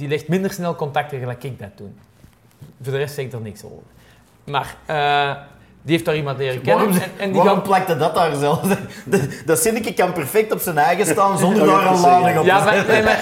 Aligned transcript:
die 0.00 0.08
legt 0.08 0.28
minder 0.28 0.52
snel 0.52 0.74
contacten 0.74 1.18
gelijk 1.18 1.44
ik 1.44 1.58
dat 1.58 1.68
doe. 1.76 1.88
Voor 2.82 2.92
de 2.92 2.98
rest 2.98 3.14
zeg 3.14 3.24
ik 3.24 3.32
er 3.32 3.40
niks 3.40 3.64
over. 3.64 3.82
Maar 4.44 4.74
eh, 4.86 5.30
die 5.82 5.92
heeft 5.92 6.04
daar 6.04 6.16
iemand 6.16 6.38
leren 6.38 6.60
kennen. 6.62 6.84
Waarom, 6.84 7.02
en, 7.02 7.10
en 7.16 7.26
die 7.32 7.36
waarom 7.36 7.54
gaan- 7.58 7.66
plakte 7.68 7.96
dat 7.96 8.14
daar 8.14 8.34
zelf? 8.36 8.60
Dat- 9.04 9.20
Dat 9.46 9.58
zinnetje 9.58 9.94
kan 9.94 10.12
perfect 10.12 10.52
op 10.52 10.60
zijn 10.60 10.78
eigen 10.78 11.06
staan 11.06 11.38
zonder 11.38 11.66
daar 11.70 11.86
een 11.86 12.00
lading 12.00 12.36
op 12.38 12.42
te 12.44 12.48
Ja, 12.50 12.62
zetten. 12.72 13.04
maar, 13.04 13.20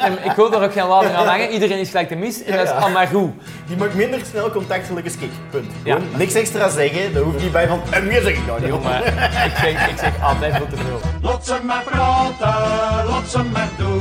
nee, 0.00 0.10
maar, 0.10 0.24
ik 0.24 0.32
wil 0.32 0.50
daar 0.50 0.62
ook 0.62 0.72
geen 0.72 0.86
lading 0.86 1.14
aan 1.14 1.26
hangen. 1.26 1.50
Iedereen 1.50 1.78
is 1.78 1.88
gelijk 1.90 2.08
de 2.08 2.16
mis 2.16 2.42
en 2.44 2.56
dat 2.56 2.64
is 2.64 2.70
Ja. 2.70 2.76
allemaal 2.76 3.06
goed. 3.06 3.32
Die 3.66 3.76
maakt 3.76 3.94
minder 3.94 4.20
snel 4.30 4.50
contact 4.50 4.86
gelijk 4.86 5.04
als 5.06 5.14
ik. 5.14 5.30
Punt. 5.50 5.72
Ja. 5.84 5.98
Niks 6.16 6.34
extra 6.34 6.68
zeggen, 6.68 7.12
daar 7.12 7.22
hoeft 7.22 7.42
niet 7.42 7.52
bij 7.52 7.66
van. 7.68 7.80
En 7.90 8.06
meer 8.06 8.20
zeg 8.22 8.32
ik 8.36 8.46
dan 8.46 8.62
niet. 8.62 8.82
Maar 8.82 9.06
ik, 9.46 9.52
zeg, 9.60 9.90
ik 9.90 9.98
zeg 9.98 10.22
altijd 10.22 10.56
veel 10.56 10.66
te 10.66 10.76
veel. 10.76 11.00
Lot 11.20 11.46
ze 11.46 11.56
maar 11.64 11.82
praten, 11.82 13.06
lot 13.06 13.28
ze 13.30 13.42
maar 13.42 13.68
doen. 13.78 14.00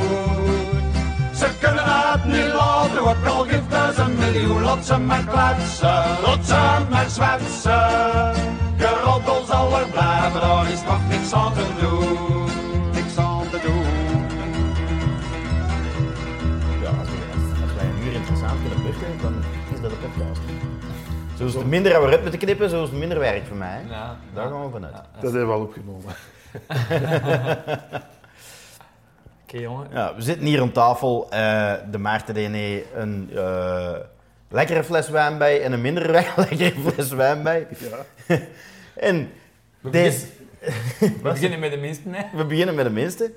Ze 1.36 1.48
kunnen 1.60 1.81
het 2.12 2.26
niet 2.26 2.54
laten, 2.54 3.00
ook 3.02 3.26
al 3.28 3.44
geeft 3.44 3.98
een 3.98 4.16
miljoen. 4.16 4.62
Lot 4.62 4.86
ze 4.86 4.98
maar 4.98 5.24
kletsen, 5.26 6.04
lot 6.26 6.46
ze 6.46 6.86
maar 6.90 7.10
zwetsen. 7.10 8.34
Geroddel 8.78 9.44
zal 9.46 9.80
er 9.80 9.88
blijven, 9.88 10.42
daar 10.42 10.72
is 10.72 10.82
toch 10.82 11.08
niks 11.10 11.34
aan 11.34 11.54
te 11.54 11.66
doen. 11.80 12.46
Niks 12.94 13.18
aan 13.18 13.50
te 13.50 13.60
doen. 13.66 13.86
Ja, 16.82 16.90
als, 17.00 17.10
we- 17.10 17.62
als 17.64 17.74
wij 17.78 17.86
een 17.86 18.08
uur 18.08 18.14
interessant 18.14 18.60
kunnen 18.62 18.84
bukken, 18.84 19.08
dan 19.22 19.34
is 19.74 19.82
dat 19.82 19.92
een 19.92 19.98
podcast. 20.00 20.42
Zoals 21.38 21.54
het 21.54 21.66
minder 21.66 21.92
dat 21.92 22.02
we 22.02 22.08
eruit 22.08 22.22
moeten 22.22 22.40
knippen, 22.40 22.70
zo 22.70 22.84
is 22.84 22.90
het 22.90 22.98
minder 23.00 23.20
werk 23.20 23.46
voor 23.48 23.58
mij. 23.58 23.82
Ja, 23.90 24.16
Daar 24.34 24.44
ja. 24.46 24.50
gaan 24.52 24.64
we 24.66 24.70
vanuit. 24.72 24.94
Dat 24.94 25.32
hebben 25.34 25.48
we 25.48 25.54
al 25.54 25.62
opgenomen. 25.62 26.14
Oké, 29.54 29.60
jongen. 29.62 29.88
Ja, 29.94 30.16
we 30.16 30.22
zitten 30.22 30.46
hier 30.46 30.62
om 30.62 30.72
tafel. 30.74 31.28
eh, 31.30 31.74
de 31.92 31.98
Maarten 31.98 32.36
heeft 32.36 32.86
een 32.96 33.30
eh, 33.36 33.96
lekkere 34.50 34.84
fles 34.84 35.10
wijn 35.10 35.38
bij 35.38 35.62
en 35.62 35.72
een 35.72 35.82
minder 35.82 36.12
lekkere 36.12 36.74
fles 36.92 37.10
wijn 37.10 37.44
bij. 37.44 37.68
Ja. 38.28 38.38
En 38.96 39.32
We 39.80 39.90
deze, 39.90 40.26
We 41.00 41.20
beginnen 41.24 41.60
met 41.60 41.72
de 41.72 41.78
minste, 41.78 42.10
hè. 42.10 42.38
we 42.38 42.46
beginnen 42.46 42.76
met 42.76 42.86
de 42.86 42.92
minste. 42.92 43.32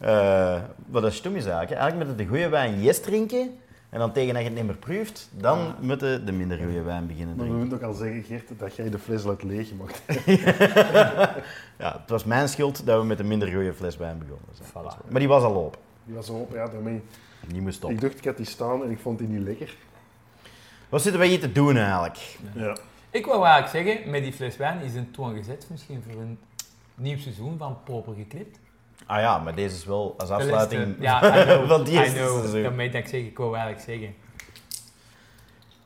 Eh, 0.00 0.60
wat 0.86 1.02
dat 1.02 1.12
stom 1.12 1.36
is 1.36 1.42
eigenlijk. 1.44 1.70
hè. 1.70 1.76
Eigenlijk 1.76 2.08
moet 2.10 2.18
je 2.18 2.24
de 2.24 2.30
goede 2.30 2.48
wijn 2.48 2.80
yes 2.82 3.00
drinken. 3.00 3.58
En 3.92 3.98
dan 3.98 4.12
tegen 4.12 4.34
dat 4.34 4.42
je 4.42 4.48
het 4.48 4.56
niet 4.56 4.66
meer 4.66 4.76
proeft, 4.76 5.28
dan 5.32 5.74
moet 5.80 6.00
je 6.00 6.20
de 6.24 6.32
minder 6.32 6.58
goede 6.58 6.82
wijn 6.82 7.06
beginnen 7.06 7.36
Maar 7.36 7.46
we 7.46 7.50
drinken. 7.52 7.68
moeten 7.68 7.88
ook 7.88 7.94
al 7.94 7.98
zeggen, 7.98 8.22
Geert, 8.22 8.58
dat 8.58 8.76
jij 8.76 8.90
de 8.90 8.98
fles 8.98 9.22
laat 9.24 9.42
leeggemaakt 9.42 10.02
Ja, 11.82 11.92
het 12.00 12.10
was 12.10 12.24
mijn 12.24 12.48
schuld 12.48 12.86
dat 12.86 13.00
we 13.00 13.06
met 13.06 13.18
een 13.18 13.28
minder 13.28 13.48
goede 13.48 13.74
fles 13.74 13.96
wijn 13.96 14.18
begonnen 14.18 14.48
zijn. 14.52 14.68
Voilà. 14.68 15.10
Maar 15.10 15.18
die 15.18 15.28
was 15.28 15.42
al 15.42 15.54
op. 15.54 15.78
Die 16.04 16.14
was 16.14 16.28
op, 16.28 16.52
ja, 16.52 16.66
daarmee. 16.66 17.02
Die 17.46 17.60
moest 17.60 17.76
stoppen. 17.76 17.98
Ik 17.98 18.04
dacht, 18.04 18.18
ik 18.18 18.24
had 18.24 18.36
die 18.36 18.46
staan 18.46 18.84
en 18.84 18.90
ik 18.90 18.98
vond 18.98 19.18
die 19.18 19.28
niet 19.28 19.42
lekker. 19.42 19.76
Wat 20.88 21.02
zitten 21.02 21.20
wij 21.20 21.28
hier 21.28 21.40
te 21.40 21.52
doen 21.52 21.76
eigenlijk? 21.76 22.38
Ja. 22.54 22.76
Ik 23.10 23.26
wou 23.26 23.44
eigenlijk 23.46 23.86
zeggen, 23.86 24.10
met 24.10 24.22
die 24.22 24.32
fles 24.32 24.56
wijn 24.56 24.80
is 24.80 24.94
een 24.94 25.10
toon 25.10 25.34
gezet 25.36 25.66
misschien 25.70 26.02
voor 26.08 26.20
een 26.20 26.38
nieuw 26.94 27.18
seizoen 27.18 27.58
van 27.58 27.76
Proper 27.84 28.14
Geklipt. 28.14 28.58
Ah 29.12 29.20
ja, 29.20 29.38
maar 29.38 29.54
deze 29.54 29.74
is 29.76 29.84
wel 29.84 30.14
als 30.18 30.30
afsluiting 30.30 30.96
Ja, 31.00 31.18
know. 31.44 31.68
van 31.68 31.84
die 31.84 31.94
I 31.94 31.96
eerste 31.98 32.16
know. 32.18 32.38
seizoen. 32.38 32.62
Dat 32.62 32.74
weet 32.74 32.94
ik 32.94 33.06
zeggen. 33.08 33.28
Ik 33.28 33.38
wou 33.38 33.54
eigenlijk 33.56 33.84
zeggen. 33.84 34.14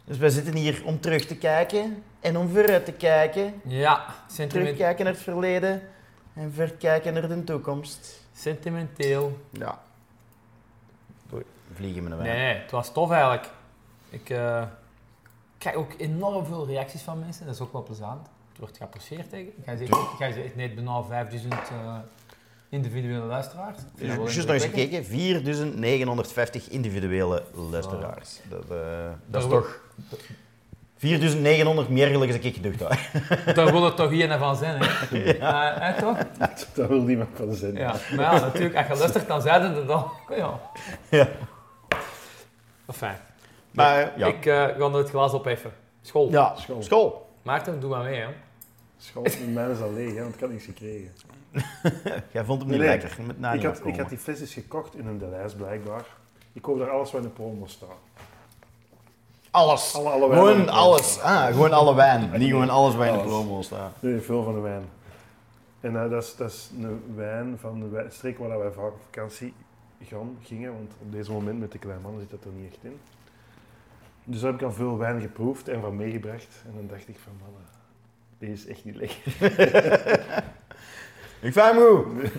Dus 0.05 0.19
wij 0.19 0.29
zitten 0.29 0.55
hier 0.55 0.83
om 0.85 1.01
terug 1.01 1.27
te 1.27 1.37
kijken 1.37 2.03
en 2.21 2.37
om 2.37 2.49
vooruit 2.49 2.85
te 2.85 2.93
kijken. 2.93 3.61
Ja, 3.65 4.05
sentiment, 4.27 4.51
Terugkijken 4.67 5.05
naar 5.05 5.13
het 5.15 5.23
verleden 5.23 5.83
en 6.35 6.53
verkijken 6.53 7.13
naar 7.13 7.29
de 7.29 7.45
toekomst. 7.45 8.25
sentimenteel. 8.33 9.39
Ja. 9.51 9.79
Vliegen 11.75 12.03
met 12.03 12.13
een 12.13 12.19
Nee, 12.19 12.27
wijn. 12.29 12.39
nee, 12.43 12.55
het 12.63 12.71
was 12.71 12.93
tof 12.93 13.11
eigenlijk. 13.11 13.49
Ik 14.11 14.31
eh, 14.31 14.63
krijg 15.59 15.77
ook 15.77 15.93
enorm 15.99 16.45
veel 16.47 16.67
reacties 16.67 17.03
van 17.03 17.19
mensen. 17.19 17.47
Dat 17.47 17.55
is 17.55 17.61
ook 17.61 17.73
wel 17.73 17.83
plezant. 17.83 18.27
Het 18.49 18.59
wordt 18.59 18.77
geapprecieerd. 18.77 19.33
Ik 19.33 19.53
ga 19.65 19.77
zeggen, 19.77 19.99
ik 20.01 20.17
ga 20.19 20.33
zeggen 20.33 20.53
net 20.57 20.75
bijna 20.75 21.03
5000 21.03 21.53
eh, 21.55 21.97
individuele 22.77 23.25
luisteraars. 23.25 23.77
Dat 23.77 24.27
Dus 24.27 24.37
nog 24.45 24.55
eens 24.55 24.65
gekeken, 24.65 25.05
4950 25.05 26.69
individuele 26.69 27.43
luisteraars. 27.71 28.41
Dat, 28.49 28.61
eh, 28.71 28.77
dat 29.27 29.43
is 29.43 29.49
Daar 29.49 29.59
toch 29.59 29.81
4900 30.97 31.89
meer 31.89 32.17
als 32.17 32.37
ik 32.37 32.55
gedacht 32.55 32.81
had. 32.81 33.55
Daar 33.55 33.73
wil 33.73 33.85
het 33.85 33.97
toch 33.97 34.11
hier 34.11 34.39
van 34.39 34.57
zijn, 34.57 34.83
hè? 34.83 34.89
Eh, 35.33 35.81
hè, 35.81 36.01
toch? 36.01 36.19
Daar 36.75 36.89
wil 36.89 37.03
niemand 37.03 37.29
van 37.35 37.55
zijn. 37.55 37.75
Ja, 37.75 37.95
maar 38.17 38.35
ja, 38.35 38.41
natuurlijk, 38.41 38.77
als 38.77 38.87
je 38.87 38.97
luistert, 38.97 39.29
dan 39.29 39.43
zeiden 39.43 39.75
ze 39.75 39.85
dan. 39.85 40.11
Ja. 40.37 40.61
Ja. 41.09 41.29
Enfin, 42.87 43.17
Maar 43.71 44.13
ja, 44.17 44.27
ik 44.27 44.47
eh, 44.47 44.65
ga 44.79 44.93
het 44.93 45.09
glas 45.09 45.33
op 45.33 45.47
even. 45.47 45.73
School. 46.03 46.31
ja 46.31 46.55
School. 46.57 46.83
school. 46.83 47.31
Maarten, 47.43 47.81
doe 47.81 47.91
maar 47.91 48.05
mee, 48.05 48.21
hè. 48.21 48.27
School, 48.99 49.27
mijn 49.53 49.71
is 49.71 49.81
al 49.81 49.93
leeg, 49.93 50.15
hè, 50.15 50.23
want 50.23 50.35
ik 50.35 50.41
had 50.41 50.51
niks 50.51 50.65
gekregen. 50.65 51.11
Jij 52.33 52.45
vond 52.45 52.61
hem 52.61 52.71
niet 52.71 52.79
Nee, 52.79 52.89
lekker. 52.89 53.17
Met 53.27 53.39
na 53.41 53.53
Ik 53.53 53.63
had, 53.63 53.71
afkomen. 53.73 53.93
ik 53.95 54.01
had 54.01 54.09
die 54.09 54.19
flesjes 54.19 54.53
gekocht 54.55 54.95
in 54.95 55.07
een 55.07 55.19
Delijs, 55.19 55.55
blijkbaar. 55.55 56.05
Ik 56.53 56.63
koop 56.63 56.79
daar 56.79 56.91
alles 56.91 57.11
wat 57.13 57.21
in 57.23 57.27
de 57.29 57.33
promo 57.35 57.67
staat. 57.67 57.89
Alles. 59.51 59.95
Alle, 59.95 60.09
alle 60.09 60.29
wijn 60.29 60.41
in 60.41 60.47
Gewoon 60.55 60.69
alles. 60.69 61.21
Ah, 61.21 61.47
gewoon 61.47 61.73
alle 61.73 61.95
wijn. 61.95 62.31
Niet 62.39 62.51
gewoon 62.51 62.71
alles 62.71 62.95
wat 62.95 63.07
in 63.07 63.13
de 63.13 63.23
promo 63.25 63.63
staat. 63.63 63.93
Nee, 64.03 64.21
veel 64.21 64.43
van 64.45 64.55
de 64.55 64.61
wijn. 64.61 64.85
En 65.81 65.97
eh, 66.05 66.11
dat, 66.11 66.23
is, 66.23 66.37
dat 66.37 66.51
is 66.51 66.71
een 66.81 67.03
wijn 67.15 67.59
van 67.61 67.81
de 67.81 67.89
wijn- 67.89 68.13
streek 68.13 68.39
waar 68.39 68.59
wij 68.59 68.71
vaak 68.71 68.93
op 68.93 69.01
vakantie 69.11 69.55
gaan, 70.03 70.37
gingen, 70.43 70.73
want 70.73 70.93
op 71.03 71.13
deze 71.13 71.33
moment 71.33 71.61
met 71.61 71.73
de 71.73 71.79
kleine 71.79 72.03
man 72.03 72.19
zit 72.21 72.31
dat 72.31 72.45
er 72.45 72.51
niet 72.51 72.73
echt 72.73 72.85
in. 72.85 72.99
Dus 74.25 74.41
daar 74.41 74.51
heb 74.51 74.61
ik 74.61 74.67
al 74.67 74.73
veel 74.73 74.99
wijn 74.99 75.21
geproefd 75.21 75.69
en 75.69 75.81
van 75.81 75.97
meegebracht. 75.97 76.63
En 76.67 76.73
dan 76.75 76.87
dacht 76.87 77.09
ik 77.09 77.17
van, 77.25 77.33
man, 77.41 77.51
deze 78.39 78.53
is 78.53 78.67
echt 78.67 78.85
niet 78.85 78.97
lekker. 78.97 79.17
Ik 81.41 81.53
vind 81.53 81.55
hem 81.55 81.77
goed. 81.77 82.31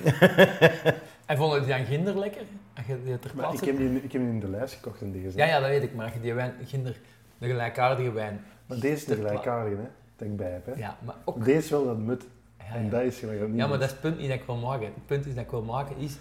En 1.26 1.38
vond 1.38 1.54
je 1.54 1.60
die 1.60 1.70
dan 1.70 1.86
ginder 1.86 2.18
lekker? 2.20 2.42
Je 2.88 3.04
die 3.04 3.20
ter 3.20 3.32
Maar 3.36 3.54
ik 3.54 3.60
heb 3.60 3.78
die, 3.78 3.96
ik 3.96 4.12
heb 4.12 4.22
die 4.22 4.30
in 4.30 4.40
de 4.40 4.50
lijst 4.50 4.74
gekocht 4.74 5.02
in 5.02 5.12
deze. 5.12 5.38
Ja, 5.38 5.46
ja, 5.46 5.60
dat 5.60 5.70
weet 5.70 5.84
ik, 5.84 5.94
maar 5.96 6.06
als 6.06 6.14
je 6.14 6.20
die 6.22 6.34
wijn, 6.34 6.54
ginder, 6.66 7.00
de 7.38 7.48
gelijkaardige 7.48 8.12
wijn... 8.12 8.42
Maar 8.66 8.80
deze 8.80 8.94
is 8.94 9.06
de 9.06 9.16
gelijkaardige, 9.16 9.76
hè, 9.76 9.88
dat 10.16 10.28
ik 10.28 10.38
bij 10.38 10.52
heb. 10.52 10.66
Hè. 10.66 10.72
Ja, 10.76 10.98
maar 11.06 11.16
ook... 11.26 11.46
Deze 11.46 11.58
is 11.58 11.70
wel 11.70 11.86
dat 11.86 11.98
mut. 11.98 12.24
Ja, 12.58 12.76
En 12.76 12.90
dat 12.90 13.02
is 13.02 13.20
dat 13.20 13.32
niet 13.32 13.58
Ja, 13.58 13.68
maar 13.68 13.80
dat 13.80 13.88
is 13.88 13.92
het 13.92 14.02
punt 14.02 14.18
niet 14.18 14.28
dat 14.30 14.40
ik 14.40 14.46
wil 14.46 14.56
maken. 14.56 14.86
Het 14.86 15.06
punt 15.06 15.26
is 15.26 15.36
dat 15.36 15.44
ik 15.44 15.50
wil 15.52 15.62
maken 15.64 15.98
is... 15.98 16.18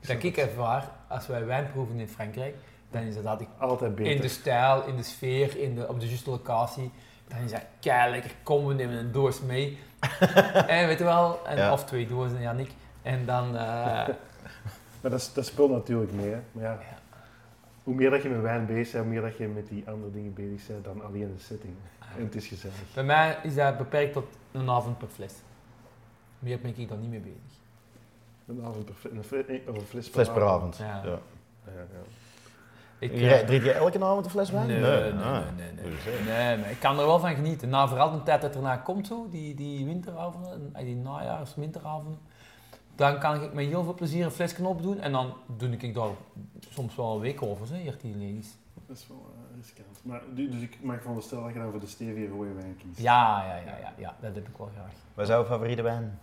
Dat 0.00 0.22
ik 0.22 0.36
ervaar, 0.36 0.88
als 1.08 1.26
wij 1.26 1.44
wijn 1.46 1.70
proeven 1.72 1.98
in 1.98 2.08
Frankrijk, 2.08 2.54
dan 2.90 3.02
is 3.02 3.14
dat 3.14 3.26
altijd 3.26 3.48
Altijd 3.58 3.94
beter. 3.94 4.12
in 4.12 4.20
de 4.20 4.28
stijl, 4.28 4.86
in 4.86 4.96
de 4.96 5.02
sfeer, 5.02 5.58
in 5.58 5.74
de, 5.74 5.88
op 5.88 6.00
de 6.00 6.06
juiste 6.06 6.30
locatie. 6.30 6.90
Dan 7.34 7.42
is 7.44 7.50
dat 7.50 7.62
kei 7.80 8.10
lekker. 8.10 8.30
Kom, 8.42 8.66
we 8.66 8.74
nemen 8.74 8.96
een 8.96 9.12
doos 9.12 9.40
mee. 9.40 9.78
en 10.66 10.86
weet 10.86 10.98
je 10.98 11.04
wel, 11.04 11.46
en, 11.46 11.56
Ja. 11.56 11.72
of 11.72 11.84
twee 11.84 12.06
dozen, 12.06 12.40
Janik. 12.40 12.70
En 13.02 13.26
dan... 13.26 13.56
eh, 13.56 13.62
Maar 15.00 15.10
dat, 15.10 15.20
is- 15.20 15.32
dat 15.32 15.46
speelt 15.46 15.70
natuurlijk 15.70 16.12
mee. 16.12 16.30
Hè. 16.30 16.40
Maar 16.52 16.62
ja, 16.64 16.72
Ja. 16.72 16.98
hoe 17.82 17.94
meer 17.94 18.10
dat 18.10 18.22
je 18.22 18.28
met 18.28 18.40
wijn 18.40 18.66
bezig 18.66 18.92
bent, 18.92 19.04
hoe 19.04 19.12
meer 19.12 19.22
dat 19.22 19.36
je 19.36 19.48
met 19.48 19.68
die 19.68 19.84
andere 19.88 20.12
dingen 20.12 20.34
bezig 20.34 20.66
bent 20.66 20.84
dan 20.84 21.04
alleen 21.04 21.34
de 21.36 21.42
setting. 21.42 21.74
Ah. 21.98 22.06
En 22.16 22.24
het 22.24 22.34
is 22.34 22.46
gezellig. 22.46 22.76
bij 22.94 23.04
mij 23.04 23.38
is 23.42 23.54
dat 23.54 23.78
beperkt 23.78 24.12
tot 24.12 24.24
een 24.52 24.70
avond 24.70 24.98
per 24.98 25.08
fles. 25.08 25.32
Meer 26.38 26.60
ben 26.60 26.74
ik 26.78 26.88
dan 26.88 27.00
niet 27.00 27.10
mee 27.10 27.20
bezig. 27.20 27.60
Een 28.46 28.64
avond 28.64 28.84
per 28.84 28.94
fles, 28.94 29.12
een, 29.12 29.24
fles 29.24 29.44
per 30.04 30.12
Fles 30.12 30.28
per 30.28 30.42
avond. 30.42 30.80
avond. 30.80 31.04
Ja. 31.04 31.10
Ja. 31.10 31.18
Ja, 31.64 31.72
ja. 31.80 32.02
Ik, 33.02 33.18
Jij- 33.18 33.40
eh, 33.40 33.46
Drink 33.46 33.62
je 33.62 33.72
elke 33.72 34.04
avond 34.04 34.24
een 34.24 34.30
fles 34.30 34.50
wijn? 34.50 34.66
Nee, 34.66 34.80
nee, 34.80 35.12
nee, 35.12 35.22
Ah. 35.22 35.32
nee, 35.56 35.72
nee, 35.72 35.84
nee. 35.84 36.36
Nee, 36.36 36.58
maar 36.58 36.70
ik 36.70 36.78
kan 36.80 36.98
er 36.98 37.06
wel 37.06 37.18
van 37.18 37.34
genieten. 37.34 37.68
Na 37.68 37.88
vooral 37.88 38.10
de 38.10 38.22
tijd 38.22 38.40
dat 38.40 38.54
erna 38.54 38.76
komt, 38.76 39.06
zo, 39.06 39.28
die, 39.30 39.54
die 39.54 39.84
winteravonden, 39.84 40.70
eh, 40.72 40.84
die 40.84 40.96
najaars, 40.96 41.54
winteravonden, 41.54 42.18
dan 42.94 43.18
kan 43.18 43.42
ik 43.42 43.52
met 43.52 43.66
heel 43.66 43.84
veel 43.84 43.94
plezier 43.94 44.24
een 44.24 44.30
flesje 44.30 44.66
opdoen 44.66 45.00
en 45.00 45.12
dan 45.12 45.32
doe 45.56 45.68
ik 45.76 45.94
daar 45.94 46.08
soms 46.68 46.96
wel 46.96 47.14
een 47.14 47.20
week 47.20 47.42
over, 47.42 47.74
hier 47.76 47.96
die 48.02 48.12
ladies. 48.16 48.56
Dat 48.86 48.96
is 48.96 49.06
wel 49.08 49.34
eh, 49.34 49.56
riskant. 49.56 50.00
Maar, 50.02 50.20
du- 50.34 50.48
dus 50.50 50.60
ik 50.60 50.78
mag 50.82 50.98
veronderstellen 51.00 51.44
dat 51.44 51.52
je 51.52 51.58
dan 51.58 51.70
voor 51.70 51.80
de 51.80 51.86
stevige 51.86 52.28
rode 52.28 52.52
wijn 52.52 52.76
kiest. 52.76 52.98
Ja, 53.00 53.44
ja, 53.44 53.56
ja, 53.56 53.76
ja, 53.80 53.92
ja, 53.96 54.14
dat 54.20 54.34
heb 54.34 54.48
ik 54.48 54.56
wel 54.56 54.70
graag. 54.74 54.92
Wat 55.14 55.24
is 55.24 55.30
jouw 55.30 55.44
favoriete 55.44 55.82
wijn? 55.82 56.18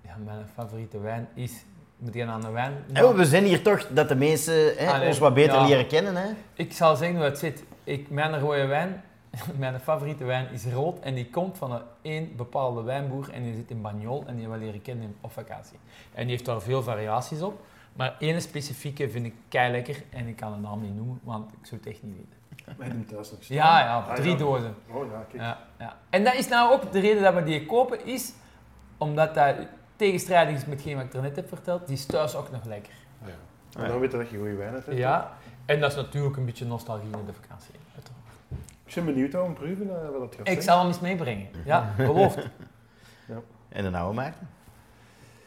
Ja, 0.00 0.16
mijn 0.24 0.46
favoriete 0.54 0.98
wijn 1.00 1.28
is, 1.34 1.64
moet 2.04 2.14
je 2.14 2.26
aan 2.26 2.40
de 2.40 2.50
wijn? 2.50 2.72
We 3.16 3.24
zijn 3.24 3.44
hier 3.44 3.62
toch 3.62 3.86
dat 3.86 4.08
de 4.08 4.14
mensen 4.14 4.76
hè, 4.76 4.86
Ah, 4.90 4.98
nee. 4.98 5.08
ons 5.08 5.18
wat 5.18 5.34
beter 5.34 5.54
Ja. 5.54 5.66
leren 5.66 5.86
kennen. 5.86 6.16
Hè? 6.16 6.28
Ik 6.54 6.72
zal 6.72 6.96
zeggen 6.96 7.16
hoe 7.16 7.24
het 7.24 7.38
zit. 7.38 7.64
Ik, 7.84 8.10
mijn 8.10 8.38
rode 8.40 8.66
wijn, 8.66 9.02
mijn 9.58 9.80
favoriete 9.80 10.24
wijn 10.24 10.46
is 10.52 10.64
rood 10.66 10.98
en 11.00 11.14
die 11.14 11.30
komt 11.30 11.58
van 11.58 11.72
een 11.72 11.82
één 12.02 12.36
bepaalde 12.36 12.82
wijnboer 12.82 13.30
en 13.32 13.42
die 13.42 13.54
zit 13.54 13.70
in 13.70 13.80
Bagnol 13.82 14.24
en 14.26 14.36
die 14.36 14.48
we 14.48 14.56
leren 14.56 14.82
kennen 14.82 15.16
op 15.20 15.32
vakantie. 15.32 15.78
En 16.14 16.22
die 16.22 16.30
heeft 16.30 16.44
daar 16.44 16.60
veel 16.62 16.82
variaties 16.82 17.40
op, 17.42 17.60
maar 17.92 18.16
één 18.18 18.40
specifieke 18.42 19.10
vind 19.10 19.26
ik 19.26 19.34
kei 19.48 19.72
lekker 19.72 20.02
en 20.10 20.26
ik 20.26 20.36
kan 20.36 20.52
de 20.52 20.58
naam 20.58 20.80
niet 20.82 20.96
noemen, 20.96 21.20
want 21.22 21.52
ik 21.52 21.66
zou 21.66 21.80
het 21.84 21.90
echt 21.90 22.02
niet 22.02 22.14
weten. 22.16 22.42
Wij 22.78 22.88
hem 22.88 23.06
thuis 23.06 23.30
nog 23.30 23.42
staan. 23.42 23.56
Ja, 23.56 23.78
ja, 23.80 23.96
Ah, 23.98 24.14
drie 24.14 24.30
ja. 24.32 24.36
dozen. 24.38 24.74
Oh 24.90 25.06
ja, 25.10 25.24
kijk. 25.30 25.42
Ja, 25.42 25.58
ja. 25.78 25.96
En 26.10 26.24
dat 26.24 26.34
is 26.34 26.48
nou 26.48 26.72
ook 26.72 26.92
de 26.92 27.00
reden 27.00 27.22
dat 27.22 27.34
we 27.34 27.42
die 27.42 27.66
kopen, 27.66 28.06
is 28.06 28.32
omdat 28.98 29.34
dat 29.34 29.54
tegenstrijdig 29.96 30.54
is 30.54 30.64
met 30.64 30.74
hetgeen 30.74 30.96
wat 30.96 31.04
ik 31.04 31.14
er 31.14 31.22
net 31.22 31.36
heb 31.36 31.48
verteld, 31.48 31.86
die 31.86 31.96
is 31.96 32.06
thuis 32.06 32.34
ook 32.36 32.50
nog 32.50 32.64
lekker. 32.64 32.92
Ah, 33.22 33.28
ja. 33.28 33.82
En 33.82 33.88
dan 33.88 34.00
weet 34.00 34.10
je 34.12 34.16
dat 34.18 34.30
je 34.30 34.36
goede 34.36 34.54
wijn 34.54 34.72
hebt. 34.72 34.86
hè? 34.86 34.92
Ja, 34.92 35.36
En 35.66 35.80
dat 35.80 35.90
is 35.90 35.96
natuurlijk 35.96 36.36
een 36.36 36.44
beetje 36.44 36.64
nostalgie 36.66 37.04
in 37.18 37.26
de 37.26 37.32
vakantie. 37.32 37.74
uiteraard. 37.94 38.22
Ik 38.86 38.94
ben 38.94 39.04
benieuwd 39.04 39.34
om 39.34 39.54
te 39.54 39.60
proeven 39.60 40.02
eh, 40.02 40.10
wat 40.10 40.20
dat 40.20 40.34
gaat 40.34 40.48
Ik 40.48 40.60
zal 40.62 40.78
hem 40.78 40.86
eens 40.86 41.00
meebrengen. 41.00 41.48
Ja, 41.64 41.94
beloofd. 41.96 42.38
En 43.68 43.84
een 43.84 43.94
oude 43.94 44.14
Maarten? 44.14 44.48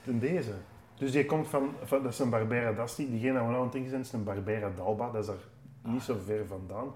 En 0.05 0.19
deze. 0.19 0.51
Dus 0.95 1.11
die 1.11 1.25
komt 1.25 1.47
van, 1.47 1.71
van 1.83 2.03
dat 2.03 2.11
is 2.11 2.19
een 2.19 2.29
Barbera 2.29 2.71
d'Asti. 2.73 3.09
Diegene 3.09 3.31
die 3.31 3.41
we 3.41 3.45
nou 3.45 3.55
aan 3.55 3.61
het 3.61 3.71
drinken 3.71 3.89
zijn, 3.91 4.01
is 4.01 4.11
een 4.11 4.23
Barbera 4.23 4.69
d'Alba. 4.75 5.11
Dat 5.11 5.23
is 5.23 5.29
er 5.29 5.37
niet 5.81 6.01
zo 6.01 6.17
ver 6.25 6.47
vandaan. 6.47 6.87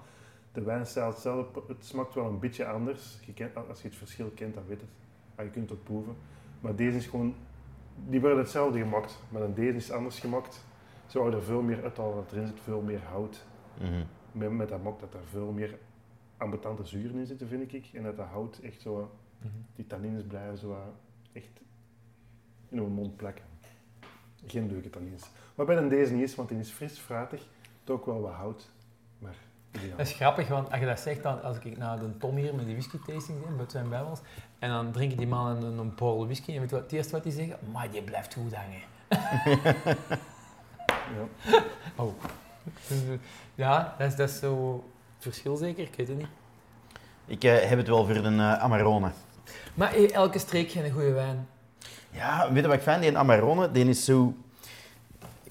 De 0.52 0.62
wijnstijl 0.62 1.12
zelf, 1.12 1.46
het 1.68 1.84
smaakt 1.84 2.14
wel 2.14 2.26
een 2.26 2.38
beetje 2.38 2.66
anders. 2.66 3.18
Je 3.26 3.32
kent, 3.32 3.50
als 3.68 3.82
je 3.82 3.88
het 3.88 3.96
verschil 3.96 4.32
kent, 4.34 4.54
dan 4.54 4.62
weet 4.66 4.80
het. 4.80 4.90
Ah, 5.34 5.44
je 5.44 5.50
kunt 5.50 5.70
het 5.70 5.84
proeven. 5.84 6.16
Maar 6.62 6.76
deze 6.76 6.96
is 6.96 7.06
gewoon, 7.06 7.34
die 8.08 8.20
worden 8.20 8.38
hetzelfde 8.38 8.78
gemaakt. 8.78 9.22
Maar 9.28 9.40
dan 9.40 9.54
deze 9.54 9.76
is 9.76 9.90
anders 9.90 10.18
gemaakt. 10.18 10.64
Ze 11.06 11.18
houden 11.18 11.40
er 11.40 11.46
veel 11.46 11.62
meer 11.62 11.82
uithalen, 11.82 12.14
want 12.14 12.32
erin 12.32 12.46
zit 12.46 12.60
veel 12.60 12.80
meer 12.80 13.02
hout. 13.02 13.44
Mhm. 13.80 14.04
Met, 14.32 14.50
met 14.50 14.68
dat 14.68 14.82
mok 14.82 15.00
dat 15.00 15.14
er 15.14 15.24
veel 15.30 15.52
meer 15.52 15.78
ambetante 16.36 16.84
zuren 16.84 17.16
in 17.16 17.26
zitten, 17.26 17.48
vind 17.48 17.72
ik. 17.72 17.90
En 17.92 18.02
dat 18.02 18.16
dat 18.16 18.26
hout 18.26 18.58
echt 18.62 18.80
zo, 18.80 19.10
die 19.74 19.86
tannines 19.86 20.22
blijven 20.26 20.58
zo 20.58 20.76
echt 21.32 21.60
in 22.68 22.78
uw 22.78 22.88
mond 22.88 23.16
plakken. 23.16 23.44
Geen 24.46 24.70
leuke 24.70 24.90
tannines. 24.90 25.30
Wat 25.54 25.66
bij 25.66 25.76
een 25.76 25.88
deze 25.88 26.12
niet 26.12 26.22
is, 26.22 26.34
want 26.34 26.48
die 26.48 26.58
is 26.58 26.70
fris, 26.70 26.98
fruitig, 26.98 27.46
toch 27.84 27.96
ook 27.96 28.06
wel 28.06 28.20
wat 28.20 28.32
hout. 28.32 28.70
Maar 29.18 29.36
ideaal. 29.72 29.96
Dat 29.96 30.06
is 30.06 30.12
grappig, 30.12 30.48
want 30.48 30.70
als 30.70 30.80
je 30.80 30.86
dat 30.86 31.00
zegt, 31.00 31.22
dan, 31.22 31.42
als 31.42 31.58
ik 31.58 31.76
naar 31.76 31.98
de 31.98 32.16
Tom 32.16 32.36
hier 32.36 32.54
met 32.54 32.64
die 32.64 32.74
whisky 32.74 32.98
tasting 33.06 33.44
ben, 33.44 33.56
bij 33.56 33.66
zijn 33.68 33.88
bijbels, 33.88 34.20
en 34.62 34.70
dan 34.70 34.92
drinken 34.92 35.16
die 35.16 35.26
mannen 35.26 35.62
een, 35.62 35.78
een 35.78 36.26
whisky, 36.26 36.52
en 36.52 36.60
weet 36.60 36.70
je 36.70 36.74
wat 36.74 36.84
het 36.84 36.92
eerste 36.92 37.12
wat 37.12 37.22
die 37.22 37.32
zeggen? 37.32 37.56
Maar 37.72 37.90
die 37.90 38.02
blijft 38.02 38.34
goed 38.34 38.54
hangen. 38.54 38.80
Ja. 41.12 41.62
Oh. 41.96 42.12
Ja, 43.54 43.94
dat 43.98 44.08
is, 44.08 44.16
dat 44.16 44.28
is 44.28 44.38
zo 44.38 44.84
het 45.14 45.22
verschil 45.22 45.56
zeker, 45.56 45.82
ik 45.82 45.94
weet 45.96 46.08
het 46.08 46.18
niet. 46.18 46.26
Ik 47.26 47.44
eh, 47.44 47.68
heb 47.68 47.78
het 47.78 47.88
wel 47.88 48.06
voor 48.06 48.16
een 48.16 48.40
eh, 48.40 48.58
Amarone. 48.58 49.10
Maar 49.74 49.90
hey, 49.90 50.10
elke 50.10 50.38
streek 50.38 50.70
heeft 50.70 50.86
een 50.86 50.92
goede 50.92 51.12
wijn. 51.12 51.48
Ja, 52.10 52.52
weet 52.52 52.62
je 52.62 52.68
wat 52.68 52.76
ik 52.76 52.82
vind? 52.82 53.02
Die 53.02 53.18
Amarone, 53.18 53.70
die 53.70 53.88
is 53.88 54.04
zo... 54.04 54.34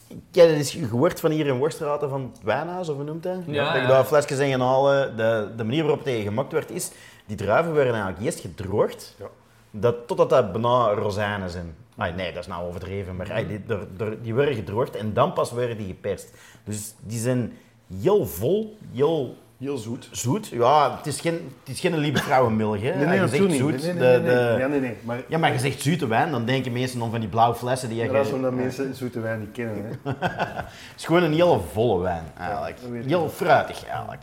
Ik 0.07 0.17
heb 0.31 0.47
het 0.47 0.57
eens 0.57 0.71
gehoord 0.71 1.19
van 1.19 1.31
hier 1.31 1.47
in 1.47 1.57
Worstraten 1.57 2.09
van 2.09 2.21
het 2.33 2.43
wijnhuis, 2.43 2.89
of 2.89 2.95
hoe 2.95 3.05
noemt 3.05 3.23
dat? 3.23 3.37
Ja, 3.45 3.65
dat 3.65 3.73
je 3.73 3.81
ja. 3.81 3.87
daar 3.87 4.05
flesjes 4.05 4.39
in 4.39 4.49
gaan 4.49 4.61
halen. 4.61 5.17
De, 5.17 5.51
de 5.57 5.63
manier 5.63 5.83
waarop 5.83 6.05
het 6.05 6.21
gemaakt 6.21 6.51
werd 6.51 6.69
is, 6.69 6.91
die 7.25 7.37
druiven 7.37 7.73
werden 7.73 7.93
eigenlijk 7.93 8.23
eerst 8.25 8.39
gedroogd, 8.39 9.15
Ja. 9.19 9.25
dat, 9.71 10.07
totdat 10.07 10.29
dat 10.29 10.51
bijna 10.51 10.93
rozijnen 10.93 11.49
zijn. 11.49 11.75
Ah, 11.97 12.15
nee, 12.15 12.31
dat 12.33 12.41
is 12.41 12.47
nou 12.47 12.67
overdreven, 12.67 13.15
maar 13.15 13.31
ah, 13.33 13.47
die, 13.47 13.65
der- 13.65 13.87
der- 13.97 14.21
die 14.21 14.33
worden 14.35 14.55
gedroogd 14.55 14.95
en 14.95 15.13
dan 15.13 15.33
pas 15.33 15.51
worden 15.51 15.77
die 15.77 15.87
geperst. 15.87 16.29
Dus 16.63 16.93
die 16.99 17.19
zijn 17.19 17.53
heel 18.01 18.25
vol, 18.25 18.77
heel 18.93 19.35
Heel 19.57 19.77
zoet. 19.77 20.07
zoet. 20.11 20.47
Ja, 20.47 20.97
het 20.97 21.07
is 21.07 21.21
geen, 21.21 21.33
het 21.59 21.73
is 21.73 21.79
geen 21.79 21.97
lieve 21.97 22.23
vrouwenmilch, 22.23 22.81
hè. 22.81 22.95
Nee, 22.95 23.05
nee, 23.05 23.19
je 23.19 23.27
zegt 23.27 23.53
zoet, 23.53 23.81
Nee, 23.83 23.93
nee, 23.93 24.19
nee, 24.19 24.35
nee. 24.35 24.57
Ja, 24.57 24.67
nee, 24.67 24.79
nee. 24.79 24.97
Maar 25.03 25.21
ja, 25.27 25.37
maar 25.37 25.51
je 25.53 25.59
zegt 25.59 25.81
zoete 25.81 26.07
wijn, 26.07 26.31
dan 26.31 26.45
denken 26.45 26.71
mensen 26.71 27.01
om 27.01 27.11
van 27.11 27.19
die 27.19 27.29
blauwe 27.29 27.55
flessen 27.55 27.89
die 27.89 28.03
je... 28.03 28.11
dat 28.11 28.25
is 28.25 28.31
omdat 28.31 28.53
mensen 28.53 28.95
zoete 28.95 29.19
wijn 29.19 29.39
niet 29.39 29.51
kennen. 29.51 29.99
Hè. 30.03 30.11
Het 30.27 30.65
is 30.97 31.05
gewoon 31.05 31.23
een 31.23 31.33
hele 31.33 31.59
volle 31.71 32.01
wijn, 32.01 32.23
eigenlijk. 32.37 32.77
Ja, 32.93 33.01
heel 33.17 33.29
fruitig, 33.29 33.85
eigenlijk. 33.85 34.21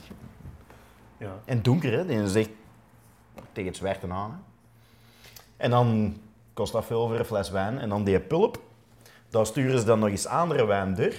Ja. 1.18 1.32
En 1.44 1.62
donker, 1.62 1.92
hè. 1.92 2.06
Die 2.06 2.28
zegt 2.28 2.48
tegen 3.58 3.72
het 3.72 3.76
zwarte 3.76 4.14
aan. 4.14 4.30
hè. 4.30 4.36
En 5.56 5.70
dan 5.70 6.16
kost 6.52 6.72
dat 6.72 6.84
veel 6.84 7.06
voor 7.06 7.18
een 7.18 7.24
fles 7.24 7.50
wijn. 7.50 7.78
En 7.78 7.88
dan 7.88 8.04
die 8.04 8.20
pulp, 8.20 8.62
daar 9.28 9.46
sturen 9.46 9.78
ze 9.78 9.84
dan 9.84 9.98
nog 9.98 10.08
eens 10.08 10.26
andere 10.26 10.66
wijn 10.66 10.94
door. 10.94 11.12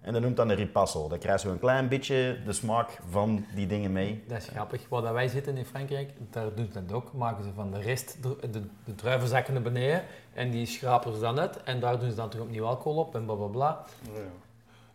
En 0.00 0.12
dat 0.12 0.22
noemt 0.22 0.36
dan 0.36 0.48
een 0.48 0.56
ripasso. 0.56 1.08
Dan 1.08 1.18
krijg 1.18 1.42
je 1.42 1.48
een 1.48 1.58
klein 1.58 1.88
beetje 1.88 2.38
de 2.44 2.52
smaak 2.52 2.98
van 3.10 3.44
die 3.54 3.66
dingen 3.66 3.92
mee. 3.92 4.24
Dat 4.28 4.38
is 4.38 4.48
grappig. 4.48 4.88
Waar 4.88 5.02
dat 5.02 5.12
wij 5.12 5.28
zitten 5.28 5.56
in 5.56 5.64
Frankrijk, 5.64 6.10
daar 6.30 6.54
doen 6.54 6.68
ze 6.72 6.84
dat 6.84 6.96
ook. 6.96 7.12
Maken 7.12 7.44
ze 7.44 7.50
van 7.54 7.70
de 7.70 7.80
rest 7.80 8.16
de, 8.22 8.50
de, 8.50 8.62
de 8.84 8.94
druivenzakken 8.94 9.52
naar 9.54 9.62
beneden 9.62 10.02
en 10.32 10.50
die 10.50 10.66
schrapen 10.66 11.14
ze 11.14 11.20
dan 11.20 11.40
uit. 11.40 11.62
En 11.62 11.80
daar 11.80 11.98
doen 11.98 12.10
ze 12.10 12.16
dan 12.16 12.28
toch 12.28 12.40
opnieuw 12.40 12.64
alcohol 12.64 12.98
op 12.98 13.14
en 13.14 13.24
bla 13.24 13.34
bla 13.34 13.46
bla. 13.46 13.84
Ja. 14.02 14.20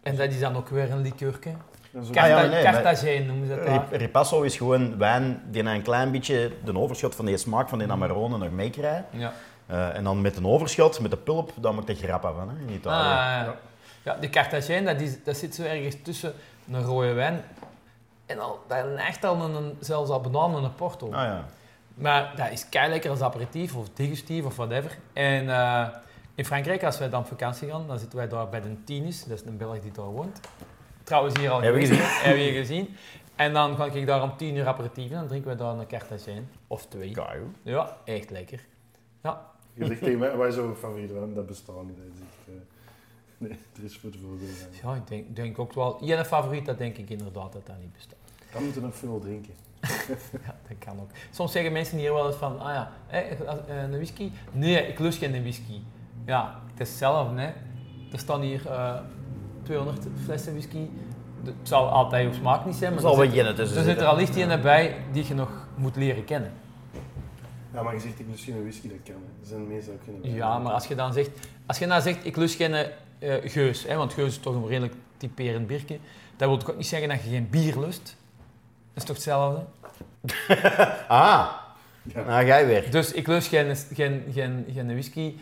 En 0.02 0.16
dat 0.16 0.30
is 0.30 0.40
dan 0.40 0.56
ook 0.56 0.70
weer 0.70 0.92
een 0.92 1.02
liqueurke. 1.02 1.52
Ah, 1.96 2.04
ja, 2.04 2.12
Carta- 2.12 2.42
nee, 2.48 2.64
maar- 2.64 2.74
Cartagena 2.74 3.26
noemen 3.26 3.48
ze 3.48 3.64
dat 3.90 4.00
Ripasso 4.02 4.42
is 4.42 4.58
gewoon 4.58 4.98
wijn 4.98 5.42
die 5.52 5.64
een 5.64 5.82
klein 5.82 6.12
beetje 6.12 6.52
de 6.64 6.78
overschot 6.80 7.16
van 7.16 7.26
die 7.26 7.38
smaak 7.38 7.70
van 7.70 7.80
die 7.80 7.92
Amarone 7.92 8.38
nog 8.38 8.52
meekrijgt. 8.52 9.04
Ja. 9.10 9.34
Eh, 9.66 9.96
en 9.96 10.04
dan 10.04 10.22
met 10.22 10.38
een 10.38 10.46
overschot, 10.48 11.00
met 11.00 11.12
de 11.12 11.18
pulp, 11.18 11.52
dan 11.56 11.76
maakt 11.76 11.88
de 11.88 11.96
grappa 11.96 12.32
van 12.34 12.50
hè, 12.50 12.56
in 12.60 12.68
Ah, 12.68 12.74
Italië. 12.74 13.46
ja. 13.46 13.56
ja, 14.04 14.16
de 14.16 14.30
Cartagena, 14.30 14.92
dat, 14.94 15.02
is, 15.02 15.24
dat 15.24 15.38
zit 15.38 15.56
zo 15.56 15.64
ergens 15.64 15.96
tussen 16.04 16.34
een 16.72 16.82
rode 16.84 17.14
wijn 17.14 17.42
en 18.26 18.40
al, 18.40 18.60
dat 18.68 18.90
neigt 18.96 19.24
al 19.26 19.42
een, 19.42 19.78
zelfs 19.80 20.10
al 20.10 20.22
bananen 20.22 20.64
een 20.64 20.76
porto. 20.76 21.06
Ah, 21.06 21.12
ja. 21.24 21.46
Maar 21.96 22.34
dat 22.36 22.52
is 22.52 22.70
kei 22.70 22.90
lekker 22.90 23.10
als 23.10 23.22
aperitief 23.22 23.76
of 23.76 23.88
digestief 23.94 24.46
of 24.46 24.56
whatever. 24.56 24.98
En 25.14 25.50
eh, 25.50 25.86
in 26.36 26.46
Frankrijk, 26.46 26.84
als 26.84 26.98
wij 26.98 27.10
dan 27.10 27.20
op 27.20 27.28
vakantie 27.28 27.70
gaan, 27.70 27.88
dan 27.88 28.00
zitten 28.00 28.18
wij 28.18 28.28
daar 28.28 28.50
bij 28.50 28.62
de 28.62 28.84
Tinis, 28.84 29.24
dat 29.24 29.40
is 29.40 29.46
een 29.46 29.58
Belg 29.58 29.80
die 29.80 29.92
daar 29.92 30.06
woont. 30.06 30.40
Trouwens 31.06 31.40
hier 31.40 31.50
al 31.50 31.62
Hebben 31.62 31.82
we 31.82 31.88
geweest, 31.88 32.22
Hebben 32.24 32.44
we 32.44 32.52
gezien. 32.52 32.96
En 33.36 33.54
dan 33.54 33.76
ga 33.76 33.86
ik 33.86 34.06
daar 34.06 34.22
om 34.24 34.38
10 34.38 34.56
uur 34.56 34.68
aperitief 34.68 35.12
en 35.12 35.18
dan 35.18 35.28
drinken 35.28 35.52
we 35.52 35.58
daar 35.58 35.78
een 35.78 35.88
Cartagena 35.88 36.42
of 36.68 36.86
twee. 36.86 37.12
Kijk. 37.12 37.42
Ja, 37.62 37.98
echt 38.04 38.30
lekker. 38.30 38.66
Ja, 39.24 39.52
Je 39.74 39.86
zegt 39.86 40.04
tegen 40.04 40.20
mij, 40.20 40.36
wat 40.36 40.48
is 40.48 40.56
jouw 40.56 40.76
favoriete 40.76 41.14
wijn? 41.14 41.34
Dat 41.34 41.46
bestaat 41.46 41.84
niet. 41.84 41.98
Dat 41.98 42.06
echt, 42.06 42.48
eh, 42.48 42.54
nee, 43.38 43.52
er 43.78 43.84
is 43.84 43.98
voor 43.98 44.10
te 44.10 44.18
veel 44.18 44.28
goede 44.30 44.46
wijn. 44.46 44.70
ja 44.84 44.96
ik 44.96 45.08
denk, 45.08 45.36
denk 45.36 45.60
ook 45.60 45.74
wel. 45.74 46.06
Jij 46.06 46.26
favoriet, 46.26 46.66
dat 46.66 46.78
denk 46.78 46.98
ik 46.98 47.10
inderdaad 47.10 47.54
dat 47.54 47.66
dat 47.66 47.76
niet 47.80 47.94
bestaat. 47.94 48.18
Dan 48.52 48.64
moeten 48.64 48.82
we 48.82 48.88
nog 48.88 48.96
veel 48.96 49.20
drinken. 49.20 49.54
Ja, 50.46 50.56
dat 50.68 50.78
kan 50.80 51.00
ook. 51.00 51.10
Soms 51.32 51.52
zeggen 51.52 51.72
mensen 51.72 51.98
hier 51.98 52.14
wel 52.14 52.28
eens 52.28 52.36
van, 52.36 52.60
ah 52.60 52.74
ja, 52.74 52.92
eh, 53.08 53.40
een 53.68 53.92
whisky? 53.92 54.32
Nee, 54.52 54.88
ik 54.88 55.00
lust 55.00 55.18
geen 55.18 55.42
whisky. 55.42 55.80
Ja, 56.26 56.62
het 56.72 56.80
is 56.80 56.90
hetzelfde. 56.90 57.42
Hè. 57.42 57.48
Er 58.12 58.20
staan 58.20 58.42
hier 58.42 58.68
eh 58.68 59.00
200 59.66 60.00
flessen 60.24 60.52
whisky. 60.54 60.80
Het 61.44 61.54
zal 61.64 61.90
altijd 61.90 62.24
jouw 62.24 62.34
smaak 62.34 62.66
niet 62.66 62.76
zijn, 62.76 62.88
Er 62.88 62.92
maar 62.94 63.02
zal 63.02 63.12
er 63.24 63.32
wel 63.32 63.46
zit, 63.46 63.60
er 63.60 63.84
zit 63.84 64.00
er 64.00 64.06
al 64.06 64.16
licht 64.16 64.36
in 64.36 64.62
bij 64.62 64.96
die 65.12 65.28
je 65.28 65.34
nog 65.34 65.50
moet 65.76 65.96
leren 65.96 66.26
kennen. 66.26 66.52
Ja, 67.74 67.84
maar 67.84 67.94
je 67.94 68.00
zegt, 68.00 68.20
ik 68.20 68.26
lust 68.30 68.44
geen 68.44 68.62
whisky, 68.62 68.88
dat 68.88 68.98
kan. 69.04 69.14
Er 69.42 69.48
zijn 69.48 69.68
mensen 69.68 69.92
die 70.06 70.16
ook 70.16 70.24
geen 70.24 70.34
Ja, 70.36 70.60
maar 70.60 70.74
als 70.74 70.88
je 70.88 70.96
dan 70.96 71.14
zegt, 71.14 71.30
als 71.66 71.78
je 71.80 71.86
nou 71.86 72.02
zegt, 72.02 72.26
ik 72.26 72.36
lust 72.36 72.56
geen 72.56 72.74
eh, 72.74 72.88
geus, 73.44 73.84
hè, 73.88 73.96
want 73.96 74.14
geus 74.14 74.28
is 74.28 74.38
toch 74.38 74.56
een 74.56 74.68
redelijk 74.68 74.94
typerend 75.18 75.68
biertje, 75.68 75.98
dat 76.36 76.50
wil 76.50 76.70
ook 76.70 76.78
niet 76.78 76.88
zeggen 76.88 77.10
dat 77.10 77.24
je 77.24 77.30
geen 77.30 77.50
bier 77.50 77.80
lust? 77.80 78.16
Dat 78.94 79.04
is 79.04 79.04
toch 79.04 79.16
hetzelfde? 79.16 79.64
Ah, 81.08 81.50
Ja. 82.04 82.24
nou 82.26 82.46
ga 82.46 82.56
je 82.58 82.66
weer. 82.66 82.92
Dus 82.92 83.12
ik 83.12 83.28
lust 83.28 83.48
geen, 83.48 83.76
geen, 83.94 84.24
geen, 84.34 84.66
geen 84.74 84.88
whisky. 84.88 85.34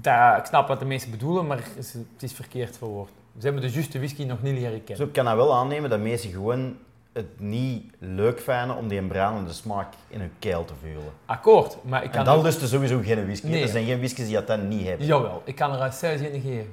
Dat, 0.00 0.38
ik 0.38 0.44
snap 0.44 0.68
wat 0.68 0.78
de 0.78 0.84
mensen 0.84 1.10
bedoelen, 1.10 1.46
maar 1.46 1.56
het 1.56 1.76
is- 1.76 1.92
het 1.92 2.22
is 2.22 2.32
verkeerd 2.32 2.78
verwoord. 2.78 3.10
Ze 3.38 3.44
hebben 3.44 3.62
de 3.62 3.70
juiste 3.70 3.98
whisky 3.98 4.24
nog 4.24 4.42
niet 4.42 4.54
leren 4.54 4.84
kennen. 4.84 5.06
Zo 5.06 5.12
kan 5.12 5.24
dat 5.24 5.34
wel 5.34 5.54
aannemen 5.54 5.90
dat 5.90 6.00
mensen 6.00 6.30
gewoon 6.30 6.76
het 7.12 7.26
niet 7.40 7.92
leuk 7.98 8.40
vinden 8.40 8.76
om 8.76 8.88
die 8.88 9.02
brandende 9.02 9.52
smaak 9.52 9.86
in 10.08 10.20
hun 10.20 10.32
keel 10.38 10.64
te 10.64 10.72
voelen. 10.82 11.12
Akkoord, 11.26 11.76
maar 11.82 12.04
ik 12.04 12.10
kan 12.10 12.18
En 12.20 12.24
dan 12.26 12.38
er- 12.38 12.42
lusten 12.44 12.68
sowieso 12.68 13.00
geen 13.04 13.24
whisky. 13.24 13.46
Nee. 13.46 13.62
Er 13.62 13.68
zijn 13.68 13.84
geen 13.84 13.98
whiskies 13.98 14.26
die 14.26 14.34
dat 14.34 14.46
dan 14.46 14.68
niet 14.68 14.86
hebben. 14.86 15.06
Jawel, 15.06 15.42
ik 15.44 15.54
kan 15.54 15.72
er 15.72 15.80
een 15.80 15.92
zelfs 15.92 16.20
in 16.22 16.40
geven. 16.40 16.70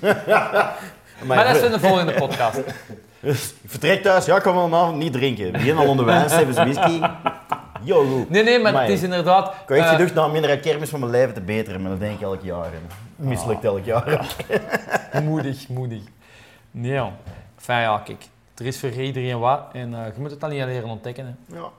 Maar, 1.24 1.36
Maar 1.36 1.46
dat 1.46 1.56
is 1.56 1.62
in 1.62 1.70
de 1.70 1.80
volgende 1.80 2.12
podcast. 2.14 2.60
Dus, 3.20 3.50
ik 3.62 3.70
vertrek 3.70 4.02
thuis, 4.02 4.24
ja, 4.24 4.36
ik 4.36 4.42
kan 4.42 4.54
vanavond 4.54 4.96
niet 4.96 5.12
drinken. 5.12 5.52
Begin 5.52 5.76
al 5.76 5.86
onder 5.88 6.04
wijn, 6.04 6.30
stevens 6.30 6.56
whisky. 6.56 7.00
Yo, 7.82 8.04
goed. 8.04 8.30
Nee, 8.30 8.42
nee, 8.42 8.58
maar 8.58 8.72
Amai. 8.72 8.86
het 8.86 8.96
is 8.96 9.02
inderdaad... 9.02 9.46
Ik 9.46 9.68
heb 9.68 9.78
echt 9.78 9.88
gedacht, 9.88 10.14
nou, 10.14 10.32
minder 10.32 10.58
kermis 10.58 10.88
van 10.88 11.00
mijn 11.00 11.12
leven 11.12 11.34
te 11.34 11.40
beteren, 11.40 11.80
maar 11.80 11.90
dat 11.90 12.00
denk 12.00 12.14
ik 12.14 12.22
elk 12.22 12.42
jaar. 12.42 12.64
En 12.64 12.88
mislukt 13.16 13.64
elk 13.64 13.84
jaar. 13.84 14.36
moedig, 15.24 15.68
moedig. 15.68 16.02
Nee, 16.70 16.92
joh. 16.92 17.12
Enfin, 17.56 17.80
ja, 17.80 17.98
kijk. 17.98 18.24
Er 18.54 18.66
is 18.66 18.78
voor 18.78 18.90
iedereen 18.90 19.38
wat 19.38 19.60
en 19.72 19.94
eh, 19.94 20.14
je 20.14 20.20
moet 20.20 20.30
het 20.30 20.40
dan 20.40 20.50
niet 20.50 20.64
leren 20.64 20.88
ontdekken. 20.88 21.26
Hè. 21.26 21.56
Ja. 21.56 21.70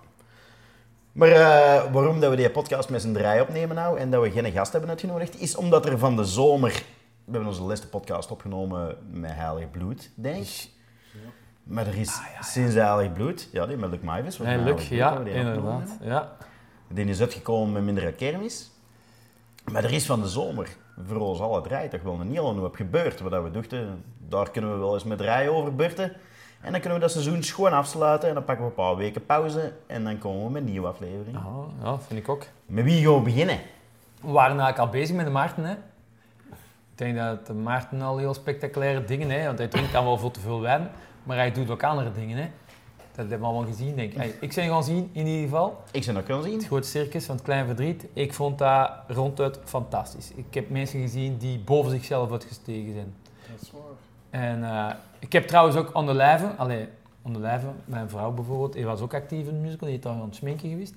Maar 1.12 1.29
eh, 1.29 1.91
waarom 1.91 2.20
dat 2.20 2.29
we 2.29 2.36
die 2.36 2.50
podcast 2.50 2.89
met 2.89 3.01
z'n 3.01 3.13
draai 3.13 3.41
opnemen 3.41 3.75
nou 3.75 4.00
en 4.00 4.12
dat 4.12 4.22
we 4.24 4.32
geen 4.32 4.51
gast 4.51 4.72
hebben 4.72 4.89
uitgenodigd, 4.89 5.41
is 5.41 5.56
omdat 5.56 5.86
er 5.86 5.98
van 5.98 6.15
de 6.15 6.24
zomer... 6.24 6.72
We 7.25 7.36
hebben 7.36 7.50
onze 7.50 7.63
laatste 7.63 7.88
podcast 7.88 8.32
opgenomen 8.32 8.98
met 9.12 9.32
Heilig 9.34 9.72
Bloed, 9.72 10.10
denk 10.15 10.44
ik. 10.44 10.70
Maar 11.70 11.88
er 11.88 11.98
is 11.98 12.22
sinds 12.40 12.76
Heilig 12.76 13.14
Bloed, 13.14 13.50
ja, 13.52 13.66
die 13.66 13.78
met 13.78 13.90
Luc 13.90 14.00
Maivis. 14.02 14.38
was 14.38 14.48
Nee, 14.48 14.58
Luc, 14.58 14.74
Bloed 14.74 14.88
ja, 14.88 15.20
inderdaad. 15.20 15.98
Ja. 16.02 16.32
Die 16.88 17.06
is 17.06 17.22
uitgekomen 17.22 17.74
met 17.74 17.84
minder 17.84 18.12
kermis. 18.12 18.72
Maar 19.72 19.84
er 19.84 19.94
is 19.94 20.06
van 20.06 20.22
de 20.22 20.28
zomer 20.28 20.68
voor 21.08 21.20
ons 21.20 21.40
alle 21.40 21.62
draai 21.62 21.88
toch 21.88 22.02
wel 22.02 22.20
een 22.20 22.28
hele 22.28 22.42
hoop 22.42 22.76
gebeurd. 22.76 23.20
Wat 23.20 23.44
we 23.44 23.52
dachten, 23.52 24.04
daar 24.28 24.52
kunnen 24.52 24.72
we 24.74 24.78
wel 24.78 24.94
eens 24.94 25.04
met 25.04 25.18
draai 25.18 25.50
over 25.50 25.76
beurten. 25.76 26.14
En 26.62 26.72
dan 26.72 26.80
kunnen 26.80 27.00
we 27.00 27.06
dat 27.06 27.12
seizoen 27.12 27.44
schoon 27.44 27.74
afsluiten 27.74 28.28
en 28.28 28.34
dan 28.34 28.44
pakken 28.44 28.66
we 28.66 28.70
een 28.70 28.76
paar 28.76 28.96
weken 28.96 29.26
pauze 29.26 29.74
en 29.88 30.04
dan 30.04 30.18
komen 30.18 30.46
we 30.46 30.52
met 30.52 30.62
een 30.62 30.70
nieuwe 30.70 30.88
aflevering. 30.88 31.36
Ja, 31.36 31.84
ja, 31.84 32.00
vind 32.00 32.20
ik 32.20 32.30
ook. 32.30 32.46
Met 32.66 32.84
wie 32.84 33.04
gaan 33.06 33.16
we 33.16 33.22
beginnen? 33.22 33.60
We 34.22 34.32
waren 34.32 34.60
eigenlijk 34.60 34.80
al 34.80 34.90
bezig 34.90 35.16
met 35.16 35.26
de 35.26 35.32
Maarten. 35.32 35.64
Hè. 35.64 35.74
Ik 36.92 37.06
denk 37.06 37.18
dat 37.18 37.48
de 37.48 37.54
Maarten 37.54 38.02
al 38.02 38.18
heel 38.18 38.34
spectaculaire 38.34 39.04
dingen 39.04 39.30
heeft, 39.30 39.46
want 39.46 39.58
hij 39.58 39.68
drinkt 39.68 39.92
dan 39.92 40.04
wel 40.04 40.18
veel 40.18 40.32
te 40.32 40.40
veel 40.40 40.62
wijn. 40.62 40.90
Maar 41.30 41.38
hij 41.38 41.52
doet 41.52 41.70
ook 41.70 41.84
andere 41.84 42.12
dingen, 42.12 42.38
hè. 42.38 42.50
Dat 42.98 43.30
hebben 43.30 43.40
we 43.40 43.46
allemaal 43.46 43.72
gezien, 43.72 43.96
denk 43.96 44.12
ik. 44.12 44.18
Hey, 44.18 44.36
ik 44.42 44.54
ben 44.54 44.68
gaan 44.68 44.84
zien, 44.84 45.10
in 45.12 45.26
ieder 45.28 45.44
geval. 45.44 45.84
Ik 45.92 46.04
zou 46.04 46.16
dat 46.16 46.26
kunnen 46.26 46.44
zien. 46.44 46.54
Het 46.54 46.66
grote 46.66 46.88
circus 46.88 47.26
van 47.26 47.36
het 47.36 47.44
Klein 47.44 47.66
Verdriet. 47.66 48.06
Ik 48.14 48.34
vond 48.34 48.58
dat 48.58 48.92
ronduit 49.08 49.60
fantastisch. 49.64 50.32
Ik 50.36 50.54
heb 50.54 50.70
mensen 50.70 51.02
gezien 51.02 51.38
die 51.38 51.60
boven 51.60 51.92
zichzelf 51.92 52.32
uitgestegen 52.32 52.94
zijn. 52.94 53.14
Dat 53.52 53.62
is 53.62 53.72
waar. 53.72 54.42
En 54.42 54.64
eh, 54.64 54.96
ik 55.20 55.34
heb 55.34 55.48
trouwens 55.48 55.78
ook 55.78 55.96
On 55.96 56.06
the 56.06 56.14
Lijven, 56.14 56.58
allee, 56.58 56.88
On 57.22 57.34
the 57.34 57.40
Lijven, 57.40 57.76
mijn 57.86 58.10
vrouw 58.10 58.32
bijvoorbeeld, 58.32 58.74
die 58.74 58.86
was 58.86 59.02
ook 59.02 59.14
actief 59.14 59.48
in 59.48 59.54
de 59.54 59.60
musical, 59.60 59.88
die 59.88 59.98
is 59.98 60.04
daar 60.04 60.14
aan 60.14 60.22
het 60.22 60.36
sminken 60.36 60.70
geweest. 60.70 60.94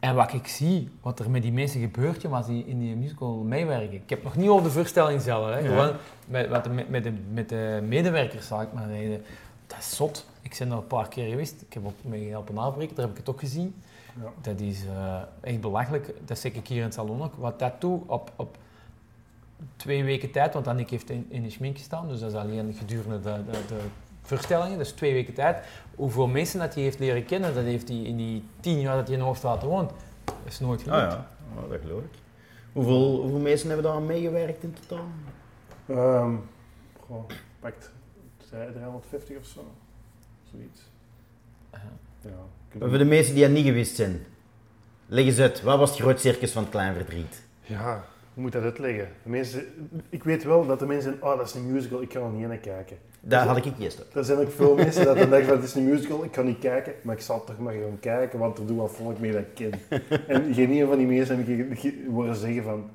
En 0.00 0.14
wat 0.14 0.32
ik 0.32 0.46
zie, 0.46 0.88
wat 1.00 1.18
er 1.18 1.30
met 1.30 1.42
die 1.42 1.52
mensen 1.52 1.80
gebeurt, 1.80 2.24
als 2.24 2.46
die 2.46 2.66
in 2.66 2.78
die 2.78 2.96
musical 2.96 3.34
meewerken. 3.34 3.94
Ik 3.94 4.10
heb 4.10 4.22
nog 4.22 4.36
niet 4.36 4.48
over 4.48 4.64
de 4.64 4.70
voorstelling 4.70 5.20
zelf, 5.20 5.46
hè. 5.46 5.58
Ja. 5.58 5.66
gewoon 5.66 5.96
met, 6.26 6.48
wat 6.48 6.66
er 6.66 6.72
met, 6.72 6.88
met, 6.88 7.02
de, 7.02 7.12
met 7.32 7.48
de 7.48 7.80
medewerkers, 7.86 8.46
zal 8.46 8.62
ik 8.62 8.72
maar 8.72 8.88
zeggen. 8.88 9.22
Dat 9.66 9.78
is 9.78 9.96
zot. 9.96 10.26
Ik 10.42 10.56
ben 10.58 10.70
er 10.70 10.76
een 10.76 10.86
paar 10.86 11.08
keer 11.08 11.28
geweest, 11.28 11.62
ik 11.62 11.72
heb 11.72 11.86
ook 11.86 11.96
mee 12.00 12.30
helpen 12.30 12.54
nabreken, 12.54 12.94
daar 12.94 13.04
heb 13.04 13.14
ik 13.14 13.20
het 13.20 13.34
ook 13.34 13.40
gezien. 13.40 13.74
Ja. 14.22 14.32
Dat 14.40 14.60
is 14.60 14.84
eh, 14.86 15.20
echt 15.40 15.60
belachelijk. 15.60 16.14
Dat 16.24 16.38
zeg 16.38 16.52
ik 16.52 16.68
hier 16.68 16.78
in 16.78 16.82
het 16.82 16.94
salon 16.94 17.22
ook. 17.22 17.34
Wat 17.34 17.58
dat 17.58 17.80
doet 17.80 18.02
op, 18.06 18.32
op 18.36 18.56
twee 19.76 20.04
weken 20.04 20.30
tijd, 20.30 20.54
want 20.54 20.66
Annick 20.66 20.90
heeft 20.90 21.10
in, 21.10 21.26
in 21.28 21.42
de 21.42 21.50
schmink 21.50 21.76
gestaan, 21.76 22.08
dus 22.08 22.20
dat 22.20 22.30
is 22.30 22.38
alleen 22.38 22.74
gedurende 22.78 23.20
de, 23.20 23.44
de, 23.50 23.58
de 23.68 23.80
voorstellingen, 24.28 24.78
dus 24.78 24.90
twee 24.90 25.12
weken 25.12 25.34
tijd. 25.34 25.64
Hoeveel 25.94 26.26
mensen 26.26 26.58
dat 26.58 26.74
hij 26.74 26.82
heeft 26.82 26.98
leren 26.98 27.24
kennen, 27.24 27.54
dat 27.54 27.64
heeft 27.64 27.88
hij 27.88 27.96
in 27.96 28.16
die 28.16 28.44
tien 28.60 28.80
jaar 28.80 28.96
dat 28.96 29.06
hij 29.06 29.16
in 29.16 29.22
Hoogstraat 29.22 29.62
woont, 29.62 29.90
dat 30.24 30.34
is 30.44 30.60
nooit 30.60 30.80
Ah 30.80 30.84
gelukt. 30.84 31.12
ja, 31.12 31.28
oh, 31.56 31.70
dat 31.70 31.80
geloof 31.80 32.02
ik. 32.02 32.18
Hoeveel, 32.72 33.20
hoeveel 33.20 33.38
mensen 33.38 33.66
hebben 33.68 33.86
daar 33.86 33.94
aan 33.94 34.06
meegewerkt 34.06 34.62
in 34.62 34.76
totaal? 34.80 35.06
Ehm 35.86 36.34
goh, 37.06 37.24
pakt 37.60 37.90
zij 38.48 38.66
350 38.66 39.36
of 39.36 39.46
zo. 39.46 39.64
Zoiets. 40.50 40.80
Ja. 41.72 41.80
Ja. 42.20 42.88
voor 42.88 42.98
de 42.98 43.04
mensen 43.04 43.34
die 43.34 43.42
dat 43.42 43.52
niet 43.52 43.64
gewist 43.64 43.96
zijn, 43.96 44.26
leg 45.06 45.24
eens 45.24 45.38
uit, 45.38 45.62
wat 45.62 45.78
was 45.78 45.90
het 45.90 45.98
groot 45.98 46.20
circus 46.20 46.52
van 46.52 46.62
het 46.62 46.70
Klein 46.70 46.94
Verdriet? 46.94 47.42
Ja, 47.60 48.04
hoe 48.38 48.46
moet 48.46 48.56
dat 48.56 48.62
uitleggen? 48.62 49.08
De 49.22 49.28
mensen, 49.28 49.64
ik 50.08 50.24
weet 50.24 50.44
wel 50.44 50.66
dat 50.66 50.78
de 50.78 50.86
mensen 50.86 51.10
zeggen, 51.10 51.30
oh 51.30 51.38
dat 51.38 51.46
is 51.46 51.54
een 51.54 51.72
musical, 51.72 52.02
ik 52.02 52.08
kan 52.08 52.22
er 52.22 52.30
niet 52.30 52.48
naar 52.48 52.56
kijken. 52.56 52.96
Daar 53.20 53.46
had 53.46 53.56
ik 53.56 53.64
ik 53.64 53.78
eerst 53.78 53.98
uit. 53.98 54.14
Er 54.14 54.24
zijn 54.24 54.38
ook 54.38 54.50
veel 54.50 54.74
mensen 54.74 55.04
dat 55.04 55.18
dan 55.18 55.30
denken 55.30 55.48
van, 55.48 55.56
het 55.56 55.64
is 55.64 55.74
een 55.74 55.84
musical, 55.84 56.24
ik 56.24 56.30
kan 56.30 56.46
niet 56.46 56.58
kijken, 56.58 56.92
maar 57.02 57.14
ik 57.14 57.20
zal 57.20 57.44
toch 57.44 57.58
maar 57.58 57.72
gaan 57.72 57.98
kijken, 58.00 58.38
want 58.38 58.58
er 58.58 58.66
doet 58.66 58.76
wat 58.76 58.90
volk 58.90 59.18
mee 59.18 59.32
dat 59.32 59.40
ik 59.40 59.54
ken. 59.54 59.72
en 60.36 60.54
geen 60.54 60.70
een 60.70 60.86
van 60.86 60.98
die 60.98 61.06
mensen 61.06 61.36
heb 61.36 61.48
ik 61.48 61.94
horen 62.10 62.36
zeggen 62.36 62.62
van, 62.62 62.90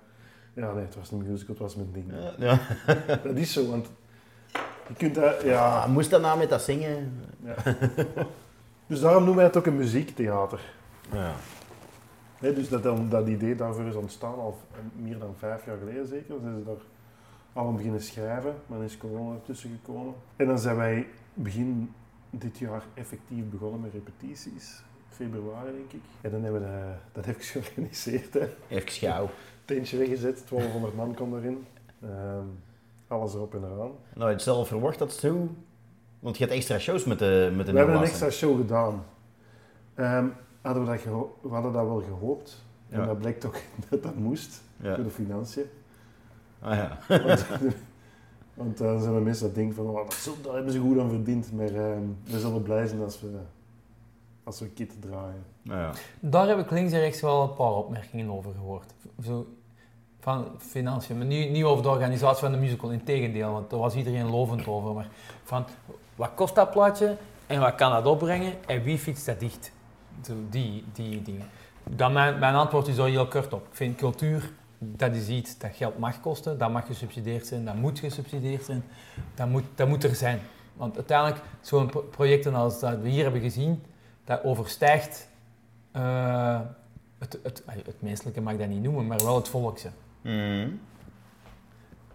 ja 0.53 0.73
nee, 0.73 0.83
het 0.83 0.95
was 0.95 1.11
een 1.11 1.25
musical, 1.27 1.53
het 1.53 1.63
was 1.63 1.75
mijn 1.75 1.91
ding. 1.93 2.11
Ja. 2.37 2.59
Dat 3.23 3.35
is 3.35 3.53
zo, 3.53 3.69
want 3.69 3.87
je 4.87 4.93
kunt 4.97 5.15
dat, 5.15 5.41
ja... 5.41 5.81
Ah, 5.81 5.87
moest 5.87 6.09
dat 6.09 6.21
nou 6.21 6.37
met 6.37 6.49
dat 6.49 6.61
zingen? 6.61 7.21
Dus 8.87 8.99
daarom 8.99 9.23
noemen 9.23 9.35
wij 9.35 9.45
het 9.45 9.57
ook 9.57 9.65
een 9.65 9.77
muziektheater. 9.77 10.59
Ja. 11.11 11.31
Nee, 12.43 12.53
dus 12.53 12.69
dat, 12.69 13.11
dat 13.11 13.27
idee 13.27 13.55
daarvoor 13.55 13.85
is 13.85 13.95
ontstaan 13.95 14.35
al 14.39 14.57
meer 14.95 15.19
dan 15.19 15.33
vijf 15.37 15.65
jaar 15.65 15.77
geleden 15.77 16.07
zeker. 16.07 16.27
Dan 16.27 16.41
zijn 16.41 16.57
ze 16.57 16.63
daar 16.63 16.83
al 17.53 17.67
aan 17.67 17.75
beginnen 17.75 18.01
schrijven, 18.01 18.55
maar 18.65 18.77
dan 18.77 18.87
is 18.87 18.97
corona 18.97 19.33
ertussen 19.33 19.69
gekomen. 19.69 20.13
En 20.35 20.47
dan 20.47 20.59
zijn 20.59 20.75
wij 20.75 21.07
begin 21.33 21.93
dit 22.29 22.57
jaar 22.57 22.83
effectief 22.93 23.49
begonnen 23.49 23.81
met 23.81 23.93
repetities. 23.93 24.83
Februari 25.09 25.71
denk 25.71 25.91
ik. 25.91 26.01
En 26.21 26.31
dan 26.31 26.43
hebben 26.43 26.61
we 26.61 26.67
dat, 26.67 27.25
dat 27.25 27.35
even 27.35 27.41
georganiseerd. 27.43 28.33
Hè. 28.33 28.47
Even 28.67 28.91
schouw. 28.91 29.29
Tentje 29.65 29.97
weggezet, 29.97 30.43
1200 30.49 30.95
man 30.95 31.15
kon 31.15 31.37
erin. 31.37 31.65
Ehm, 32.01 32.45
alles 33.07 33.33
erop 33.33 33.53
en 33.53 33.63
eraan. 33.63 33.91
Nou, 34.13 34.27
je 34.27 34.33
het 34.33 34.41
zelf 34.41 34.67
verwacht 34.67 34.99
dat 34.99 35.13
zo? 35.13 35.49
Want 36.19 36.37
je 36.37 36.43
hebt 36.43 36.55
extra 36.55 36.79
shows 36.79 37.05
met 37.05 37.19
de 37.19 37.51
met 37.55 37.65
de 37.65 37.71
We 37.71 37.77
hebben 37.77 37.95
een 37.95 38.03
extra 38.03 38.29
show 38.29 38.57
gedaan. 38.57 39.05
Ehm, 39.95 40.27
hadden 40.63 40.83
we, 40.85 40.89
dat 40.91 40.99
geho- 40.99 41.35
we 41.41 41.49
hadden 41.49 41.73
dat 41.73 41.85
wel 41.85 42.01
gehoopt. 42.01 42.63
En 42.89 43.05
dat 43.05 43.17
blijkt 43.19 43.45
ook 43.45 43.55
dat 43.89 44.03
dat 44.03 44.15
moest, 44.15 44.61
Ja. 44.77 44.95
voor 44.95 45.03
de 45.03 45.09
financiën. 45.09 45.65
Ah 46.59 46.75
ja. 46.75 46.97
Want, 47.07 47.45
want 48.53 48.77
dan 48.77 49.01
zijn 49.01 49.15
er 49.15 49.21
mensen 49.21 49.45
dat 49.45 49.55
denken 49.55 49.75
van, 49.75 49.85
oh, 49.85 49.95
dat, 49.95 50.29
daar 50.43 50.53
hebben 50.53 50.71
ze 50.73 50.79
goed 50.79 50.99
aan 50.99 51.09
verdiend. 51.09 51.51
Maar 51.53 51.67
ehm, 51.67 52.01
we 52.23 52.39
zullen 52.39 52.61
blij 52.63 52.87
zijn 52.87 53.01
als 53.01 53.21
we, 53.21 53.27
als 54.43 54.59
we 54.59 54.67
kitten 54.67 54.99
draaien. 54.99 55.43
Nou 55.61 55.79
ja. 55.79 55.91
Daar 56.19 56.47
heb 56.47 56.59
ik 56.59 56.71
links 56.71 56.91
en 56.91 56.99
rechts 56.99 57.21
wel 57.21 57.41
een 57.43 57.53
paar 57.53 57.71
opmerkingen 57.73 58.29
over 58.31 58.51
gehoord. 58.53 58.93
Zo, 59.23 59.47
van 60.19 60.45
financiën, 60.57 61.17
maar 61.17 61.25
niet, 61.25 61.51
niet 61.51 61.63
over 61.63 61.83
de 61.83 61.89
organisatie 61.89 62.39
van 62.43 62.51
de 62.51 62.57
musical, 62.57 62.89
in 62.91 63.03
tegendeel, 63.03 63.51
want 63.51 63.69
daar 63.69 63.79
was 63.79 63.95
iedereen 63.95 64.29
lovend 64.29 64.67
over. 64.67 64.93
Maar 64.93 65.07
van, 65.43 65.65
wat 66.15 66.31
kost 66.35 66.55
dat 66.55 66.71
plaatje 66.71 67.17
en 67.47 67.59
wat 67.59 67.75
kan 67.75 67.91
dat 67.91 68.05
opbrengen 68.05 68.53
en 68.67 68.83
wie 68.83 68.97
fietst 68.97 69.25
dat 69.25 69.39
dicht? 69.39 69.71
Die, 70.49 70.83
die 70.93 71.21
dingen. 71.21 71.45
Dan 71.89 72.13
mijn, 72.13 72.39
mijn 72.39 72.55
antwoord 72.55 72.87
is 72.87 72.99
al 72.99 73.05
heel 73.05 73.27
kort 73.27 73.53
op. 73.53 73.67
Ik 73.67 73.75
vind 73.75 73.97
cultuur, 73.97 74.51
dat 74.77 75.15
is 75.15 75.27
iets 75.27 75.57
dat 75.57 75.71
geld 75.73 75.97
mag 75.99 76.19
kosten, 76.19 76.57
dat 76.57 76.71
mag 76.71 76.85
gesubsidieerd 76.85 77.47
zijn, 77.47 77.65
dat 77.65 77.75
moet 77.75 77.99
gesubsidieerd 77.99 78.63
zijn, 78.65 78.83
dat 79.35 79.47
moet, 79.49 79.63
dat 79.75 79.87
moet 79.87 80.03
er 80.03 80.15
zijn. 80.15 80.39
Want 80.73 80.95
uiteindelijk, 80.95 81.41
zo'n 81.61 81.87
pro- 81.87 82.01
projecten 82.01 82.53
als 82.55 82.79
dat 82.79 82.99
we 82.99 83.09
hier 83.09 83.23
hebben 83.23 83.41
gezien, 83.41 83.83
dat 84.23 84.43
overstijgt 84.43 85.29
eh, 85.91 86.59
het, 87.19 87.39
het, 87.43 87.63
het 87.65 88.01
menselijke 88.01 88.41
mag 88.41 88.53
ik 88.53 88.59
dat 88.59 88.67
niet 88.67 88.81
noemen, 88.83 89.07
maar 89.07 89.17
wel 89.23 89.35
het 89.35 89.47
volkse. 89.47 89.89
Mhm. 90.21 90.69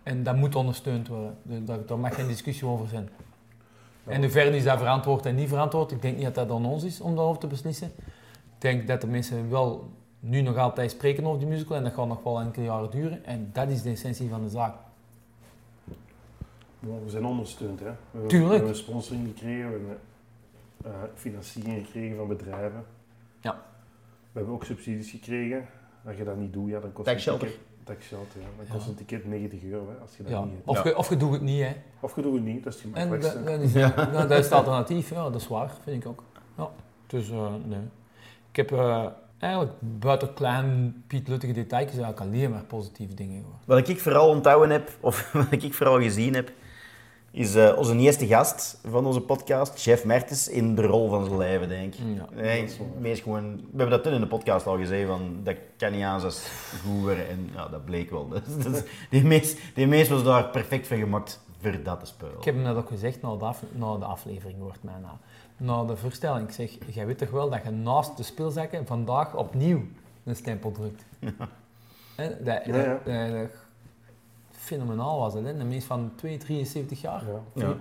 En 0.02 0.22
dat 0.22 0.36
moet 0.36 0.54
ondersteund 0.54 1.08
worden. 1.08 1.36
Dus 1.42 1.58
Daar, 1.64 1.86
daar 1.86 1.98
mag 1.98 2.14
geen 2.14 2.26
discussie 2.26 2.66
over 2.66 2.88
zijn. 2.88 3.08
En 4.08 4.14
in 4.14 4.22
hoeverre 4.22 4.56
is 4.56 4.64
dat 4.64 4.78
verantwoord 4.78 5.26
en 5.26 5.34
niet 5.34 5.48
verantwoord? 5.48 5.90
Ik 5.90 6.02
denk 6.02 6.16
niet 6.16 6.24
dat 6.24 6.34
dat 6.34 6.50
aan 6.50 6.66
ons 6.66 6.84
is 6.84 7.00
om 7.00 7.14
daarover 7.14 7.40
te 7.40 7.46
beslissen. 7.46 7.92
Ik 7.96 8.58
denk 8.58 8.86
dat 8.88 9.00
de 9.00 9.06
mensen 9.06 9.50
wel 9.50 9.90
nu 10.20 10.40
nog 10.40 10.56
altijd 10.56 10.90
spreken 10.90 11.26
over 11.26 11.38
die 11.38 11.48
musical 11.48 11.76
en 11.76 11.82
dat 11.82 11.92
gaat 11.92 12.06
nog 12.06 12.22
wel 12.22 12.40
enkele 12.40 12.64
jaren 12.64 12.90
duren. 12.90 13.24
En 13.24 13.50
dat 13.52 13.68
is 13.68 13.82
de 13.82 13.90
essentie 13.90 14.28
van 14.28 14.42
de 14.42 14.48
zaak. 14.48 14.74
We 16.78 17.10
zijn 17.10 17.24
ondersteund. 17.24 17.80
Hè. 17.80 17.84
We 17.84 17.94
hebben, 18.10 18.28
Tuurlijk. 18.28 18.50
we 18.50 18.56
hebben 18.56 18.76
sponsoring 18.76 19.28
gekregen, 19.28 19.66
we 19.66 19.72
hebben 19.72 20.00
eh, 20.84 20.92
financiering 21.14 21.86
gekregen 21.86 22.16
van 22.16 22.28
bedrijven. 22.28 22.84
Ja. 23.40 23.62
We 24.32 24.38
hebben 24.38 24.54
ook 24.54 24.64
subsidies 24.64 25.10
gekregen. 25.10 25.66
Als 26.06 26.16
je 26.16 26.24
dat 26.24 26.36
niet 26.36 26.52
doet, 26.52 26.68
ja, 26.68 26.80
dan 26.80 26.92
kost 26.92 27.08
Tax 27.08 27.28
een 27.96 28.02
shelter. 28.02 28.26
ticket, 28.28 28.30
tax 28.30 28.34
shelter, 28.36 28.40
ja. 28.40 28.64
Dan 28.68 28.76
kost 28.76 28.88
een 28.88 28.94
ticket 28.94 29.24
90 29.26 29.62
euro 29.64 29.88
hè, 29.88 29.94
als 30.02 30.16
je 30.16 30.22
dat 30.22 30.32
Ja. 30.32 30.44
niet 30.44 30.52
hebt. 30.54 30.66
Of, 30.68 30.76
Ja. 30.84 30.90
je, 30.90 30.96
of 30.96 31.08
je 31.08 31.16
doet 31.16 31.32
het 31.32 31.40
niet, 31.42 31.60
hè. 31.62 31.72
Of 32.00 32.16
je 32.16 32.22
doet 32.22 32.34
het 32.34 32.44
niet, 32.44 32.64
dat 32.64 32.74
is 32.74 32.82
het 32.82 32.92
En 32.94 33.08
dat, 33.10 33.24
gemakkelijkste. 33.24 33.50
dat, 33.50 33.60
is, 33.60 33.72
ja, 34.22 34.26
dat 34.26 34.38
is 34.38 34.44
het 34.44 34.52
alternatief, 34.54 35.10
ja, 35.10 35.22
dat 35.22 35.34
is 35.34 35.48
waar, 35.48 35.70
vind 35.82 36.02
ik 36.04 36.08
ook. 36.08 36.22
Ja. 36.56 36.70
Dus, 37.06 37.30
eh, 37.30 37.54
nee. 37.66 37.78
Ik 38.50 38.56
heb 38.56 38.72
eh, 38.72 39.06
eigenlijk 39.38 39.72
buiten 39.80 40.34
klein 40.34 41.02
pietluttige 41.06 41.52
details 41.52 41.86
eigenlijk 41.90 42.20
alleen 42.20 42.50
maar 42.50 42.62
positieve 42.64 43.14
dingen 43.14 43.40
gehoord. 43.42 43.62
Wat 43.64 43.88
ik 43.88 44.00
vooral 44.00 44.28
onthouden 44.28 44.70
heb, 44.70 44.90
of 45.00 45.32
wat 45.50 45.62
ik 45.62 45.74
vooral 45.74 46.00
gezien 46.00 46.34
heb, 46.34 46.52
is 47.30 47.54
eh, 47.54 47.78
onze 47.78 47.96
eerste 47.96 48.26
gast 48.26 48.78
van 48.90 49.06
onze 49.06 49.20
podcast, 49.20 49.80
Chef 49.80 50.04
Mertens, 50.04 50.48
in 50.48 50.74
de 50.74 50.82
rol 50.82 51.08
van 51.08 51.24
zijn 51.24 51.38
leven, 51.38 51.68
denk 51.68 51.94
ik. 51.94 52.00
Ja. 52.16 52.42
Nee, 52.42 52.64
dat 52.66 52.76
meest 52.98 53.22
gewoon, 53.22 53.54
we 53.56 53.60
hebben 53.76 53.90
dat 53.90 54.02
toen 54.02 54.12
in 54.12 54.20
de 54.20 54.26
podcast 54.26 54.66
al 54.66 54.76
gezegd, 54.76 55.06
van, 55.08 55.36
dat 55.42 55.56
kan 55.76 55.92
niet 55.92 56.02
aan 56.02 56.22
als 56.22 56.48
goed. 56.84 57.10
En 57.10 57.50
ja, 57.54 57.68
dat 57.68 57.84
bleek 57.84 58.10
wel. 58.10 58.28
Dus, 58.46 58.64
dus 58.64 58.82
die 59.10 59.24
meest, 59.24 59.58
die 59.74 59.86
meest 59.86 60.10
was 60.10 60.24
daar 60.24 60.48
perfect 60.48 60.86
van 60.86 60.98
gemaakt 60.98 61.40
voor 61.60 61.82
dat 61.82 62.00
te 62.00 62.06
spelen. 62.06 62.36
Ik 62.38 62.44
heb 62.44 62.54
hem 62.54 62.62
net 62.64 62.76
ook 62.76 62.88
gezegd 62.88 63.22
na 63.22 63.36
de, 63.36 63.44
af- 63.44 63.62
na 63.72 63.96
de 63.96 64.04
aflevering, 64.04 64.58
wordt 64.60 64.82
mij 64.82 64.94
na. 65.02 65.18
Na 65.56 65.84
de 65.84 65.96
voorstelling. 65.96 66.48
Ik 66.48 66.54
zeg, 66.54 66.70
jij 66.94 67.06
weet 67.06 67.18
toch 67.18 67.30
wel 67.30 67.50
dat 67.50 67.60
je 67.64 67.70
naast 67.70 68.16
de 68.16 68.22
speelzakken 68.22 68.86
vandaag 68.86 69.34
opnieuw 69.34 69.82
een 70.24 70.36
stempel 70.36 70.72
drukt. 70.72 71.04
Dat, 72.16 72.64
Ja, 72.64 72.76
ja. 72.76 72.98
dat- 73.04 73.04
dat- 73.04 73.50
fenomenaal 74.58 75.18
was 75.18 75.34
het, 75.34 75.44
hè? 75.44 75.50
Een 75.50 75.68
mens 75.68 75.84
van 75.84 76.12
2, 76.16 76.36
73 76.36 77.00
jaar. 77.00 77.22
Ja, 77.54 77.64
Ja. 77.64 77.76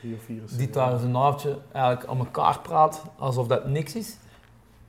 Drie 0.00 0.14
of 0.14 0.22
vier. 0.22 0.42
die 0.56 0.70
daar 0.70 0.98
zijn 0.98 1.16
avondje 1.16 1.58
eigenlijk 1.72 2.06
aan 2.10 2.18
elkaar 2.18 2.60
praat 2.60 3.02
alsof 3.18 3.46
dat 3.46 3.66
niks 3.68 3.94
is. 3.94 4.16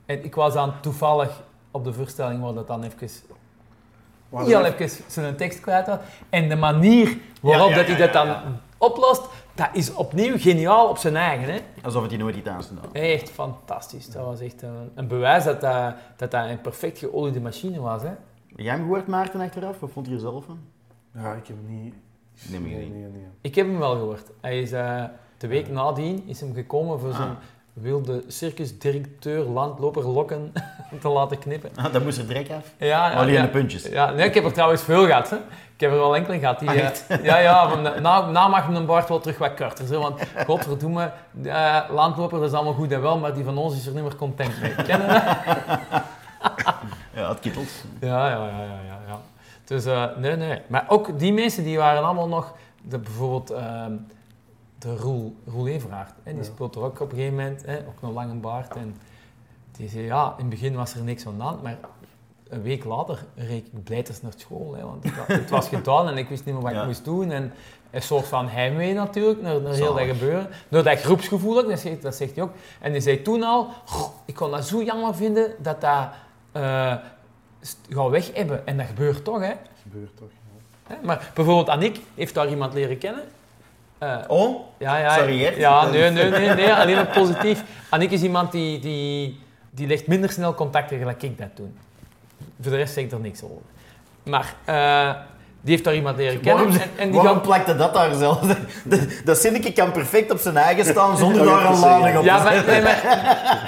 En 0.06 0.24
ik 0.24 0.34
was 0.34 0.54
dan 0.54 0.72
toevallig 0.80 1.42
op 1.70 1.84
de 1.84 1.92
voorstelling 1.92 2.42
waar 2.42 2.54
dat 2.54 2.66
dan 2.66 2.82
even, 2.82 3.08
heel 4.30 4.64
even 4.64 5.04
zijn 5.06 5.36
tekst 5.36 5.60
kwijt 5.60 5.86
had. 5.86 6.00
En 6.30 6.48
de 6.48 6.56
manier 6.56 7.18
waarop 7.40 7.68
Ja, 7.68 7.76
ja, 7.76 7.76
dat 7.76 7.86
hij 7.86 7.98
ja, 7.98 8.04
dat 8.04 8.12
dan 8.12 8.58
oplost, 8.78 9.22
dat 9.54 9.68
is 9.72 9.94
opnieuw 9.94 10.38
geniaal 10.38 10.88
op 10.88 10.98
zijn 10.98 11.16
eigen. 11.16 11.52
Hè? 11.52 11.60
Alsof 11.82 12.00
het 12.00 12.10
die 12.10 12.18
nooit 12.18 12.36
iets 12.36 12.48
aan 12.48 12.62
stond. 12.62 12.92
Echt 12.92 13.30
fantastisch. 13.30 14.10
Dat 14.10 14.24
was 14.24 14.40
echt 14.40 14.62
een, 14.62 14.90
een 14.94 15.08
bewijs 15.08 15.44
dat 15.44 15.60
dat, 15.60 15.94
dat 16.16 16.30
dat 16.30 16.48
een 16.48 16.60
perfect 16.60 16.98
geoliede 16.98 17.40
machine 17.40 17.80
was. 17.80 18.02
Hè? 18.02 18.08
Heb 18.08 18.58
jij 18.60 18.74
hem 18.74 18.82
gehoord, 18.82 19.06
Maarten, 19.06 19.40
achteraf? 19.40 19.80
Wat 19.80 19.90
vond 19.90 20.06
je 20.06 20.12
er 20.12 20.20
zelf 20.20 20.44
van? 20.44 20.58
Ja, 21.14 21.32
ik 21.32 21.46
heb 21.46 21.56
hem 21.66 21.82
niet... 21.82 21.94
Nee, 22.48 22.60
nee, 22.60 22.74
nee, 22.76 23.00
nee. 23.00 23.26
Ik 23.40 23.54
heb 23.54 23.66
hem 23.66 23.78
wel 23.78 23.90
gehoord. 23.92 24.30
Hij 24.40 24.60
is, 24.60 24.72
eh, 24.72 25.04
de 25.38 25.46
week 25.46 25.68
nadien 25.70 26.22
is 26.26 26.40
hem 26.40 26.54
gekomen 26.54 27.00
voor 27.00 27.12
zijn 27.12 27.28
Ah. 27.28 27.34
wilde 27.72 28.24
circusdirecteur 28.28 29.44
landloper 29.44 30.06
lokken 30.08 30.52
te 31.00 31.08
laten 31.08 31.38
knippen. 31.38 31.70
Ah, 31.76 31.92
dan 31.92 32.02
moest 32.02 32.18
er 32.18 32.26
direct 32.26 32.50
af. 32.50 32.64
Ja, 32.76 32.86
ja, 33.10 33.12
Alleen 33.16 33.32
ja. 33.32 33.42
de 33.42 33.48
puntjes. 33.48 33.82
Ja, 33.88 34.10
nee, 34.10 34.26
ik 34.26 34.34
heb 34.34 34.44
er 34.44 34.52
trouwens 34.52 34.82
veel 34.82 35.06
gehad. 35.06 35.30
Hè. 35.30 35.36
Ik 35.74 35.80
heb 35.88 35.90
er 35.90 35.96
wel 35.98 36.16
enkele 36.16 36.38
gehad. 36.38 36.58
Die, 36.58 36.68
Ah, 36.68 36.74
eh, 36.74 36.82
echt? 36.84 37.06
ja, 37.22 37.38
ja, 37.38 37.68
van, 37.68 37.82
de- 37.84 38.00
na, 38.00 38.30
na 38.30 38.48
mag 38.48 38.68
mijn 38.68 38.86
baard 38.86 39.08
wel 39.08 39.20
terug 39.20 39.38
wat 39.38 39.54
korter. 39.54 39.86
Zo, 39.86 40.00
want 40.00 40.20
godverdomme, 40.46 41.12
eh 41.44 41.80
landloper, 41.90 42.38
dat 42.38 42.48
is 42.48 42.54
allemaal 42.54 42.72
goed 42.74 42.92
en 42.92 43.00
wel, 43.02 43.18
maar 43.18 43.34
die 43.34 43.44
van 43.44 43.58
ons 43.58 43.76
is 43.76 43.86
er 43.86 43.92
niet 43.94 44.02
meer 44.02 44.16
content 44.16 44.60
mee. 44.60 44.74
Ken 44.74 45.00
je 45.00 45.06
dat? 45.06 46.02
Ja, 47.14 47.28
het 47.28 47.40
kittelt. 47.40 47.68
Ja, 48.00 48.28
ja, 48.28 48.46
ja, 48.46 48.58
ja, 48.62 48.80
ja. 48.86 48.98
ja. 49.06 49.20
Dus 49.64 49.84
eh, 49.84 50.16
nee, 50.16 50.36
nee. 50.36 50.60
Maar 50.66 50.84
ook 50.88 51.18
die 51.18 51.32
mensen 51.32 51.64
die 51.64 51.78
waren 51.78 52.02
allemaal 52.04 52.28
nog, 52.28 52.54
de, 52.82 52.98
bijvoorbeeld 52.98 53.50
ehm, 53.50 53.92
de 54.78 54.96
Roel, 54.96 55.36
Roel 55.46 55.66
Everaert, 55.66 56.12
hè, 56.22 56.30
die 56.32 56.40
Ja. 56.42 56.46
speelt 56.48 56.74
er 56.74 56.82
ook 56.82 57.00
op 57.00 57.10
een 57.10 57.16
gegeven 57.16 57.36
moment, 57.36 57.62
hè, 57.66 57.76
ook 57.78 58.02
een 58.02 58.12
lange 58.12 58.34
baard. 58.34 58.76
En 58.76 58.96
die 59.72 59.88
zei, 59.88 60.04
ja, 60.04 60.24
in 60.36 60.40
het 60.40 60.48
begin 60.48 60.74
was 60.74 60.94
er 60.94 61.02
niks 61.02 61.26
aan 61.26 61.36
de 61.36 61.42
hand, 61.42 61.62
maar 61.62 61.76
een 62.48 62.62
week 62.62 62.84
later 62.84 63.24
reed 63.34 63.66
ik 63.72 63.84
blijters 63.84 64.22
naar 64.22 64.32
school. 64.36 64.74
Hè, 64.74 64.82
want 64.84 65.04
het, 65.04 65.26
het 65.26 65.50
was 65.50 65.68
gedaan 65.68 66.08
en 66.08 66.16
ik 66.16 66.28
wist 66.28 66.44
niet 66.44 66.54
meer 66.54 66.62
wat 66.62 66.72
Ja. 66.72 66.80
ik 66.80 66.86
moest 66.86 67.04
doen. 67.04 67.30
En 67.30 67.52
een 67.90 68.02
soort 68.02 68.26
van 68.26 68.48
heimwee 68.48 68.94
natuurlijk, 68.94 69.42
naar, 69.42 69.60
naar 69.60 69.72
heel 69.74 69.94
dat 69.94 70.06
gebeuren. 70.06 70.48
Door 70.68 70.82
dat 70.82 71.00
groepsgevoel 71.00 71.58
ook, 71.58 71.68
dat 71.68 71.78
zegt, 71.80 72.02
dat 72.02 72.14
zegt 72.14 72.34
hij 72.34 72.44
ook. 72.44 72.50
En 72.80 72.92
die 72.92 73.00
zei 73.00 73.22
toen 73.22 73.42
al, 73.42 73.68
"Goh, 73.84 74.08
ik 74.24 74.34
kon 74.34 74.50
dat 74.50 74.64
zo 74.66 74.82
jammer 74.82 75.14
vinden 75.14 75.52
dat 75.58 75.80
dat 75.80 76.08
eh, 76.52 76.94
gaat 77.90 78.10
weg 78.10 78.34
hebben. 78.34 78.66
En 78.66 78.76
dat 78.76 78.86
gebeurt 78.86 79.24
toch, 79.24 79.40
hè. 79.40 79.48
Dat 79.48 79.82
gebeurt 79.82 80.16
toch. 80.16 80.28
ja. 80.88 80.94
Hè? 80.94 81.02
Maar 81.02 81.30
bijvoorbeeld 81.34 81.68
Annick 81.68 82.00
heeft 82.14 82.34
daar 82.34 82.48
iemand 82.48 82.74
leren 82.74 82.98
kennen. 82.98 83.22
Eh, 83.98 84.18
Oh, 84.28 84.60
ja, 84.78 84.96
ja, 84.98 85.16
Sorry, 85.16 85.38
Gert. 85.38 85.56
Ja, 85.56 85.86
nee, 85.86 86.10
nee, 86.10 86.30
nee, 86.30 86.48
nee, 86.48 86.72
alleen 86.72 86.94
maar 86.94 87.06
positief. 87.06 87.64
Annick 87.90 88.10
is 88.10 88.22
iemand 88.22 88.52
die, 88.52 88.78
die, 88.78 89.40
die 89.70 89.86
legt 89.86 90.06
minder 90.06 90.30
snel 90.30 90.54
contacten 90.54 90.98
gelijk 90.98 91.22
ik 91.22 91.38
dat 91.38 91.56
doe. 91.56 91.68
Voor 92.60 92.70
de 92.70 92.76
rest 92.76 92.94
zeg 92.94 93.04
ik 93.04 93.12
er 93.12 93.20
niks 93.20 93.42
over. 93.42 93.62
Maar 94.22 94.54
eh, 94.64 95.14
die 95.62 95.70
heeft 95.70 95.84
daar 95.84 95.94
iemand 95.94 96.16
leren 96.16 96.40
kennen. 96.40 96.64
Waarom, 96.64 96.80
En, 96.82 96.90
en 96.96 97.06
die 97.10 97.14
waarom 97.20 97.32
gaan... 97.36 97.42
plakte 97.46 97.76
dat 97.76 97.94
daar 97.94 98.14
zelf? 98.14 98.40
Dat- 99.24 99.38
zinnetje 99.38 99.72
kan 99.72 99.92
perfect 99.92 100.30
op 100.30 100.38
zijn 100.38 100.56
eigen 100.56 100.84
staan 100.84 101.16
zonder 101.16 101.44
Ja, 101.44 101.54
daar 101.62 101.72
een 101.72 101.78
lading 101.80 102.18
op 102.18 102.24
Ja, 102.24 102.36
te 102.38 102.42
maar, 102.44 102.52
zetten. 102.52 102.72
nee, 102.72 102.82
maar, 102.82 103.00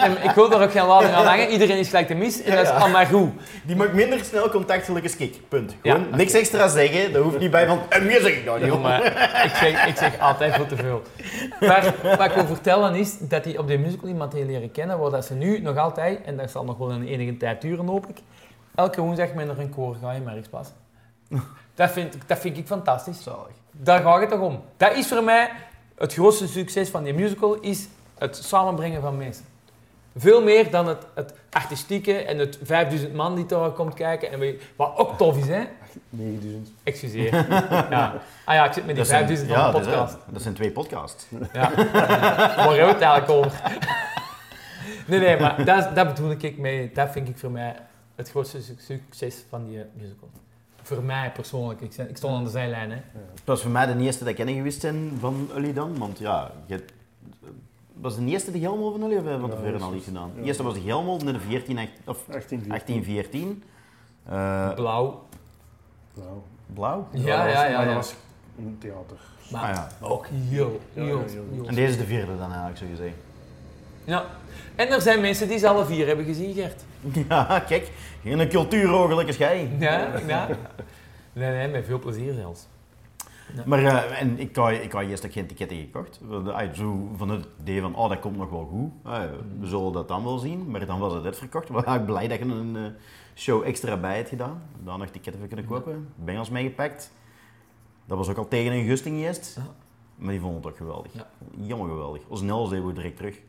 nee, 0.00 0.08
maar 0.08 0.24
ik 0.24 0.30
wil 0.30 0.48
daar 0.50 0.62
ook 0.62 0.70
geen 0.72 0.86
lading 0.86 1.12
aan 1.14 1.26
hangen. 1.26 1.48
Iedereen 1.48 1.78
is 1.78 1.88
gelijk 1.88 2.06
te 2.06 2.14
mis 2.14 2.42
en 2.42 2.50
dat 2.56 2.62
is 2.64 2.68
Ja. 2.68 2.74
allemaal 2.76 3.06
goed. 3.06 3.30
Die 3.62 3.76
maakt 3.76 3.92
minder 3.92 4.24
snel 4.24 4.48
contact 4.50 4.88
ik. 5.18 5.48
Punt. 5.48 5.76
Ja. 5.82 5.92
Gewoon 5.94 6.06
niks 6.16 6.32
extra 6.32 6.68
zeggen. 6.68 7.12
Dat 7.12 7.22
hoeft 7.22 7.38
niet 7.38 7.50
bij 7.50 7.66
van... 7.66 7.78
En 7.88 8.06
meer 8.06 8.20
zeg 8.20 8.32
ik 8.32 8.44
nou 8.44 8.58
niet. 8.58 8.66
Ja, 8.66 8.72
hoor." 8.72 8.80
maar 8.80 9.04
ik, 9.44 9.52
zeg, 9.54 9.86
ik 9.86 9.96
zeg 9.96 10.18
altijd 10.18 10.54
veel 10.54 10.66
te 10.66 10.76
veel. 10.76 11.02
Maar 11.60 11.94
wat 12.02 12.24
ik 12.26 12.32
wil 12.32 12.46
vertellen 12.46 12.94
is 12.94 13.18
dat 13.18 13.44
hij 13.44 13.58
op 13.58 13.66
die 13.68 13.78
musical 13.78 14.08
iemand 14.08 14.32
heeft 14.32 14.46
leren 14.46 14.70
kennen, 14.72 14.98
waar 14.98 15.10
dat 15.10 15.24
ze 15.24 15.34
nu 15.34 15.60
nog 15.60 15.76
altijd, 15.76 16.18
en 16.24 16.36
dat 16.36 16.50
zal 16.50 16.64
nog 16.64 16.78
wel 16.78 16.90
een 16.92 17.06
enige 17.06 17.36
tijd 17.36 17.60
duren 17.60 17.86
hoop 17.86 18.06
ik, 18.06 18.16
elke 18.74 19.00
woensdag 19.00 19.32
met 19.34 19.46
naar 19.46 19.58
een 19.58 19.70
koor 19.74 19.96
gaan 20.02 20.14
in 20.14 20.22
Merksplas. 20.22 20.68
Dat 21.74 21.90
vind, 21.90 22.14
ik- 22.14 22.28
dat 22.28 22.38
vind 22.38 22.56
ik 22.58 22.66
fantastisch. 22.66 23.22
Zalig. 23.22 23.52
Daar 23.70 24.02
gaat 24.02 24.20
het 24.20 24.28
toch 24.30 24.40
om. 24.40 24.62
Dat 24.76 24.96
is 24.96 25.06
voor 25.06 25.24
mij 25.24 25.50
het 25.98 26.12
grootste 26.14 26.48
succes 26.48 26.88
van 26.88 27.04
die 27.04 27.14
musical, 27.14 27.54
is 27.54 27.88
het 28.18 28.36
samenbrengen 28.36 29.00
van 29.00 29.16
mensen. 29.16 29.44
Veel 30.16 30.42
meer 30.42 30.70
dan 30.70 30.86
het, 30.88 31.06
het 31.14 31.34
artistieke 31.50 32.16
en 32.24 32.38
het 32.38 32.58
5000 32.62 33.14
man 33.14 33.34
die 33.34 33.46
daar 33.46 33.70
komt 33.70 33.94
kijken. 33.94 34.30
En 34.32 34.38
we- 34.38 34.60
wat 34.76 34.92
ook 34.96 35.16
tof 35.18 35.36
is, 35.36 35.46
hè? 35.48 35.64
9000. 36.10 36.68
Excuseer. 36.82 37.34
Ja. 37.90 38.14
Ah 38.44 38.54
ja, 38.54 38.64
ik 38.64 38.72
zit 38.72 38.86
met 38.86 38.94
die 38.94 39.04
Dat 39.04 39.06
zijn, 39.06 39.26
5000 39.26 39.50
ja, 39.50 39.72
van 39.72 39.80
de 39.82 39.86
podcast. 39.88 40.16
dat 40.28 40.42
zijn 40.42 40.54
twee 40.54 40.70
podcasts. 40.70 41.26
Ja. 41.52 41.70
Waar 41.74 41.74
hebben 41.74 42.86
we 42.86 42.92
het 42.92 43.00
eigenlijk 43.00 43.30
over? 43.30 43.60
Nee, 45.06 45.18
nee, 45.20 45.40
maar 45.40 45.64
dat, 45.64 45.94
dat 45.94 46.06
bedoel 46.14 46.30
ik 46.30 46.58
mee. 46.58 46.90
Dat 46.94 47.10
vind 47.10 47.28
ik 47.28 47.38
voor 47.38 47.50
mij 47.50 47.76
het 48.14 48.30
grootste 48.30 48.62
su- 48.62 48.74
succes 48.78 49.44
van 49.48 49.64
die 49.64 49.84
musical. 49.96 50.30
Voor 50.84 51.02
mij 51.02 51.32
persoonlijk. 51.32 51.80
Ik, 51.80 51.94
ik 51.96 52.16
stond 52.16 52.36
aan 52.36 52.44
de 52.44 52.50
zijlijn, 52.50 52.90
hè. 52.90 52.96
Het 53.34 53.44
was 53.44 53.62
voor 53.62 53.70
mij 53.70 53.86
de 53.86 53.98
eerste 54.02 54.20
dat 54.20 54.28
ik 54.28 54.36
kennen 54.36 54.54
geweest 54.54 54.80
zijn 54.80 55.12
van 55.20 55.48
jullie 55.54 55.72
dan. 55.72 55.98
Want 55.98 56.18
ja, 56.18 56.50
je, 56.66 56.84
was 57.92 58.16
de 58.16 58.24
eerste 58.24 58.50
de 58.52 58.58
Gelmo 58.58 58.90
van 58.90 59.00
jullie 59.00 59.18
of 59.18 59.24
hebben 59.24 59.42
we 59.42 59.54
van 59.54 59.56
Ja, 59.64 59.64
tevoren 59.70 59.86
al 59.88 59.94
iets 59.94 60.04
gedaan? 60.04 60.30
ja. 60.34 60.40
De 60.40 60.46
eerste 60.46 60.62
was 60.62 60.74
de 60.74 60.80
Gelmo, 60.80 61.18
de 61.18 61.40
14, 61.40 61.78
echt- 61.78 61.90
of 62.06 62.28
18, 62.34 62.72
18, 62.72 63.04
14. 63.04 63.62
Eh, 64.24 64.74
Blauw. 64.74 65.22
Nou, 66.14 66.28
blauw. 66.74 67.06
Ja, 67.12 67.36
dat 67.36 67.44
was- 67.44 67.54
ja, 67.62 67.64
ja. 67.68 67.78
dat 67.78 67.88
ja. 67.88 67.94
was 67.94 68.14
een 68.58 68.76
theater. 68.78 69.16
Maar 69.50 69.62
Ah, 69.62 69.74
ja. 69.74 69.88
ook 70.06 70.26
heel, 70.26 70.80
heel, 70.92 71.04
heel 71.06 71.24
heel. 71.52 71.66
En 71.66 71.74
deze 71.74 71.90
is 71.92 71.98
de 71.98 72.04
vierde 72.04 72.36
dan 72.38 72.48
eigenlijk, 72.52 72.76
zo 72.78 72.86
gezegd. 72.90 73.14
Ja. 74.04 74.26
En 74.74 74.88
er 74.88 75.00
zijn 75.00 75.20
mensen 75.20 75.48
die 75.48 75.58
ze 75.58 75.68
alle 75.68 75.84
vier 75.84 76.06
hebben 76.06 76.24
gezien, 76.24 76.54
Gert. 76.54 76.84
Ja, 77.28 77.64
kijk. 77.66 77.90
Geen 78.22 78.48
cultuuroogelijk 78.48 79.28
als 79.28 79.36
jij. 79.36 79.70
Ja, 79.78 80.12
ja. 80.26 80.48
Nee, 81.32 81.50
nee, 81.52 81.68
met 81.68 81.86
veel 81.86 81.98
plezier 81.98 82.32
zelfs. 82.32 82.66
Maar 83.66 83.84
eh, 83.84 84.20
en 84.20 84.38
ik 84.38 84.56
had, 84.56 84.70
ik 84.70 84.92
had 84.92 85.02
eerst 85.02 85.24
ook 85.26 85.32
geen 85.32 85.46
ticketten 85.46 85.76
gekocht. 85.76 86.20
Ah, 86.46 86.72
Zo 86.72 87.10
van 87.16 87.28
het 87.28 87.46
idee 87.60 87.80
van, 87.80 87.94
oh, 87.94 88.08
dat 88.08 88.20
komt 88.20 88.36
nog 88.36 88.50
wel 88.50 88.68
goed. 88.70 89.12
Ah, 89.12 89.22
we 89.60 89.66
zullen 89.66 89.92
dat 89.92 90.08
dan 90.08 90.24
wel 90.24 90.38
zien. 90.38 90.70
Maar 90.70 90.86
dan 90.86 90.98
was 90.98 91.12
het 91.14 91.24
uitverkocht. 91.24 91.68
Ik 91.78 91.84
ben 91.84 92.04
blij 92.04 92.28
dat 92.28 92.38
je 92.38 92.44
een 92.44 92.76
eh, 92.76 92.82
show 93.34 93.62
extra 93.64 93.96
bij 93.96 94.16
hebt 94.16 94.28
gedaan. 94.28 94.62
Dan 94.84 94.98
nog 94.98 95.08
ticketten 95.08 95.38
voor 95.38 95.48
kunnen 95.48 95.66
kopen. 95.66 96.08
Bengals 96.14 96.50
meegepakt. 96.50 97.12
Dat 98.06 98.18
was 98.18 98.28
ook 98.28 98.36
al 98.36 98.48
tegen 98.48 98.72
een 98.72 98.86
gusting 98.86 99.16
eerst. 99.18 99.54
Ja. 99.56 99.62
Maar 100.16 100.30
die 100.30 100.40
vonden 100.40 100.62
het 100.62 100.70
ook 100.70 100.76
geweldig. 100.76 101.12
Ja. 101.12 101.26
Jammer 101.56 101.88
geweldig. 101.88 102.22
Als 102.28 102.40
Nels 102.40 102.70
deden 102.70 102.86
we 102.86 102.92
direct 102.92 103.16
terug. 103.16 103.40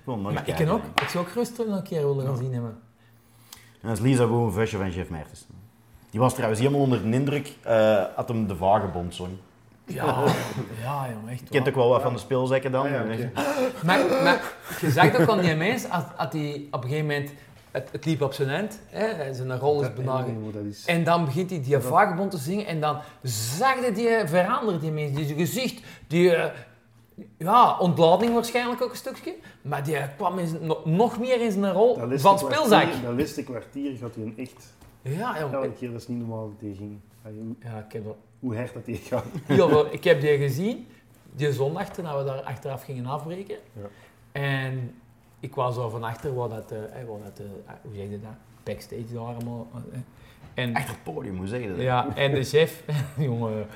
Ik 0.00 0.14
nog 0.14 0.22
Maar 0.22 0.42
kan 0.54 0.68
ook, 0.68 0.82
ik 0.94 1.08
zou 1.08 1.26
ook 1.26 1.32
rustig 1.32 1.66
nog 1.66 1.76
een 1.76 1.82
keer 1.82 2.06
willen 2.06 2.26
gaan 2.26 2.36
zien 2.36 2.52
hebben. 2.52 2.78
En 3.80 3.88
dat 3.88 3.96
is 3.96 4.02
Lisa 4.02 4.26
Boom, 4.26 4.52
Vusje 4.52 4.76
van 4.76 4.90
Jeff 4.90 5.10
Mertens. 5.10 5.46
Die 6.10 6.20
was 6.20 6.32
trouwens 6.32 6.60
helemaal 6.60 6.80
onder 6.80 7.02
de 7.02 7.10
indruk 7.10 7.52
uh, 7.66 8.04
had 8.14 8.28
hem 8.28 8.46
de 8.46 8.56
Vagebond 8.56 9.14
zong. 9.14 9.30
Ja, 9.84 10.04
ja, 10.82 11.06
jongen, 11.12 11.28
echt 11.28 11.40
Je 11.40 11.48
kent 11.50 11.68
ook 11.68 11.74
wel 11.74 11.88
wat 11.88 12.02
van 12.02 12.12
de 12.12 12.18
speelzekken 12.18 12.72
dan. 12.72 12.84
Ah, 12.86 13.18
ja. 13.18 13.30
Maar, 13.84 13.98
maar 14.22 14.52
je 14.80 14.90
zag 14.90 15.20
ook 15.20 15.28
aan 15.28 15.40
die 15.40 15.54
mens, 15.54 15.90
als, 15.90 16.04
als 16.16 16.30
die 16.30 16.68
op 16.70 16.82
een 16.82 16.88
gegeven 16.88 17.06
moment, 17.06 17.30
het, 17.70 17.88
het 17.92 18.04
liep 18.04 18.22
op 18.22 18.32
zijn 18.32 18.48
eind, 18.48 18.80
hè, 18.86 19.34
zijn 19.34 19.58
rol 19.58 19.80
is 19.80 19.86
Dat- 19.86 19.94
benaderd. 19.94 20.36
dat. 20.52 20.62
En 20.86 21.04
dan 21.04 21.24
begint 21.24 21.50
hij 21.50 21.62
die 21.62 21.78
vagebond 21.78 22.30
te 22.30 22.38
zingen 22.38 22.66
en 22.66 22.80
dan 22.80 22.98
zag 23.22 23.84
je 23.84 23.92
die 23.92 24.08
veranderen, 24.24 24.80
die 24.80 24.90
mens, 24.90 25.16
die 25.16 25.26
zijn 25.26 25.38
gezicht, 25.38 25.82
die, 26.06 26.34
eh, 26.34 26.50
ja, 27.38 27.78
ontlading 27.78 28.34
waarschijnlijk 28.34 28.82
ook 28.82 28.90
een 28.90 28.96
stukje, 28.96 29.34
maar 29.62 29.84
die 29.84 29.96
kwam 30.16 30.38
nog- 30.84 31.18
meer 31.18 31.40
in 31.40 31.50
zijn 31.52 31.72
rol 31.72 31.96
Dat 32.08 32.20
van 32.20 32.38
speelzak. 32.38 32.86
Dat 33.02 33.18
laatste 33.18 33.42
kwartier 33.44 33.96
gaat 33.96 34.14
hij 34.14 34.24
een 34.24 34.34
echt 34.36 34.74
Ja, 35.02 35.40
jongen. 35.40 35.54
elke 35.54 35.72
keer, 35.72 35.90
dat 35.92 36.00
is 36.00 36.08
niet 36.08 36.18
normaal 36.18 36.48
dat 36.48 36.60
hij 36.60 36.74
ging. 36.76 36.98
Ja, 37.62 37.78
ik 37.86 37.92
heb 37.92 38.02
Hoe 38.40 38.56
hard 38.56 38.74
dat 38.74 38.86
hij 38.86 38.94
gaat. 38.94 39.24
Ik 39.90 40.04
heb 40.04 40.20
die 40.20 40.36
gezien, 40.36 40.86
die 41.32 41.52
zondag, 41.52 41.88
toen 41.88 42.04
we 42.04 42.24
daar 42.24 42.42
achteraf 42.42 42.82
gingen 42.84 43.06
afbreken. 43.06 43.56
Ja. 43.72 43.88
En 44.32 44.94
ik 45.40 45.54
was 45.54 45.74
zo 45.74 45.88
van 45.88 46.02
achter, 46.04 46.34
waar 46.34 46.48
dat, 46.48 46.70
eh, 46.72 46.78
eh, 46.78 47.08
waar 47.08 47.18
dat 47.24 47.38
eh, 47.38 47.72
hoe 47.82 47.94
zeg 47.94 48.04
je 48.10 48.20
dat, 48.20 48.30
backstage 48.62 49.12
daar 49.12 49.22
allemaal. 49.22 49.66
En, 50.54 50.74
Echt 50.74 50.88
het 50.88 51.02
podium, 51.02 51.36
hoe 51.36 51.46
zeg 51.46 51.62
je 51.62 51.68
dat? 51.68 51.80
ja, 51.80 52.16
en 52.16 52.34
de 52.34 52.44
chef, 52.44 52.82
jongen, 53.18 53.66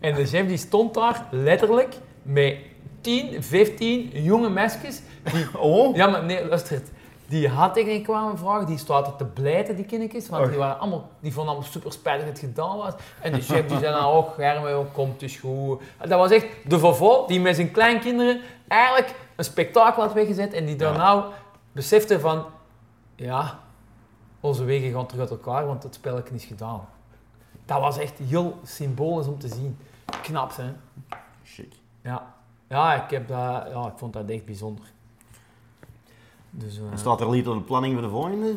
en 0.00 0.14
de 0.14 0.26
chef 0.26 0.46
die 0.46 0.56
stond 0.56 0.94
daar 0.94 1.26
letterlijk 1.30 1.94
met 2.22 2.56
10, 3.02 3.42
15 3.42 4.10
jonge 4.12 4.48
meisjes. 4.48 5.00
Die, 5.32 5.46
Oh? 5.58 5.96
ja, 5.96 6.06
maar 6.06 6.24
nee, 6.24 6.46
luister 6.46 6.74
het. 6.74 6.92
Die 7.28 7.50
ik 7.74 8.02
kwamen 8.02 8.38
vragen, 8.38 8.66
die 8.66 8.78
stoten 8.78 9.16
te 9.16 9.24
blijten, 9.24 9.76
die 9.76 9.84
kindertjes, 9.84 10.28
want 10.28 10.48
die, 10.48 10.58
waren 10.58 10.78
allemaal, 10.78 11.08
die 11.20 11.32
vonden 11.32 11.52
allemaal 11.52 11.70
super 11.72 11.92
spijtig 11.92 12.26
dat 12.26 12.40
het 12.40 12.44
gedaan 12.50 12.76
was. 12.76 12.92
En 13.20 13.32
de 13.32 13.40
chef 13.40 13.66
die 13.66 13.78
zei 13.78 13.92
dan, 13.94 14.04
oh 14.04 14.34
Germe, 14.34 14.84
komt 14.92 15.22
is 15.22 15.36
goed. 15.36 15.82
Dat 15.98 16.18
was 16.18 16.30
echt 16.30 16.46
de 16.68 16.78
vovol 16.78 17.26
die 17.26 17.40
met 17.40 17.56
zijn 17.56 17.70
kleinkinderen 17.70 18.40
eigenlijk 18.68 19.14
een 19.36 19.44
spektakel 19.44 20.02
had 20.02 20.12
weggezet 20.12 20.52
en 20.52 20.66
die 20.66 20.76
daar 20.76 20.92
Ja. 20.92 20.98
nou 20.98 21.24
besefte 21.72 22.20
van, 22.20 22.44
ja, 23.14 23.58
onze 24.40 24.64
wegen 24.64 24.92
gaan 24.92 25.06
terug 25.06 25.20
uit 25.20 25.30
elkaar, 25.30 25.66
want 25.66 25.82
het 25.82 25.94
spelletje 25.94 26.34
is 26.34 26.44
gedaan. 26.44 26.88
Dat 27.64 27.80
was 27.80 27.98
echt 27.98 28.18
heel 28.18 28.58
symbolisch 28.64 29.26
om 29.26 29.38
te 29.38 29.48
zien. 29.48 29.78
Knap, 30.22 30.56
hè? 30.56 30.72
Chic. 31.44 31.72
Ja. 32.02 32.34
Ja, 32.72 33.04
ik, 33.04 33.10
heb 33.10 33.28
dat, 33.28 33.38
ja, 33.72 33.86
ik 33.86 33.92
vond 33.98 34.12
dat 34.12 34.28
echt 34.30 34.44
bijzonder. 34.44 34.84
Dus, 36.50 36.78
eh, 36.78 36.82
En 36.90 36.98
staat 36.98 37.20
er 37.20 37.30
lied 37.30 37.48
op 37.48 37.54
de 37.54 37.60
planning 37.60 37.92
voor 37.94 38.02
de 38.02 38.08
volgende? 38.08 38.54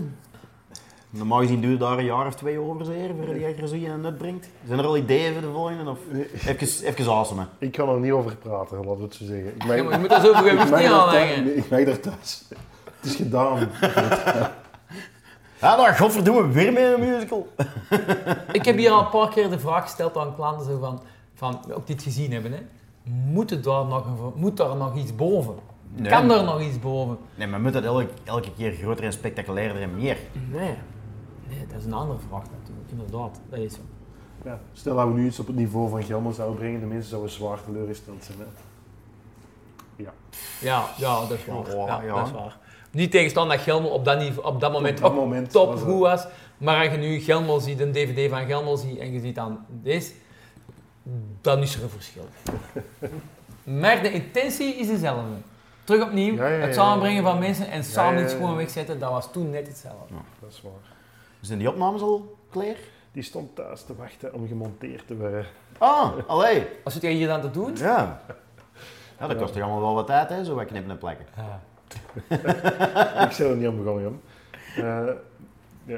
Normaal 1.10 1.40
gezien 1.40 1.62
je 1.62 1.78
daar 1.78 1.98
een 1.98 2.06
jaar 2.06 2.28
of 2.28 2.36
twee 2.36 2.60
over 2.60 2.86
zeer, 2.86 3.16
voor 3.16 3.34
die 3.34 3.40
je 3.40 3.68
zo 3.68 3.76
in 3.76 4.02
nut 4.02 4.18
brengt. 4.18 4.50
Zijn 4.68 4.80
er 4.80 4.86
al 4.86 4.98
ideeën 4.98 5.34
voor 5.34 5.42
de 5.42 5.52
volgende? 5.52 5.90
Of 5.92 6.00
Nee. 6.12 6.30
even, 6.34 6.86
even 6.88 7.12
asemen. 7.14 7.50
Ik 7.58 7.72
kan 7.72 7.90
er 7.90 8.00
niet 8.00 8.12
over 8.12 8.36
praten, 8.36 8.78
laten 8.78 8.98
we 8.98 9.04
het 9.04 9.16
zo 9.16 9.26
zeggen. 9.26 9.56
Ik 9.56 9.64
ja, 9.64 9.74
je 9.74 9.84
moet 9.84 10.10
daar 10.10 10.26
ik 10.26 10.36
gewicht 10.36 10.56
mag 10.56 10.80
niet 10.80 10.90
daar 10.90 11.00
aan 11.00 11.10
thuis- 11.10 11.30
hangen. 11.30 11.44
nee, 11.44 11.56
ik 11.56 11.70
mag 11.70 11.84
daar 11.84 12.00
thuis. 12.00 12.44
Het 12.96 13.06
is 13.12 13.16
gedaan. 13.16 13.70
Ja, 15.62 15.76
dan 15.76 15.98
godverdomme 15.98 16.48
weer 16.48 16.74
met 16.74 16.84
een 16.84 17.00
musical. 17.00 17.48
Ik 18.52 18.66
heb 18.66 18.78
hier 18.78 18.92
al 18.92 19.00
een 19.00 19.10
paar 19.10 19.30
keer 19.30 19.50
de 19.50 19.60
vraag 19.60 19.84
gesteld 19.84 20.18
aan 20.18 20.36
klanten, 20.36 20.66
zo 20.66 20.80
van, 20.80 21.02
van, 21.34 21.74
ook 21.74 21.86
die 21.88 21.96
het 21.96 22.04
gezien 22.04 22.32
hebben, 22.32 22.52
hè. 22.52 22.60
Moet, 23.06 23.50
het 23.50 23.64
daar 23.64 23.86
nog, 23.86 24.06
een- 24.06 24.32
moet 24.36 24.58
daar 24.58 24.76
nog 24.76 24.96
iets 24.96 25.16
boven? 25.16 25.56
Nee, 25.96 26.12
kan 26.12 26.32
er 26.32 26.44
nog 26.44 26.62
iets 26.62 26.80
boven? 26.80 27.18
Nee, 27.36 27.48
maar 27.48 27.62
moet 27.62 27.74
dat 27.74 27.84
elke, 27.84 28.08
elke 28.24 28.54
keer 28.58 28.72
groter 28.72 29.04
en 29.06 29.14
spectaculairder 29.14 29.82
en 29.82 29.96
meer? 29.96 30.18
Nee. 30.52 30.74
Nee, 31.48 31.66
dat 31.68 31.80
is 31.80 31.86
een 31.86 31.94
andere 31.94 32.20
vraag 32.30 32.44
natuurlijk. 32.60 32.90
Inderdaad, 32.92 33.40
dat 33.50 33.60
is 33.60 33.74
zo. 33.74 33.80
Ja, 34.46 34.60
stel 34.74 34.96
dat 34.96 35.08
we 35.08 35.14
nu 35.14 35.26
iets 35.26 35.40
op 35.40 35.48
het 35.48 35.56
niveau 35.56 35.90
van 35.90 36.04
Gelman 36.04 36.34
zouden 36.34 36.58
brengen, 36.58 36.80
de 36.80 36.86
mensen 36.86 37.10
zouden 37.10 37.32
zwaar 37.32 37.58
teleurgesteld 37.66 38.24
zijn. 38.24 38.38
Hè? 38.40 38.46
Ja, 40.60 40.86
ja, 40.98 41.20
dat 41.20 41.32
is 41.32 41.46
waar. 41.46 41.76
Ja, 41.76 41.86
Ja, 41.86 42.02
ja. 42.04 42.16
Dat 42.16 42.26
is 42.26 42.32
waar. 42.34 42.58
Niet 42.92 43.12
tegenstaan 43.12 43.48
dat 43.50 43.60
Gelmel 43.60 43.90
op 43.90 44.06
dat, 44.06 44.18
niveau, 44.20 44.48
op 44.48 44.60
dat 44.60 44.72
moment 44.72 44.96
Op 44.98 45.02
dat 45.02 45.12
ook 45.12 45.18
moment 45.18 45.52
top 45.52 45.72
was 45.72 45.82
goed 45.82 46.00
was. 46.00 46.28
Maar 46.58 46.84
als 46.84 46.92
je 46.92 46.98
nu 46.98 47.20
Gelmel 47.20 47.60
ziet, 47.60 47.80
een 47.80 47.92
dvd 47.92 48.30
van 48.30 48.46
Gelmel 48.46 48.78
ziet 48.78 48.98
en 48.98 49.12
je 49.14 49.20
ziet 49.20 49.36
dan 49.36 49.58
deze, 49.82 50.12
dan 51.42 51.62
is 51.62 51.76
er 51.76 51.84
een 51.84 51.90
verschil. 51.90 52.28
maar 53.64 54.02
de 54.02 54.12
intentie 54.12 54.76
is 54.76 54.88
dezelfde. 54.88 55.24
Terug 55.84 56.04
opnieuw, 56.04 56.36
Ja, 56.36 56.48
ja, 56.48 56.58
ja, 56.58 56.66
het 56.66 56.76
samenbrengen 56.76 57.24
ja. 57.24 57.30
van 57.30 57.40
mensen 57.40 57.72
en 57.72 57.84
samen 57.84 58.18
ja, 58.18 58.24
iets 58.24 58.32
ja. 58.32 58.38
gewoon 58.40 58.56
wegzetten, 58.56 59.00
dat 59.00 59.12
was 59.12 59.32
toen 59.32 59.50
net 59.50 59.68
hetzelfde. 59.68 60.14
Dat 60.40 60.52
is 60.52 60.62
waar. 60.62 60.72
Zijn 61.42 61.60
die 61.60 61.70
opnames 61.70 62.02
al 62.02 62.38
klaar? 62.50 62.76
Die 63.12 63.24
stond 63.24 63.56
thuis 63.56 63.84
te 63.84 63.96
wachten 63.96 64.34
om 64.34 64.48
gemonteerd 64.48 65.08
te 65.08 65.18
worden. 65.18 65.46
Ah, 65.78 66.12
allee. 66.28 66.68
Wat 66.84 66.94
zit 66.94 67.02
jij 67.02 67.12
hier 67.12 67.28
dan 67.28 67.42
te 67.42 67.52
doen? 67.52 67.76
Ja. 67.76 68.22
Ja, 69.20 69.28
dat 69.28 69.38
kost 69.38 69.54
toch 69.54 69.62
allemaal 69.62 69.82
wel 69.82 69.94
wat 69.94 70.08
tijd, 70.08 70.30
hè? 70.30 70.44
Zo 70.44 70.56
wat 70.56 70.66
knippen 70.66 70.92
en 70.92 70.98
plakken. 70.98 71.26
Ja. 71.36 71.62
ik 73.26 73.32
zou 73.32 73.50
er 73.50 73.58
niet 73.58 73.68
aan 73.68 73.78
begonnen, 73.78 74.04
Jan. 74.04 74.22
Eh, 74.76 75.14
ja. 75.86 75.98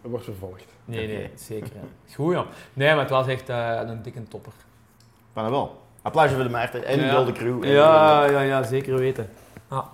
Wordt 0.00 0.24
vervolgd. 0.24 0.64
Nee, 0.84 1.06
nee, 1.06 1.30
zeker. 1.34 1.70
Goed, 2.14 2.32
ja. 2.34 2.46
Nee, 2.72 2.88
maar 2.90 3.00
het 3.00 3.10
was 3.10 3.26
echt 3.26 3.48
eh, 3.48 3.80
een 3.86 4.02
dikke 4.02 4.22
topper. 4.22 4.52
Van 5.32 5.50
wel. 5.50 5.80
Applausje 6.02 6.34
voor 6.34 6.44
de 6.44 6.50
Maarten 6.50 6.84
en 6.84 7.00
Ja. 7.00 7.24
de 7.24 7.32
crew. 7.32 7.62
En 7.64 7.70
Ja, 7.70 8.24
ja, 8.30 8.40
ja, 8.40 8.62
zeker 8.62 8.96
weten. 8.96 9.28
Ja. 9.70 9.88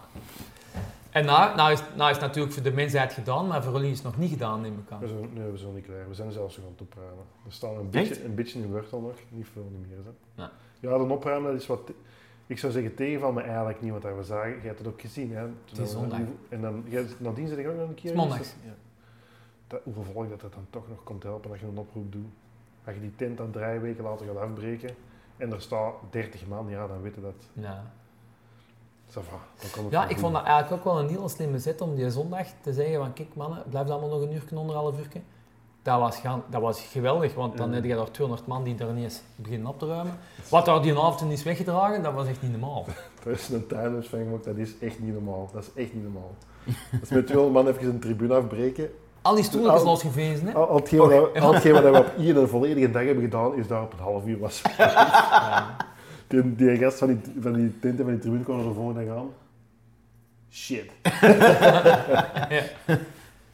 En 1.11 1.25
nou, 1.25 1.57
nou, 1.57 1.73
is, 1.73 1.83
nou 1.97 2.11
is 2.11 2.17
het 2.17 2.27
natuurlijk 2.27 2.55
voor 2.55 2.63
de 2.63 2.73
mensheid 2.73 3.13
gedaan, 3.13 3.47
maar 3.47 3.63
voor 3.63 3.73
jullie 3.73 3.91
is 3.91 3.97
het 3.97 4.07
nog 4.07 4.19
niet 4.19 4.31
gedaan, 4.31 4.61
neem 4.61 4.83
ik 4.87 4.93
aan. 4.93 5.01
We 5.01 5.07
zijn, 5.09 5.31
nee, 5.33 5.51
we 5.51 5.57
zijn 5.59 5.75
niet 5.75 5.85
klaar. 5.85 6.09
We 6.09 6.15
zijn 6.15 6.33
zelfs 6.33 6.57
nog 6.57 6.67
aan 6.67 6.73
het 6.73 6.81
opruimen. 6.81 7.25
Er 7.47 7.53
staan 7.53 7.71
een 7.71 7.89
Echt? 7.93 8.09
beetje, 8.09 8.25
een 8.25 8.35
beetje 8.35 8.59
in 8.59 8.71
Wordle 8.71 9.01
nog, 9.01 9.13
niet 9.29 9.47
veel 9.53 9.69
niet 9.73 9.89
meer. 9.89 9.97
Hè. 10.05 10.43
Ja. 10.43 10.51
Ja, 10.81 10.99
de 11.07 11.13
opruimen 11.13 11.53
dat 11.53 11.61
is 11.61 11.67
wat... 11.67 11.91
Ik 12.47 12.59
zou 12.59 12.73
zeggen 12.73 12.95
tegenval, 12.95 13.33
maar 13.33 13.45
eigenlijk 13.45 13.81
niet, 13.81 13.91
want 13.91 14.03
we 14.03 14.23
zagen, 14.23 14.51
je 14.51 14.67
hebt 14.67 14.79
het 14.79 14.89
ook 14.89 15.01
gezien. 15.01 15.33
Hè. 15.35 15.41
Het 15.71 15.79
is 15.79 15.91
zondag. 15.91 16.19
En 16.49 16.61
dan, 16.61 16.85
jij- 16.89 17.07
nadien 17.19 17.49
zit 17.49 17.59
ik 17.59 17.69
ook 17.69 17.77
nog 17.77 17.89
een 17.89 17.95
keer... 17.95 18.17
Het 18.21 18.41
is? 18.41 18.55
Ja. 18.65 18.75
Dat, 19.67 19.81
hoeveel 19.85 20.03
volk 20.13 20.29
dat 20.31 20.43
het 20.43 20.53
dan 20.53 20.67
toch 20.71 20.89
nog 20.89 21.03
komt 21.05 21.23
helpen 21.23 21.51
als 21.51 21.61
je 21.61 21.67
een 21.67 21.79
oproep 21.79 22.13
doet. 22.13 22.27
Als 22.85 22.95
je 22.95 23.01
die 23.01 23.17
tent 23.17 23.37
dan 23.39 23.51
drie 23.51 23.79
weken 23.79 24.05
later 24.05 24.27
gaat 24.27 24.37
afbreken 24.37 24.91
en 25.37 25.53
er 25.53 25.61
staat 25.61 25.93
30 26.11 26.47
man, 26.47 26.69
ja, 26.69 26.87
dan 26.87 27.01
weten 27.03 27.23
dat... 27.23 27.35
Ja. 27.53 27.85
Ça 29.11 29.21
va, 29.23 29.37
dan 29.61 29.71
komt 29.71 29.85
het 29.85 29.93
Ja, 29.93 30.03
ik 30.05 30.11
goed. 30.11 30.21
vond 30.21 30.35
dat 30.35 30.45
eigenlijk 30.45 30.73
ook 30.87 30.93
wel 30.93 31.03
een 31.03 31.09
heel 31.09 31.29
slimme 31.29 31.59
zet 31.59 31.81
om 31.81 31.95
die 31.95 32.11
zondag 32.11 32.47
te 32.61 32.73
zeggen 32.73 32.97
van 32.99 33.13
kijk 33.13 33.35
mannen, 33.35 33.63
blijf 33.71 33.89
allemaal 33.89 34.09
nog 34.09 34.21
een 34.23 34.33
uur, 34.33 34.45
anderhalf 34.55 34.99
uur. 34.99 35.23
Dat 35.83 36.01
was, 36.01 36.17
gaan, 36.19 36.43
dat 36.51 36.61
was 36.61 36.81
geweldig, 36.83 37.35
want 37.35 37.57
dan 37.57 37.69
Ja. 37.69 37.75
heb 37.75 37.85
je 37.85 37.95
daar 37.95 38.11
200 38.11 38.49
man 38.49 38.65
die 38.65 38.79
er 38.79 38.93
niet 38.93 39.05
eens 39.05 39.23
beginnen 39.37 39.69
op 39.69 39.79
te 39.79 39.87
ruimen. 39.87 40.17
Wat 40.51 40.65
daar 40.65 40.83
die 40.83 40.99
avond 40.99 41.33
is 41.33 41.43
weggedragen, 41.43 42.03
dat 42.03 42.13
was 42.15 42.27
echt 42.27 42.43
niet 42.43 42.51
normaal. 42.51 42.85
Er 43.25 43.31
is 43.31 43.49
een 43.49 43.67
tuinhuis 43.67 44.09
van 44.09 44.19
gemaakt, 44.19 44.45
dat 44.45 44.57
is 44.57 44.79
echt 44.79 45.01
niet 45.01 45.13
normaal. 45.13 45.49
Dat 45.53 45.63
is 45.63 45.83
echt 45.83 45.95
niet 45.95 46.03
normaal. 46.03 46.35
Als 47.01 47.09
met 47.11 47.27
200 47.27 47.65
man 47.65 47.75
even 47.75 47.89
een 47.89 47.99
tribune 48.01 48.35
afbreken. 48.35 48.91
Al 49.25 49.35
die 49.35 49.45
stoelen 49.45 49.75
is 49.75 49.83
losgevezen, 49.83 50.47
hè? 50.47 50.53
Al, 50.53 50.69
al 50.69 50.77
hetgeen 50.77 50.99
wat, 50.99 51.09
we- 51.09 51.41
al 51.41 51.53
hetgeen 51.55 51.73
wat 51.73 51.83
we 51.83 51.99
op 51.99 52.13
hier 52.17 52.37
een 52.37 52.49
volledige 52.49 52.91
dag 52.91 53.05
hebben 53.05 53.25
gedaan, 53.25 53.55
is 53.55 53.67
daar 53.67 53.83
op 53.83 53.93
een 53.93 53.99
half 53.99 54.27
uur 54.27 54.39
was. 54.39 54.63
Ja. 54.79 55.77
Die, 56.27 56.55
die 56.55 56.77
gast 56.79 56.99
van 56.99 57.09
die, 57.09 57.21
van 57.41 57.53
die 57.53 57.79
tenten 57.81 58.05
van 58.05 58.13
die 58.15 58.23
tribune 58.23 58.43
kon 58.45 58.59
er 58.59 58.65
de 58.65 58.73
volgende 58.75 59.05
dag 59.07 59.17
aan. 59.17 59.29
Shit. 60.51 60.91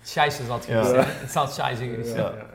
Scheisse 0.03 0.45
zat 0.47 0.65
Ja. 0.67 0.83
geweest. 0.85 1.09
Het 1.21 1.31
zal 1.31 1.47
scheisse 1.47 1.85
geweest 1.85 2.15
Ja, 2.17 2.23
ja, 2.23 2.33
ja. 2.35 2.47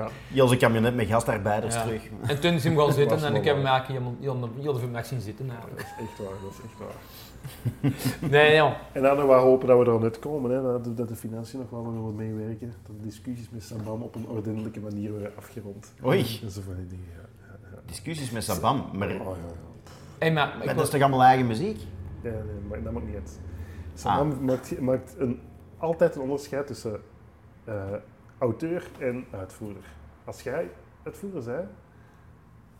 ja. 0.00 0.08
Heel 0.32 0.46
zijn 0.46 0.58
kabinet 0.58 0.94
met 0.94 1.06
gastarbeiders 1.06 1.74
Ja. 1.74 1.82
terug. 1.82 2.02
En 2.26 2.40
toen 2.40 2.52
is 2.52 2.64
hij 2.64 2.74
gaan 2.74 2.92
zitten 2.92 3.16
en 3.16 3.22
wel 3.22 3.34
ik 3.40 3.44
heb 3.44 3.56
hem 3.56 3.66
eigenlijk 3.66 4.04
heel, 4.20 4.88
mensen 4.88 5.04
zien 5.16 5.20
zitten. 5.24 5.46
Dat 5.46 5.56
is 5.76 5.82
echt 5.84 6.18
waar, 6.18 6.28
dat 6.42 6.50
is 6.52 6.58
echt 6.64 6.78
waar. 6.78 6.88
Nee, 8.30 8.52
ja. 8.52 8.76
En 8.92 9.02
dan 9.02 9.16
nog 9.16 9.26
maar 9.26 9.38
hopen 9.38 9.68
dat 9.68 9.78
we 9.86 9.92
er 9.92 10.00
net 10.00 10.18
komen, 10.18 10.50
hè, 10.50 10.62
dat, 10.62 10.96
dat 10.96 11.08
de 11.08 11.16
financiën 11.16 11.58
nog 11.58 11.70
wel 11.70 11.92
willen 11.92 12.14
meewerken. 12.14 12.74
Dat 12.86 12.96
de 12.96 13.02
discussies 13.02 13.50
met 13.50 13.62
Sambam 13.62 14.02
op 14.02 14.14
een 14.14 14.26
ordentelijke 14.28 14.80
manier 14.80 15.10
worden 15.10 15.32
afgerond. 15.36 15.92
Oei. 16.04 16.40
En 16.42 16.50
zo 16.50 16.60
van 16.60 16.74
die 16.76 16.86
dingen, 16.86 17.06
ja. 17.14 17.46
ja, 17.46 17.68
ja. 17.72 17.78
Discussies 17.86 18.30
met 18.30 18.44
Sabam, 18.44 18.84
maar, 18.92 19.08
Oh, 19.08 19.16
ja, 19.18 19.26
ja. 19.30 19.70
Hey, 20.18 20.32
maar, 20.32 20.48
ik 20.48 20.54
maar 20.56 20.66
wil- 20.66 20.74
dat 20.74 20.84
is 20.84 20.90
toch 20.90 21.00
allemaal 21.00 21.22
eigen 21.22 21.46
muziek? 21.46 21.80
Ja, 22.22 22.30
nee, 22.30 22.42
maar 22.68 22.82
dat 22.82 22.92
maakt 22.92 23.06
niet 23.06 23.14
uit. 23.14 23.40
Sambam 23.94 24.44
maakt, 24.44 24.80
maakt 24.80 25.14
een, 25.18 25.40
altijd 25.78 26.14
een 26.14 26.22
onderscheid 26.22 26.66
tussen 26.66 27.00
eh, 27.64 27.74
auteur 28.38 28.86
en 28.98 29.24
uitvoerder. 29.30 29.82
Als 30.24 30.42
jij 30.42 30.70
uitvoerder 31.02 31.44
bent, 31.44 31.68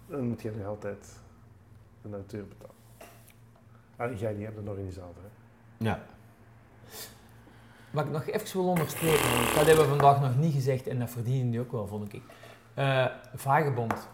dan 0.08 0.24
moet 0.28 0.42
je 0.42 0.50
nog 0.58 0.66
altijd 0.66 1.20
een 2.02 2.14
auteur 2.14 2.44
betalen. 2.48 2.74
Ah, 4.02 4.18
jij 4.18 4.32
niet, 4.32 4.44
hebt 4.44 4.58
een 4.58 4.68
organisator. 4.68 5.22
Hè. 5.22 5.84
Ja. 5.84 6.00
Wat 7.90 8.04
ik 8.04 8.10
nog 8.10 8.26
even 8.26 8.60
wil 8.60 8.68
onderstrepen, 8.68 9.34
want 9.34 9.54
dat 9.54 9.66
hebben 9.66 9.84
we 9.84 9.90
vandaag 9.90 10.20
nog 10.20 10.36
niet 10.36 10.54
gezegd 10.54 10.86
en 10.86 10.98
dat 10.98 11.10
verdienen 11.10 11.50
die 11.50 11.60
ook 11.60 11.72
wel, 11.72 11.86
vond 11.86 12.12
ik. 12.12 12.22
Eh 12.74 13.06
Vagebond, 13.34 14.08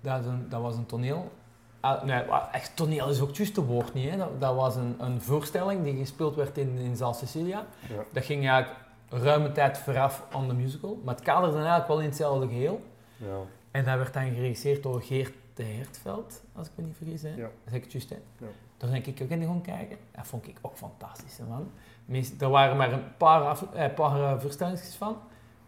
dat, 0.00 0.20
is 0.20 0.26
een, 0.26 0.48
dat 0.48 0.60
was 0.60 0.76
een 0.76 0.86
toneel. 0.86 1.32
Ah, 1.80 2.02
nee, 2.02 2.22
echt 2.52 2.76
toneel 2.76 3.08
is 3.08 3.20
ook 3.20 3.34
juist 3.34 3.56
het 3.56 3.66
woord 3.66 3.94
niet. 3.94 4.10
Hè. 4.10 4.16
Dat, 4.16 4.40
dat 4.40 4.54
was 4.54 4.76
een, 4.76 4.94
een 4.98 5.20
voorstelling 5.20 5.84
die 5.84 5.96
gespeeld 5.96 6.34
werd 6.34 6.58
in, 6.58 6.76
in 6.76 6.96
Zaal 6.96 7.14
Cecilia. 7.14 7.66
Ja. 7.88 8.04
Dat 8.12 8.24
ging 8.24 8.48
eigenlijk 8.48 8.84
ruime 9.08 9.52
tijd 9.52 9.78
vooraf 9.78 10.26
aan 10.32 10.48
de 10.48 10.54
musical, 10.54 11.00
maar 11.04 11.14
het 11.14 11.24
kaderde 11.24 11.56
eigenlijk 11.56 11.88
wel 11.88 12.00
in 12.00 12.06
hetzelfde 12.06 12.48
geheel. 12.48 12.82
Ja. 13.16 13.38
En 13.70 13.84
dat 13.84 13.96
werd 13.96 14.14
dan 14.14 14.30
geregisseerd 14.34 14.82
door 14.82 15.02
Geert 15.02 15.34
de 15.58 15.64
Hertveld, 15.64 16.42
als 16.54 16.66
ik 16.66 16.72
me 16.74 16.84
niet 16.84 16.96
vergis. 16.96 17.22
Hè? 17.22 17.28
Ja. 17.28 17.36
Dat 17.42 17.50
zeg 17.64 17.74
ik 17.74 17.82
het 17.82 17.92
juist, 17.92 18.10
hè? 18.10 18.16
Ja. 18.38 18.46
Daar 18.76 18.90
ben 18.90 19.04
ik 19.06 19.22
ook 19.22 19.28
in 19.28 19.42
gaan 19.46 19.60
kijken. 19.62 19.96
Dat 20.12 20.26
vond 20.26 20.46
ik 20.48 20.58
ook 20.62 20.76
fantastisch, 20.76 21.38
hè, 21.38 21.44
man. 21.44 21.70
Meest, 22.04 22.42
er 22.42 22.48
waren 22.48 22.76
maar 22.76 22.92
een 22.92 23.16
paar, 23.16 23.40
af, 23.42 23.72
eh, 23.72 23.94
paar 23.94 24.20
eh, 24.34 24.40
voorstellingen 24.40 24.78
van. 24.78 25.16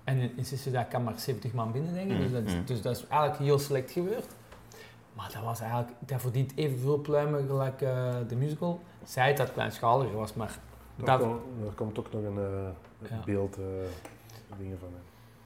En 0.05 0.16
in, 0.18 0.37
in 0.37 0.44
Sicilië 0.44 0.87
kan 0.88 1.05
maar 1.05 1.18
70 1.18 1.53
man 1.53 1.72
binnen, 1.72 1.94
denk 1.94 2.11
ik. 2.11 2.18
Dus 2.18 2.33
dat, 2.33 2.42
is, 2.42 2.55
Mhm. 2.55 2.64
dus 2.64 2.83
dat 2.83 2.96
is 2.96 3.07
eigenlijk 3.07 3.42
heel 3.42 3.59
select 3.59 3.90
gebeurd. 3.90 4.26
Maar 5.12 5.31
dat 5.33 5.42
was 5.42 5.61
eigenlijk, 5.61 5.92
dat 5.98 6.20
verdient 6.20 6.53
evenveel 6.57 6.98
pluimen 6.98 7.46
gelijk 7.46 7.83
eh, 7.83 8.14
de 8.29 8.37
musical. 8.37 8.81
Zij 9.05 9.29
het 9.29 9.37
dat 9.37 9.46
het 9.46 9.55
kleinschaliger 9.55 10.16
was, 10.16 10.35
maar 10.35 10.59
Daar, 10.96 11.18
dat, 11.18 11.29
komt, 11.29 11.40
daar 11.64 11.72
komt 11.74 11.98
ook 11.98 12.12
nog 12.12 12.22
een 12.24 12.38
eh, 12.38 13.11
Ja. 13.11 13.22
beeld 13.24 13.57
eh, 13.57 13.64
dingen 14.59 14.79
van. 14.79 14.88
Hè. 14.88 14.98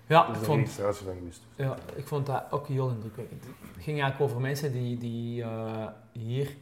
Ja, 0.07 0.29
ik 0.29 0.35
vond, 0.35 0.59
registratie 0.59 1.05
van 1.07 1.15
geweest. 1.19 1.43
Ja, 1.57 1.77
ik 1.95 2.07
vond 2.07 2.27
dat 2.27 2.43
ook 2.51 2.67
heel 2.69 2.89
indrukwekkend. 2.89 3.45
Het 3.45 3.83
ging 3.83 4.01
eigenlijk 4.03 4.21
over 4.31 4.41
mensen 4.41 4.73
die, 4.73 4.99
die 4.99 5.43
eh, 5.43 5.87
hier... 6.13 6.57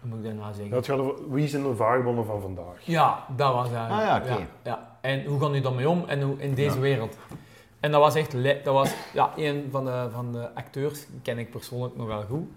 Hoe 0.00 0.08
moet 0.08 0.18
ik 0.18 0.24
dat 0.24 0.34
nou 0.34 0.46
Ja, 0.46 0.52
zeggen? 0.52 0.76
het 0.76 0.86
gaat 0.86 0.98
over 0.98 1.30
wie 1.32 1.48
zijn 1.48 1.62
de 1.62 1.74
vagebonden 1.76 2.24
van 2.24 2.40
vandaag. 2.40 2.80
Ja, 2.84 3.24
dat 3.36 3.52
was 3.54 3.72
eigenlijk. 3.72 4.00
Ah 4.00 4.06
ja, 4.06 4.16
oké. 4.16 4.32
ja, 4.40 4.46
ja. 4.62 4.98
En 5.00 5.24
hoe 5.24 5.40
gaan 5.40 5.52
die 5.52 5.60
daarmee 5.62 5.88
om 5.88 6.04
en 6.06 6.22
hoe, 6.22 6.38
in 6.38 6.54
deze 6.54 6.74
Ja. 6.74 6.80
wereld? 6.80 7.16
En 7.80 7.90
dat 7.90 8.00
was 8.00 8.14
echt... 8.14 8.32
Dat 8.64 8.74
was 8.74 8.94
ja, 9.12 9.32
een 9.36 9.68
van 9.70 9.84
de, 9.84 10.08
van 10.12 10.32
de 10.32 10.54
acteurs, 10.54 11.06
die 11.06 11.20
ken 11.22 11.38
ik 11.38 11.50
persoonlijk 11.50 11.96
nog 11.96 12.06
wel 12.06 12.22
goed. 12.22 12.48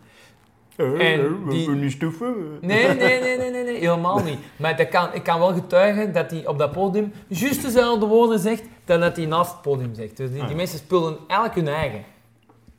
En 0.78 1.38
die- 1.50 1.70
niet 1.70 1.92
stoeven. 1.92 2.58
Nee, 2.62 2.88
nee, 2.88 3.20
nee, 3.22 3.38
nee, 3.38 3.64
nee, 3.64 3.78
helemaal 3.80 4.20
niet. 4.24 4.38
Maar 4.56 4.78
dat 4.78 4.90
kan, 4.90 5.08
ik 5.14 5.24
kan 5.24 5.40
wel 5.40 5.54
getuigen 5.54 6.14
dat 6.14 6.32
hij 6.32 6.48
op 6.48 6.58
dat 6.58 6.72
podium 6.72 7.14
juist 7.28 7.62
dezelfde 7.62 8.06
woorden 8.06 8.40
zegt 8.40 8.64
dan 8.86 9.00
dat 9.00 9.16
hij 9.16 9.26
naast 9.26 9.52
het 9.52 9.62
podium 9.62 9.96
zegt. 9.96 10.18
Dus 10.18 10.30
die, 10.30 10.40
die 10.40 10.50
Ah. 10.50 10.56
mensen 10.56 10.78
spullen 10.78 11.18
eigenlijk 11.28 11.60
hun 11.68 11.76
eigen. 11.76 12.04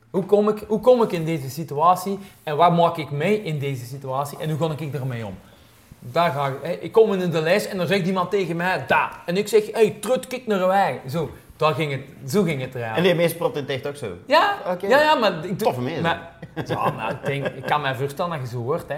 Hoe 0.09 0.25
kom, 0.25 0.49
ik, 0.49 0.63
hoe 0.67 0.79
kom 0.79 1.01
ik 1.01 1.11
in 1.11 1.25
deze 1.25 1.49
situatie 1.49 2.19
en 2.43 2.57
wat 2.57 2.75
maak 2.75 2.97
ik 2.97 3.11
mee 3.11 3.41
in 3.41 3.59
deze 3.59 3.85
situatie 3.85 4.37
en 4.37 4.49
hoe 4.49 4.67
ga 4.69 4.75
ik 4.77 4.93
ermee 4.93 5.25
om? 5.25 5.33
Daar 5.99 6.31
ga 6.31 6.47
ik, 6.47 6.53
hè. 6.61 6.71
ik 6.71 6.91
kom 6.91 7.13
in 7.13 7.29
de 7.29 7.41
lijst 7.41 7.65
en 7.65 7.77
dan 7.77 7.87
zegt 7.87 8.07
iemand 8.07 8.31
tegen 8.31 8.55
mij, 8.55 8.83
daar. 8.87 9.21
En 9.25 9.37
ik 9.37 9.47
zeg, 9.47 9.71
hey, 9.71 9.97
trut, 9.99 10.27
kijk 10.27 10.47
naar 10.47 10.67
wij. 10.67 11.01
Zo, 11.09 11.29
daar 11.55 11.73
ging 11.73 11.91
het, 11.91 12.31
zo 12.31 12.43
ging 12.43 12.61
het 12.61 12.75
En 12.75 12.81
eruit. 12.81 13.03
die 13.03 13.15
meeste 13.15 13.37
praten 13.37 13.67
echt 13.67 13.87
ook 13.87 13.95
zo. 13.95 14.11
Ja, 14.27 14.57
Oké. 14.71 14.87
ja, 14.87 15.01
ja, 15.01 15.15
maar... 15.15 15.45
Ik, 15.45 15.57
Toffe. 15.57 15.81
Maar, 16.01 16.31
ja, 16.65 16.89
maar 16.91 17.11
ik, 17.11 17.25
denk, 17.25 17.47
ik 17.47 17.63
kan 17.65 17.81
mij 17.81 17.95
voorstellen 17.95 18.31
dat 18.31 18.41
je 18.41 18.47
zo 18.55 18.61
hoort, 18.63 18.87
hè. 18.87 18.97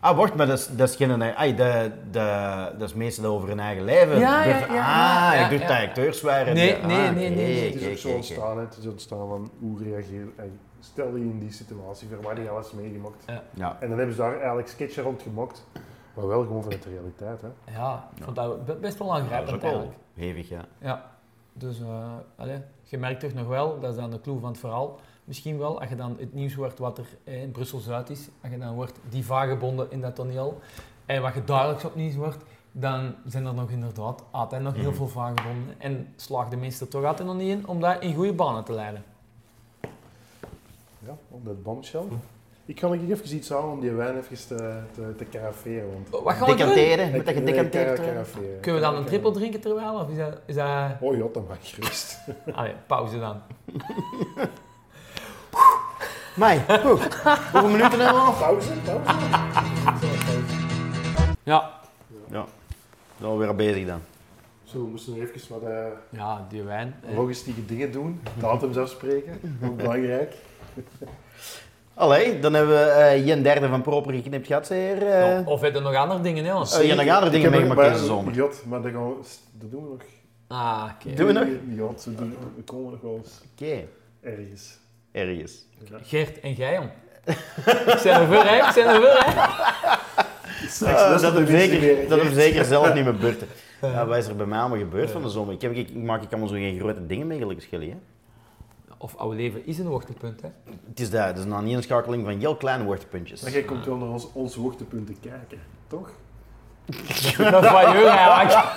Ah, 0.00 0.16
wacht, 0.16 0.34
maar 0.34 0.46
dat 0.46 0.58
is, 0.58 0.66
dat 0.66 0.88
is 0.88 0.96
geen... 0.96 1.22
Ai, 1.22 1.54
de, 1.54 1.90
de, 2.10 2.70
dat 2.78 2.88
is 2.88 2.94
meestal 2.94 3.24
over 3.34 3.48
hun 3.48 3.60
eigen 3.60 3.84
leven. 3.84 4.18
Ja, 4.18 4.44
ja, 4.44 4.58
ja, 4.58 4.74
ja, 4.74 5.28
ah, 5.28 5.34
ja, 5.34 5.44
ik 5.44 5.50
doe 5.50 5.58
ja. 5.58 5.66
de 5.66 5.86
acteurs 5.86 6.20
waren. 6.20 6.54
Nee, 6.54 6.76
Ah, 6.76 6.86
nee, 6.86 7.10
nee, 7.10 7.30
nee, 7.30 7.30
nee. 7.30 7.64
Het 7.72 7.80
is 7.80 7.88
ook 7.88 7.96
zo 7.96 8.08
ontstaan, 8.08 8.56
hè. 8.58 8.64
het 8.64 8.76
is 8.76 8.86
ontstaan 8.86 9.28
van 9.28 9.50
hoe 9.60 9.82
reageer 9.82 10.26
Stel 10.80 11.16
je 11.16 11.22
in 11.24 11.38
die 11.38 11.52
situatie, 11.52 12.08
voor 12.08 12.22
wat 12.22 12.36
die 12.36 12.48
alles 12.48 12.72
meegemaakt. 12.72 13.24
Ja. 13.54 13.76
En 13.80 13.88
dan 13.88 13.98
hebben 13.98 14.14
ze 14.16 14.20
daar 14.20 14.36
eigenlijk 14.36 14.68
sketchen 14.68 15.02
rond 15.02 15.22
gemaakt, 15.22 15.66
maar 16.14 16.26
wel 16.26 16.40
gewoon 16.42 16.62
vanuit 16.62 16.82
de 16.82 16.88
realiteit. 16.88 17.40
Hè. 17.42 17.72
Ja, 17.78 18.08
ik 18.16 18.22
vond 18.24 18.36
dat 18.36 18.64
be- 18.64 18.74
best 18.74 18.98
wel 18.98 19.16
Ja, 19.16 19.22
dat 19.38 19.48
is 19.48 19.54
ook 19.54 19.60
wel 19.60 19.70
eigenlijk. 19.70 19.98
hevig, 20.14 20.48
ja. 20.48 20.64
Ja, 20.78 21.10
dus 21.60 21.80
eh 21.80 22.54
je 22.82 22.98
merkt 22.98 23.20
toch 23.20 23.32
nog 23.32 23.46
wel, 23.46 23.80
dat 23.80 23.90
is 23.90 23.96
dan 23.96 24.10
de 24.10 24.20
clue 24.20 24.38
van 24.40 24.48
het 24.50 24.58
verhaal, 24.58 24.98
misschien 25.24 25.58
wel, 25.58 25.80
als 25.80 25.88
je 25.88 25.94
dan 25.96 26.16
het 26.18 26.34
nieuws 26.34 26.54
hoort 26.54 26.78
wat 26.78 26.98
er 26.98 27.06
in 27.24 27.50
Brussel-Zuid 27.50 28.10
is, 28.10 28.28
als 28.42 28.52
je 28.52 28.58
dan 28.58 28.74
hoort 28.74 28.96
die 29.08 29.24
vagebonden 29.24 29.90
in 29.90 30.00
dat 30.00 30.14
toneel, 30.14 30.58
en 31.06 31.22
wat 31.22 31.34
je 31.34 31.44
dagelijks 31.44 31.84
op 31.84 31.94
nieuws 31.94 32.14
hoort, 32.14 32.42
dan 32.72 33.14
zijn 33.26 33.46
er 33.46 33.54
nog 33.54 33.70
inderdaad 33.70 34.22
altijd 34.30 34.62
nog 34.62 34.74
heel 34.74 34.84
Mhm. 34.88 34.94
veel 34.96 35.08
vagebonden. 35.08 35.74
En 35.78 36.12
slaagt 36.16 36.50
de 36.50 36.56
meester 36.56 36.88
toch 36.88 37.04
altijd 37.04 37.28
nog 37.28 37.36
niet 37.36 37.48
in 37.48 37.68
om 37.68 37.80
dat 37.80 38.02
in 38.02 38.14
goede 38.14 38.32
banen 38.32 38.64
te 38.64 38.72
leiden. 38.72 39.04
Ja, 40.98 41.16
op 41.28 41.44
dat 41.44 41.62
bombshell. 41.62 42.04
Ik 42.70 42.80
ga 42.80 42.88
nog 42.88 42.96
even 43.08 43.34
iets 43.36 43.48
houden 43.48 43.70
om 43.70 43.80
die 43.80 43.90
wijn 43.90 44.16
even 44.16 44.36
te, 44.46 44.78
te, 44.94 45.14
te 45.16 45.24
caraferen. 45.30 45.92
Want 45.92 46.08
Wat 46.24 46.34
gaan 46.34 46.40
we 46.40 46.46
doen? 46.46 46.56
Decanteren, 46.56 47.12
moet 47.12 47.24
dat 47.26 47.34
gedecanteerd 47.34 47.98
worden? 47.98 48.26
Kunnen 48.60 48.80
we 48.80 48.86
dan 48.86 48.96
een 48.96 49.04
trippel 49.04 49.32
drinken 49.32 49.60
terwijl? 49.60 49.94
Of 49.94 50.08
is 50.10 50.16
dat... 50.16 50.38
Is 50.46 50.54
dat... 50.54 50.66
Oh 51.00 51.16
ja, 51.16 51.24
dat 51.32 51.48
mag 51.48 51.56
gerust. 51.60 52.18
Allee, 52.54 52.74
pauze 52.86 53.18
dan. 53.18 53.40
Mai, 56.36 56.58
goed. 56.58 57.14
Hoeveel 57.52 57.68
minuten 57.68 58.00
hebben 58.00 58.06
we 58.06 58.12
nog? 58.12 58.38
Pauze, 58.38 58.72
pauze. 58.84 59.12
Ja. 61.42 61.70
Ja, 62.30 62.44
dan 63.16 63.38
weer 63.38 63.54
bezig 63.54 63.86
dan. 63.86 64.00
Zo, 64.64 64.82
we 64.82 64.88
moesten 64.88 65.16
nog 65.18 65.28
even 65.28 65.52
wat 65.60 65.70
eh, 65.70 65.84
Ja, 66.10 66.46
die 66.48 66.62
wijn. 66.62 66.94
eh. 67.06 67.16
logistieke 67.16 67.66
dingen 67.66 67.92
doen. 67.92 68.20
Datums 68.38 68.76
afspreken, 68.76 69.40
ook 69.64 69.76
belangrijk. 69.76 70.34
Allee, 72.00 72.38
dan 72.38 72.54
hebben 72.54 72.74
we 72.74 72.82
eh 72.90 73.26
Jen 73.26 73.42
derde 73.42 73.68
van 73.68 73.82
proper 73.82 74.12
geknipt 74.14 74.46
gehad, 74.46 74.66
zeer. 74.66 75.06
eh 75.06 75.38
Of- 75.38 75.46
Of 75.46 75.60
heb 75.60 75.74
je 75.74 75.80
nog 75.80 75.94
andere 75.94 76.20
dingen, 76.20 76.44
hè? 76.44 76.54
ons? 76.56 76.76
Oh, 76.76 76.82
je 76.82 76.88
hebt 76.88 77.04
nog 77.04 77.14
andere 77.14 77.30
dingen 77.32 77.50
meegemaakt 77.50 77.92
deze 77.92 78.04
zomer. 78.04 78.34
God, 78.34 78.62
maar 78.66 78.82
dat, 78.82 78.92
gaan 78.92 79.08
we, 79.08 79.14
dat 79.52 79.70
doen 79.70 79.82
we 79.82 79.88
nog. 79.88 80.02
Ah, 80.48 80.84
oké. 80.94 81.14
Doen 81.14 81.26
we 81.26 81.32
nog? 81.32 81.44
Ja, 81.68 81.98
zo 82.00 82.10
doen, 82.16 82.36
we 82.56 82.62
komen 82.62 82.90
nog 82.90 83.00
wel 83.00 83.14
eens 83.22 83.40
Oké, 83.54 83.84
ergens. 84.22 84.78
ergens. 85.12 85.66
Ja. 85.90 85.96
Gert 86.02 86.40
en 86.40 86.52
jij, 86.52 86.74
jong. 86.74 86.88
Ik 87.86 87.98
zijn 87.98 88.20
er 88.20 88.26
voor, 88.26 88.44
hè? 88.44 88.56
Ik 88.56 88.72
zijn 88.72 88.86
er 88.88 88.94
voor, 89.00 89.24
hè? 89.24 89.48
Dat 91.10 91.20
dat 91.20 91.34
hem 91.34 91.46
zeker, 91.46 92.08
dat 92.08 92.20
hem 92.22 92.32
zeker 92.32 92.64
zelf 92.64 92.94
niet 92.94 93.04
meer 93.04 93.16
beurten. 93.16 93.46
Ja, 93.82 94.06
wat 94.06 94.16
is 94.16 94.26
er 94.26 94.36
bij 94.36 94.46
mij 94.46 94.58
allemaal 94.58 94.78
gebeurd 94.78 95.10
van 95.10 95.22
de 95.22 95.28
zomer? 95.28 95.54
Ik, 95.54 95.62
heb, 95.62 95.72
ik, 95.72 95.88
ik 95.88 95.94
maak 95.94 96.22
ik 96.22 96.30
allemaal 96.30 96.48
zo 96.48 96.54
geen 96.54 96.78
grote 96.78 97.06
dingen 97.06 97.26
mee, 97.26 97.38
gelukkig 97.38 97.64
Schilly, 97.64 97.88
hè. 97.88 97.96
Of 99.02 99.16
oude 99.16 99.36
leven 99.36 99.66
is 99.66 99.78
een 99.78 99.86
hoogtepunt, 99.86 100.40
hè? 100.40 100.48
Het 100.88 101.00
is 101.00 101.10
dat, 101.10 101.24
het 101.24 101.38
is 101.38 101.44
een 101.44 101.54
aaneenschakeling 101.54 102.24
van 102.24 102.38
heel 102.38 102.56
kleine 102.56 102.84
woordpuntjes. 102.84 103.42
Maar 103.42 103.50
jij 103.50 103.62
komt 103.62 103.84
wel 103.84 103.96
naar 103.96 104.08
ons, 104.08 104.28
onze 104.32 104.60
hoogtepunten 104.60 105.16
kijken, 105.20 105.58
toch? 105.86 106.10
Dat 107.50 107.64
is 107.64 107.70
van 107.70 107.82
jou 107.82 108.06
eigenlijk. 108.06 108.68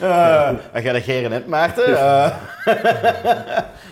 Eh, 0.00 0.50
dan 0.72 0.82
ga 0.82 0.92
dat 0.92 1.06
net, 1.06 1.46
Maarten. 1.46 1.98
Eh, 1.98 2.36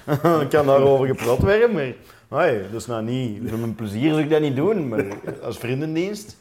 Dan 0.22 0.48
kan 0.48 0.66
daarover 0.66 1.06
gepraat 1.06 1.38
worden, 1.38 1.72
maar... 1.72 1.92
Hoi, 2.28 2.62
dat 2.72 2.80
is 2.80 2.86
nou 2.86 3.02
niet... 3.02 3.42
Voor 3.48 3.58
mijn 3.58 3.74
plezier 3.74 4.10
zou 4.10 4.22
ik 4.22 4.30
dat 4.30 4.40
niet 4.40 4.56
doen, 4.56 4.88
maar 4.88 5.04
als 5.42 5.58
vriendendienst... 5.58 6.36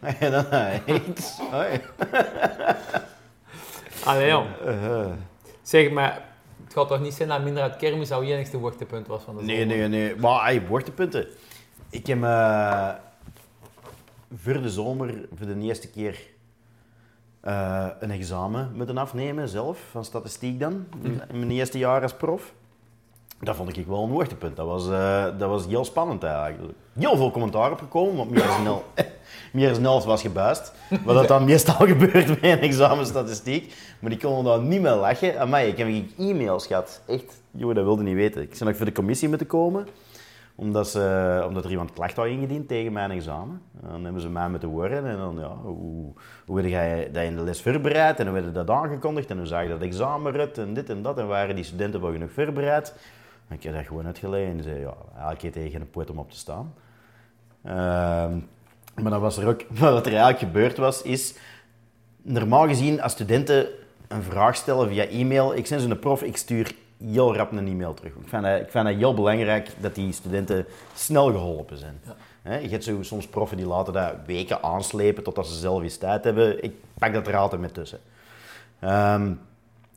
En 0.00 0.30
dan 0.36 0.50
echt... 0.50 1.40
Allee, 4.04 4.28
jong. 4.28 4.46
Eh, 4.64 5.06
Zeg, 5.62 5.90
maar 5.90 6.24
het 6.64 6.72
gaat 6.72 6.88
toch 6.88 7.00
niet 7.00 7.14
zijn 7.14 7.28
dat 7.28 7.42
minder 7.42 7.62
uit 7.62 7.76
kermis 7.76 8.08
jouw 8.08 8.22
enigste 8.22 8.56
hoogtepunt 8.56 9.06
was 9.06 9.22
van 9.22 9.36
de 9.36 9.42
nee, 9.42 9.60
zomer? 9.60 9.76
nee, 9.76 9.88
nee. 9.88 10.16
Maar 10.16 10.44
hey, 10.44 10.62
hoogtepunten. 10.68 11.26
Ik 11.90 12.06
heb 12.06 12.22
eh, 12.22 12.90
voor 14.34 14.62
de 14.62 14.70
zomer 14.70 15.28
voor 15.34 15.46
de 15.46 15.58
eerste 15.60 15.90
keer 15.90 16.20
eh, 17.40 17.88
een 18.00 18.10
examen 18.10 18.72
moeten 18.74 18.98
afnemen 18.98 19.48
zelf, 19.48 19.78
van 19.90 20.04
statistiek 20.04 20.60
dan, 20.60 20.86
in, 21.02 21.22
in 21.28 21.38
mijn 21.38 21.50
eerste 21.50 21.78
jaar 21.78 22.02
als 22.02 22.14
prof. 22.14 22.52
Dat 23.44 23.56
vond 23.56 23.76
ik 23.76 23.86
wel 23.86 24.02
een 24.02 24.10
hoogtepunt. 24.10 24.56
Dat 24.56 24.66
was, 24.66 24.90
eh, 24.90 25.24
dat 25.38 25.48
was 25.48 25.66
heel 25.66 25.84
spannend 25.84 26.22
eigenlijk. 26.22 26.72
Heel 26.98 27.16
veel 27.16 27.30
commentaar 27.30 27.70
opgekomen, 27.70 28.16
want 28.16 28.30
meer 28.30 28.42
dan 28.42 28.60
snel, 28.60 28.84
meer 29.52 29.72
dan 29.72 29.82
helft 29.82 30.06
was 30.06 30.22
gebuist. 30.22 30.72
Wat 31.04 31.14
dat 31.14 31.28
dan 31.28 31.44
meestal 31.44 31.86
gebeurt 31.94 32.40
bij 32.40 32.52
een 32.52 32.60
examen 32.60 33.06
statistiek. 33.06 33.74
Maar 34.00 34.10
die 34.10 34.18
konden 34.18 34.44
daar 34.44 34.60
niet 34.60 34.80
meer 34.80 34.94
lachen. 34.94 35.40
Amai, 35.40 35.68
ik 35.68 35.78
heb 35.78 35.88
e-mails 36.18 36.66
gehad. 36.66 37.02
Echt, 37.06 37.42
joh, 37.50 37.74
dat 37.74 37.84
wilde 37.84 38.02
niet 38.02 38.14
weten. 38.14 38.42
Ik 38.42 38.54
zou 38.54 38.68
nog 38.68 38.78
voor 38.78 38.86
de 38.86 38.92
commissie 38.92 39.28
moeten 39.28 39.46
komen 39.46 39.86
omdat, 40.54 40.88
ze, 40.88 41.44
omdat 41.46 41.64
er 41.64 41.70
iemand 41.70 41.92
klacht 41.92 42.16
had 42.16 42.26
ingediend 42.26 42.68
tegen 42.68 42.92
mijn 42.92 43.10
examen. 43.10 43.62
Dan 43.80 44.04
hebben 44.04 44.22
ze 44.22 44.28
mij 44.28 44.48
moeten 44.48 44.68
horen 44.68 45.06
en 45.06 45.16
dan, 45.16 45.36
ja, 45.38 45.56
hoe, 45.62 46.12
hoe 46.46 46.68
jij 46.68 47.10
in 47.12 47.36
de 47.36 47.42
les 47.42 47.62
voorbereid 47.62 48.20
en 48.20 48.26
hoe 48.26 48.40
werd 48.40 48.54
dat 48.54 48.70
aangekondigd 48.70 49.30
en 49.30 49.36
hoe 49.36 49.46
zag 49.46 49.62
je 49.62 49.68
dat 49.68 49.80
examen 49.80 50.36
uit 50.36 50.58
en 50.58 50.74
dit 50.74 50.90
en 50.90 51.02
dat 51.02 51.18
en 51.18 51.26
waren 51.26 51.54
die 51.54 51.64
studenten 51.64 52.00
wel 52.00 52.12
genoeg 52.12 52.32
voorbereid? 52.32 52.94
Ik 53.52 53.62
heb 53.62 53.74
dat 53.74 53.86
gewoon 53.86 54.06
uitgelegd 54.06 54.50
en 54.50 54.62
zei, 54.62 54.80
ja, 54.80 54.94
elke 55.18 55.36
keer 55.36 55.52
tegen 55.52 55.80
een 55.80 55.90
poot 55.90 56.10
om 56.10 56.18
op 56.18 56.30
te 56.30 56.36
staan. 56.36 56.74
Ehm, 57.62 58.38
maar 59.02 59.10
dan 59.10 59.20
was 59.20 59.36
er 59.36 59.48
ook, 59.48 59.62
wat 59.78 60.06
er 60.06 60.12
eigenlijk 60.12 60.38
gebeurd 60.38 60.76
was, 60.76 61.02
is, 61.02 61.34
normaal 62.22 62.68
gezien 62.68 63.02
als 63.02 63.12
studenten 63.12 63.66
een 64.08 64.22
vraag 64.22 64.56
stellen 64.56 64.88
via 64.88 65.06
e-mail, 65.06 65.54
ik 65.54 65.68
ben 65.68 65.80
zo'n 65.80 65.98
prof, 65.98 66.22
ik 66.22 66.36
stuur 66.36 66.74
heel 67.10 67.36
rap 67.36 67.52
een 67.52 67.68
e-mail 67.68 67.94
terug. 67.94 68.12
Ik 68.12 68.28
vind, 68.28 68.42
dat, 68.42 68.60
ik 68.60 68.70
vind 68.70 68.86
dat 68.86 68.94
heel 68.94 69.14
belangrijk 69.14 69.70
dat 69.80 69.94
die 69.94 70.12
studenten 70.12 70.66
snel 70.94 71.30
geholpen 71.30 71.76
zijn. 71.76 72.00
Ja. 72.44 72.54
Je 72.54 72.68
hebt 72.68 72.84
zo, 72.84 73.02
soms 73.02 73.26
proffen 73.26 73.56
die 73.56 73.66
laten 73.66 73.92
dat 73.92 74.14
weken 74.26 74.62
aanslepen 74.62 75.22
totdat 75.22 75.46
ze 75.46 75.54
zelf 75.54 75.82
eens 75.82 75.96
tijd 75.96 76.24
hebben. 76.24 76.64
Ik 76.64 76.72
pak 76.98 77.12
dat 77.12 77.26
er 77.26 77.36
altijd 77.36 77.60
mee 77.60 77.72
tussen. 77.72 77.98
Ehm, 78.78 79.32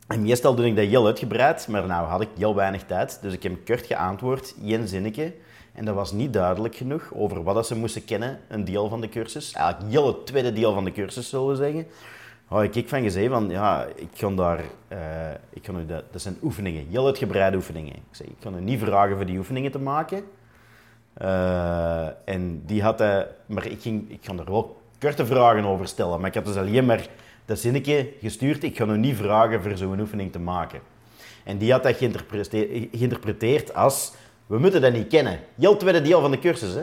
en 0.06 0.22
meestal 0.22 0.54
doe 0.54 0.66
ik 0.66 0.76
dat 0.76 0.84
heel 0.84 1.06
uitgebreid, 1.06 1.68
maar 1.68 1.86
nou 1.86 2.06
had 2.06 2.20
ik 2.20 2.28
heel 2.36 2.54
weinig 2.54 2.84
tijd. 2.84 3.18
Dus 3.22 3.32
ik 3.32 3.42
heb 3.42 3.64
kort 3.64 3.86
geantwoord, 3.86 4.54
één 4.64 4.88
zinnetje. 4.88 5.32
En 5.72 5.84
dat 5.84 5.94
was 5.94 6.12
niet 6.12 6.32
duidelijk 6.32 6.74
genoeg 6.74 7.10
over 7.14 7.42
wat 7.42 7.54
dat 7.54 7.66
ze 7.66 7.76
moesten 7.76 8.04
kennen, 8.04 8.40
een 8.48 8.64
deel 8.64 8.88
van 8.88 9.00
de 9.00 9.08
cursus. 9.08 9.52
Eigenlijk 9.52 9.92
heel 9.92 10.06
het 10.06 10.26
tweede 10.26 10.52
deel 10.52 10.74
van 10.74 10.84
de 10.84 10.92
cursus, 10.92 11.28
zullen 11.28 11.48
we 11.48 11.54
zeggen. 11.54 11.86
Had 12.46 12.76
ik 12.76 12.88
van 12.88 13.02
gezegd 13.02 13.30
van, 13.30 13.48
ja, 13.48 13.86
ik 13.94 14.08
ga 14.14 14.30
daar, 14.30 14.60
eh, 14.88 14.98
ik 15.50 15.64
ga 15.64 15.72
nu 15.72 15.86
dat, 15.86 16.04
dat 16.10 16.22
zijn 16.22 16.36
oefeningen, 16.42 16.86
heel 16.90 17.06
uitgebreide 17.06 17.56
oefeningen. 17.56 17.94
Ik 17.94 18.02
zei, 18.10 18.28
ik 18.28 18.36
kan 18.40 18.56
u 18.56 18.60
niet 18.60 18.80
vragen 18.80 19.16
voor 19.16 19.26
die 19.26 19.38
oefeningen 19.38 19.70
te 19.70 19.78
maken. 19.78 20.24
Eh, 21.14 22.06
en 22.24 22.62
die 22.66 22.82
had 22.82 22.98
hij, 22.98 23.28
maar 23.46 23.66
ik, 23.66 23.80
ging, 23.80 24.10
ik 24.10 24.18
ga 24.22 24.32
er 24.32 24.44
wel 24.44 24.80
korte 25.00 25.26
vragen 25.26 25.64
over 25.64 25.88
stellen. 25.88 26.20
Maar 26.20 26.28
ik 26.28 26.34
had 26.34 26.44
dus 26.44 26.56
alleen 26.56 26.86
maar 26.86 27.06
dat 27.46 27.58
zinnetje 27.58 28.08
gestuurd, 28.20 28.62
ik 28.62 28.76
ga 28.76 28.84
nu 28.84 28.96
niet 28.96 29.16
vragen 29.16 29.62
voor 29.62 29.76
zo'n 29.76 30.00
oefening 30.00 30.32
te 30.32 30.38
maken. 30.38 30.80
En 31.44 31.58
die 31.58 31.72
had 31.72 31.82
dat 31.82 31.96
geïnterprete- 31.96 32.88
geïnterpreteerd 32.92 33.74
als, 33.74 34.12
we 34.46 34.58
moeten 34.58 34.80
dat 34.80 34.92
niet 34.92 35.08
kennen. 35.08 35.38
Het 35.60 35.80
tweede 35.80 36.02
deel 36.02 36.20
van 36.20 36.30
de 36.30 36.38
cursus, 36.38 36.74
hè. 36.74 36.82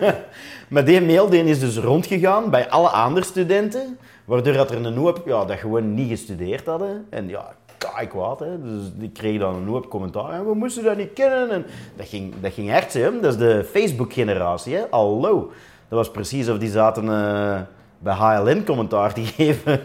maar 0.70 0.84
die 0.84 1.00
mail 1.00 1.28
die 1.28 1.44
is 1.44 1.60
dus 1.60 1.76
rondgegaan 1.76 2.50
bij 2.50 2.70
alle 2.70 2.88
andere 2.88 3.26
studenten, 3.26 3.98
waardoor 4.24 4.52
dat 4.52 4.70
er 4.70 4.86
een 4.86 4.96
hoop 4.96 5.22
ja, 5.26 5.44
dat 5.44 5.58
gewoon 5.58 5.94
niet 5.94 6.08
gestudeerd 6.08 6.66
hadden. 6.66 7.06
En 7.10 7.28
ja, 7.28 7.54
kei 7.78 8.06
kwaad, 8.06 8.40
hè. 8.40 8.62
Dus 8.62 8.82
die 8.94 9.10
kregen 9.10 9.40
dan 9.40 9.54
een 9.54 9.68
hoop 9.68 9.88
commentaar. 9.88 10.32
En 10.32 10.46
we 10.46 10.54
moesten 10.54 10.84
dat 10.84 10.96
niet 10.96 11.12
kennen. 11.12 11.50
En 11.50 11.66
dat 11.96 12.08
ging, 12.08 12.34
dat 12.40 12.52
ging 12.52 12.70
hard, 12.70 12.92
hè. 12.92 13.20
Dat 13.20 13.32
is 13.32 13.38
de 13.38 13.64
Facebook-generatie, 13.70 14.74
hè. 14.74 14.82
Hallo. 14.90 15.52
Dat 15.88 15.98
was 15.98 16.10
precies 16.10 16.48
of 16.48 16.58
die 16.58 16.70
zaten 16.70 17.08
eh, 17.08 17.60
bij 17.98 18.14
HLN 18.14 18.64
commentaar 18.64 19.14
te 19.14 19.20
geven. 19.36 19.80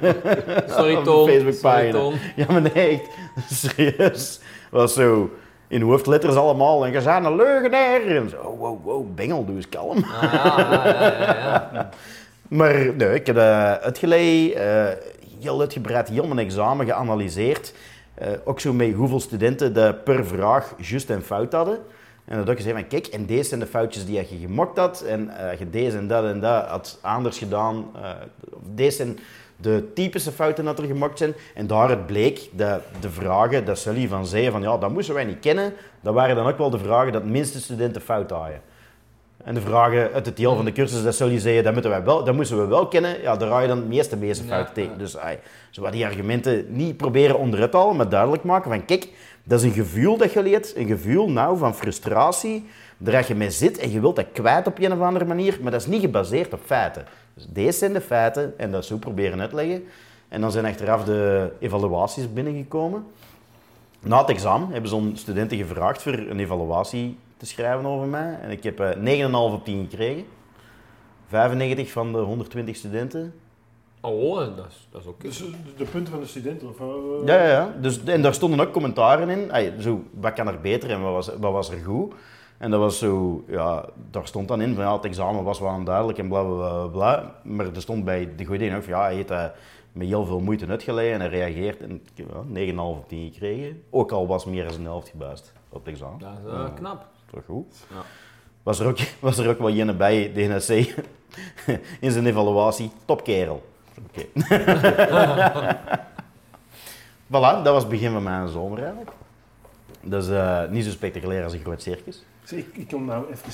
Sorry. 0.67 0.95
Facebookpagina. 0.95 1.51
Sorry, 1.51 1.91
Toon. 1.91 2.13
Ja, 2.35 2.45
maar 2.49 2.61
nee, 2.61 2.73
echt. 2.73 3.09
Serieus. 3.51 4.39
Was 4.71 4.93
zo 4.93 5.29
in 5.67 5.81
hoofdletters 5.81 6.35
allemaal. 6.35 6.85
En 6.85 6.91
je 6.91 7.01
bent 7.01 7.25
een 7.25 7.35
leugenaar. 7.35 8.01
En 8.01 8.29
zo, 8.29 8.37
oh, 8.37 8.59
wow, 8.59 8.83
wow, 8.83 9.15
bengel, 9.15 9.45
doe 9.45 9.55
eens 9.55 9.69
kalm. 9.69 10.03
Ah, 10.03 10.33
ja, 10.33 10.87
ja, 10.87 11.03
ja, 11.03 11.69
ja. 11.73 11.89
Maar 12.47 12.73
nee, 12.95 13.13
ik 13.13 13.25
heb 13.25 13.35
dat 13.35 13.81
uitgeleid, 13.81 14.53
eh, 14.53 14.85
heel 15.41 15.59
uitgebreid, 15.59 16.09
heel 16.09 16.27
mijn 16.27 16.39
examen 16.45 16.85
geanalyseerd. 16.85 17.73
Eh, 18.13 18.27
ook 18.43 18.59
zo 18.59 18.73
met 18.73 18.93
hoeveel 18.93 19.19
studenten 19.19 19.73
de 19.73 19.95
per 20.03 20.25
vraag 20.25 20.73
juist 20.77 21.09
en 21.09 21.23
fout 21.23 21.53
hadden. 21.53 21.79
En 22.25 22.37
dat 22.37 22.49
ik 22.49 22.57
gezegd 22.57 22.75
van, 22.75 22.87
kijk, 22.87 23.07
en 23.07 23.25
deze 23.25 23.43
zijn 23.43 23.59
de 23.59 23.65
foutjes 23.65 24.05
die 24.05 24.15
je 24.15 24.37
gemokt 24.41 24.77
had. 24.77 25.01
En 25.01 25.29
eh, 25.29 25.59
je 25.59 25.69
deze 25.69 25.97
en 25.97 26.07
dat 26.07 26.25
en 26.25 26.39
dat 26.39 26.65
had 26.65 26.99
anders 27.01 27.37
gedaan. 27.37 27.85
Of 28.53 28.61
deze 28.75 28.95
zijn 28.95 29.19
de 29.55 29.91
typische 29.93 30.31
fouten 30.31 30.65
dat 30.65 30.79
er 30.79 30.85
gemokt 30.85 31.17
zijn. 31.17 31.33
En 31.55 31.67
daaruit 31.67 32.05
bleek 32.05 32.49
dat 32.51 32.81
de 32.99 33.09
vragen, 33.09 33.65
dat 33.65 33.79
Sully 33.79 34.07
van 34.07 34.25
zei 34.25 34.51
van, 34.51 34.61
ja, 34.61 34.77
dat 34.77 34.91
moesten 34.91 35.13
wij 35.13 35.25
niet 35.25 35.39
kennen. 35.39 35.73
Dat 36.01 36.13
waren 36.13 36.35
dan 36.35 36.47
ook 36.47 36.57
wel 36.57 36.69
de 36.69 36.79
vragen 36.79 37.11
dat 37.11 37.25
minste 37.25 37.59
studenten 37.59 38.01
fout 38.01 38.29
hadden. 38.29 38.61
En 39.43 39.53
de 39.53 39.61
vragen 39.61 40.11
uit 40.13 40.25
het 40.25 40.37
deel 40.37 40.55
van 40.55 40.65
de 40.65 40.71
cursus, 40.71 41.03
dat 41.03 41.17
je 41.17 41.39
zeggen, 41.39 41.63
dat, 41.63 41.73
moeten 41.73 41.91
wij 41.91 42.03
wel, 42.03 42.23
dat 42.23 42.35
moesten 42.35 42.57
we 42.57 42.65
wel 42.65 42.87
kennen. 42.87 43.21
Ja, 43.21 43.35
daar 43.37 43.49
ga 43.49 43.59
je 43.59 43.67
dan 43.67 43.77
het 43.77 43.87
meeste 43.87 44.17
meeste 44.17 44.43
Ja, 44.43 44.49
fouten 44.49 44.73
tegen. 44.73 44.97
Dus 44.97 45.17
ai, 45.17 45.37
zo 45.69 45.89
die 45.89 46.05
argumenten 46.05 46.65
niet 46.67 46.97
proberen 46.97 47.37
onderuit 47.37 47.71
te 47.71 47.77
halen, 47.77 47.95
maar 47.95 48.09
duidelijk 48.09 48.43
maken 48.43 48.71
van, 48.71 48.85
kijk, 48.85 49.07
dat 49.43 49.59
is 49.59 49.65
een 49.65 49.73
gevoel 49.73 50.17
dat 50.17 50.33
je 50.33 50.43
leert. 50.43 50.75
Een 50.75 50.87
gevoel 50.87 51.29
nou 51.29 51.57
van 51.57 51.75
frustratie, 51.75 52.65
waar 52.97 53.27
je 53.27 53.35
mee 53.35 53.51
zit 53.51 53.77
en 53.77 53.91
je 53.91 53.99
wilt 53.99 54.15
dat 54.15 54.31
kwijt 54.33 54.67
op 54.67 54.79
een 54.79 54.93
of 54.93 54.99
andere 54.99 55.25
manier, 55.25 55.59
maar 55.61 55.71
dat 55.71 55.81
is 55.81 55.87
niet 55.87 56.01
gebaseerd 56.01 56.53
op 56.53 56.59
feiten. 56.65 57.05
Dus 57.33 57.45
deze 57.49 57.77
zijn 57.77 57.93
de 57.93 58.01
feiten 58.01 58.53
en 58.57 58.71
dat 58.71 58.85
zo 58.85 58.97
proberen 58.97 59.39
uitleggen. 59.39 59.83
En 60.27 60.41
dan 60.41 60.51
zijn 60.51 60.65
achteraf 60.65 61.03
de 61.03 61.51
evaluaties 61.59 62.33
binnengekomen. 62.33 63.05
Na 63.99 64.19
het 64.19 64.29
examen 64.29 64.69
hebben 64.71 64.89
zo'n 64.89 65.11
studenten 65.15 65.57
gevraagd 65.57 66.01
voor 66.01 66.13
een 66.13 66.39
evaluatie 66.39 67.17
te 67.37 67.45
schrijven 67.45 67.85
over 67.85 68.07
mij. 68.07 68.37
En 68.41 68.49
ik 68.49 68.63
heb 68.63 68.79
eh 68.79 69.25
9,5 69.25 69.31
op 69.31 69.65
10 69.65 69.87
gekregen. 69.89 70.25
95 71.27 71.91
van 71.91 72.11
de 72.11 72.17
120 72.17 72.75
studenten. 72.75 73.33
Oh, 74.05 74.35
dat 74.35 74.65
is, 74.69 74.87
dat 74.89 75.01
is 75.01 75.07
ook... 75.07 75.21
Dus 75.21 75.41
eh, 75.41 75.47
de, 75.77 75.85
punten 75.85 76.11
van 76.13 76.21
de 76.21 76.27
studenten? 76.27 76.69
Of, 76.69 76.79
eh, 76.79 77.25
Ja, 77.25 77.43
ja, 77.43 77.49
ja. 77.49 77.73
Dus, 77.81 78.03
en 78.03 78.21
daar 78.21 78.33
stonden 78.33 78.59
ook 78.59 78.71
commentaren 78.71 79.29
in. 79.29 79.51
Ay, 79.51 79.73
zo, 79.79 80.03
wat 80.19 80.33
kan 80.33 80.47
er 80.47 80.61
beter 80.61 80.89
en 80.89 81.01
wat 81.01 81.13
was, 81.13 81.27
wat 81.39 81.51
was 81.51 81.69
er 81.69 81.77
goed? 81.77 82.13
En 82.57 82.71
dat 82.71 82.79
was 82.79 82.97
zo, 82.97 83.43
ja, 83.47 83.85
daar 84.11 84.27
stond 84.27 84.47
dan 84.47 84.61
in 84.61 84.75
van 84.75 84.83
ja, 84.83 84.95
het 84.95 85.05
examen 85.05 85.43
was 85.43 85.59
wel 85.59 85.73
onduidelijk 85.73 86.17
en 86.17 86.27
bla 86.27 86.43
bla 86.43 86.55
bla. 86.55 86.87
bla. 86.87 87.35
Maar 87.43 87.65
er 87.65 87.81
stond 87.81 88.05
bij 88.05 88.35
de 88.35 88.45
goede 88.45 88.59
dingen 88.59 88.77
ook 88.77 88.83
van 88.83 88.93
ja, 88.93 89.01
hij 89.01 89.15
heeft 89.15 89.27
dat 89.27 89.51
met 89.91 90.07
heel 90.07 90.25
veel 90.25 90.39
moeite 90.39 90.67
uitgelegd 90.67 91.13
en 91.13 91.19
hij 91.19 91.29
reageert. 91.29 91.81
En 91.81 91.91
ik 91.91 92.25
heb 92.25 92.27
ja, 92.53 92.71
9,5 92.71 92.77
op 92.77 93.07
10 93.07 93.31
gekregen. 93.31 93.83
Ook 93.89 94.11
al 94.11 94.27
was 94.27 94.45
meer 94.45 94.63
dan 94.63 94.73
een 94.73 94.83
helft 94.83 95.09
gebuist 95.09 95.53
op 95.69 95.85
het 95.85 95.93
examen. 95.93 96.19
Dat 96.19 96.31
is 96.45 96.51
eh, 96.51 96.73
knap. 96.75 97.05
Toch 97.31 97.45
goed. 97.45 97.85
Ja. 97.89 98.01
Was 98.63 98.79
er 98.79 98.87
ook, 98.87 98.97
was 99.19 99.37
er 99.37 99.49
ook 99.49 99.59
wel 99.59 99.71
jene 99.71 99.93
bij, 99.93 100.31
de 100.33 100.41
NSC, 100.41 100.69
in 102.05 102.11
zijn 102.11 102.25
evaluatie, 102.25 102.91
topkerel. 103.05 103.71
Oké. 103.97 104.25
voilà, 107.31 107.63
dat 107.63 107.73
was 107.73 107.81
het 107.81 107.89
begin 107.91 108.11
van 108.11 108.23
mijn 108.23 108.47
zomer 108.47 108.79
eigenlijk. 108.79 109.11
Dat 110.01 110.23
is 110.23 110.29
eh, 110.29 110.69
niet 110.69 110.85
zo 110.85 110.89
spectaculair 110.91 111.43
als 111.43 111.53
een 111.53 111.59
groot 111.61 111.81
circus. 111.81 112.23
Ik, 112.49 112.67
ik 112.73 112.87
kom 112.87 113.05
nou 113.05 113.31
even... 113.31 113.51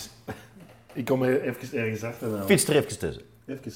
Ik 0.93 1.05
kom 1.05 1.23
er 1.23 1.41
even 1.41 1.77
ergens 1.79 2.03
achter 2.03 2.27
nou. 2.27 2.43
Fiets 2.45 2.67
er 2.67 2.75
even 2.75 2.99
tussen. 2.99 3.23
Even. 3.45 3.71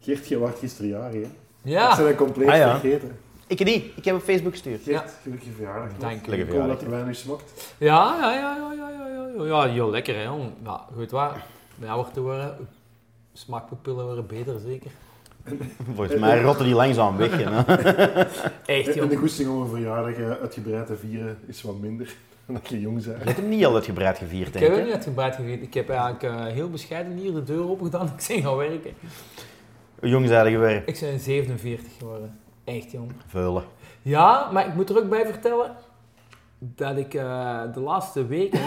Geert, 0.00 0.28
je 0.28 0.38
was 0.38 0.50
gisteren 0.58 0.90
jarig, 0.90 1.12
hè? 1.14 1.20
Ik 1.20 1.28
Ja. 1.62 1.96
ben 1.96 2.04
dat 2.04 2.14
compleet 2.14 2.48
Ah, 2.48 2.56
ja. 2.56 2.78
vergeten. 2.78 3.18
Ik 3.46 3.64
niet, 3.64 3.84
ik 3.96 4.04
heb 4.04 4.14
op 4.14 4.22
Facebook 4.22 4.52
gestuurd. 4.52 4.82
Geert, 4.82 5.02
Ja. 5.02 5.10
gelukkige 5.22 5.52
verjaardag. 5.52 5.88
nog. 5.88 5.98
Dank 5.98 6.26
je. 6.26 6.36
Ik 6.36 6.50
hoop 6.50 6.66
dat 6.68 6.82
wijn 6.82 7.06
nu 7.06 7.14
smokt. 7.14 7.74
Ja, 7.78 8.16
ja, 8.20 8.32
ja, 8.34 8.56
ja, 8.56 8.72
ja, 8.72 8.90
ja, 8.90 9.44
ja, 9.44 9.64
ja, 9.64 9.72
heel 9.72 9.90
lekker 9.90 10.14
hè, 10.14 10.22
jong. 10.22 10.52
Ja, 10.64 10.84
goed 10.94 11.10
waar. 11.10 11.44
Bij 11.74 11.88
ouder 11.88 12.12
te 12.12 12.20
worden, 12.20 12.68
smaakpapillen 13.32 14.04
worden 14.04 14.26
beter 14.26 14.58
zeker. 14.60 14.90
Volgens 15.94 16.20
mij 16.20 16.40
rotten 16.42 16.64
die 16.64 16.74
langzaam 16.74 17.16
weg. 17.16 17.30
hè. 17.36 17.60
Echt 18.76 18.96
En 18.96 19.08
de 19.08 19.16
goesting 19.16 19.48
om 19.50 19.60
een 19.62 19.68
verjaardag 19.68 20.14
eh, 20.14 20.30
uitgebreid 20.30 20.86
te 20.86 20.96
vieren 20.96 21.38
is 21.46 21.62
wat 21.62 21.78
minder 21.78 22.14
dan 22.46 22.54
dat 22.54 22.68
je 22.68 22.80
jong 22.80 23.02
Je 23.04 23.10
bent. 23.10 23.24
hebt 23.24 23.36
hem 23.36 23.48
niet 23.48 23.64
al 23.64 23.74
uitgebreid 23.74 24.18
gevierd, 24.18 24.46
Ik 24.46 24.52
denk 24.52 24.64
heb 24.64 24.72
ik. 24.72 24.78
het 24.78 24.84
hè? 24.84 24.84
niet 24.86 24.94
uitgebreid 24.94 25.34
gegeten. 25.34 25.62
Ik 25.62 25.74
heb 25.74 25.88
eigenlijk 25.90 26.22
eh, 26.22 26.44
heel 26.44 26.70
bescheiden 26.70 27.12
hier 27.16 27.32
de 27.32 27.42
deur 27.42 27.68
open 27.70 27.84
gedaan. 27.84 28.06
Ik 28.18 28.24
ben 28.28 28.42
gaan 28.42 28.56
werken. 28.56 28.92
Hoe 30.00 30.08
jong 30.08 30.26
zijn 30.26 30.50
je? 30.50 30.82
Ik 30.86 30.98
ben 31.00 31.20
47 31.20 31.92
geworden. 31.98 32.38
Echt 32.64 32.90
jong. 32.92 33.12
Veulen. 33.26 33.62
Ja, 34.02 34.50
maar 34.52 34.66
ik 34.66 34.74
moet 34.74 34.90
er 34.90 34.96
ook 34.98 35.08
bij 35.08 35.26
vertellen 35.26 35.70
dat 36.58 36.96
ik 36.96 37.14
eh, 37.14 37.60
de 37.74 37.80
laatste 37.80 38.26
weken 38.26 38.60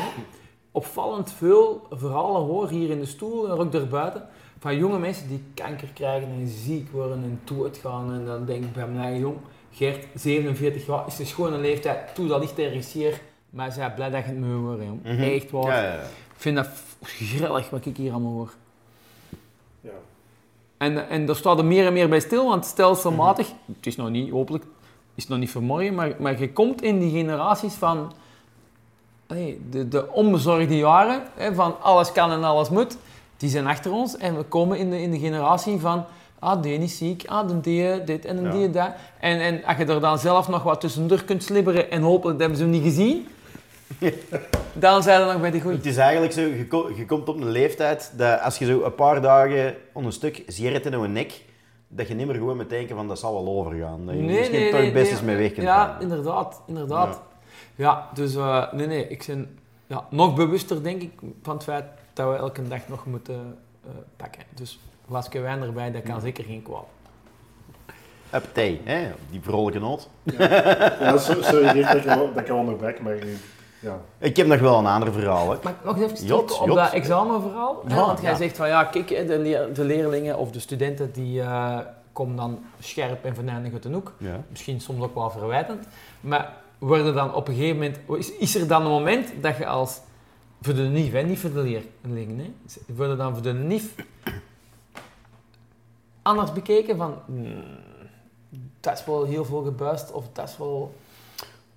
opvallend 0.72 1.32
veel 1.32 1.88
verhalen 1.90 2.42
hoor 2.42 2.70
hier 2.70 2.90
in 2.90 3.00
de 3.00 3.06
stoel 3.06 3.50
en 3.50 3.58
ook 3.58 3.72
daarbuiten 3.72 4.24
van 4.60 4.78
jonge 4.78 5.00
mensen 5.00 5.28
die 5.28 5.44
kanker 5.54 5.88
krijgen 5.94 6.30
en 6.30 6.48
ziek 6.48 6.92
worden 6.92 7.24
en 7.24 7.42
doodgaan. 7.44 8.14
En 8.14 8.26
dan 8.26 8.46
denk 8.46 8.64
ik 8.64 8.74
bij 8.74 8.88
mijn 8.88 9.04
eigen 9.04 9.20
jong, 9.20 9.38
Gert, 9.72 10.06
47 10.16 10.86
jaar, 10.86 11.08
is 11.08 11.16
de 11.16 11.26
schone 11.26 11.58
leeftijd, 11.58 12.16
toe 12.16 12.28
dat 12.28 12.40
ligt 12.40 12.60
ergens 12.60 12.94
hier. 12.94 13.22
Maar 13.50 13.72
zij 13.72 13.94
blij 13.94 14.10
dat 14.10 14.24
je 14.24 14.30
het 14.30 14.40
me 14.40 14.54
hoort, 14.54 14.82
jong. 14.82 15.04
Mhm. 15.04 15.22
Echt 15.22 15.52
waar. 15.52 15.68
Ja, 15.68 15.84
ja, 15.84 15.94
ja. 15.94 16.02
Ik 16.02 16.46
vind 16.46 16.56
dat 16.56 16.70
grillig 17.02 17.70
wat 17.70 17.86
ik 17.86 17.98
hier 17.98 18.12
allemaal 18.12 18.32
hoor. 18.32 18.54
Ja. 19.82 19.90
En, 20.78 21.10
en 21.10 21.26
daar 21.26 21.36
staat 21.36 21.58
er 21.58 21.66
meer 21.66 21.86
en 21.86 21.94
meer 21.94 22.10
bij 22.10 22.20
stil, 22.20 22.48
want 22.48 22.66
stelselmatig, 22.66 23.48
het 23.66 23.86
is 23.86 23.96
nog 23.96 24.10
niet, 24.10 24.32
hopelijk 24.32 24.64
is 25.16 25.24
het 25.24 25.32
nog 25.32 25.40
niet 25.40 25.52
vanmorgen, 25.52 25.96
maar, 25.96 26.16
maar 26.20 26.40
je 26.40 26.54
komt 26.54 26.82
in 26.82 27.00
die 27.00 27.12
generaties 27.12 27.74
van 27.74 28.14
hey, 29.28 29.60
de, 29.70 29.88
de 29.88 30.12
onbezorgde 30.12 30.78
jaren, 30.78 31.24
hè, 31.36 31.54
van 31.54 31.82
alles 31.82 32.12
kan 32.12 32.32
en 32.32 32.44
alles 32.44 32.70
moet, 32.70 32.98
die 33.40 33.50
zijn 33.50 33.68
achter 33.68 33.92
ons. 33.92 34.18
En 34.18 34.38
we 34.38 34.44
komen 34.44 34.78
in 34.78 34.90
de, 34.90 35.02
in 35.02 35.12
de 35.12 35.20
generatie 35.20 35.80
van, 35.80 36.06
ah, 36.40 36.62
die 36.62 36.78
is 36.78 36.98
ziek, 36.98 37.24
ah, 37.28 37.48
de 37.48 37.60
die 37.62 38.04
dit 38.04 38.26
en 38.26 38.36
de 38.36 38.42
Ja. 38.42 38.52
die 38.52 38.70
dat. 38.70 38.90
En, 39.20 39.40
en 39.40 39.64
als 39.64 39.78
je 39.78 39.86
er 39.86 40.00
dan 40.02 40.20
zelf 40.20 40.48
nog 40.48 40.64
wat 40.64 40.82
tussendoor 40.82 41.24
kunt 41.24 41.44
slibberen 41.44 41.92
en 41.92 42.02
hopelijk 42.02 42.40
hebben 42.40 42.58
ze 42.58 42.64
hem 42.64 42.72
niet 42.72 42.84
gezien, 42.84 43.28
dan 44.74 45.04
zijn 45.04 45.26
we 45.26 45.32
nog 45.32 45.42
bij 45.42 45.52
de 45.52 45.62
goeie. 45.62 45.78
Het 45.78 45.86
is 45.86 45.98
eigenlijk 45.98 46.34
zo, 46.34 46.42
je, 46.42 46.68
ko- 46.68 46.92
je 46.98 47.06
komt 47.06 47.30
op 47.30 47.36
een 47.36 47.50
leeftijd 47.50 48.12
dat 48.18 48.42
als 48.42 48.58
je 48.58 48.66
zo 48.66 48.84
een 48.84 48.96
paar 48.96 49.22
dagen 49.22 49.76
onder 49.94 50.12
een 50.12 50.18
stuk 50.18 50.44
zeer 50.48 50.86
in 50.86 51.02
je 51.02 51.08
nek, 51.08 51.42
dat 51.88 52.08
je 52.08 52.14
niet 52.14 52.26
meer 52.28 52.36
gewoon 52.36 52.58
met 52.58 52.70
denken 52.70 52.96
van 52.96 53.08
dat 53.08 53.20
zal 53.20 53.34
wel 53.34 53.48
overgaan. 53.58 54.06
Dat 54.06 54.16
je 54.16 54.22
misschien 54.22 54.72
toch 54.72 54.92
best 54.92 55.12
eens 55.12 55.22
mee 55.22 55.36
weg 55.36 55.52
kunt 55.54 55.66
Ja, 55.66 55.86
gaan. 55.86 56.02
inderdaad, 56.02 56.62
inderdaad. 56.68 57.22
Ja, 57.76 58.10
dus 58.14 58.36
eh, 58.36 58.74
nee, 58.74 58.88
nee, 58.88 59.08
ik 59.08 59.24
ben 59.28 59.58
ja, 59.88 60.06
nog 60.10 60.36
bewuster, 60.36 60.84
denk 60.84 61.02
ik, 61.02 61.12
van 61.44 61.54
het 61.56 61.64
feit 61.64 61.86
dat 62.20 62.30
we 62.30 62.36
elke 62.38 62.68
dag 62.68 62.88
nog 62.88 63.06
moeten 63.06 63.58
eh, 63.84 63.90
pakken. 64.18 64.42
Dus 64.56 64.72
een 65.02 65.08
glasje 65.08 65.40
wijn 65.40 65.62
erbij, 65.62 65.92
dat 65.92 66.04
kan 66.04 66.22
zeker 66.22 66.44
geen 66.44 66.62
kwaad. 66.64 66.86
Uppatee, 68.34 68.82
hè? 68.84 69.08
die 69.32 69.42
vrolijke 69.42 69.80
noot. 69.80 70.10
Ja, 70.38 71.18
so- 71.18 71.42
sorry 71.42 71.84
dat 71.84 71.96
ik 71.96 72.04
wel- 72.04 72.34
dat 72.34 72.44
ik 72.44 72.50
al 72.50 72.58
onderbreek, 72.58 73.02
maar 73.02 73.14
ik- 73.16 73.38
ja. 73.82 74.00
Ik 74.18 74.38
heb 74.38 74.48
nog 74.48 74.60
wel 74.60 74.78
een 74.80 74.86
ander 74.86 75.14
verhaal. 75.14 75.50
Hè. 75.50 75.56
Ik 75.56 75.84
nog 75.84 76.00
even 76.02 76.26
Jot, 76.26 76.48
terug 76.48 76.62
op 76.62 76.68
jot. 76.68 76.76
dat 76.76 76.92
examenverhaal? 76.92 77.84
Hè, 77.88 77.96
Ja, 77.96 78.06
want 78.06 78.22
jij 78.22 78.32
ja. 78.32 78.38
zegt 78.38 78.58
van 78.58 78.68
ja, 78.68 78.84
kijk, 78.84 79.08
de, 79.08 79.70
de 79.74 79.84
leerlingen 79.84 80.38
of 80.38 80.52
de 80.52 80.60
studenten 80.60 81.12
die 81.12 81.42
eh, 81.42 81.78
komen 82.14 82.36
dan 82.36 82.60
scherp 82.80 83.26
en 83.26 83.36
venijnig 83.36 83.74
uit 83.74 83.84
de 83.84 83.90
hoek. 83.90 84.14
Ja. 84.18 84.42
Misschien 84.50 84.82
soms 84.82 85.04
ook 85.04 85.16
wel 85.16 85.30
verwijtend. 85.30 85.88
Maar 86.22 86.54
worden 86.78 87.14
dan 87.14 87.34
op 87.34 87.48
een 87.48 87.54
gegeven 87.56 87.76
moment, 87.76 87.98
is, 88.18 88.32
is 88.38 88.56
er 88.56 88.68
dan 88.68 88.82
een 88.86 88.92
moment 88.92 89.30
dat 89.42 89.58
je 89.58 89.66
als, 89.68 90.00
voor 90.62 90.74
de 90.74 90.82
NIF, 90.82 91.12
hè, 91.12 91.22
niet 91.22 91.40
voor 91.40 91.54
de 91.54 91.60
leerlingen, 92.04 92.38
hè, 92.40 92.52
worden 92.96 93.18
dan 93.18 93.34
voor 93.34 93.44
de 93.44 93.54
NIF 93.54 93.94
anders 96.22 96.54
bekeken 96.54 96.98
van, 96.98 97.16
hmm, 97.26 97.64
dat 98.80 98.98
is 99.00 99.06
wel 99.06 99.26
heel 99.26 99.46
veel 99.46 99.62
gebuist 99.64 100.12
of 100.12 100.26
dat 100.34 100.50
is 100.50 100.58
wel... 100.58 100.96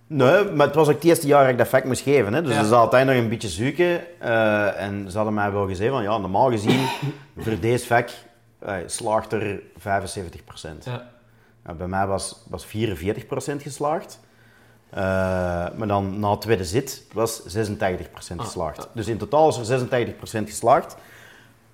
Nee, 0.06 0.44
maar 0.44 0.66
het 0.66 0.74
was 0.74 0.88
ook 0.88 0.94
het 0.94 1.04
eerste 1.04 1.26
jaar 1.26 1.42
dat 1.42 1.52
ik 1.52 1.58
dat 1.58 1.68
vak 1.68 1.84
moest 1.84 2.02
geven. 2.02 2.32
Hè. 2.34 2.42
Dus 2.42 2.50
Ja. 2.54 2.56
ze 2.58 2.64
zaten 2.64 2.78
altijd 2.78 3.06
nog 3.06 3.14
een 3.16 3.28
beetje 3.28 3.48
zoeken. 3.48 4.20
eh, 4.20 4.80
en 4.80 5.10
ze 5.10 5.16
hadden 5.16 5.34
mij 5.34 5.52
wel 5.52 5.66
gezegd 5.66 5.90
van, 5.90 6.02
ja, 6.02 6.18
normaal 6.18 6.50
gezien, 6.50 6.86
voor 7.38 7.58
deze 7.60 7.86
vak 7.86 8.10
eh, 8.58 8.76
slaagt 8.86 9.32
er 9.32 9.62
75%. 9.78 10.84
Ja. 10.84 11.10
Ja, 11.66 11.74
bij 11.74 11.86
mij 11.88 12.06
was, 12.06 12.42
was 12.48 12.66
44% 12.66 12.70
geslaagd. 13.62 14.20
Eh, 14.92 15.00
maar 15.76 15.86
dan 15.86 16.18
na 16.18 16.30
het 16.30 16.40
tweede 16.40 16.64
zit 16.64 17.02
was 17.12 17.42
86% 17.46 18.40
Ah, 18.40 18.46
geslaagd. 18.46 18.88
Dus 18.94 19.06
in 19.08 19.16
totaal 19.18 19.48
is 19.48 19.56
er 19.56 19.64
86% 19.64 20.48
geslaagd. 20.48 20.96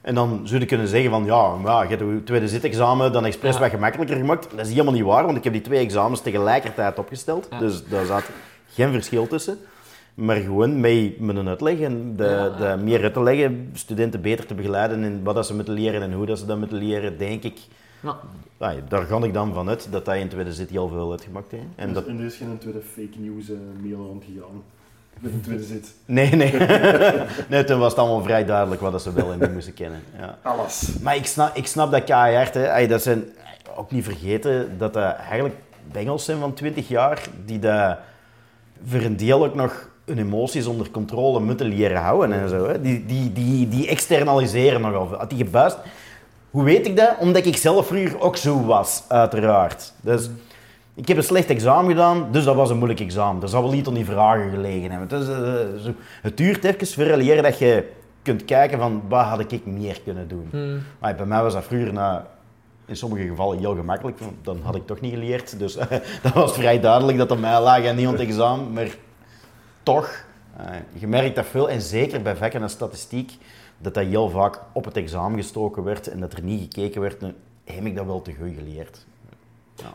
En 0.01 0.15
dan 0.15 0.41
zou 0.45 0.61
je 0.61 0.67
kunnen 0.67 0.89
zeggen 0.89 1.11
van 1.11 1.25
ja, 1.25 1.55
ja, 1.65 1.83
je 1.83 1.89
hebt 1.89 2.01
je 2.01 2.23
tweede 2.25 2.49
zitexamen 2.49 3.13
dan 3.13 3.25
expres 3.25 3.55
Ja. 3.55 3.61
wat 3.61 3.71
gemakkelijker 3.71 4.17
gemaakt. 4.17 4.49
Dat 4.51 4.67
is 4.67 4.73
helemaal 4.73 4.93
niet 4.93 5.03
waar, 5.03 5.25
want 5.25 5.37
ik 5.37 5.45
heb 5.45 5.53
die 5.53 5.63
twee 5.63 5.79
examens 5.85 6.21
tegelijkertijd 6.21 6.99
opgesteld. 6.99 7.47
Ja. 7.51 7.59
Dus 7.59 7.85
daar 7.89 8.05
zat 8.05 8.23
geen 8.75 8.93
verschil 8.93 9.27
tussen. 9.27 9.59
Maar 10.15 10.37
gewoon 10.37 10.81
mee 10.81 11.17
met 11.21 11.37
een 11.37 11.49
uitleg 11.49 11.81
en 11.81 12.17
de, 12.17 12.53
de 12.59 12.77
meer 12.83 13.03
uit 13.03 13.13
te 13.13 13.23
leggen, 13.23 13.71
studenten 13.75 14.21
beter 14.21 14.47
te 14.47 14.55
begeleiden 14.55 15.03
in 15.05 15.25
wat 15.25 15.35
dat 15.35 15.47
ze 15.47 15.55
moeten 15.55 15.75
leren 15.75 16.03
en 16.03 16.13
hoe 16.13 16.27
dat 16.27 16.39
ze 16.39 16.47
dat 16.47 16.59
moeten 16.59 16.79
leren, 16.79 17.19
denk 17.19 17.43
ik. 17.43 17.59
Nou, 18.01 18.17
Ja, 18.59 18.75
daar 18.89 19.03
ga 19.03 19.23
ik 19.23 19.33
dan 19.33 19.55
vanuit 19.55 19.89
dat 19.91 20.05
dat 20.05 20.15
in 20.15 20.29
tweede 20.29 20.53
zit 20.53 20.71
heel 20.71 20.89
veel 20.89 21.11
uitgemaakt 21.11 21.51
heeft. 21.51 21.65
En 21.77 21.93
dat... 21.93 22.07
En 22.07 22.19
er 22.19 22.25
is 22.25 22.37
geen 22.37 22.59
tweede 22.59 22.81
fake 22.81 23.19
news 23.19 23.51
eh, 23.51 23.57
mail 23.83 24.07
rondgegaan. 24.07 24.63
Met 25.19 25.33
een 25.33 25.41
tweede 25.41 25.65
zit. 25.65 25.95
Nee, 26.07 26.31
nee. 26.31 26.53
nee, 27.51 27.65
toen 27.65 27.79
was 27.79 27.91
het 27.91 28.01
allemaal 28.01 28.23
vrij 28.23 28.45
duidelijk 28.45 28.81
wat 28.81 28.93
dat 28.93 29.03
ze 29.03 29.13
wel 29.13 29.33
en 29.33 29.39
niet 29.39 29.53
moesten 29.53 29.75
kennen. 29.75 30.03
Ja. 30.19 30.39
Alles. 30.43 30.89
Maar 31.03 31.17
ik 31.17 31.27
snap, 31.27 31.57
ik 31.57 31.67
snap 31.67 31.91
dat 31.91 32.05
keihard. 32.05 32.55
Hè. 32.55 32.87
Dat 32.87 33.03
zijn 33.03 33.25
ook 33.77 33.91
niet 33.91 34.05
vergeten 34.05 34.79
dat 34.79 34.93
dat 34.93 35.15
eigenlijk 35.15 35.55
bengels 35.93 36.25
zijn 36.25 36.39
van 36.39 36.55
20 36.55 36.89
jaar 36.89 37.23
die 37.45 37.59
dat 37.59 37.99
voor 38.85 39.01
een 39.01 39.17
deel 39.17 39.45
ook 39.45 39.55
nog 39.55 39.89
hun 40.05 40.19
emoties 40.19 40.67
onder 40.67 40.91
controle 40.91 41.41
moeten 41.41 41.67
leren 41.67 42.01
houden 42.01 42.41
en 42.41 42.49
zo. 42.49 42.69
Hè. 42.69 42.81
Die, 42.81 43.07
die, 43.07 43.33
die, 43.33 43.69
die 43.69 43.89
externaliseren 43.89 44.81
nogal 44.81 45.07
veel. 45.07 45.19
Had 45.19 45.31
die 45.31 45.45
gebuist. 45.45 45.79
Hoe 46.51 46.65
weet 46.65 46.87
ik 46.87 46.97
dat? 46.97 47.17
Omdat 47.19 47.47
ik 47.47 47.57
zelf 47.57 47.87
vroeger 47.87 48.21
ook 48.21 48.37
zo 48.37 48.65
was, 48.65 49.03
uiteraard. 49.09 49.93
Dus 50.01 50.31
ik 50.95 51.09
heb 51.09 51.17
een 51.17 51.23
slecht 51.23 51.51
examen 51.51 51.91
gedaan, 51.91 52.29
dus 52.31 52.45
dat 52.45 52.55
was 52.55 52.71
een 52.71 52.77
moeilijk 52.77 53.01
examen. 53.01 53.43
Er 53.43 53.49
zal 53.49 53.63
wel 53.63 53.73
niet 53.73 53.87
aan 53.87 53.95
die 53.95 54.05
vragen 54.05 54.51
gelegen 54.51 54.91
hebben. 54.91 55.09
Dus, 55.09 55.29
eh. 55.29 55.93
Het 56.23 56.37
duurt 56.37 56.65
even 56.65 56.87
voor 56.87 57.43
dat 57.43 57.59
je 57.59 57.85
kunt 58.23 58.45
kijken 58.45 58.79
van 58.79 59.03
wat 59.09 59.25
had 59.25 59.53
ik 59.53 59.67
meer 59.67 60.01
kunnen 60.05 60.29
doen. 60.29 60.49
hmm. 60.51 60.83
Maar 60.99 61.15
bij 61.15 61.27
mij 61.27 61.43
was 61.43 61.53
dat 61.53 61.65
vroeger 61.65 61.93
nou, 61.93 62.21
in 62.87 62.97
sommige 62.97 63.27
gevallen 63.27 63.59
heel 63.59 63.75
gemakkelijk, 63.75 64.19
want 64.19 64.35
dan 64.43 64.61
had 64.63 64.75
ik 64.75 64.87
toch 64.87 65.01
niet 65.01 65.13
geleerd. 65.13 65.59
Dus 65.59 65.75
dat 66.23 66.33
was 66.35 66.53
vrij 66.53 66.81
duidelijk 66.81 67.19
dat 67.19 67.31
het 67.31 67.41
mij 67.41 67.61
lag 67.61 67.83
en 67.83 67.97
niet 67.97 68.07
aan 68.07 68.13
het 68.13 68.21
examen. 68.21 68.73
Maar 68.73 68.89
toch, 69.83 70.25
eh, 70.57 70.67
je 70.93 71.07
merkt 71.07 71.37
dat 71.37 71.47
veel, 71.47 71.71
en 71.71 71.81
zeker 71.81 72.23
bij 72.23 72.37
vakken 72.37 72.63
en 72.63 72.71
statistiek, 72.71 73.33
dat 73.79 73.95
dat 73.95 74.05
heel 74.05 74.29
vaak 74.31 74.61
op 74.73 74.85
het 74.85 74.97
examen 74.97 75.39
gestoken 75.39 75.85
werd 75.85 76.07
en 76.09 76.21
dat 76.21 76.33
er 76.33 76.43
niet 76.43 76.61
gekeken 76.63 77.01
werd, 77.01 77.21
heb 77.65 77.85
ik 77.85 77.97
dat 77.97 78.07
wel 78.07 78.23
te 78.23 78.33
goed 78.41 78.55
geleerd. 78.57 79.07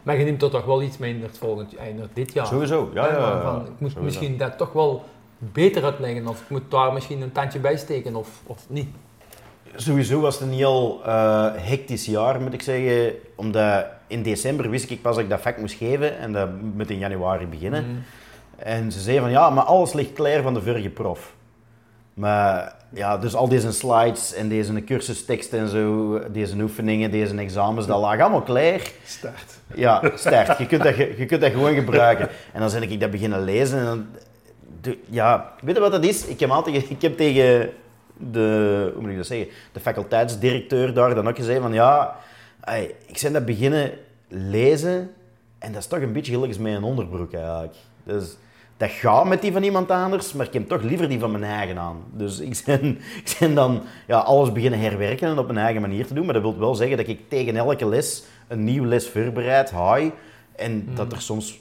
Maar 0.03 0.17
je 0.17 0.23
neemt 0.23 0.39
toch 0.39 0.65
wel 0.65 0.81
iets 0.81 0.97
mee 0.97 1.13
in 1.15 1.21
het 1.21 1.37
volgend 1.37 1.75
in 1.77 1.99
het 1.99 2.09
dit 2.13 2.33
jaar. 2.33 2.47
Sowieso, 2.47 2.89
ja, 2.93 3.05
ja, 3.07 3.13
van- 3.13 3.21
ja, 3.21 3.41
van, 3.41 3.61
ik 3.61 3.67
moet 3.67 3.91
sowieso. 3.91 4.01
misschien 4.01 4.37
dat 4.37 4.57
toch 4.57 4.73
wel 4.73 5.03
beter 5.37 5.83
uitleggen, 5.83 6.27
of 6.27 6.41
ik 6.41 6.49
moet 6.49 6.71
daar 6.71 6.93
misschien 6.93 7.21
een 7.21 7.31
tandje 7.31 7.59
bij 7.59 7.77
steken, 7.77 8.15
of, 8.15 8.41
of 8.47 8.65
niet. 8.69 8.87
Sowieso 9.75 10.19
was 10.19 10.39
het 10.39 10.43
een 10.49 10.53
heel 10.53 11.01
eh, 11.05 11.45
hectisch 11.55 12.05
jaar, 12.05 12.41
moet 12.41 12.53
ik 12.53 12.61
zeggen. 12.61 13.13
Omdat 13.35 13.85
in 14.07 14.23
december 14.23 14.69
wist 14.69 14.89
ik 14.89 15.01
pas 15.01 15.15
dat 15.15 15.23
ik 15.23 15.29
dat 15.29 15.41
vak 15.41 15.57
moest 15.57 15.75
geven 15.75 16.17
en 16.17 16.31
dat 16.33 16.49
moet 16.75 16.89
in 16.89 16.97
januari 16.97 17.47
beginnen. 17.47 17.85
Mm. 17.85 18.03
En 18.55 18.91
ze 18.91 18.99
zeiden 18.99 19.23
van 19.23 19.33
ja, 19.33 19.49
maar 19.49 19.63
alles 19.63 19.93
ligt 19.93 20.13
klaar 20.13 20.41
van 20.41 20.53
de 20.53 20.61
vorige 20.61 20.89
prof. 20.89 21.33
Maar 22.13 22.75
ja, 22.89 23.17
dus 23.17 23.35
al 23.35 23.47
deze 23.47 23.71
slides 23.71 24.33
en 24.33 24.49
deze 24.49 24.83
cursusteksten 24.83 25.59
en 25.59 25.67
zo, 25.67 26.19
deze 26.31 26.61
oefeningen, 26.61 27.11
deze 27.11 27.35
examens, 27.35 27.87
dat 27.87 27.99
lag 27.99 28.19
allemaal 28.19 28.41
klaar. 28.41 28.81
Start. 29.05 29.59
Ja, 29.75 30.11
sterk. 30.15 30.57
Je 30.57 30.65
kunt 30.65 30.83
dat, 30.83 30.95
je 30.95 31.25
kunt 31.27 31.41
dat 31.41 31.51
gewoon 31.51 31.73
gebruiken. 31.73 32.29
En 32.53 32.59
dan 32.59 32.71
ben 32.71 32.91
ik 32.91 32.99
dat 32.99 33.11
beginnen 33.11 33.43
lezen 33.43 33.79
en 33.79 33.85
dan... 33.85 34.05
ja, 35.09 35.53
weet 35.61 35.75
je 35.75 35.81
wat 35.81 35.91
dat 35.91 36.03
is? 36.05 36.25
Ik 36.25 36.39
heb, 36.39 36.49
altijd, 36.49 36.89
ik 36.89 37.01
heb 37.01 37.17
tegen 37.17 37.69
de, 38.17 38.89
hoe 38.93 39.01
moet 39.01 39.11
ik 39.11 39.17
dat 39.17 39.25
zeggen, 39.25 39.47
de 39.71 39.79
faculteitsdirecteur 39.79 40.93
daar 40.93 41.15
dan 41.15 41.27
ook 41.27 41.35
gezegd 41.35 41.61
van 41.61 41.73
ja, 41.73 42.15
ik 43.05 43.19
ben 43.21 43.33
dat 43.33 43.45
beginnen 43.45 43.91
lezen 44.27 45.11
en 45.59 45.71
dat 45.71 45.81
is 45.81 45.87
toch 45.87 45.99
een 45.99 46.13
beetje 46.13 46.31
gelijk 46.31 46.51
als 46.51 46.61
met 46.61 46.75
een 46.75 46.83
onderbroek 46.83 47.33
eigenlijk. 47.33 47.75
Dus 48.03 48.37
dat 48.83 48.91
gaat 48.91 49.25
met 49.25 49.41
die 49.41 49.51
van 49.51 49.63
iemand 49.63 49.91
anders, 49.91 50.33
maar 50.33 50.45
ik 50.45 50.53
heb 50.53 50.67
toch 50.67 50.81
liever 50.81 51.09
die 51.09 51.19
van 51.19 51.31
mijn 51.31 51.43
eigen 51.43 51.77
aan. 51.77 52.03
Dus 52.11 52.39
ik 52.39 52.61
ben, 52.65 52.85
ik 53.23 53.37
ben 53.39 53.55
dan 53.55 53.81
ja, 54.07 54.17
alles 54.17 54.51
beginnen 54.51 54.79
herwerken 54.79 55.27
en 55.27 55.37
op 55.37 55.45
mijn 55.45 55.57
eigen 55.57 55.81
manier 55.81 56.07
te 56.07 56.13
doen. 56.13 56.25
Maar 56.25 56.33
dat 56.33 56.43
wil 56.43 56.59
wel 56.59 56.75
zeggen 56.75 56.97
dat 56.97 57.07
ik 57.07 57.29
tegen 57.29 57.55
elke 57.55 57.87
les 57.87 58.23
een 58.47 58.63
nieuwe 58.63 58.87
les 58.87 59.09
voorbereid, 59.09 59.71
hou. 59.71 60.11
En 60.55 60.87
dat 60.95 61.11
er 61.11 61.21
soms 61.21 61.59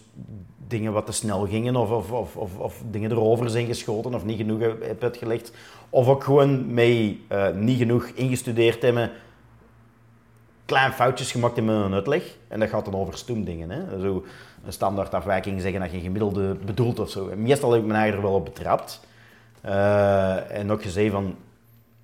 dingen 0.69 0.93
wat 0.93 1.07
te 1.07 1.13
snel 1.13 1.47
gingen 1.47 1.77
of, 1.77 1.91
of, 1.91 2.13
of, 2.13 2.37
of, 2.37 2.59
of 2.59 2.83
dingen 2.91 3.11
erover 3.11 3.51
zijn 3.51 3.67
geschoten 3.67 4.15
of 4.15 4.25
niet 4.25 4.37
genoeg 4.37 4.61
heb 4.61 4.87
heb 4.87 5.03
uitgelegd. 5.03 5.53
Of 5.91 6.09
ook 6.09 6.25
gewoon 6.25 6.75
mee 6.75 7.25
eh, 7.29 7.51
niet 7.55 7.79
genoeg 7.79 8.05
ingestudeerd 8.05 8.83
hebben 8.83 9.11
klein 10.65 10.93
foutjes 10.93 11.33
gemaakt 11.33 11.57
in 11.57 11.65
mijn 11.65 11.93
uitleg. 11.93 12.37
En 12.49 12.61
dat 12.61 12.69
gaat 12.69 12.85
dan 12.85 12.95
over 12.95 13.19
stoemdingen. 13.19 13.71
Hè? 13.71 14.01
Zo 14.01 14.25
een 14.65 14.73
standaardafwijking 14.73 15.61
zeggen 15.61 15.81
dat 15.81 15.91
je 15.91 15.97
een 15.97 16.03
gemiddelde 16.03 16.55
bedoelt 16.55 16.99
of 16.99 17.11
zo. 17.11 17.29
En 17.29 17.43
meestal 17.43 17.73
heb 17.73 17.81
ik 17.81 17.87
mijn 17.87 18.01
eigen 18.01 18.17
er 18.17 18.25
wel 18.25 18.35
op 18.35 18.45
betrapt. 18.45 19.01
Eh, 19.61 20.59
en 20.59 20.71
ook 20.71 20.83
gezegd 20.83 21.13
van, 21.13 21.37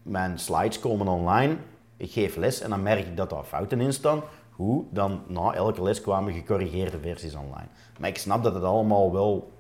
mijn 0.03 0.39
slides 0.39 0.81
komen 0.81 1.09
online. 1.09 1.57
Ik 1.97 2.11
geef 2.11 2.37
les 2.37 2.61
en 2.61 2.71
dan 2.71 2.83
merk 2.83 3.07
ik 3.07 3.17
dat 3.17 3.31
daar 3.31 3.45
fouten 3.45 3.81
in 3.81 3.93
staan. 3.93 4.23
Hoe? 4.51 4.85
Dan 4.91 5.23
na 5.27 5.53
elke 5.53 5.83
les 5.83 6.01
kwamen 6.01 6.33
gecorrigeerde 6.33 6.99
versies 6.99 7.35
online. 7.35 7.69
Maar 7.99 8.09
ik 8.09 8.19
snap 8.19 8.43
dat 8.43 8.55
het 8.55 8.63
allemaal 8.63 9.13
wel 9.13 9.53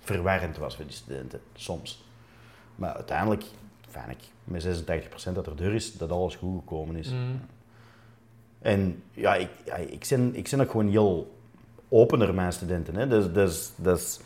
verwarrend 0.00 0.58
was 0.58 0.76
voor 0.76 0.84
die 0.84 0.94
studenten, 0.94 1.40
soms. 1.54 2.04
Maar 2.74 2.94
uiteindelijk, 2.94 3.44
fijn 3.88 4.10
ik 4.10 4.18
met 4.44 4.84
86% 5.30 5.34
dat 5.34 5.46
er 5.46 5.56
deur 5.56 5.74
is, 5.74 5.96
dat 5.96 6.10
alles 6.10 6.36
goed 6.36 6.58
gekomen 6.58 6.96
is. 6.96 7.10
Mm. 7.10 7.40
En 8.58 9.02
ja, 9.12 9.34
ik, 9.34 9.48
ja, 9.64 9.74
ik, 9.74 10.06
ben, 10.08 10.34
ik 10.34 10.48
ben 10.50 10.60
ook 10.60 10.70
gewoon 10.70 10.88
heel 10.88 11.35
open 11.96 12.18
naar 12.18 12.34
mijn 12.34 12.52
studenten. 12.52 12.96
Hè. 12.96 13.08
Dus, 13.08 13.32
dus, 13.32 13.72
dus, 13.76 14.20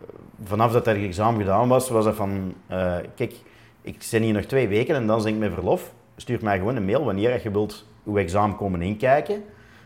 eh, 0.00 0.08
vanaf 0.44 0.72
dat 0.72 0.84
dat 0.84 0.96
examen 0.96 1.40
gedaan 1.40 1.68
was, 1.68 1.88
was 1.88 2.04
dat 2.04 2.14
van... 2.14 2.54
eh, 2.66 2.96
kijk, 3.14 3.34
ik 3.82 4.06
ben 4.10 4.22
hier 4.22 4.32
nog 4.32 4.44
twee 4.44 4.68
weken 4.68 4.94
en 4.94 5.06
dan 5.06 5.22
ben 5.22 5.32
ik 5.32 5.38
met 5.38 5.52
verlof. 5.52 5.92
Stuur 6.16 6.38
mij 6.42 6.58
gewoon 6.58 6.76
een 6.76 6.84
mail 6.84 7.04
wanneer 7.04 7.40
je 7.42 7.50
wilt 7.50 7.86
uw 8.06 8.16
examen 8.16 8.56
komen 8.56 8.82
inkijken. 8.82 9.44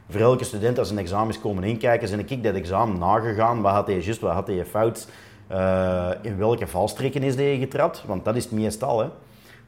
Voor 0.09 0.21
elke 0.21 0.45
student 0.45 0.79
als 0.79 0.91
een 0.91 0.99
examen 0.99 1.29
is 1.29 1.41
komen 1.41 1.65
inkijken, 1.65 2.11
ben 2.11 2.29
ik 2.29 2.43
dat 2.43 2.55
examen 2.55 2.99
nagegaan. 2.99 3.63
Wat 3.63 3.73
had 3.73 3.87
hij 3.87 4.01
juist, 4.01 4.21
wat 4.21 4.33
had 4.33 4.47
hij 4.47 4.65
fout? 4.65 5.09
Eh, 5.47 6.11
in 6.23 6.39
welke 6.39 6.67
valstrikken 6.67 7.23
is 7.23 7.35
hij 7.35 7.59
getrapt? 7.59 8.05
Want 8.07 8.25
dat 8.25 8.37
is 8.37 8.45
het 8.45 8.53
meestal, 8.53 9.01
hè. 9.01 9.09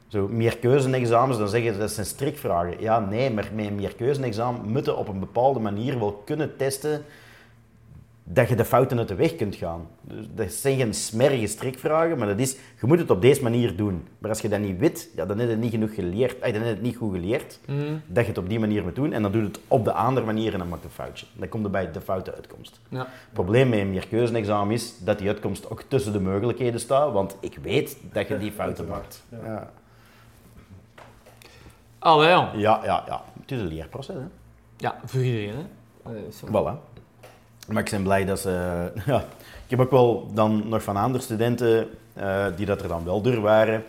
Zo, 0.09 0.27
meerkeuze-examens, 0.27 1.37
dan 1.37 1.49
zeggen 1.49 1.73
ze 1.73 1.79
dat 1.79 1.91
zijn 1.91 2.05
strikvragen. 2.05 2.81
Ja, 2.81 2.99
nee, 2.99 3.31
maar 3.33 3.49
met 3.53 3.65
een 3.67 3.75
meerkeuze-examen 3.75 4.71
moeten 4.71 4.97
op 4.97 5.07
een 5.07 5.19
bepaalde 5.19 5.59
manier 5.59 5.99
wel 5.99 6.21
kunnen 6.25 6.55
testen 6.57 7.03
dat 8.23 8.49
je 8.49 8.55
de 8.55 8.65
fouten 8.65 8.97
uit 8.97 9.07
de 9.07 9.15
weg 9.15 9.35
kunt 9.35 9.55
gaan. 9.55 9.87
Dus 10.01 10.25
dat 10.35 10.51
zijn 10.51 10.77
geen 10.77 10.93
smerige 10.93 11.47
strikvragen, 11.47 12.17
maar 12.17 12.27
dat 12.27 12.39
is, 12.39 12.51
je 12.53 12.87
moet 12.87 12.99
het 12.99 13.09
op 13.09 13.21
deze 13.21 13.43
manier 13.43 13.75
doen. 13.75 14.03
Maar 14.17 14.29
als 14.29 14.41
je 14.41 14.49
dat 14.49 14.59
niet 14.59 14.79
weet, 14.79 15.09
ja, 15.15 15.25
dan 15.25 15.37
heb 15.37 15.47
je 15.47 15.53
het 15.53 15.61
niet 15.61 15.71
genoeg 15.71 15.93
geleerd, 15.93 16.39
eh, 16.39 16.53
dan 16.53 16.61
heb 16.61 16.63
je 16.63 16.69
het 16.75 16.81
niet 16.81 16.95
goed 16.95 17.13
geleerd, 17.13 17.59
Mm. 17.65 18.01
dat 18.07 18.23
je 18.23 18.29
het 18.29 18.37
op 18.37 18.49
die 18.49 18.59
manier 18.59 18.83
moet 18.83 18.95
doen, 18.95 19.13
en 19.13 19.21
dan 19.21 19.31
doe 19.31 19.41
je 19.41 19.47
het 19.47 19.59
op 19.67 19.85
de 19.85 19.91
andere 19.93 20.25
manier 20.25 20.53
en 20.53 20.59
dan 20.59 20.69
maakt 20.69 20.83
een 20.83 20.89
foutje. 20.89 21.25
Dan 21.33 21.49
komt 21.49 21.65
er 21.65 21.71
bij 21.71 21.91
de 21.91 22.01
foute 22.01 22.35
uitkomst. 22.35 22.79
Ja. 22.89 22.99
Het 22.99 23.33
probleem 23.33 23.69
met 23.69 23.79
een 23.79 23.89
meerkeuze-examen 23.89 24.73
is 24.73 24.93
dat 24.99 25.17
die 25.17 25.27
uitkomst 25.27 25.69
ook 25.69 25.83
tussen 25.87 26.13
de 26.13 26.19
mogelijkheden 26.19 26.79
staat, 26.79 27.11
want 27.13 27.35
ik 27.39 27.57
weet 27.61 27.97
dat 28.11 28.27
je 28.27 28.37
die 28.37 28.51
fouten 28.51 28.87
maakt. 28.87 29.23
Ja. 29.43 29.71
Ja. 32.01 32.09
Allee, 32.09 32.29
jong. 32.31 32.47
Ja, 32.53 32.79
ja, 32.83 33.03
ja. 33.07 33.21
Het 33.41 33.51
is 33.51 33.59
een 33.59 33.67
leerproces, 33.67 34.15
hè. 34.15 34.21
Ja, 34.77 34.99
voor 35.05 35.21
iedereen, 35.21 35.55
hè. 35.55 36.11
Voilà. 36.47 36.77
Maar 37.67 37.83
ik 37.83 37.89
ben 37.89 38.03
blij 38.03 38.25
dat 38.25 38.39
ze... 38.39 38.91
Ja, 39.05 39.17
ik 39.63 39.69
heb 39.69 39.79
ook 39.79 39.91
wel 39.91 40.29
dan 40.33 40.69
nog 40.69 40.83
van 40.83 40.97
andere 40.97 41.23
studenten 41.23 41.89
eh, 42.13 42.45
die 42.55 42.65
dat 42.65 42.81
er 42.81 42.87
dan 42.87 43.03
wel 43.03 43.21
door 43.21 43.41
waren, 43.41 43.83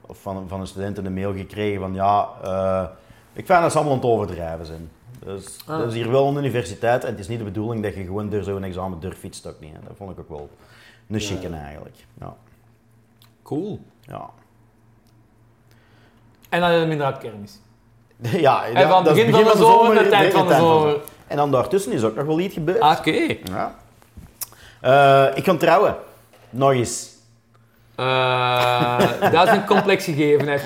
of 0.00 0.20
van, 0.20 0.48
van 0.48 0.60
een 0.60 0.66
student 0.66 0.98
een 0.98 1.14
mail 1.14 1.32
gekregen 1.34 1.80
van 1.80 1.94
ja, 1.94 2.28
eh, 2.42 2.84
ik 3.32 3.46
vind 3.46 3.60
dat 3.60 3.70
ze 3.72 3.76
allemaal 3.78 3.94
aan 3.96 4.00
het 4.00 4.10
overdrijven 4.10 4.66
zijn. 4.66 4.90
Dus 5.24 5.58
Ah. 5.66 5.78
dat 5.78 5.88
is 5.88 5.94
hier 5.94 6.10
wel 6.10 6.28
een 6.28 6.36
universiteit 6.36 7.04
en 7.04 7.10
het 7.10 7.18
is 7.18 7.28
niet 7.28 7.38
de 7.38 7.44
bedoeling 7.44 7.82
dat 7.82 7.94
je 7.94 8.04
gewoon 8.04 8.30
door 8.30 8.42
zo'n 8.42 8.64
examen 8.64 9.00
door 9.00 9.12
fietst 9.12 9.46
ook 9.46 9.60
niet. 9.60 9.72
Hè. 9.72 9.78
Dat 9.86 9.96
vond 9.96 10.10
ik 10.10 10.18
ook 10.18 10.28
wel 10.28 10.50
een 11.08 11.20
chique 11.20 11.48
eigenlijk. 11.48 11.96
Ja. 12.20 12.36
Cool. 13.42 13.80
Ja. 14.00 14.30
En 16.52 16.60
dan 16.60 16.70
heb 16.70 16.78
je 16.78 16.90
inderdaad 16.90 17.18
kermis. 17.18 17.60
ja, 18.46 18.64
En 18.64 18.88
van 18.88 19.04
het 19.04 19.14
begin 19.14 19.32
van 19.32 19.44
de 19.44 19.56
zomer 19.56 19.94
naar 19.94 20.04
het 20.04 20.12
eind 20.12 20.32
van 20.32 20.48
de 20.48 20.54
zomer. 20.54 20.96
En 21.26 21.36
dan 21.36 21.50
daartussen 21.50 21.92
is 21.92 22.04
ook 22.04 22.16
nog 22.16 22.26
wel 22.26 22.40
iets 22.40 22.54
gebeurd. 22.54 22.80
Ah, 22.80 22.98
Oké. 22.98 23.36
Ja. 23.44 23.74
Eh, 24.80 25.36
ik 25.36 25.44
ga 25.44 25.54
trouwen. 25.56 25.96
Nog 26.50 26.72
eens. 26.72 27.08
Eh, 27.94 28.98
dat 29.32 29.46
is 29.46 29.52
een 29.52 29.66
complex 29.66 30.04
gegeven, 30.04 30.48
hè. 30.48 30.58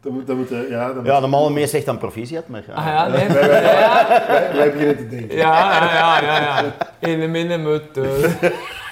Dan 0.00 0.12
moet, 0.12 0.26
dan 0.26 0.36
moet, 0.36 0.50
eh, 0.50 0.68
ja, 0.70 0.86
dan 0.86 0.96
moet, 0.96 1.06
Ja, 1.06 1.20
de 1.20 1.26
malle 1.26 1.50
meest 1.50 1.70
zegt 1.70 1.86
dan 1.86 1.98
proficiat, 1.98 2.48
maar... 2.48 2.62
Ah 2.74 2.86
ja, 2.86 3.06
nee. 3.08 3.28
Ja, 3.32 4.06
wij, 4.28 4.50
wij 4.54 4.72
beginnen 4.72 4.96
te 4.96 5.08
denken. 5.08 5.36
ja, 5.36 5.84
ja, 5.84 6.20
ja. 6.20 6.40
ja. 6.40 6.74
In 6.98 7.20
de 7.20 7.26
minnemutte. 7.26 8.02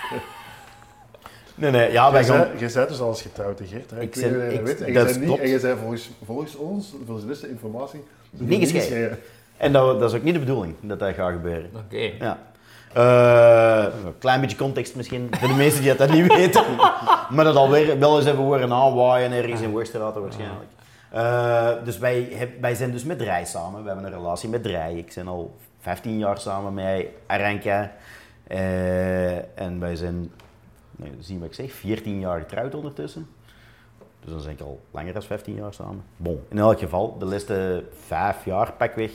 Nee, 1.55 1.71
nee, 1.71 1.93
ja, 1.93 2.13
wij 2.13 2.25
gaan... 2.25 2.47
jij 2.59 2.69
zei 2.69 2.87
dus 2.87 3.01
al 3.01 3.09
eens 3.09 3.23
getrouwd, 3.23 3.61
Geert. 3.65 3.91
Hè? 3.91 4.01
Ik 4.01 4.17
ik- 4.17 4.23
dat 4.23 4.63
weet. 4.63 4.81
En 4.81 4.93
dat 4.95 5.07
niet, 5.17 5.25
klopt. 5.25 5.41
en 5.43 5.49
jij 5.49 5.59
zei 5.59 5.77
volgens, 5.81 6.11
volgens 6.25 6.57
ons, 6.57 6.95
volgens 7.05 7.21
de 7.21 7.27
beste 7.27 7.49
informatie, 7.51 8.05
Niet 8.31 8.71
gescheiden. 8.71 9.19
En 9.57 9.73
dat, 9.73 10.01
dat 10.01 10.11
is 10.11 10.17
ook 10.17 10.23
niet 10.23 10.35
de 10.35 10.41
bedoeling, 10.41 10.75
dat 10.81 10.99
dat 10.99 11.15
gaat 11.15 11.33
gebeuren. 11.33 11.71
Oké. 11.77 12.11
Ja. 12.19 12.39
Eh, 12.95 13.93
een 14.05 14.19
klein 14.19 14.41
beetje 14.41 14.57
context 14.57 14.95
misschien, 14.97 15.29
voor 15.31 15.49
de 15.49 15.55
mensen 15.55 15.83
die 15.83 15.95
dat 15.95 16.11
niet 16.11 16.27
weten. 16.37 16.65
Maar 17.31 17.45
dat 17.45 17.57
alweer 17.57 17.99
wel 17.99 18.17
eens 18.17 18.25
hebben 18.27 18.45
horen 18.45 18.73
aanwaaien 18.73 19.33
ergens 19.33 19.61
in 19.61 19.71
Worstraat 19.71 20.15
waarschijnlijk. 20.15 20.71
Eh, 21.11 21.69
dus 21.85 21.99
wij, 21.99 22.29
heb- 22.35 22.61
wij 22.61 22.75
zijn 22.75 22.91
dus 22.91 23.05
met 23.05 23.21
Rij 23.23 23.45
samen. 23.45 23.81
We 23.83 23.87
hebben 23.87 24.07
een 24.07 24.13
relatie 24.19 24.49
met 24.49 24.67
Rij. 24.67 24.95
Ik 24.95 25.13
ben 25.15 25.29
al 25.29 25.57
15 25.81 26.19
jaar 26.19 26.39
samen 26.39 26.75
met 26.75 27.07
Aranka. 27.27 27.93
Eh, 28.47 29.59
en 29.61 29.81
wij 29.81 29.97
zijn, 29.97 30.31
nee, 30.97 31.11
zie 31.19 31.39
wat 31.39 31.49
ik 31.49 31.55
zeg, 31.55 31.73
14 31.73 32.21
jaar 32.21 32.41
getrouwd 32.41 32.75
ondertussen. 32.75 33.27
Dus 34.21 34.31
dan 34.31 34.41
zijn 34.41 34.55
ik 34.55 34.61
al 34.61 34.81
langer 34.91 35.13
dan 35.13 35.23
15 35.23 35.55
jaar 35.55 35.75
samen. 35.75 36.05
Bon, 36.17 36.41
in 36.49 36.59
elk 36.59 36.79
geval, 36.79 37.19
de 37.19 37.25
laatste 37.25 37.85
vijf 38.07 38.45
jaar 38.45 38.73
pakweg 38.73 39.13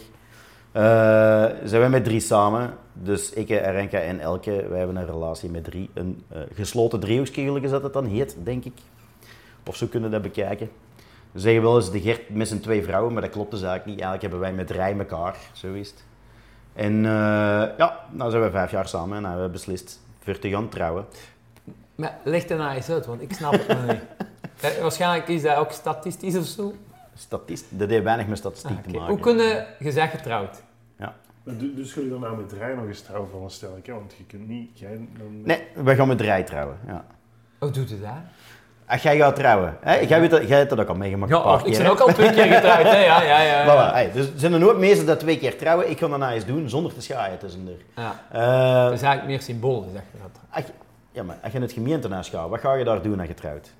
eh 0.71 1.47
zijn 1.63 1.81
wij 1.81 1.89
met 1.89 2.03
drie 2.03 2.19
samen. 2.19 2.73
Dus 2.93 3.33
ik, 3.33 3.51
Arenka 3.51 3.99
en 3.99 4.19
Elke, 4.19 4.65
wij 4.69 4.77
hebben 4.77 4.95
een 4.95 5.05
relatie 5.05 5.49
met 5.49 5.63
drie. 5.63 5.89
Een 5.93 6.23
eh, 6.27 6.41
gesloten 6.53 6.99
driehoekje, 6.99 7.43
gelijk 7.43 7.63
is 7.63 7.71
dat 7.71 7.83
het 7.83 7.93
dan 7.93 8.05
heet, 8.05 8.37
denk 8.43 8.65
ik. 8.65 8.73
Of 9.65 9.75
zo 9.75 9.87
kunnen 9.87 10.09
we 10.09 10.15
dat 10.15 10.25
bekijken. 10.25 10.69
We 11.31 11.39
zeggen 11.39 11.61
wel 11.61 11.75
eens 11.75 11.91
de 11.91 12.01
Gert 12.01 12.29
met 12.29 12.47
zijn 12.47 12.59
twee 12.59 12.83
vrouwen, 12.83 13.13
maar 13.13 13.21
dat 13.21 13.31
klopt 13.31 13.51
dus 13.51 13.61
eigenlijk 13.61 13.89
niet. 13.89 14.05
Eigenlijk 14.05 14.21
hebben 14.21 14.39
wij 14.39 14.65
met 14.65 14.71
rij 14.71 14.97
elkaar, 14.97 15.37
zo 15.53 15.73
is 15.73 15.89
het. 15.89 16.05
En 16.73 17.05
eh, 17.05 17.11
ja, 17.77 17.99
nou 18.11 18.31
zijn 18.31 18.43
we 18.43 18.49
vijf 18.49 18.71
jaar 18.71 18.87
samen 18.87 19.17
en 19.17 19.23
hebben 19.23 19.45
we 19.45 19.51
beslist 19.51 20.01
voor 20.19 20.39
te 20.39 20.49
gaan 20.49 20.69
trouwen. 20.69 21.05
Maar 21.97 22.17
leg 22.23 22.47
het 22.47 22.57
nou 22.57 22.75
eens 22.75 22.89
uit, 22.89 23.05
want 23.05 23.21
ik 23.21 23.33
snap 23.33 23.51
het 23.51 23.67
nog 23.67 23.85
niet. 23.87 24.01
Eh, 24.61 24.81
Waarschijnlijk 24.81 25.27
is 25.27 25.41
dat 25.41 25.55
ook 25.57 25.71
statistisch 25.71 26.35
of 26.37 26.45
zo. 26.45 26.73
Statist, 27.15 27.65
dat 27.69 27.89
heeft 27.89 28.03
weinig 28.03 28.27
met 28.27 28.37
statistiek 28.37 28.77
Ah, 28.77 28.83
te 28.83 28.89
maken. 28.89 29.07
Hoe 29.07 29.19
kunnen 29.19 29.65
je 29.79 29.91
zegt 29.91 30.11
getrouwd? 30.11 30.61
Du- 31.43 31.73
Dus 31.75 31.93
jullie 31.93 32.09
dan 32.09 32.19
nou 32.19 32.37
met 32.37 32.51
Rijn 32.51 32.75
nog 32.75 32.85
eens 32.87 33.01
trouwen 33.01 33.29
van 33.29 33.43
een 33.43 33.49
stel, 33.49 33.79
hè? 33.83 33.93
want 33.93 34.13
je 34.17 34.23
kunt 34.25 34.47
niet, 34.47 34.79
jij 34.79 34.99
dan... 35.17 35.41
Nee, 35.43 35.63
wij 35.75 35.95
gaan 35.95 36.07
met 36.07 36.21
rij 36.21 36.43
trouwen, 36.43 36.77
ja. 36.87 37.05
Hoe 37.59 37.71
doet 37.71 37.89
het 37.89 38.01
dat? 38.01 38.09
Als 38.87 39.01
jij 39.01 39.17
gaat 39.17 39.35
trouwen, 39.35 39.77
hè? 39.81 39.95
Jij, 39.99 40.19
weet 40.19 40.29
dat, 40.29 40.47
jij 40.47 40.57
hebt 40.57 40.69
dat 40.69 40.79
ook 40.79 40.87
al 40.87 40.95
meegemaakt 40.95 41.31
een 41.31 41.37
Ja, 41.37 41.43
paar 41.43 41.57
ik 41.59 41.63
keer. 41.63 41.71
ben 41.77 41.81
hè? 41.85 41.91
ook 41.91 41.99
al 41.99 42.13
twee 42.13 42.29
keer 42.31 42.43
getrouwd, 42.53 42.83
hè? 42.83 42.97
Ja, 43.05 43.21
ja, 43.23 43.41
ja. 43.41 43.63
Voilà, 43.63 43.67
ja. 43.67 43.91
hey, 43.93 44.11
dus 44.11 44.25
er 44.25 44.31
zijn 44.35 44.53
er 44.53 44.59
nooit 44.59 44.77
meesten 44.77 45.05
dat 45.05 45.19
twee 45.19 45.37
keer 45.37 45.57
trouwen. 45.57 45.89
Ik 45.89 45.99
ga 45.99 46.07
dat 46.07 46.19
nou 46.19 46.33
eens 46.33 46.45
doen 46.45 46.69
zonder 46.69 46.93
te 46.93 47.01
schaaien 47.01 47.37
tussendoor. 47.37 47.77
ja. 47.95 48.19
Eh, 48.31 48.83
Dat 48.83 48.93
is 48.93 49.01
eigenlijk 49.01 49.25
meer 49.25 49.41
symbolisch, 49.41 49.91
zeg 49.91 50.01
je 50.11 50.17
dat. 50.21 50.65
je- 50.67 50.73
ja, 51.17 51.23
maar 51.23 51.37
als 51.41 51.51
je 51.51 51.57
in 51.57 51.63
het 51.63 51.71
gemeentehuis 51.71 52.29
gaat, 52.29 52.49
wat 52.49 52.59
ga 52.59 52.73
je 52.73 52.83
daar 52.83 53.01
doen 53.01 53.19
als 53.19 53.27
je 53.27 53.33
trouwt? 53.33 53.71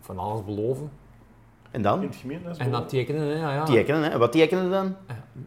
Van 0.00 0.18
alles 0.18 0.44
beloven. 0.44 0.90
En 1.70 1.70
In 1.72 1.82
dan? 1.82 2.02
het 2.02 2.16
gemeentehuis. 2.16 2.58
En 2.58 2.70
dan 2.70 2.86
tekenen, 2.86 3.22
hè? 3.22 3.34
Ja, 3.40 3.52
ja. 3.54 3.64
Tekenen, 3.64 4.02
hè? 4.10 4.18
Wat 4.18 4.32
tekenen 4.32 4.70
dan? 4.70 4.96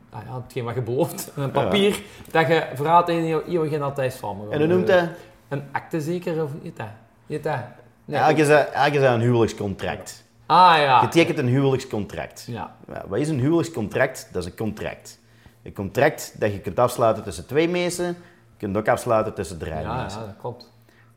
Ah, 0.09 0.19
ja, 0.27 0.41
hetgeen 0.43 0.63
wat 0.63 0.75
je 0.75 0.81
belooft. 0.81 1.31
Een 1.35 1.51
papier 1.51 2.01
dat 2.31 2.47
je 2.47 2.67
verraadt 2.73 3.07
tegen 3.07 3.23
je 3.23 3.43
eeuwig 3.47 3.71
en 3.71 3.81
altijd 3.81 4.13
samen. 4.13 4.51
En 4.51 4.57
hoe 4.59 4.67
noemt 4.67 4.87
dat? 4.87 5.03
Een 5.47 5.63
akte 5.71 6.01
zeker, 6.01 6.43
of 6.43 6.51
niet 6.61 6.77
dat? 6.77 6.87
Niet 7.25 7.43
dat? 7.43 7.59
Nee. 8.05 8.17
Eigenlijk 8.19 8.37
is 8.39 8.47
dat, 8.47 8.65
eigenlijk 8.65 8.95
is 8.95 9.01
dat 9.01 9.13
een 9.13 9.21
huwelijkscontract. 9.21 10.23
Ah 10.45 10.75
ja. 10.77 11.01
Je 11.01 11.07
tekent 11.07 11.37
een 11.37 11.47
huwelijkscontract. 11.47 12.45
Ja. 12.47 12.75
Ja, 12.87 13.03
wat 13.07 13.19
is 13.19 13.29
een 13.29 13.39
huwelijkscontract? 13.39 14.29
Dat 14.31 14.43
is 14.43 14.49
een 14.51 14.57
contract. 14.57 15.19
Een 15.63 15.73
contract 15.73 16.35
dat 16.39 16.51
je 16.51 16.59
kunt 16.59 16.79
afsluiten 16.79 17.23
tussen 17.23 17.47
twee 17.47 17.69
mensen, 17.69 18.05
je 18.05 18.15
kunt 18.57 18.77
ook 18.77 18.87
afsluiten 18.87 19.33
tussen 19.33 19.57
drie 19.57 19.73
Ja, 19.73 19.79
ja, 19.79 19.95
mensen. 19.95 20.19
dat 20.19 20.35
klopt. 20.39 20.71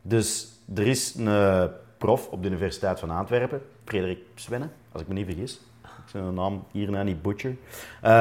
Dus 0.05 0.47
er 0.75 0.87
is 0.87 1.15
een 1.15 1.69
prof 1.97 2.27
op 2.27 2.41
de 2.41 2.47
Universiteit 2.47 2.99
van 2.99 3.09
Antwerpen, 3.09 3.61
Frederik 3.85 4.19
Svenne, 4.35 4.67
als 4.91 5.01
ik 5.01 5.07
me 5.07 5.13
niet 5.13 5.25
vergis. 5.25 5.59
Ik 5.81 6.09
zijn 6.09 6.33
naam 6.33 6.63
hierna 6.71 7.03
niet 7.03 7.21
butcher. 7.21 7.55
Eh, 8.01 8.11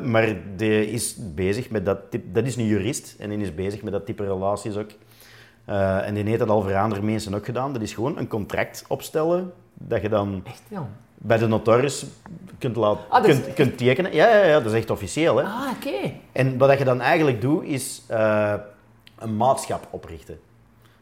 maar 0.00 0.36
die 0.56 0.90
is 0.90 1.16
bezig 1.34 1.70
met 1.70 1.84
dat 1.84 1.98
type, 2.10 2.32
dat 2.32 2.44
is 2.44 2.56
een 2.56 2.66
jurist 2.66 3.14
en 3.18 3.28
die 3.30 3.38
is 3.38 3.54
bezig 3.54 3.82
met 3.82 3.92
dat 3.92 4.06
type 4.06 4.24
relaties 4.24 4.76
ook. 4.76 4.90
Eh, 5.64 6.06
en 6.06 6.14
die 6.14 6.24
heeft 6.24 6.38
dat 6.38 6.48
al 6.48 6.62
voor 6.62 6.76
andere 6.76 7.02
mensen 7.02 7.34
ook 7.34 7.44
gedaan. 7.44 7.72
Dat 7.72 7.82
is 7.82 7.92
gewoon 7.94 8.18
een 8.18 8.28
contract 8.28 8.84
opstellen 8.88 9.52
dat 9.74 10.02
je 10.02 10.08
dan 10.08 10.40
Echt, 10.46 10.62
ja. 10.68 10.88
bij 11.14 11.38
de 11.38 11.46
notaris 11.46 12.04
kunt, 12.58 12.76
laten, 12.76 13.04
Ah, 13.08 13.22
kunt, 13.24 13.52
kunt 13.54 13.78
tekenen. 13.78 14.14
Ja, 14.14 14.28
ja, 14.36 14.44
ja, 14.44 14.60
dat 14.60 14.72
is 14.72 14.78
echt 14.78 14.90
officieel. 14.90 15.36
Hè? 15.36 15.44
Ah, 15.44 15.70
oké. 15.76 16.12
En 16.32 16.58
wat 16.58 16.78
je 16.78 16.84
dan 16.84 17.00
eigenlijk 17.00 17.40
doet, 17.40 17.64
is 17.64 18.02
eh, 18.06 18.54
een 19.18 19.36
maatschap 19.36 19.86
oprichten. 19.90 20.38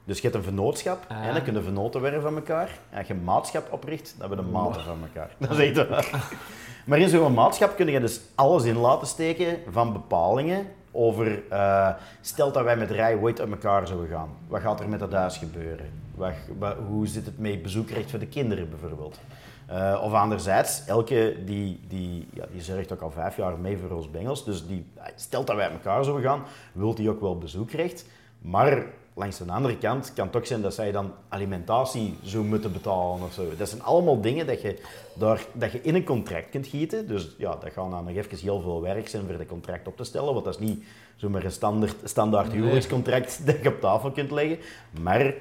Dus 0.08 0.16
je 0.16 0.22
hebt 0.22 0.34
een 0.34 0.42
vennootschap 0.42 1.04
Ah. 1.08 1.26
en 1.26 1.32
dan 1.34 1.42
kunnen 1.42 1.62
vennoten 1.64 2.00
werden 2.00 2.22
van 2.22 2.34
elkaar. 2.34 2.70
En 2.90 2.98
als 2.98 3.06
je 3.06 3.14
een 3.14 3.24
maatschap 3.24 3.72
opricht, 3.72 4.14
dan 4.18 4.28
hebben 4.28 4.38
we 4.38 4.52
de 4.52 4.58
maten 4.58 4.82
van 4.84 4.98
elkaar. 5.02 5.30
Dat 5.38 5.50
is 5.58 5.58
echt 5.72 5.88
waar. 5.88 6.10
Maar 6.86 6.98
in 6.98 7.08
zo'n 7.08 7.34
maatschap 7.34 7.76
kun 7.76 7.86
je 7.86 8.00
dus 8.00 8.20
alles 8.34 8.64
in 8.64 8.76
laten 8.76 9.06
steken 9.06 9.58
van 9.70 9.92
bepalingen 9.92 10.66
over, 10.90 11.42
eh, 11.50 11.88
stel 12.20 12.52
dat 12.52 12.64
wij 12.64 12.76
met 12.76 12.90
rij 12.90 13.16
ooit 13.16 13.40
uit 13.40 13.50
elkaar 13.50 13.86
zouden 13.86 14.08
gaan. 14.08 14.28
Wat 14.46 14.60
gaat 14.60 14.80
er 14.80 14.88
met 14.88 14.98
dat 14.98 15.12
huis 15.12 15.36
gebeuren? 15.36 15.90
Wat, 16.14 16.32
wat- 16.58 16.76
hoe 16.88 17.06
zit 17.06 17.24
het 17.26 17.38
met 17.38 17.62
bezoekrecht 17.62 18.10
voor 18.10 18.18
de 18.18 18.26
kinderen 18.26 18.70
bijvoorbeeld? 18.70 19.18
Eh, 19.66 20.00
of 20.04 20.12
anderzijds, 20.12 20.82
elke 20.86 21.36
die, 21.44 21.80
die, 21.88 22.28
ja, 22.32 22.44
die 22.52 22.62
zorgt 22.62 22.92
ook 22.92 23.00
al 23.00 23.10
vijf 23.10 23.36
jaar 23.36 23.58
mee 23.58 23.78
voor 23.78 23.96
ons 23.96 24.10
Bengels. 24.10 24.44
Dus 24.44 24.66
die, 24.66 24.86
stelt 25.14 25.46
dat 25.46 25.56
wij 25.56 25.64
uit 25.64 25.74
elkaar 25.74 26.04
zouden 26.04 26.26
gaan, 26.30 26.42
wil 26.72 26.94
die 26.94 27.10
ook 27.10 27.20
wel 27.20 27.38
bezoekrecht. 27.38 28.04
Maar 28.38 28.82
langs 29.18 29.38
de 29.38 29.52
andere 29.52 29.78
kant 29.78 30.12
kan 30.14 30.26
het 30.26 30.36
ook 30.36 30.46
zijn 30.46 30.60
dat 30.60 30.74
zij 30.74 30.92
dan 30.92 31.12
alimentatie 31.28 32.16
zou 32.22 32.44
moeten 32.44 32.72
betalen 32.72 33.22
of 33.22 33.32
zo. 33.32 33.56
Dat 33.56 33.68
zijn 33.68 33.82
allemaal 33.82 34.20
dingen 34.20 34.46
dat 34.46 34.62
je, 34.62 34.78
daar, 35.12 35.44
dat 35.52 35.72
je 35.72 35.82
in 35.82 35.94
een 35.94 36.04
contract 36.04 36.50
kunt 36.50 36.66
gieten. 36.66 37.08
Dus 37.08 37.34
ja, 37.38 37.50
dat 37.50 37.72
gaat 37.72 37.90
dan 37.90 38.04
nog 38.04 38.16
even 38.16 38.38
heel 38.38 38.60
veel 38.60 38.82
werk 38.82 39.08
zijn 39.08 39.26
voor 39.26 39.38
dat 39.38 39.46
contract 39.46 39.86
op 39.86 39.96
te 39.96 40.04
stellen. 40.04 40.32
Want 40.32 40.44
dat 40.44 40.60
is 40.60 40.66
niet 40.66 40.84
zomaar 41.16 41.44
een 41.44 41.52
standaard, 41.52 41.94
standaard 42.04 42.48
Nee. 42.48 42.56
huwelijkscontract 42.56 43.40
dat 43.46 43.56
je 43.62 43.68
op 43.68 43.80
tafel 43.80 44.10
kunt 44.10 44.30
leggen. 44.30 44.58
Maar 45.00 45.34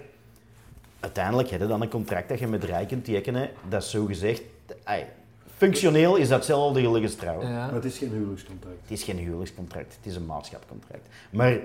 uiteindelijk 0.99 1.49
heb 1.49 1.61
je 1.61 1.67
dan 1.67 1.81
een 1.81 1.89
contract 1.89 2.29
dat 2.29 2.39
je 2.39 2.47
met 2.47 2.63
Rij 2.63 2.85
kunt 2.85 3.05
tekenen. 3.05 3.49
Dat 3.69 3.83
is 3.83 3.89
zogezegd... 3.89 4.41
ai, 4.83 5.05
functioneel 5.57 6.15
is 6.15 6.27
dat 6.27 6.37
hetzelfde 6.37 6.87
als 6.87 7.15
trouwen. 7.15 7.47
Ja. 7.47 7.65
Maar 7.65 7.73
het 7.73 7.85
is 7.85 7.97
geen 7.97 8.11
huwelijkscontract. 8.11 8.81
Het 8.81 8.91
is 8.91 9.03
geen 9.03 9.17
huwelijkscontract, 9.17 9.95
het 9.95 10.05
is 10.05 10.15
een 10.15 10.25
maatschapcontract. 10.25 11.07
Maar 11.29 11.59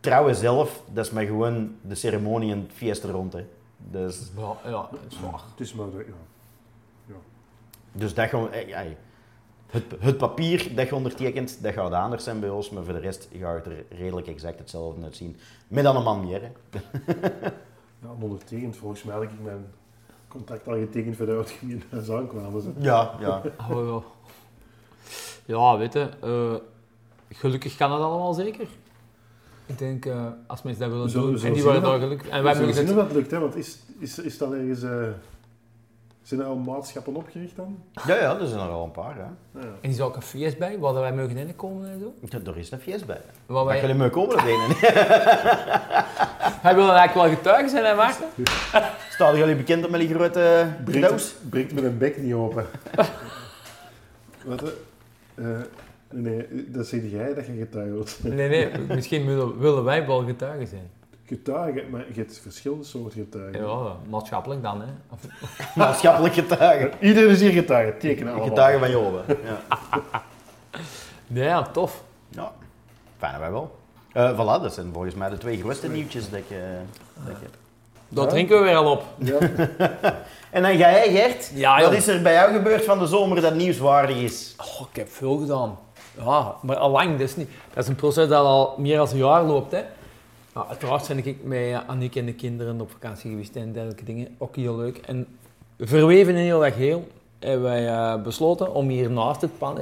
trouwen 0.00 0.34
zelf, 0.34 0.82
dat 0.92 1.04
is 1.06 1.10
maar 1.10 1.24
gewoon 1.24 1.74
de 1.82 1.94
ceremonie 1.94 2.52
en 2.52 2.58
het 2.60 2.72
fiesta 2.72 3.08
rond. 3.10 3.32
Hè. 3.32 3.46
Dus, 3.76 4.30
Ja, 4.36 4.56
ja, 4.64 4.70
dat 4.90 5.00
is 5.08 5.20
waar. 5.20 5.40
Het 5.50 5.60
is 5.60 5.74
maar... 5.74 5.90
de- 5.90 6.06
Ja. 7.06 7.14
dus 7.92 8.14
dat 8.14 8.28
gewoon... 8.28 8.50
ai, 8.52 8.96
het, 9.66 9.84
het 9.98 10.16
papier 10.16 10.74
dat 10.74 10.88
je 10.88 10.94
ondertekent, 10.94 11.62
dat 11.62 11.72
gaat 11.72 11.92
anders 11.92 12.24
zijn 12.24 12.40
bij 12.40 12.48
ons, 12.50 12.70
maar 12.70 12.84
voor 12.84 12.92
de 12.92 12.98
rest 12.98 13.28
gaat 13.40 13.64
het 13.64 13.66
er 13.66 13.84
redelijk 13.98 14.26
exact 14.26 14.58
hetzelfde 14.58 15.02
uitzien. 15.04 15.36
Met 15.68 15.84
dan 15.84 15.96
een 15.96 16.02
man 16.02 16.24
meer. 16.26 16.42
Hè. 16.42 16.80
Ja, 18.02 18.08
ondertekend. 18.20 18.76
Volgens 18.76 19.02
mij 19.02 19.14
had 19.14 19.22
ik 19.22 19.30
mijn 19.42 19.66
contract 20.28 20.68
al 20.68 20.74
getekend 20.74 21.16
voordat 21.16 21.34
we 21.36 21.40
het 21.42 21.50
gemeentehuis 21.50 22.10
aankwamen. 22.20 22.62
Zo. 22.62 22.72
Ja, 22.78 23.14
ja. 23.20 23.42
Oh, 23.70 23.86
ja. 23.86 24.02
ja, 25.56 25.78
weet 25.78 25.92
je, 25.92 26.08
eh, 26.22 26.54
gelukkig 27.38 27.76
kan 27.76 27.92
het 27.92 28.02
allemaal 28.02 28.32
zeker. 28.34 28.68
Ik 29.70 29.78
denk, 29.78 30.06
eh, 30.06 30.26
als 30.46 30.62
mensen 30.62 30.82
dat 30.82 30.92
willen 30.92 31.12
doen, 31.12 31.32
en 31.32 31.38
zullen 31.38 31.54
die 31.54 31.68
of 31.68 31.80
daar 31.80 31.98
gelukkig. 31.98 32.28
En 32.28 32.36
We 32.36 32.42
wij 32.42 32.54
zullen 32.54 32.68
mogen 32.68 32.86
zien 32.86 32.96
het... 32.96 33.02
of 33.02 33.08
dat 33.08 33.16
lukt, 33.16 33.30
hè? 33.30 33.38
want 33.38 33.56
is, 33.56 33.78
is, 33.98 34.18
is 34.18 34.38
dat 34.38 34.52
ergens... 34.52 34.82
eh, 34.82 34.90
zijn 36.22 36.40
er 36.40 36.46
al 36.46 36.56
maatschappen 36.56 37.14
opgericht 37.14 37.56
dan? 37.56 37.78
Ja, 38.06 38.16
ja, 38.16 38.38
er 38.38 38.46
zijn 38.46 38.60
er 38.60 38.68
al 38.68 38.84
een 38.84 38.90
paar. 38.90 39.14
Hè. 39.14 39.60
Ja. 39.60 39.66
En 39.66 39.76
die 39.80 39.92
zou 39.92 40.12
cafés 40.12 40.56
bij, 40.56 40.78
waar 40.78 40.94
wij 40.94 41.12
mogen 41.12 41.36
inkomen 41.36 41.90
en 41.90 42.00
zo. 42.00 42.14
Ja, 42.28 42.50
er 42.50 42.58
is 42.58 42.70
een 42.70 42.80
feest 42.80 43.06
bij. 43.06 43.20
Waar 43.46 43.64
Wij 43.64 43.86
niet 43.86 43.96
meer 43.96 44.10
komen, 44.10 44.36
dat 44.36 44.46
ene. 44.46 44.74
Wij 46.62 46.74
willen 46.74 46.94
eigenlijk 46.94 47.14
wel 47.14 47.28
getuigen 47.28 47.70
zijn, 47.70 47.84
hè 47.84 47.94
Maarten? 47.94 48.26
Staan 49.14 49.36
jullie 49.36 49.56
bekend 49.56 49.90
met 49.90 50.00
die 50.00 50.14
grote 50.14 50.66
doos? 50.84 51.34
breekt 51.50 51.72
met 51.72 51.84
een 51.84 51.98
bek 51.98 52.18
niet 52.18 52.34
open. 52.34 52.66
Wat? 54.44 54.62
Nee, 56.10 56.46
dat 56.70 56.86
zeg 56.86 57.00
jij 57.10 57.34
dat 57.34 57.46
je 57.46 57.52
getuige 57.58 57.90
wilt. 57.92 58.18
Nee, 58.22 58.48
nee, 58.48 58.70
misschien 58.88 59.26
willen, 59.26 59.58
willen 59.58 59.84
wij 59.84 60.06
wel 60.06 60.24
getuigen 60.24 60.66
zijn. 60.66 60.90
Getuige, 61.26 61.84
maar 61.90 62.04
je 62.12 62.20
hebt 62.20 62.38
verschillende 62.42 62.84
soorten 62.84 63.20
getuigen. 63.20 63.66
Ja, 63.66 63.96
maatschappelijk 64.08 64.62
dan, 64.62 64.80
hè. 64.80 64.86
Of, 65.10 65.20
Maatschappelijk 65.76 66.34
getuige. 66.34 66.90
Iedereen 67.00 67.30
is 67.30 67.40
hier 67.40 67.50
getuige, 67.50 67.96
tekenen 67.98 68.32
allemaal. 68.32 68.48
Getuige 68.48 68.78
van 68.78 68.90
Jobe. 68.90 69.20
Ja. 69.26 69.78
nee, 71.26 71.44
ja, 71.44 71.62
tof. 71.62 72.02
ja, 72.28 72.52
fijn 73.18 73.38
wij 73.40 73.50
wel. 73.50 73.78
Eh 74.12 74.32
voilà, 74.34 74.62
dat 74.62 74.74
zijn 74.74 74.92
volgens 74.92 75.14
mij 75.14 75.28
de 75.30 75.38
twee 75.38 75.58
grootste 75.60 75.88
nieuwtjes 75.88 76.30
dat 76.30 76.38
ik, 76.38 76.50
eh, 76.50 76.56
dat 77.24 77.36
ik 77.36 77.42
heb. 77.42 77.50
Daar 78.08 78.24
Ja. 78.24 78.30
drinken 78.30 78.58
we 78.58 78.64
weer 78.64 78.74
al 78.76 78.90
op. 78.90 79.02
Ja, 79.18 79.38
En 80.50 80.62
dan 80.62 80.70
ga 80.70 80.76
jij, 80.90 81.10
Gert. 81.12 81.50
Ja, 81.54 81.80
Wat 81.82 81.92
is 81.92 82.06
er 82.08 82.22
bij 82.22 82.32
jou 82.32 82.52
gebeurd 82.52 82.84
van 82.84 82.98
de 82.98 83.06
zomer 83.06 83.40
dat 83.40 83.54
nieuwswaardig 83.54 84.16
is? 84.16 84.54
Oh, 84.58 84.86
ik 84.90 84.96
heb 84.96 85.10
veel 85.10 85.36
gedaan. 85.38 85.78
Ja, 86.18 86.54
maar 86.62 86.76
al 86.76 86.90
lang. 86.90 87.20
Is, 87.20 87.36
niet, 87.36 87.48
dat 87.74 87.82
is 87.82 87.88
een 87.88 87.94
proces 87.94 88.28
dat 88.28 88.44
al 88.44 88.74
meer 88.78 88.96
dan 88.96 89.08
een 89.10 89.16
jaar 89.16 89.44
loopt. 89.44 89.72
Hè. 89.72 89.82
Ja, 90.54 90.66
uiteraard 90.68 91.08
ben 91.08 91.26
ik 91.26 91.44
met 91.44 91.82
Annick 91.86 92.16
en 92.16 92.26
de 92.26 92.34
kinderen 92.34 92.80
op 92.80 92.90
vakantie 92.90 93.30
geweest 93.30 93.56
en 93.56 93.72
dergelijke 93.72 94.04
dingen. 94.04 94.28
Ook 94.38 94.56
heel 94.56 94.76
leuk. 94.76 94.96
En 94.96 95.26
verweven 95.78 96.34
in 96.34 96.44
heel 96.44 96.64
erg 96.64 96.74
heel 96.74 97.08
hebben 97.38 97.62
wij 97.62 97.88
eh, 97.88 98.22
besloten 98.22 98.74
om 98.74 98.88
hier 98.88 99.10
naast 99.10 99.40
het 99.40 99.58
pand, 99.58 99.78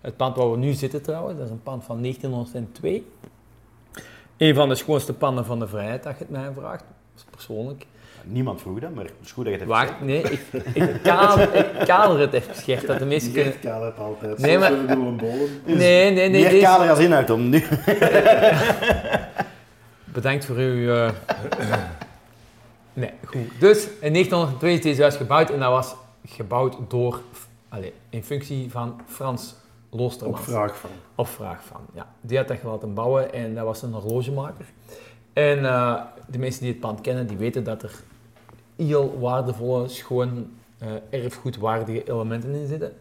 het 0.00 0.16
pand 0.16 0.36
waar 0.36 0.50
we 0.50 0.56
nu 0.56 0.72
zitten 0.72 1.02
trouwens, 1.02 1.36
dat 1.36 1.46
is 1.46 1.52
een 1.52 1.62
pand 1.62 1.84
van 1.84 2.00
1902. 2.00 3.06
Een 4.36 4.54
van 4.54 4.68
de 4.68 4.74
schoonste 4.74 5.12
panden 5.12 5.44
van 5.44 5.58
de 5.58 5.68
vrijheid, 5.68 6.06
als 6.06 6.14
je 6.18 6.24
het 6.24 6.30
mij 6.30 6.50
vraagt. 6.56 6.84
Persoonlijk. 7.30 7.86
Niemand 8.28 8.60
vroeg 8.60 8.78
dat, 8.78 8.94
maar 8.94 9.04
het 9.04 9.12
is 9.24 9.32
goed 9.32 9.44
dat 9.44 9.52
je 9.54 9.60
het 9.60 9.68
hebt 9.70 9.80
Wacht, 9.88 10.00
nee, 10.00 10.22
ik, 10.22 10.40
ik, 10.74 11.02
kader, 11.02 11.54
ik 11.54 11.86
kader 11.86 12.18
het 12.20 12.32
even 12.32 12.54
scherp, 12.54 12.86
dat 12.86 12.98
de 12.98 13.04
meesten 13.04 13.32
kunnen... 13.32 13.52
Gert 13.52 13.64
kan 13.74 13.84
het 13.84 13.98
altijd. 13.98 14.38
Nee, 14.38 14.58
Nee, 14.58 14.58
maar- 14.58 14.96
doen 14.96 15.06
een. 15.06 15.18
Nee, 15.64 16.10
nee, 16.10 16.12
nee. 16.12 16.30
Meer 16.30 16.50
deze- 16.50 16.62
kader 16.64 16.90
als 16.90 16.98
inhoud 16.98 17.30
om 17.30 17.48
nu. 17.48 17.62
Bedankt 20.04 20.44
voor 20.44 20.56
uw... 20.56 20.94
eh, 20.94 21.10
nee, 22.92 23.10
goed. 23.24 23.40
Dus 23.60 23.84
in 24.00 24.12
1902 24.12 24.72
is 24.74 24.80
deze 24.82 25.00
huis 25.00 25.16
gebouwd 25.16 25.50
en 25.50 25.58
dat 25.60 25.70
was 25.70 25.94
gebouwd 26.26 26.76
door... 26.88 27.20
Allez, 27.68 27.90
in 28.10 28.24
functie 28.24 28.70
van 28.70 29.00
Frans 29.06 29.54
Op 29.90 29.98
Loostermans. 29.98 30.40
vraag 30.44 30.76
van. 30.76 30.90
Op 31.14 31.28
vraag 31.28 31.60
van, 31.64 31.80
ja. 31.94 32.06
Die 32.20 32.36
had 32.38 32.48
dat 32.48 32.56
laten 32.62 32.94
bouwen 32.94 33.32
en 33.32 33.54
dat 33.54 33.64
was 33.64 33.82
een 33.82 33.92
horlogemaker. 33.92 34.64
En 35.32 35.64
eh, 35.64 35.94
de 36.26 36.38
mensen 36.38 36.60
die 36.62 36.70
het 36.70 36.80
pand 36.80 37.00
kennen, 37.00 37.26
die 37.26 37.36
weten 37.36 37.64
dat 37.64 37.82
er 37.82 37.92
heel 38.76 39.18
waardevolle, 39.18 39.88
schoon, 39.88 40.50
eh 40.78 40.88
erfgoedwaardige 41.10 42.10
elementen 42.10 42.54
in 42.54 42.66
zitten. 42.66 42.92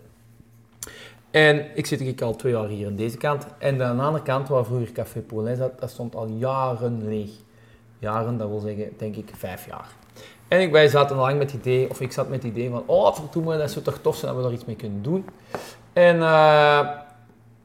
En 1.32 1.66
ik 1.74 1.86
zit 1.86 2.02
ik 2.02 2.22
al 2.22 2.36
twee 2.36 2.54
jaar 2.54 2.68
hier 2.68 2.88
aan 2.88 2.96
deze 2.96 3.18
kant. 3.18 3.46
En 3.58 3.84
aan 3.84 3.98
de 3.98 4.04
andere 4.04 4.24
kant, 4.24 4.48
waar 4.48 4.66
vroeger 4.66 4.92
Café 4.92 5.20
Paulin 5.20 5.56
zat, 5.56 5.80
dat 5.80 5.90
stond 5.90 6.16
al 6.16 6.28
jaren 6.28 7.08
leeg. 7.08 7.30
Jaren, 8.00 8.38
dat 8.38 8.50
wil 8.50 8.60
zeggen, 8.60 8.90
denk 8.98 9.16
ik, 9.16 9.32
vijf 9.38 9.66
jaar. 9.66 9.88
En 10.48 10.62
ik, 10.62 10.72
wij 10.72 10.88
zaten 10.88 11.16
lang 11.16 11.38
met 11.38 11.52
het 11.52 11.62
idee, 11.62 11.90
of 11.90 12.02
ik 12.02 12.12
zat 12.12 12.30
met 12.30 12.44
het 12.44 12.52
idee 12.52 12.70
van, 12.70 12.84
oh, 12.86 13.16
verdomme, 13.16 13.58
dat 13.58 13.72
zou 13.72 13.86
toch 13.86 14.00
tof 14.02 14.16
zijn 14.16 14.32
dat 14.34 14.42
we 14.42 14.48
daar 14.48 14.58
iets 14.58 14.66
mee 14.66 14.76
kunnen 14.76 15.02
doen. 15.02 15.26
En 15.94 16.22
eh, 16.22 16.90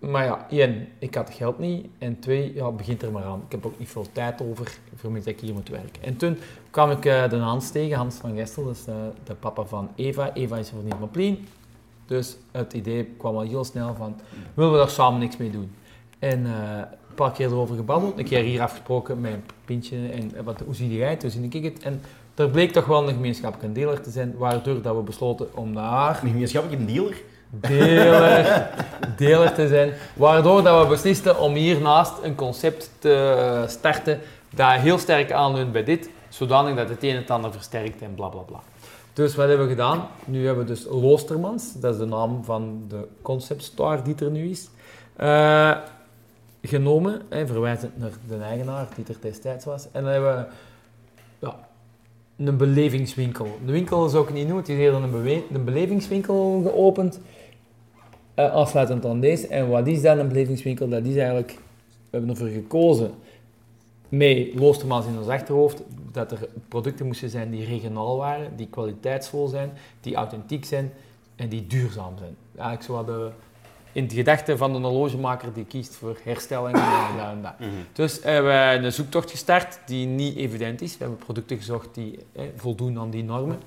Maar 0.01 0.24
ja, 0.24 0.46
één, 0.51 0.88
ik 0.98 1.14
had 1.14 1.28
het 1.28 1.36
geld 1.36 1.59
niet. 1.59 1.86
En 1.98 2.18
twee, 2.18 2.55
ja, 2.55 2.70
begint 2.70 3.03
er 3.03 3.12
maar 3.12 3.24
aan. 3.24 3.42
Ik 3.46 3.53
heb 3.53 3.66
ook 3.66 3.78
niet 3.78 3.88
veel 3.88 4.07
tijd 4.12 4.42
over 4.42 4.78
voor 4.94 5.14
dat 5.14 5.26
ik 5.26 5.40
hier 5.40 5.55
moet 5.55 5.68
werken. 5.68 6.03
En 6.03 6.16
toen 6.16 6.38
kwam 6.70 6.90
ik 6.90 7.05
eh, 7.05 7.28
de 7.28 7.36
Hans 7.36 7.70
tegen, 7.70 7.96
Hans 7.96 8.14
van 8.14 8.36
Gestel, 8.36 8.64
dus 8.64 8.84
de, 8.84 9.11
de 9.24 9.34
papa 9.34 9.64
van 9.64 9.88
Eva. 9.94 10.34
Eva 10.34 10.57
is 10.57 10.68
van 10.68 10.84
Niermaplien. 10.84 11.46
Dus 12.07 12.36
het 12.51 12.72
idee 12.72 13.05
kwam 13.05 13.36
al 13.36 13.40
heel 13.40 13.64
snel 13.64 13.94
van, 13.94 14.16
willen 14.55 14.72
we 14.72 14.78
daar 14.78 14.88
samen 14.88 15.20
niks 15.20 15.36
mee 15.36 15.51
doen? 15.51 15.72
En 16.18 16.46
eh, 16.46 16.78
een 17.09 17.14
paar 17.14 17.32
keer 17.32 17.46
erover 17.46 17.76
gebabbeld, 17.76 18.18
een 18.18 18.24
keer 18.24 18.42
hier 18.42 18.61
afgesproken 18.61 19.20
met 19.20 19.32
een 19.32 19.42
pintje 19.64 19.96
en 20.09 20.34
eh, 20.36 20.42
wat, 20.42 20.61
hoe 20.61 20.74
zie 20.74 20.96
jij 20.96 21.11
het, 21.11 21.22
hoe 21.22 21.30
zie 21.30 21.48
ik 21.48 21.64
het? 21.64 21.82
En 21.82 22.01
er 22.34 22.51
bleek 22.51 22.72
toch 22.72 22.86
wel 22.86 23.09
een 23.09 23.14
gemeenschappelijke 23.14 23.72
deler 23.72 24.01
te 24.01 24.11
zijn, 24.11 24.36
waardoor 24.36 24.82
dat 24.82 24.96
we 24.96 25.03
besloten 25.03 25.57
om 25.57 25.74
daar 25.74 26.20
Een 26.22 26.28
gemeenschappelijke 26.30 26.84
dealer. 26.84 27.22
deler, 27.51 28.68
deler 29.21 29.55
te 29.55 29.68
zijn. 29.68 29.93
Waardoor 30.16 30.62
dat 30.62 30.83
we 30.83 30.89
beslisten 30.89 31.41
om 31.41 31.55
hiernaast 31.55 32.12
een 32.23 32.35
concept 32.35 32.91
te 32.99 33.64
starten 33.68 34.21
dat 34.55 34.73
heel 34.73 34.99
sterk 34.99 35.33
aanleunt 35.33 35.73
bij 35.73 35.85
dit, 35.85 36.11
zodanig 36.29 36.77
dat 36.77 36.89
het 36.89 37.03
een 37.03 37.16
en 37.16 37.27
ander 37.27 37.53
versterkt 37.53 38.03
en 38.03 38.14
bla 38.14 38.29
bla 38.29 38.41
bla. 38.41 38.61
Dus 39.12 39.35
wat 39.35 39.49
hebben 39.49 39.66
we 39.66 39.73
gedaan? 39.73 40.09
Nu 40.25 40.47
hebben 40.47 40.64
we 40.64 40.71
dus 40.73 40.87
Loostermans, 40.91 41.73
dat 41.81 41.93
is 41.93 42.01
de 42.01 42.07
naam 42.07 42.45
van 42.45 42.85
de 42.89 43.09
concept 43.23 43.64
store 43.64 44.03
die 44.03 44.14
er 44.14 44.31
nu 44.31 44.51
is, 44.51 44.68
eh, 45.16 45.77
genomen, 46.62 47.23
hè, 47.29 47.47
verwijzend 47.47 47.99
naar 47.99 48.11
de 48.29 48.37
eigenaar 48.37 48.89
die 48.95 49.05
er 49.09 49.21
destijds 49.21 49.64
was. 49.64 49.87
En 49.93 50.03
dan 50.03 50.12
hebben 50.12 50.37
we 50.37 50.47
ja, 51.47 51.57
een 52.37 52.57
belevingswinkel. 52.57 53.59
De 53.66 53.73
winkel 53.73 54.07
is 54.07 54.14
ook 54.14 54.33
niet 54.33 54.47
nieuw, 54.47 54.57
het 54.57 54.68
is 54.68 54.79
eerder 54.79 55.03
een 55.03 55.64
belevingswinkel 55.64 56.62
geopend. 56.64 57.21
Eh, 58.41 58.53
afsluitend 58.53 59.07
aan 59.07 59.20
deze. 59.20 59.47
En 59.47 59.68
wat 59.68 59.86
is 59.86 60.03
dan 60.03 60.18
een 60.18 60.28
belevingswinkel? 60.28 60.88
Dat 60.88 61.05
is 61.05 61.16
eigenlijk, 61.16 61.51
we 61.51 61.59
hebben 62.11 62.30
ervoor 62.30 62.49
gekozen, 62.49 63.11
met 64.09 64.55
Loostermans 64.55 65.07
in 65.07 65.18
ons 65.18 65.28
achterhoofd, 65.28 65.82
dat 66.12 66.32
er 66.32 66.49
producten 66.68 67.07
moesten 67.07 67.30
zijn 67.30 67.51
die 67.51 67.64
regionaal 67.64 68.16
waren, 68.16 68.57
die 68.57 68.66
kwaliteitsvol 68.66 69.49
zijn, 69.49 69.70
die 70.01 70.14
authentiek 70.14 70.64
zijn 70.64 70.93
en 71.36 71.49
die 71.49 71.66
duurzaam 71.66 72.14
zijn. 72.18 72.36
Eigenlijk 72.57 72.82
zo 72.82 73.05
de, 73.05 73.30
in 73.93 74.03
het 74.03 74.12
gedachte 74.12 74.57
van 74.57 74.72
de 74.72 74.78
horlogemaker 74.78 75.53
die 75.53 75.64
kiest 75.64 75.95
voor 75.95 76.16
herstelling 76.24 76.76
en 76.76 77.16
dat 77.16 77.28
en 77.30 77.43
dat. 77.43 77.55
Dus 77.93 78.22
hebben 78.22 78.53
we 78.53 78.86
een 78.86 78.93
zoektocht 78.93 79.30
gestart 79.30 79.78
die 79.86 80.07
niet 80.07 80.36
evident 80.36 80.80
is. 80.80 80.93
We 80.93 81.05
hebben 81.05 81.18
producten 81.18 81.57
gezocht 81.57 81.95
die 81.95 82.18
eh, 82.32 82.43
voldoen 82.57 82.99
aan 82.99 83.11
die 83.11 83.24
normen. 83.24 83.59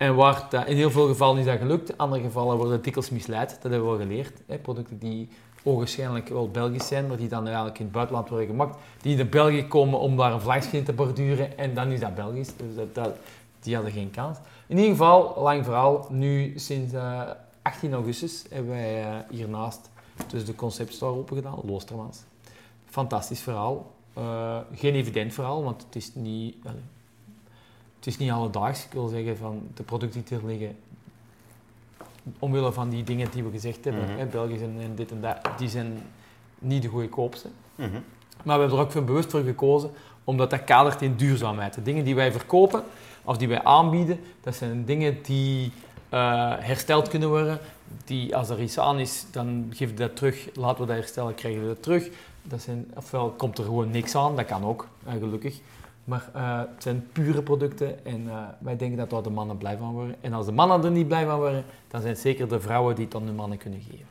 En 0.00 0.14
waar 0.14 0.46
dat, 0.50 0.66
in 0.66 0.76
heel 0.76 0.90
veel 0.90 1.06
gevallen 1.06 1.38
is 1.38 1.44
dat 1.44 1.58
gelukt, 1.58 1.88
in 1.88 1.96
andere 1.96 2.22
gevallen 2.22 2.56
worden 2.56 2.72
het 2.72 2.84
dikwijls 2.84 3.10
misleid. 3.10 3.50
Dat 3.50 3.70
hebben 3.70 3.80
we 3.90 3.96
wel 3.96 4.06
geleerd. 4.06 4.62
Producten 4.62 4.98
die 4.98 5.28
ogenschijnlijk 5.62 6.28
wel 6.28 6.50
Belgisch 6.50 6.86
zijn, 6.86 7.06
maar 7.06 7.16
die 7.16 7.28
dan 7.28 7.46
eigenlijk 7.46 7.78
in 7.78 7.84
het 7.84 7.94
buitenland 7.94 8.28
worden 8.28 8.46
gemaakt, 8.46 8.78
die 9.00 9.16
naar 9.16 9.26
België 9.26 9.66
komen 9.66 9.98
om 9.98 10.16
daar 10.16 10.32
een 10.32 10.40
vlagje 10.40 10.82
te 10.82 10.92
borduren 10.92 11.58
en 11.58 11.74
dan 11.74 11.90
is 11.90 12.00
dat 12.00 12.14
Belgisch. 12.14 12.56
Dus 12.56 12.86
dat, 12.92 13.10
die 13.60 13.74
hadden 13.74 13.92
geen 13.92 14.10
kans. 14.10 14.38
In 14.66 14.76
ieder 14.76 14.90
geval, 14.90 15.34
lang 15.38 15.64
verhaal, 15.64 16.06
nu 16.10 16.52
sinds 16.56 16.92
eh, 16.92 17.22
18 17.62 17.92
augustus 17.92 18.44
hebben 18.50 18.70
wij 18.70 19.02
eh, 19.02 19.16
hiernaast 19.30 19.90
dus 20.26 20.44
de 20.44 20.54
Concept 20.54 20.94
Store 20.94 21.16
opengedaan, 21.16 21.58
Loostermans. 21.64 22.22
Fantastisch 22.86 23.40
verhaal. 23.40 23.92
Eh, 24.14 24.58
geen 24.74 24.94
evident 24.94 25.34
verhaal, 25.34 25.62
want 25.62 25.82
het 25.82 25.96
is 25.96 26.14
niet... 26.14 26.56
het 28.00 28.08
is 28.08 28.18
niet 28.18 28.30
alledaags. 28.30 28.84
Ik 28.84 28.92
wil 28.92 29.08
zeggen 29.08 29.36
van 29.36 29.62
de 29.74 29.82
producten 29.82 30.22
die 30.24 30.38
er 30.38 30.46
liggen, 30.46 30.76
omwille 32.38 32.72
van 32.72 32.88
die 32.88 33.04
dingen 33.04 33.30
die 33.30 33.42
we 33.44 33.50
gezegd 33.50 33.84
hebben, 33.84 34.04
Mhm. 34.04 34.18
hè, 34.18 34.26
Belgisch 34.26 34.60
en, 34.60 34.74
en 34.80 34.94
dit 34.94 35.10
en 35.10 35.20
dat, 35.20 35.36
die 35.58 35.68
zijn 35.68 35.98
niet 36.58 36.82
de 36.82 36.88
goedkoopste. 36.88 37.48
Mhm. 37.74 37.90
Maar 38.44 38.54
we 38.56 38.60
hebben 38.60 38.78
er 38.78 38.84
ook 38.84 38.92
voor 38.92 39.04
bewust 39.04 39.30
voor 39.30 39.42
gekozen, 39.42 39.90
omdat 40.24 40.50
dat 40.50 40.64
kadert 40.64 41.02
in 41.02 41.14
duurzaamheid. 41.16 41.74
De 41.74 41.82
dingen 41.82 42.04
die 42.04 42.14
wij 42.14 42.32
verkopen, 42.32 42.82
of 43.24 43.36
die 43.36 43.48
wij 43.48 43.62
aanbieden, 43.62 44.20
dat 44.40 44.54
zijn 44.54 44.84
dingen 44.84 45.22
die 45.22 45.72
eh, 46.08 46.52
hersteld 46.58 47.08
kunnen 47.08 47.28
worden. 47.28 47.58
Die, 48.04 48.36
als 48.36 48.48
er 48.48 48.60
iets 48.60 48.78
aan 48.78 48.98
is, 48.98 49.24
dan 49.30 49.66
geef 49.70 49.88
je 49.90 49.94
dat 49.96 50.16
terug. 50.16 50.48
Laten 50.54 50.80
we 50.80 50.86
dat 50.86 50.96
herstellen, 50.96 51.34
krijgen 51.34 51.60
we 51.60 51.66
dat 51.66 51.82
terug. 51.82 52.08
Dat 52.42 52.60
zijn, 52.60 52.90
ofwel 52.94 53.30
komt 53.30 53.58
er 53.58 53.64
gewoon 53.64 53.90
niks 53.90 54.14
aan, 54.14 54.36
dat 54.36 54.44
kan 54.46 54.64
ook, 54.64 54.88
gelukkig. 55.18 55.60
Maar 56.04 56.28
eh, 56.34 56.58
het 56.58 56.82
zijn 56.82 57.08
pure 57.12 57.42
producten 57.42 58.04
en 58.04 58.28
eh, 58.28 58.34
wij 58.58 58.76
denken 58.76 58.98
dat 58.98 59.10
daar 59.10 59.22
de 59.22 59.30
mannen 59.30 59.58
blij 59.58 59.76
van 59.76 59.92
worden. 59.92 60.14
En 60.20 60.32
als 60.32 60.46
de 60.46 60.52
mannen 60.52 60.84
er 60.84 60.90
niet 60.90 61.08
blij 61.08 61.24
van 61.26 61.36
worden, 61.38 61.64
dan 61.88 62.00
zijn 62.00 62.12
het 62.12 62.22
zeker 62.22 62.48
de 62.48 62.60
vrouwen 62.60 62.94
die 62.94 63.04
het 63.04 63.14
aan 63.14 63.26
de 63.26 63.32
mannen 63.32 63.58
kunnen 63.58 63.80
geven. 63.80 64.06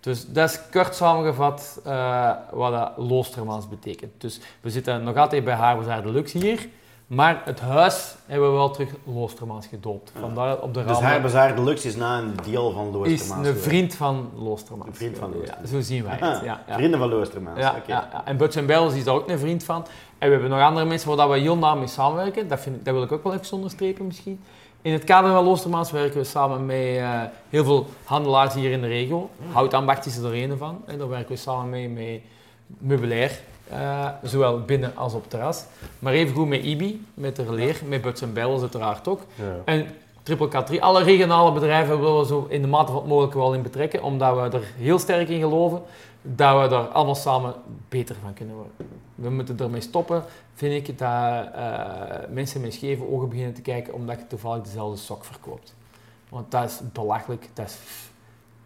Dus 0.00 0.26
dat 0.28 0.50
is 0.50 0.60
kort 0.70 0.94
samengevat 0.94 1.80
eh, 1.84 2.30
wat 2.50 2.72
dat 2.72 2.92
Loostermans 2.96 3.68
betekent. 3.68 4.12
Dus 4.18 4.40
we 4.60 4.70
zitten 4.70 5.02
nog 5.02 5.16
altijd 5.16 5.44
bij 5.44 5.54
Haarbezaar 5.54 6.02
Deluxe 6.02 6.38
hier, 6.38 6.68
maar 7.06 7.42
het 7.44 7.60
huis 7.60 8.14
hebben 8.26 8.50
we 8.50 8.56
wel 8.56 8.70
terug 8.70 8.90
Loostermans 9.04 9.66
gedoopt. 9.66 10.12
Vandaar 10.20 10.58
op 10.60 10.74
de 10.74 10.84
Dus 10.84 10.92
ramen 10.92 11.08
Haarbazaar 11.08 11.54
Deluxe 11.56 11.88
is 11.88 11.96
na 11.96 12.18
een 12.18 12.34
deel 12.44 12.70
van 12.70 12.86
is 12.86 12.92
Loostermaas. 12.94 13.46
een 13.46 13.56
vriend 13.56 13.94
van 13.94 14.30
Loostermans. 14.36 14.90
Een 14.90 14.96
vriend 14.96 15.18
van 15.18 15.30
Ja, 15.30 15.36
Loostermans. 15.36 15.70
zo 15.70 15.80
zien 15.80 16.02
wij 16.04 16.12
het. 16.12 16.20
Ja, 16.44 16.62
ja. 16.66 16.74
Vrienden 16.74 16.98
van 16.98 17.08
Loostermaas. 17.08 17.58
Ja, 17.58 17.74
ja. 17.86 18.22
En 18.24 18.36
Buts 18.36 18.64
Bells 18.64 18.94
is 18.94 19.04
daar 19.04 19.14
ook 19.14 19.28
een 19.28 19.38
vriend 19.38 19.64
van. 19.64 19.86
En 20.22 20.28
we 20.28 20.34
hebben 20.34 20.50
nog 20.50 20.60
andere 20.60 20.86
mensen 20.86 21.16
waar 21.16 21.30
we 21.30 21.38
heel 21.38 21.56
nauw 21.56 21.76
mee 21.76 21.86
samenwerken. 21.86 22.48
Dat, 22.48 22.60
vind 22.60 22.76
ik, 22.76 22.84
dat 22.84 22.94
wil 22.94 23.02
ik 23.02 23.12
ook 23.12 23.22
wel 23.22 23.34
even 23.34 23.52
onderstrepen 23.52 24.06
misschien. 24.06 24.40
In 24.82 24.92
het 24.92 25.04
kader 25.04 25.30
van 25.30 25.44
Loostermaas 25.44 25.90
werken 25.90 26.18
we 26.18 26.24
samen 26.24 26.66
met 26.66 26.96
eh, 26.96 27.20
heel 27.48 27.64
veel 27.64 27.86
handelaars 28.04 28.54
hier 28.54 28.70
in 28.70 28.80
de 28.80 28.86
regio. 28.86 29.30
Houtambacht 29.52 30.06
is 30.06 30.16
er 30.16 30.34
een 30.34 30.58
van. 30.58 30.82
En 30.86 30.98
daar 30.98 31.08
werken 31.08 31.34
we 31.34 31.36
samen 31.36 31.70
mee 31.70 31.88
met 31.88 32.20
meubilair. 32.66 33.40
eh, 33.68 34.08
zowel 34.22 34.60
binnen 34.60 34.96
als 34.96 35.14
op 35.14 35.30
terras. 35.30 35.64
Maar 35.98 36.12
evengoed 36.12 36.48
met 36.48 36.64
IBI, 36.64 37.06
met 37.14 37.36
de 37.36 37.52
leer, 37.52 37.80
met 37.86 38.02
Buts 38.02 38.32
Bells 38.32 38.60
uiteraard 38.60 39.08
ook. 39.08 39.20
Ja. 39.34 39.56
En 39.64 39.86
Triple 40.22 40.48
K3, 40.48 40.78
alle 40.80 41.02
regionale 41.02 41.52
bedrijven 41.52 42.00
willen 42.00 42.18
we 42.18 42.26
zo 42.26 42.46
in 42.48 42.62
de 42.62 42.68
mate 42.68 42.92
van 42.92 43.00
het 43.00 43.08
mogelijke 43.10 43.38
wel 43.38 43.54
in 43.54 43.62
betrekken, 43.62 44.02
omdat 44.02 44.34
we 44.52 44.58
er 44.58 44.64
heel 44.76 44.98
sterk 44.98 45.28
in 45.28 45.40
geloven 45.40 45.82
dat 46.22 46.62
we 46.62 46.68
daar 46.68 46.86
allemaal 46.86 47.14
samen 47.14 47.54
beter 47.88 48.16
van 48.22 48.32
kunnen 48.34 48.54
worden. 48.54 48.72
We 49.14 49.30
moeten 49.30 49.58
ermee 49.58 49.80
stoppen, 49.80 50.24
vind 50.54 50.88
ik, 50.88 50.98
dat 50.98 51.08
eh, 51.54 52.28
mensen 52.30 52.60
met 52.60 52.74
scheve 52.74 53.08
ogen 53.10 53.28
beginnen 53.28 53.54
te 53.54 53.62
kijken 53.62 53.94
omdat 53.94 54.18
je 54.18 54.26
toevallig 54.26 54.62
dezelfde 54.62 54.96
sok 54.98 55.24
verkoopt. 55.24 55.74
Want 56.28 56.50
dat 56.50 56.64
is 56.70 56.80
belachelijk, 56.92 57.48
dat 57.52 57.66
is... 57.66 57.76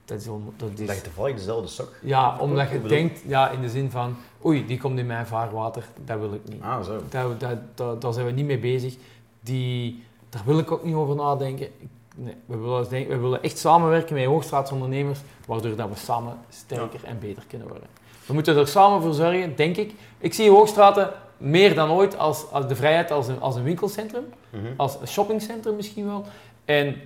Dat 0.05 0.21
is, 0.21 0.29
on- 0.29 0.53
dat 0.57 0.69
is 0.77 0.87
Dat 0.87 0.97
je 0.97 1.03
toevallig 1.03 1.35
dezelfde 1.37 1.69
sok. 1.69 1.93
ja, 2.03 2.37
omdat 2.41 2.71
je 2.71 2.83
denkt, 2.83 3.21
ja, 3.27 3.51
in 3.51 3.61
de 3.61 3.69
zin 3.69 3.91
van, 3.91 4.17
oei, 4.45 4.67
die 4.67 4.79
komt 4.79 4.99
in 4.99 5.07
mijn 5.07 5.27
vaarwater, 5.27 5.85
dat 6.05 6.19
wil 6.19 6.33
ik 6.35 6.41
niet. 6.49 6.63
Ah, 6.63 6.83
zo. 6.85 7.01
Daar, 7.11 7.39
daar, 7.39 7.59
daar, 7.75 7.99
daar 7.99 8.13
zijn 8.13 8.27
we 8.27 8.33
niet 8.33 8.47
mee 8.47 8.59
bezig. 8.59 8.97
Die, 9.41 10.05
daar 10.37 10.45
wil 10.47 10.59
ik 10.59 10.71
ook 10.71 10.85
niet 10.85 10.95
over 10.95 11.15
nadenken. 11.17 11.69
Nee, 12.17 12.35
we, 12.47 12.57
willen, 12.57 12.89
we 12.91 13.17
willen 13.17 13.43
echt 13.43 13.59
samenwerken 13.59 14.15
met 14.15 14.25
hoogstraatsondernemers, 14.25 15.19
waardoor 15.47 15.77
dat 15.77 15.89
we 15.89 15.97
samen 15.97 16.39
sterker 16.49 17.01
en 17.05 17.19
beter 17.19 17.43
kunnen 17.49 17.69
worden. 17.69 17.89
We 18.27 18.33
moeten 18.33 18.57
er 18.57 18.69
samen 18.69 19.03
voor 19.03 19.15
zorgen, 19.15 19.57
denk 19.57 19.77
ik. 19.77 19.95
Ik 20.19 20.35
zie 20.35 20.51
Hoogstraten 20.51 21.11
meer 21.37 21.75
dan 21.75 21.91
ooit 21.91 22.19
als, 22.19 22.51
als 22.51 22.69
de 22.69 22.77
vrijheid 22.77 23.11
als 23.11 23.29
een, 23.29 23.41
als 23.41 23.57
een 23.57 23.63
winkelcentrum, 23.63 24.25
Mhm. 24.51 24.63
als 24.77 25.01
een 25.01 25.09
shoppingcentrum 25.09 25.77
misschien 25.77 26.07
wel. 26.07 26.25
En 26.65 26.97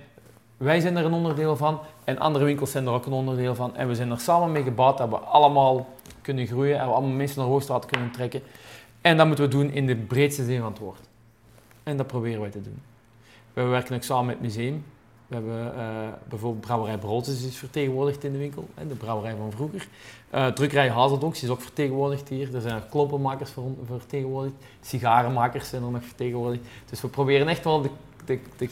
wij 0.57 0.79
zijn 0.79 0.97
er 0.97 1.05
een 1.05 1.13
onderdeel 1.13 1.55
van 1.55 1.79
en 2.03 2.19
andere 2.19 2.45
winkels 2.45 2.71
zijn 2.71 2.85
er 2.85 2.93
ook 2.93 3.05
een 3.05 3.11
onderdeel 3.13 3.55
van. 3.55 3.75
En 3.75 3.87
we 3.87 3.95
zijn 3.95 4.11
er 4.11 4.19
samen 4.19 4.51
mee 4.51 4.63
gebouwd 4.63 4.97
dat 4.97 5.09
we 5.09 5.17
allemaal 5.17 5.87
kunnen 6.21 6.47
groeien 6.47 6.79
en 6.79 6.85
we 6.85 6.91
allemaal 6.91 7.15
mensen 7.15 7.39
naar 7.39 7.47
Hoogstraat 7.49 7.85
kunnen 7.85 8.11
trekken. 8.11 8.41
En 9.01 9.17
dat 9.17 9.27
moeten 9.27 9.45
we 9.45 9.51
doen 9.51 9.71
in 9.71 9.87
de 9.87 9.95
breedste 9.95 10.45
zin 10.45 10.59
van 10.61 10.69
het 10.71 10.79
woord. 10.79 10.99
En 11.83 11.97
dat 11.97 12.07
proberen 12.07 12.41
wij 12.41 12.49
te 12.49 12.61
doen. 12.61 12.81
We 13.53 13.61
werken 13.63 13.95
ook 13.95 14.03
samen 14.03 14.25
met 14.25 14.33
het 14.35 14.43
museum. 14.43 14.83
We 15.27 15.35
hebben 15.35 15.73
eh, 15.77 15.85
bijvoorbeeld 16.29 16.65
Brouwerij 16.65 16.97
Broodjes 16.97 17.43
is 17.45 17.57
vertegenwoordigd 17.57 18.23
in 18.23 18.31
de 18.31 18.37
winkel, 18.37 18.67
hè, 18.75 18.87
de 18.87 18.95
brouwerij 18.95 19.35
van 19.37 19.51
vroeger. 19.51 19.87
Eh, 20.29 20.47
drukkerij 20.47 20.89
Hazeldonks 20.89 21.43
is 21.43 21.49
ook 21.49 21.61
vertegenwoordigd 21.61 22.29
hier. 22.29 22.55
Er 22.55 22.61
zijn 22.61 22.81
klompenmakers 22.89 23.51
ver- 23.51 23.63
vertegenwoordigd. 23.87 24.55
Sigarenmakers 24.81 25.69
zijn 25.69 25.83
er 25.83 25.91
nog 25.91 26.03
vertegenwoordigd. 26.03 26.63
Dus 26.89 27.01
we 27.01 27.07
proberen 27.07 27.47
echt 27.47 27.63
wel 27.63 27.81
de, 27.81 27.89
de, 28.25 28.39
de, 28.57 28.69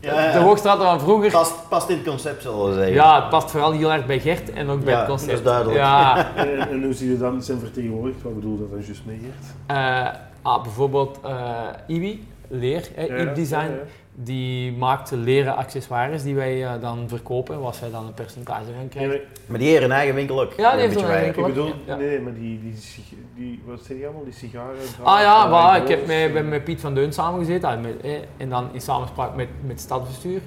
Ja, 0.00 0.10
de 0.32 0.38
ja. 0.38 0.42
hoogstraten 0.42 0.84
van 0.84 1.00
vroeger. 1.00 1.30
Past, 1.30 1.68
past 1.68 1.88
in 1.88 1.96
het 1.96 2.06
concept, 2.06 2.42
zullen 2.42 2.68
we 2.68 2.74
zeggen. 2.74 2.92
Ja, 2.94 3.20
het 3.20 3.28
past 3.30 3.50
vooral 3.50 3.72
heel 3.72 3.92
erg 3.92 4.06
bij 4.06 4.20
Gert 4.20 4.52
en 4.52 4.68
ook 4.68 4.84
bij 4.84 4.92
Ja, 4.92 4.98
het 4.98 5.08
concept. 5.08 5.30
dat 5.30 5.38
is 5.38 5.44
duidelijk. 5.44 5.78
Ja, 5.78 6.26
En, 6.34 6.68
en 6.68 6.82
hoe 6.84 6.92
zie 6.92 7.10
je 7.10 7.18
dan 7.18 7.42
zijn 7.42 7.58
vertegenwoordigd? 7.58 8.22
Wat 8.22 8.34
bedoel 8.34 8.52
je 8.52 8.58
dat 8.58 8.70
dan 8.70 8.80
juist 8.82 9.02
mee, 9.04 9.18
Geert? 9.18 9.54
eh, 9.66 10.06
ah, 10.42 10.62
bijvoorbeeld 10.62 11.18
eh 11.24 11.60
Iwi, 11.86 12.24
leer, 12.48 12.88
Iwi 12.96 13.32
Design. 13.34 13.54
ja, 13.56 13.62
ja. 13.64 13.70
Die 14.18 14.72
maakt 14.72 15.10
leren 15.10 15.56
accessoires 15.56 16.22
die 16.22 16.34
wij 16.34 16.64
eh, 16.64 16.80
dan 16.80 17.04
verkopen, 17.08 17.60
waar 17.60 17.74
zij 17.74 17.90
dan 17.90 18.06
een 18.06 18.14
percentage 18.14 18.64
Nee, 18.78 18.88
krijgen. 18.88 19.10
maar 19.12 19.20
Maar 19.46 19.58
die 19.58 19.68
heeft 19.68 19.82
een 19.82 19.92
eigen 19.92 20.14
winkel 20.14 20.42
ook. 20.42 20.52
Ja, 20.56 20.72
die 20.72 20.80
heeft 20.80 20.96
Een 21.00 21.04
eigen 21.04 21.40
wij. 21.40 21.48
ik 21.50 21.54
bedoel, 21.54 21.72
Ja. 21.86 21.96
nee, 21.96 22.20
maar 22.20 22.34
die, 22.34 22.60
die, 22.62 22.74
die, 23.36 23.62
wat 23.66 23.80
zeg 23.84 23.98
je 23.98 24.04
allemaal, 24.04 24.24
die 24.24 24.32
sigaren? 24.32 24.74
Ah 25.02 25.20
ja, 25.20 25.72
die 25.74 25.82
ik 25.82 25.88
heb 25.88 26.06
met, 26.06 26.16
en- 26.16 26.32
met, 26.32 26.46
met 26.48 26.64
Piet 26.64 26.80
van 26.80 26.94
Deun 26.94 27.12
samengezeten 27.12 27.68
ah, 27.68 27.80
met, 27.80 28.00
eh, 28.02 28.12
en 28.36 28.48
dan 28.48 28.68
in 28.72 28.80
samenspraak 28.80 29.34
met, 29.34 29.48
met 29.60 29.70
het 29.70 29.80
stadsbestuur. 29.80 30.40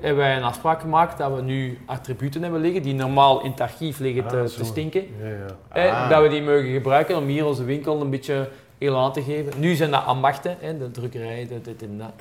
hebben 0.00 0.22
wij 0.24 0.36
een 0.36 0.42
afspraak 0.42 0.80
gemaakt 0.80 1.18
dat 1.18 1.34
we 1.34 1.42
nu 1.42 1.78
attributen 1.86 2.42
hebben 2.42 2.60
liggen 2.60 2.82
die 2.82 2.94
normaal 2.94 3.42
in 3.44 3.50
het 3.50 3.60
archief 3.60 3.98
liggen 3.98 4.26
te, 4.26 4.36
Ah, 4.38 4.44
te 4.44 4.64
stinken. 4.64 5.04
Ja, 5.20 5.28
ja. 5.28 5.82
Eh, 5.82 5.92
Ah. 6.02 6.10
Dat 6.10 6.22
we 6.22 6.28
die 6.28 6.42
mogen 6.42 6.72
gebruiken 6.72 7.16
om 7.16 7.26
hier 7.26 7.46
onze 7.46 7.64
winkel 7.64 8.00
een 8.00 8.10
beetje 8.10 8.48
elan 8.78 9.12
te 9.12 9.22
geven. 9.22 9.52
Nu 9.60 9.74
zijn 9.74 9.90
dat 9.90 10.04
ambachten, 10.04 10.56
hè, 10.60 10.78
de 10.78 10.90
drukkerij, 10.90 11.48
dit 11.62 11.82
en 11.82 11.98
dat. 11.98 12.12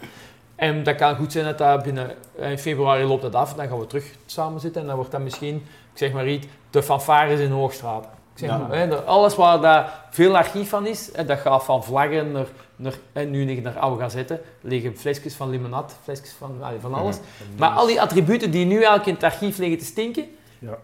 En 0.55 0.83
dat 0.83 0.95
kan 0.95 1.15
goed 1.15 1.31
zijn 1.31 1.45
dat 1.45 1.57
dat 1.57 1.83
binnen 1.83 2.11
eh, 2.39 2.51
in 2.51 2.59
februari 2.59 3.03
loopt 3.03 3.21
dat 3.21 3.35
af. 3.35 3.53
Dan 3.53 3.67
gaan 3.67 3.79
we 3.79 3.87
terug 3.87 4.05
samen 4.25 4.59
zitten 4.59 4.81
en 4.81 4.87
dan 4.87 4.95
wordt 4.95 5.11
dat 5.11 5.21
misschien, 5.21 5.55
ik 5.93 5.97
zeg 5.97 6.11
maar 6.11 6.27
iets, 6.27 6.47
de 6.69 6.83
fanfares 6.83 7.39
in 7.39 7.51
Hoogstraat. 7.51 8.03
Ik 8.03 8.39
zeg 8.39 8.49
Ja. 8.49 8.57
maar, 8.57 8.77
hè, 8.77 8.95
alles 8.95 9.35
waar 9.35 9.61
daar 9.61 10.05
veel 10.11 10.37
archief 10.37 10.69
van 10.69 10.85
is, 10.87 11.09
hè, 11.13 11.25
dat 11.25 11.39
gaat 11.39 11.63
van 11.63 11.83
vlaggen 11.83 12.31
naar, 12.31 12.47
naar 12.75 12.93
en 13.13 13.29
nu 13.31 13.45
liggen 13.45 13.65
er 13.65 13.79
oude 13.79 14.01
gazetten, 14.01 14.39
liggen 14.61 14.97
flesjes 14.97 15.33
van 15.35 15.49
limonade, 15.49 15.93
flesjes 16.03 16.31
van, 16.31 16.55
van 16.81 16.93
alles. 16.93 17.17
Maar 17.57 17.69
al 17.69 17.85
die 17.85 18.01
attributen 18.01 18.51
die 18.51 18.65
nu 18.65 18.75
eigenlijk 18.75 19.05
in 19.05 19.13
het 19.13 19.23
archief 19.23 19.57
liggen 19.57 19.77
te 19.77 19.85
stinken, 19.85 20.25
Ja. 20.59 20.77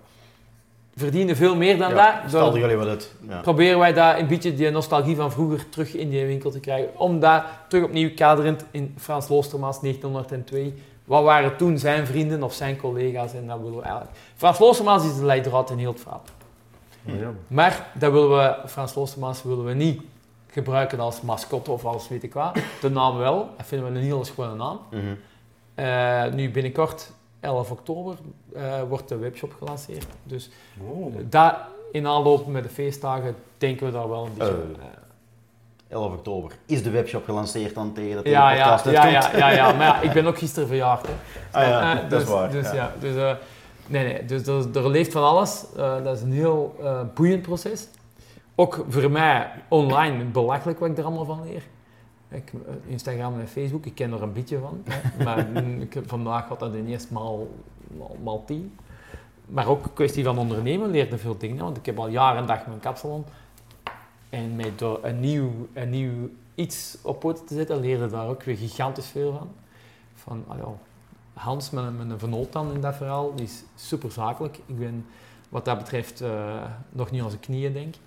Verdienen 1.00 1.36
veel 1.36 1.56
meer 1.56 1.78
dan 1.78 1.90
Ja, 1.90 2.22
dat. 2.22 2.30
Stelden 2.30 2.60
jullie 2.60 2.76
wat 2.76 2.88
uit. 2.88 3.14
Ja. 3.28 3.40
proberen 3.40 3.80
wij 3.80 3.94
daar 3.94 4.20
een 4.20 4.28
beetje 4.28 4.54
die 4.54 4.70
nostalgie 4.70 5.16
van 5.16 5.32
vroeger 5.32 5.70
terug 5.70 5.94
in 5.94 6.10
die 6.10 6.26
winkel 6.26 6.52
te 6.52 6.60
krijgen. 6.60 7.00
Om 7.00 7.20
dat 7.20 7.44
terug 7.68 7.86
opnieuw 7.86 8.14
kaderend 8.16 8.66
in 8.72 8.96
Frans 8.98 9.28
Loostermaas 9.28 9.80
1902. 9.80 10.74
Wat 11.06 11.24
waren 11.24 11.58
toen 11.58 11.78
zijn 11.78 12.06
vrienden 12.06 12.44
of 12.44 12.54
zijn 12.54 12.78
collega's? 12.78 13.34
En 13.34 13.48
dat 13.48 13.60
willen 13.60 13.76
we 13.78 13.82
eigenlijk. 13.82 14.12
Frans 14.36 14.60
Loostermaas 14.60 15.06
is 15.06 15.16
de 15.16 15.26
leidraad 15.26 15.70
in 15.70 15.78
heel 15.78 15.92
het 15.92 16.02
verhaal. 16.02 16.24
Maar 17.04 17.16
ja. 17.16 17.32
Maar 17.48 17.88
dat 17.94 18.12
willen 18.12 18.30
we, 18.30 18.68
Frans 18.68 18.96
Loostermaas 18.96 19.44
willen 19.44 19.66
we 19.66 19.74
niet 19.74 20.02
gebruiken 20.52 21.00
als 21.00 21.22
mascotte 21.22 21.72
of 21.72 21.86
als 21.86 22.08
weet 22.08 22.24
ik 22.24 22.34
wat. 22.34 22.58
De 22.82 22.90
naam 22.90 23.18
wel, 23.18 23.50
dat 23.58 23.66
vinden 23.66 23.92
we 23.92 24.00
een 24.00 24.06
heel 24.06 24.26
schone 24.26 24.56
naam. 24.56 24.80
Mhm. 24.92 25.04
Eh, 25.76 26.34
nu 26.34 26.52
binnenkort, 26.52 27.12
11 27.40 27.72
oktober, 27.72 28.16
eh, 28.54 28.82
wordt 28.90 29.08
de 29.10 29.18
webshop 29.18 29.54
gelanceerd. 29.58 30.06
Dus 30.24 30.50
Oh. 30.90 31.16
dat 31.30 31.56
in 31.92 32.08
aanloop 32.08 32.48
met 32.48 32.64
de 32.64 32.70
feestdagen 32.70 33.36
denken 33.58 33.86
we 33.86 33.92
daar 33.92 34.10
wel 34.10 34.26
een 34.26 34.34
beetje... 34.38 34.52
Eh, 34.54 34.86
eh, 34.86 34.88
11 35.88 36.14
oktober. 36.14 36.52
Is 36.66 36.84
de 36.84 36.90
webshop 36.90 37.24
gelanceerd 37.26 37.76
dan 37.76 37.94
tegen 37.94 38.16
dat 38.16 38.26
Ja, 38.26 38.52
ja, 38.52 38.64
podcast 38.70 38.86
ja, 38.96 39.08
ja, 39.08 39.38
ja, 39.38 39.50
ja, 39.50 39.74
maar 39.74 39.86
ja, 39.86 40.02
ik 40.08 40.12
ben 40.12 40.26
ook 40.26 40.38
gisteren 40.38 40.68
verjaard. 40.68 41.06
Hè. 41.08 41.14
Ah 41.60 41.68
ja, 41.68 41.94
Eh, 41.96 42.02
dat 42.02 42.10
dus, 42.10 42.22
is 42.22 42.30
waar. 42.30 42.52
Dus, 42.52 42.66
ja. 42.66 42.74
ja. 42.74 42.94
dus, 43.00 43.16
eh, 43.16 43.32
nee, 43.88 44.04
nee, 44.14 44.26
dus 44.26 44.48
er, 44.48 44.78
er 44.78 44.90
leeft 44.90 45.12
van 45.12 45.24
alles. 45.24 45.66
Eh, 45.78 46.04
dat 46.04 46.16
is 46.16 46.22
een 46.22 46.32
heel 46.32 46.76
eh, 46.84 47.00
boeiend 47.14 47.42
proces. 47.42 47.88
Ook 48.56 48.86
voor 48.90 49.12
mij 49.12 49.52
online 49.68 50.24
belachelijk 50.24 50.80
wat 50.80 50.90
ik 50.90 50.98
er 50.98 51.04
allemaal 51.04 51.26
van 51.26 51.44
leer. 51.44 51.64
Ik, 52.30 52.54
eh, 52.54 52.92
Instagram 52.92 53.40
en 53.40 53.48
Facebook, 53.48 53.86
ik 53.86 53.96
ken 53.96 54.14
er 54.14 54.22
een 54.22 54.34
beetje 54.34 54.60
van. 54.60 54.84
Maar 55.26 55.48
mm, 55.48 55.82
ik, 55.82 56.02
vandaag 56.06 56.48
had 56.48 56.60
dat 56.60 56.76
ineens 56.76 57.10
maal, 57.10 57.48
maal, 57.98 58.18
maal 58.24 58.46
tien. 58.46 58.76
Maar 59.46 59.68
ook 59.68 59.84
een 59.84 59.94
kwestie 59.94 60.24
van 60.24 60.38
ondernemen 60.38 60.90
leerde 60.90 61.18
veel 61.18 61.38
dingen. 61.38 61.64
Want 61.64 61.78
ik 61.78 61.86
heb 61.86 62.00
al 62.00 62.08
jaren 62.08 62.42
en 62.42 62.48
dag 62.48 62.68
mijn 62.68 62.80
kapsalon. 62.80 63.26
En 64.30 64.56
met 64.56 64.80
door 64.80 65.00
een 65.02 65.20
nieuw, 65.20 65.52
een 65.74 65.90
nieuw 65.90 66.30
iets 66.56 66.98
op 67.02 67.20
poten 67.20 67.46
te 67.46 67.54
zetten, 67.54 67.80
leerde 67.80 68.10
daar 68.10 68.28
ook 68.28 68.44
weer 68.44 68.58
gigantisch 68.58 69.08
veel 69.08 69.34
van. 69.38 69.50
Van, 70.14 70.44
ah 70.48 70.68
Hans, 71.34 71.70
mijn, 71.70 71.98
mijn 71.98 72.20
vernoot 72.20 72.54
dan 72.54 72.74
in 72.74 72.82
dat 72.82 72.96
verhaal, 72.96 73.36
die 73.36 73.46
is 73.46 73.64
super 73.76 74.12
zakelijk. 74.12 74.60
Ik 74.66 74.80
ben 74.80 75.06
wat 75.50 75.66
dat 75.66 75.78
betreft 75.78 76.22
eh, 76.22 76.64
nog 76.90 77.12
niet 77.12 77.22
aan 77.22 77.30
zijn 77.30 77.42
knieën, 77.42 77.74
denk 77.74 77.96
ik. 77.96 78.02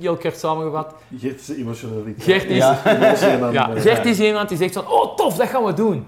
Heel 0.00 0.16
kort 0.16 0.38
samengevat. 0.38 0.94
Gert 1.18 1.40
is 1.40 1.56
emotionaliteit. 1.56 2.22
Gert 2.22 2.44
is, 2.50 2.56
Ja. 3.52 3.74
Eh, 3.74 3.82
Gert 3.82 4.04
is 4.06 4.20
iemand 4.20 4.48
die 4.48 4.58
zegt 4.58 4.74
van, 4.74 4.88
oh 4.88 5.16
tof, 5.16 5.36
dat 5.36 5.48
gaan 5.48 5.64
we 5.64 5.72
doen. 5.72 6.06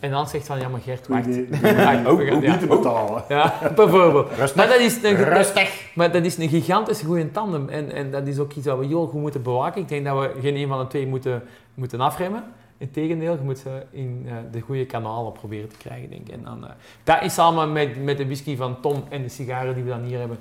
En 0.00 0.10
dan 0.10 0.28
zegt 0.28 0.46
van, 0.46 0.58
ja 0.58 0.68
maar 0.68 0.80
Gert, 0.80 1.08
wacht. 1.08 1.26
Nee, 1.26 1.46
nee, 1.50 1.60
Wacht, 1.84 2.02
nee. 2.02 2.16
we 2.16 2.24
gaan- 2.26 2.34
Niet 2.34 2.42
ja. 2.42 2.56
te 2.58 2.66
betalen. 2.66 3.24
Ja, 3.28 3.54
bijvoorbeeld. 3.76 4.28
Rustig. 4.28 4.54
Maar 4.54 4.66
dat 4.68 4.78
is 4.78 5.02
een, 5.02 5.14
Rustig. 5.16 5.90
maar 5.94 6.12
dat 6.12 6.24
is 6.24 6.36
een 6.38 6.48
gigantisch 6.48 7.00
goede 7.02 7.30
tandem. 7.30 7.68
En, 7.68 7.92
en 7.92 8.10
dat 8.10 8.26
is 8.26 8.38
ook 8.38 8.52
iets 8.52 8.66
dat 8.66 8.78
we 8.78 8.86
heel 8.86 9.06
goed 9.06 9.20
moeten 9.20 9.42
bewaken. 9.42 9.80
Ik 9.82 9.88
denk 9.88 10.04
dat 10.04 10.18
we 10.18 10.30
geen 10.40 10.56
een 10.56 10.68
van 10.68 10.78
de 10.78 10.86
twee 10.86 11.06
moeten, 11.06 11.42
moeten 11.74 12.00
afremmen. 12.00 12.44
Integendeel, 12.78 13.32
je 13.32 13.38
moet 13.42 13.58
ze 13.58 13.82
in 13.90 14.24
eh, 14.28 14.32
de 14.52 14.60
goede 14.60 14.84
kanalen 14.86 15.32
proberen 15.32 15.68
te 15.68 15.76
krijgen, 15.76 16.10
denk 16.10 16.28
ik. 16.28 16.34
En 16.34 16.40
dan, 16.44 16.64
eh, 16.64 16.70
dat 17.04 17.22
is 17.22 17.34
samen 17.34 17.72
met, 17.72 18.04
met 18.04 18.16
de 18.18 18.24
whisky 18.24 18.56
van 18.56 18.80
Tom 18.80 19.04
en 19.08 19.22
de 19.22 19.28
sigaren 19.28 19.74
die 19.74 19.82
we 19.84 19.88
dan 19.90 20.02
hier 20.02 20.18
hebben, 20.18 20.38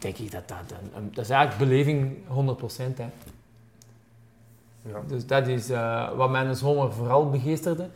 denk 0.00 0.16
ik 0.18 0.30
dat 0.32 0.48
dat... 0.48 0.56
Een, 0.68 0.90
een- 0.96 1.10
dat 1.14 1.24
is 1.24 1.30
eigenlijk 1.30 1.70
beleving 1.70 2.16
100%. 2.16 2.96
Hè. 2.96 3.08
Ja. 4.82 5.00
Dus 5.06 5.26
dat 5.26 5.46
is 5.46 5.70
eh, 5.70 6.10
wat 6.16 6.30
mij 6.30 6.42
in 6.42 6.48
de 6.48 6.54
zomer 6.54 6.92
vooral 6.92 7.30
begeesterde. 7.30 7.88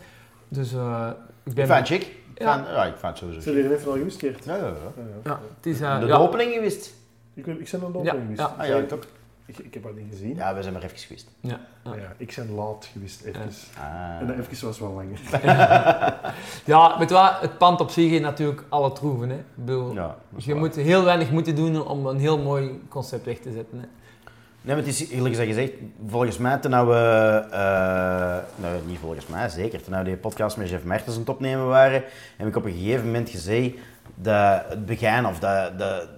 Dus 0.49 0.73
eh, 0.73 1.09
ik 1.43 1.51
Ik 1.51 1.55
ben... 1.55 1.67
vind 1.67 1.79
het 1.79 1.87
chic. 1.89 2.03
Ik 2.03 2.41
Ja. 2.43 2.57
ja, 2.57 2.85
ik 2.85 2.91
vind 2.97 3.03
het 3.03 3.19
sowieso 3.19 3.41
chic. 3.41 3.53
jullie 3.55 3.75
even 3.77 3.91
al 3.91 3.97
gewist, 3.97 4.19
Gert? 4.21 4.45
Ja, 4.45 4.57
ja, 4.57 4.63
ja. 4.63 4.69
Ja, 4.69 5.03
ja. 5.25 5.31
Ja, 5.31 5.41
het 5.57 5.67
is... 5.67 5.81
eh, 5.81 6.01
De, 6.01 6.07
ja, 6.07 6.17
opening 6.17 6.53
gewist. 6.53 6.95
Ik, 7.35 7.45
ben- 7.45 7.61
ik 7.61 7.69
ben 7.71 7.83
aan 7.85 7.93
de 7.93 7.99
Ja, 7.99 8.05
opening 8.05 8.21
gewist. 8.23 8.41
ja. 8.41 8.63
Ah 8.63 8.67
ja, 8.69 8.77
ik 8.77 8.93
ook. 8.93 9.07
Ik, 9.47 9.59
ik 9.59 9.75
heb 9.75 9.83
dat 9.83 9.95
niet 9.97 10.07
gezien. 10.11 10.35
Ja, 10.37 10.55
we 10.55 10.63
zijn 10.63 10.75
maar 10.75 10.83
even 10.83 10.99
gewist. 10.99 11.29
ja, 11.41 11.51
ja. 11.51 11.61
Maar 11.91 11.99
ja, 11.99 12.13
ik 12.17 12.35
ben 12.37 12.55
laat 12.55 12.89
gewist, 12.93 13.23
even. 13.23 13.51
Ah. 13.79 14.21
En 14.21 14.27
dat 14.27 14.37
even 14.37 14.67
was 14.67 14.79
wel 14.79 14.93
langer. 14.93 15.19
Ja, 16.65 16.97
je 16.99 17.07
wat, 17.07 17.41
het 17.41 17.59
pand 17.59 17.81
op 17.81 17.91
zich 17.91 18.11
heeft 18.11 18.23
natuurlijk 18.23 18.65
alle 18.69 18.93
troeven. 18.93 19.29
Hè. 19.29 19.37
Ik 19.37 19.45
bedoel, 19.55 19.93
Ja, 19.93 20.07
dat 20.07 20.39
is 20.39 20.45
je 20.45 20.53
waar. 20.53 20.61
moet 20.61 20.75
heel 20.75 21.05
weinig 21.05 21.31
moeten 21.31 21.55
doen 21.55 21.87
om 21.87 22.07
een 22.07 22.19
heel 22.19 22.39
mooi 22.39 22.81
concept 22.89 23.25
weg 23.25 23.39
te 23.39 23.53
zetten. 23.53 23.79
Hè. 23.79 23.87
Nee, 24.65 24.77
maar 24.77 24.85
het 24.85 25.01
is 25.01 25.09
eerlijk 25.09 25.35
gezegd, 25.35 25.49
gezegd 25.49 25.73
volgens 26.07 26.39
mij 26.39 26.59
toen 26.59 26.71
nou 26.71 26.89
we, 26.89 27.45
eh, 27.51 28.37
nou 28.57 28.87
niet 28.87 28.99
volgens 28.99 29.27
mij, 29.27 29.49
zeker, 29.49 29.83
toen 29.83 29.93
nou 29.93 30.05
die 30.05 30.17
podcast 30.17 30.57
met 30.57 30.69
Jeff 30.69 30.85
Mertens 30.85 31.15
aan 31.15 31.21
het 31.21 31.31
opnemen 31.31 31.67
waren, 31.67 32.03
heb 32.37 32.49
ik 32.49 32.57
op 32.57 32.65
een 32.65 32.73
gegeven 32.73 33.05
moment 33.07 33.31
gezegd 33.31 33.71
dat 34.15 34.63
het 34.69 34.87
begin, 34.87 35.27
of 35.27 35.39
dat, 35.39 35.79
dat, 35.79 36.09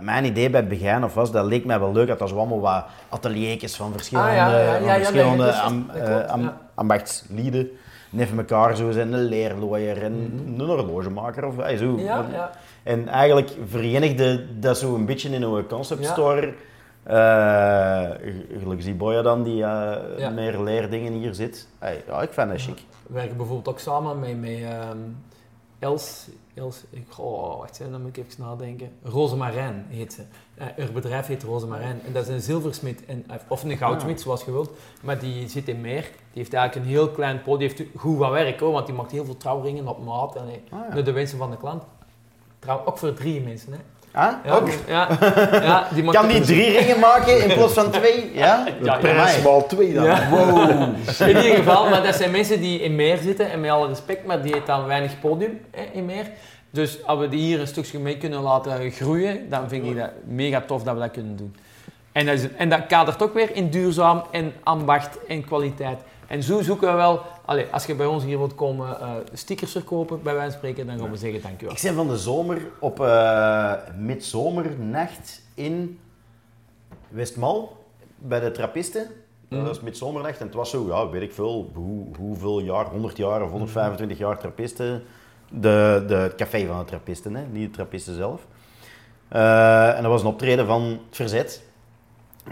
mijn 0.00 0.24
idee 0.24 0.50
bij 0.50 0.60
het 0.60 0.68
begin 0.68 1.04
of 1.04 1.14
was, 1.14 1.30
dat 1.30 1.44
leek 1.46 1.64
mij 1.64 1.80
wel 1.80 1.92
leuk, 1.92 2.18
dat 2.18 2.28
zo 2.28 2.36
allemaal 2.36 2.60
wat 2.60 2.84
ateliertjes 3.08 3.76
van 3.76 3.92
verschillende, 3.92 4.30
Ah, 4.30 4.36
ja, 4.36 4.58
ja, 4.58 4.76
ja, 4.76 4.94
verschillende 4.94 5.44
nee, 5.44 5.52
am- 5.52 5.90
eh, 5.94 6.24
am- 6.26 6.52
ambachtslieden 6.74 7.68
neven 8.10 8.38
elkaar 8.38 8.76
zo 8.76 8.90
zijn, 8.90 9.12
een 9.12 9.24
leerlooier 9.24 10.02
en 10.02 10.12
een 10.46 10.60
horlogemaker 10.66 11.44
of 11.46 11.54
zo. 11.78 11.86
Mhm. 11.92 12.24
En 12.82 13.08
eigenlijk 13.08 13.50
verenigde 13.68 14.58
dat 14.58 14.78
zo 14.78 14.94
een 14.94 15.06
beetje 15.06 15.28
in 15.30 15.42
een 15.42 15.66
concept 15.66 16.02
Ja. 16.04 16.12
store. 16.12 16.52
Eh, 17.02 18.10
gelukkig 18.60 18.84
die 18.84 18.94
Boya 18.94 19.22
dan, 19.22 19.42
die 19.42 19.62
eh, 19.64 20.30
meer 20.34 20.60
leerdingen 20.60 21.12
hier 21.12 21.34
zit. 21.34 21.68
Hey, 21.78 22.02
ja, 22.06 22.22
ik 22.22 22.32
vind 22.32 22.50
dat 22.50 22.60
chic. 22.60 22.78
We 23.06 23.14
werken 23.14 23.36
bijvoorbeeld 23.36 23.68
ook 23.68 23.78
samen 23.78 24.18
met, 24.18 24.40
met 24.40 24.50
ehm, 24.62 24.98
Els. 25.78 26.28
Ik, 26.90 27.18
oh, 27.18 27.58
wacht, 27.58 27.78
dan 27.90 28.02
moet 28.02 28.16
ik 28.16 28.24
even 28.26 28.42
nadenken. 28.42 28.90
Rosemarijn 29.02 29.86
heet 29.88 30.12
ze. 30.12 30.22
Eh, 30.54 30.66
haar 30.76 30.92
bedrijf 30.92 31.26
heet 31.26 31.42
Rosemarijn. 31.42 32.00
En 32.06 32.12
dat 32.12 32.22
is 32.22 32.28
een 32.34 32.40
zilversmid, 32.40 33.04
en, 33.04 33.26
of 33.48 33.62
een 33.62 33.76
goudsmid, 33.76 34.20
zoals 34.20 34.44
je 34.44 34.52
wilt. 34.52 34.70
Maar 35.02 35.18
die 35.18 35.48
zit 35.48 35.68
in 35.68 35.80
Meer. 35.80 36.02
Die 36.02 36.10
heeft 36.42 36.54
eigenlijk 36.54 36.86
een 36.86 36.92
heel 36.92 37.10
klein 37.10 37.42
podium. 37.42 37.68
Die 37.68 37.78
heeft 37.86 37.98
goed 37.98 38.18
wat 38.18 38.30
werk 38.30 38.60
hoor, 38.60 38.72
want 38.72 38.86
die 38.86 38.94
maakt 38.94 39.10
heel 39.10 39.24
veel 39.24 39.36
trouwringen 39.36 39.88
op 39.88 40.04
maat. 40.04 40.36
En, 40.36 40.48
eh, 40.48 40.78
Ah, 40.78 40.94
ja. 40.96 41.02
de 41.02 41.12
wensen 41.12 41.38
van 41.38 41.50
de 41.50 41.56
klant. 41.56 41.82
Trouw, 42.58 42.84
ook 42.84 42.98
voor 42.98 43.12
drie 43.14 43.40
mensen. 43.40 43.72
Hè. 43.72 43.78
Ah, 44.16 44.32
Ja, 44.44 44.54
ook? 44.54 44.68
Ja, 44.86 45.08
ja, 45.52 45.88
die 45.94 46.10
Kan 46.10 46.28
die 46.28 46.40
drie 46.40 46.78
ringen 46.78 46.98
maken 46.98 47.42
in 47.44 47.54
plaats 47.56 47.72
van 47.72 47.90
twee? 47.90 48.30
Ja? 48.34 48.64
De 48.64 48.84
Ja, 48.84 48.96
prijs 48.96 49.42
maal 49.42 49.66
twee 49.66 49.92
dan. 49.94 50.04
Ja. 50.04 50.28
Wow. 50.30 50.70
In 51.20 51.26
ieder 51.28 51.42
geval, 51.56 51.88
maar 51.88 52.02
dat 52.02 52.14
zijn 52.14 52.30
mensen 52.30 52.60
die 52.60 52.80
in 52.80 52.94
meer 52.94 53.18
zitten, 53.18 53.50
en 53.50 53.60
met 53.60 53.70
alle 53.70 53.88
respect, 53.88 54.26
maar 54.26 54.42
die 54.42 54.52
heeft 54.52 54.66
dan 54.66 54.86
weinig 54.86 55.20
podium 55.20 55.60
hè, 55.70 55.82
in 55.92 56.04
meer. 56.04 56.26
Dus 56.70 57.04
als 57.04 57.18
we 57.18 57.28
die 57.28 57.40
hier 57.40 57.60
een 57.60 57.66
stukje 57.66 57.98
mee 57.98 58.16
kunnen 58.16 58.40
laten 58.40 58.90
groeien, 58.90 59.48
dan 59.50 59.68
vind 59.68 59.86
ik 59.86 59.96
dat 59.96 60.10
mega 60.24 60.62
tof 60.66 60.82
dat 60.82 60.94
we 60.94 61.00
dat 61.00 61.10
kunnen 61.10 61.36
doen. 61.36 61.56
En 62.12 62.26
dat, 62.26 62.34
is, 62.34 62.46
en 62.56 62.68
dat 62.68 62.86
kadert 62.86 63.22
ook 63.22 63.34
weer 63.34 63.54
in 63.56 63.68
duurzaam 63.68 64.22
en 64.30 64.52
ambacht 64.62 65.18
en 65.28 65.44
kwaliteit. 65.44 65.98
En 66.26 66.42
zo 66.42 66.62
zoeken 66.62 66.88
we 66.90 66.94
wel, 66.96 67.22
allee, 67.46 67.66
als 67.70 67.86
je 67.86 67.94
bij 67.94 68.06
ons 68.06 68.24
hier 68.24 68.38
wilt 68.38 68.54
komen 68.54 69.00
eh, 69.00 69.14
stickers 69.32 69.72
verkopen, 69.72 70.22
bij 70.22 70.34
wijze 70.34 70.50
van 70.50 70.58
spreken, 70.58 70.86
dan 70.86 70.98
gaan 70.98 71.10
we 71.10 71.16
zeggen 71.16 71.42
dankjewel. 71.42 71.74
Ik 71.74 71.82
ben 71.82 71.94
van 71.94 72.08
de 72.08 72.18
zomer 72.18 72.60
op 72.80 73.00
eh 73.00 73.72
midzomernacht 73.98 75.42
in 75.54 75.98
Westmal 77.08 77.84
bij 78.18 78.40
de 78.40 78.50
trappisten. 78.50 79.06
Mhm. 79.48 79.58
Dat 79.58 79.68
was 79.68 79.80
midzomernacht 79.80 80.38
en 80.38 80.46
het 80.46 80.54
was 80.54 80.70
zo, 80.70 80.86
ja, 80.86 81.08
weet 81.08 81.22
ik 81.22 81.32
veel, 81.32 81.70
hoe, 81.74 82.06
hoeveel 82.16 82.60
jaar, 82.60 82.86
100 82.86 83.16
jaar 83.16 83.42
of 83.42 83.50
125 83.50 84.18
jaar 84.18 84.38
trappisten. 84.38 85.02
De, 85.50 86.04
de, 86.06 86.14
het 86.14 86.34
café 86.34 86.66
van 86.66 86.78
de 86.78 86.84
trappisten, 86.84 87.34
hè, 87.34 87.46
niet 87.46 87.68
de 87.68 87.74
trappisten 87.74 88.14
zelf. 88.14 88.46
Eh, 89.28 89.96
en 89.96 90.02
dat 90.02 90.10
was 90.10 90.20
een 90.20 90.26
optreden 90.26 90.66
van 90.66 90.82
het 90.82 91.16
Verzet. 91.16 91.62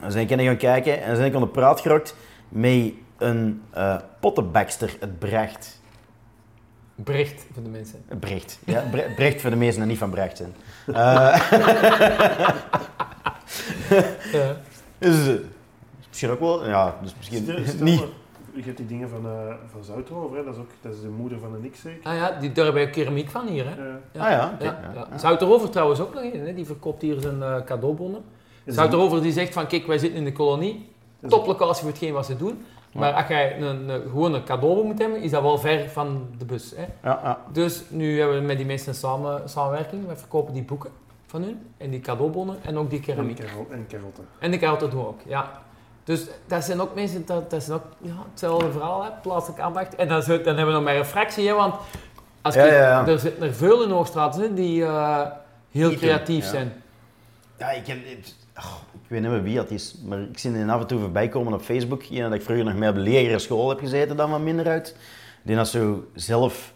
Dan 0.00 0.12
zijn 0.12 0.28
ik 0.28 0.40
gaan 0.40 0.56
kijken 0.56 1.02
en 1.02 1.16
zijn 1.16 1.28
ik 1.28 1.34
aan 1.34 1.40
de 1.40 1.48
praat 1.48 1.80
geraakt 1.80 2.16
met 2.48 2.92
een 3.24 3.62
eh 3.70 3.96
pottenbakster, 4.20 4.96
het 5.00 5.18
Brecht. 5.18 5.80
Brecht 6.94 7.46
voor 7.52 7.62
de 7.62 7.68
mensen. 7.68 8.04
Brecht. 8.20 8.58
Ja, 8.64 8.84
Bre- 8.90 9.12
Brecht 9.16 9.40
voor 9.40 9.50
de 9.50 9.56
meesten 9.56 9.82
en 9.82 9.88
niet 9.88 9.98
van 9.98 10.10
Brecht 10.10 10.36
zijn. 10.36 10.54
Eh, 10.86 11.50
Ja. 14.32 14.56
dus, 14.98 15.28
eh, 15.28 15.34
misschien 16.08 16.30
ook 16.30 16.40
wel, 16.40 16.66
ja, 16.68 16.96
dus 17.02 17.14
misschien 17.16 17.42
Stel- 17.42 17.58
stel 17.66 17.84
niet. 17.84 17.98
maar, 18.00 18.08
je 18.54 18.62
hebt 18.62 18.76
die 18.76 18.86
dingen 18.86 19.08
van, 19.08 19.26
eh 19.26 19.54
van 19.72 19.84
Zouthoven, 19.84 20.36
hè? 20.38 20.44
Dat, 20.44 20.54
is 20.54 20.60
ook, 20.60 20.70
dat 20.80 20.94
is 20.94 21.00
de 21.00 21.08
moeder 21.08 21.38
van 21.38 21.52
de 21.52 21.58
Nick 21.58 21.76
zeker. 21.76 22.10
Ah 22.10 22.16
ja, 22.16 22.30
die, 22.40 22.52
daar 22.52 22.64
hebben 22.64 22.84
we 22.84 22.90
keramiek 22.90 23.30
van 23.30 23.46
hier, 23.46 23.64
hè. 23.64 23.70
Eh, 23.88 24.22
Ah 24.22 24.30
ja, 24.30 24.56
Ja, 24.58 24.64
ja. 24.94 25.06
ja. 25.10 25.18
Zouterover 25.18 25.70
trouwens 25.70 26.00
ook 26.00 26.14
nog 26.14 26.22
een, 26.22 26.46
hè. 26.46 26.54
die 26.54 26.66
verkoopt 26.66 27.02
hier 27.02 27.20
zijn 27.20 27.42
eh, 27.42 27.56
cadeaubonnen. 27.64 28.22
is 28.64 28.74
Zouterover 28.74 29.22
die 29.22 29.32
zegt 29.32 29.52
van, 29.52 29.66
kijk, 29.66 29.86
wij 29.86 29.98
zitten 29.98 30.18
in 30.18 30.24
de 30.24 30.32
kolonie, 30.32 30.88
toplocatie 31.28 31.80
voor 31.82 31.90
hetgeen 31.90 32.12
wat 32.12 32.26
ze 32.26 32.36
doen. 32.36 32.64
Maar 32.94 33.12
als 33.12 33.26
jij 33.28 33.60
een, 33.60 33.88
een, 33.88 34.02
gewoon 34.02 34.34
een 34.34 34.44
cadeaubon 34.44 34.86
moet 34.86 34.98
hebben, 34.98 35.20
is 35.22 35.30
dat 35.30 35.42
wel 35.42 35.58
ver 35.58 35.88
van 35.88 36.26
de 36.38 36.44
bus. 36.44 36.72
Hè. 36.76 36.82
Ja, 37.08 37.20
ja. 37.22 37.38
Dus 37.52 37.82
nu 37.88 38.18
hebben 38.18 38.36
we 38.38 38.42
met 38.44 38.56
die 38.56 38.66
mensen 38.66 38.94
samen, 38.94 39.48
samenwerking. 39.48 40.06
We 40.06 40.16
verkopen 40.16 40.52
die 40.54 40.62
boeken 40.62 40.90
van 41.26 41.42
hun 41.42 41.66
en 41.76 41.90
die 41.90 42.00
cadeaubonnen 42.00 42.56
en 42.62 42.78
ook 42.78 42.90
die 42.90 42.98
En, 42.98 43.04
keramiek. 43.04 43.36
karot- 43.36 43.70
en 43.70 43.86
karotten. 43.86 44.24
En 44.38 44.50
de 44.50 44.58
karotten 44.58 44.90
doen 44.90 45.00
we 45.00 45.06
ook, 45.06 45.20
ja. 45.26 45.50
Dus 46.04 46.26
dat 46.46 46.64
zijn 46.64 46.80
ook 46.80 46.94
mensen, 46.94 47.26
dat, 47.26 47.50
dat 47.50 47.62
is 47.62 47.70
ook 47.70 47.82
ja, 48.00 48.12
hetzelfde 48.30 48.72
verhaal, 48.72 49.04
hè, 49.04 49.10
plaatselijk 49.22 49.60
aandacht. 49.60 49.94
En 49.94 50.08
dan, 50.08 50.20
dan 50.26 50.36
hebben 50.36 50.66
we 50.66 50.72
nog 50.72 50.82
maar 50.82 50.96
een 50.96 51.04
fractie, 51.04 51.46
hè, 51.48 51.54
want 51.54 51.74
als 52.42 52.54
Ja, 52.54 52.64
ik- 52.64 52.70
ja, 52.70 52.76
ja. 52.78 53.06
er 53.06 53.18
zitten 53.18 53.42
er 53.46 53.54
veel 53.54 53.82
in 53.82 53.90
Hoogstraat 53.90 54.36
hè, 54.36 54.54
die 54.54 54.84
eh, 54.84 55.20
heel 55.70 55.94
creatief 55.94 56.44
ja. 56.44 56.50
zijn. 56.50 56.82
Ja, 57.58 57.70
ik, 57.70 57.86
heb, 57.86 57.96
ik, 58.04 58.32
oh, 58.56 58.76
ik 58.92 59.08
weet 59.08 59.20
niet 59.20 59.30
meer 59.30 59.42
wie 59.42 59.56
dat 59.56 59.70
is, 59.70 59.94
maar 60.04 60.20
ik 60.20 60.38
zie 60.38 60.52
die 60.52 60.64
af 60.64 60.80
en 60.80 60.86
toe 60.86 61.00
voorbij 61.00 61.28
komen 61.28 61.52
op 61.52 61.62
Facebook. 61.62 62.02
Iemand 62.02 62.30
dat 62.30 62.38
ik 62.40 62.44
vroeger 62.44 62.64
nog 62.64 62.74
mee 62.74 62.88
op 62.88 62.94
de 62.94 63.00
lagere 63.00 63.38
school 63.38 63.68
heb 63.68 63.78
gezeten, 63.78 64.16
dan 64.16 64.30
wat 64.30 64.40
minder 64.40 64.68
uit. 64.68 64.96
Die 65.42 65.56
dat 65.56 65.68
zo 65.68 66.04
zelf 66.14 66.72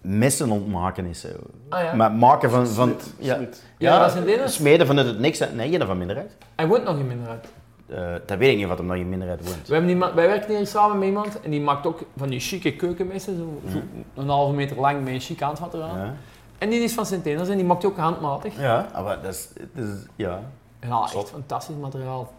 messen 0.00 0.50
ontmaken 0.50 1.06
is. 1.06 1.20
Zo. 1.20 1.28
Ah 1.68 1.82
ja, 1.82 1.94
Maar 1.94 2.12
maken 2.12 2.50
van... 2.50 2.66
van 2.66 2.96
ja. 3.18 3.38
Ja, 3.78 4.08
dit? 4.24 4.50
smeden 4.50 4.86
vanuit 4.86 5.06
het 5.06 5.18
niks. 5.18 5.42
Nee, 5.54 5.70
geen 5.70 5.86
van 5.86 5.98
minder 5.98 6.16
uit. 6.16 6.36
hij 6.56 6.66
woont 6.66 6.84
nog 6.84 6.98
in 6.98 7.06
Minderheid. 7.06 7.48
Eh, 7.86 8.12
dat 8.26 8.38
weet 8.38 8.50
ik 8.50 8.56
niet 8.56 8.66
wat 8.66 8.78
hem 8.78 8.86
nog 8.86 8.96
in 8.96 9.08
minder 9.08 9.28
uit 9.28 9.44
woont. 9.44 9.66
We 9.68 9.72
hebben 9.72 9.90
iemand, 9.90 10.14
wij 10.14 10.26
werken 10.26 10.56
hier 10.56 10.66
samen 10.66 10.98
met 10.98 11.08
iemand 11.08 11.40
en 11.40 11.50
die 11.50 11.60
maakt 11.60 11.86
ook 11.86 12.00
van 12.16 12.28
die 12.28 12.40
chique 12.40 12.76
keukenmessen, 12.76 13.36
zo, 13.36 13.60
zo 13.72 13.80
een 14.14 14.28
halve 14.28 14.54
meter 14.54 14.80
lang 14.80 15.04
met 15.04 15.12
een 15.12 15.20
chic 15.20 15.40
handvatten 15.40 15.82
aan. 15.82 15.98
Ja, 15.98 16.14
En 16.58 16.70
die 16.70 16.80
is 16.80 16.94
van 16.94 17.06
Sint-Eners 17.06 17.48
en 17.48 17.56
die 17.56 17.64
maakt 17.66 17.80
die 17.80 17.90
ook 17.90 17.96
handmatig. 17.96 18.60
ja 18.60 18.88
ah, 18.92 19.04
maar 19.04 19.22
dat 19.22 19.34
is... 19.34 19.48
Dat 19.74 19.84
is 19.84 19.90
ja. 20.16 20.42
Ja, 20.80 21.02
echt 21.02 21.28
fantastisch 21.28 21.76
materiaal. 21.76 22.32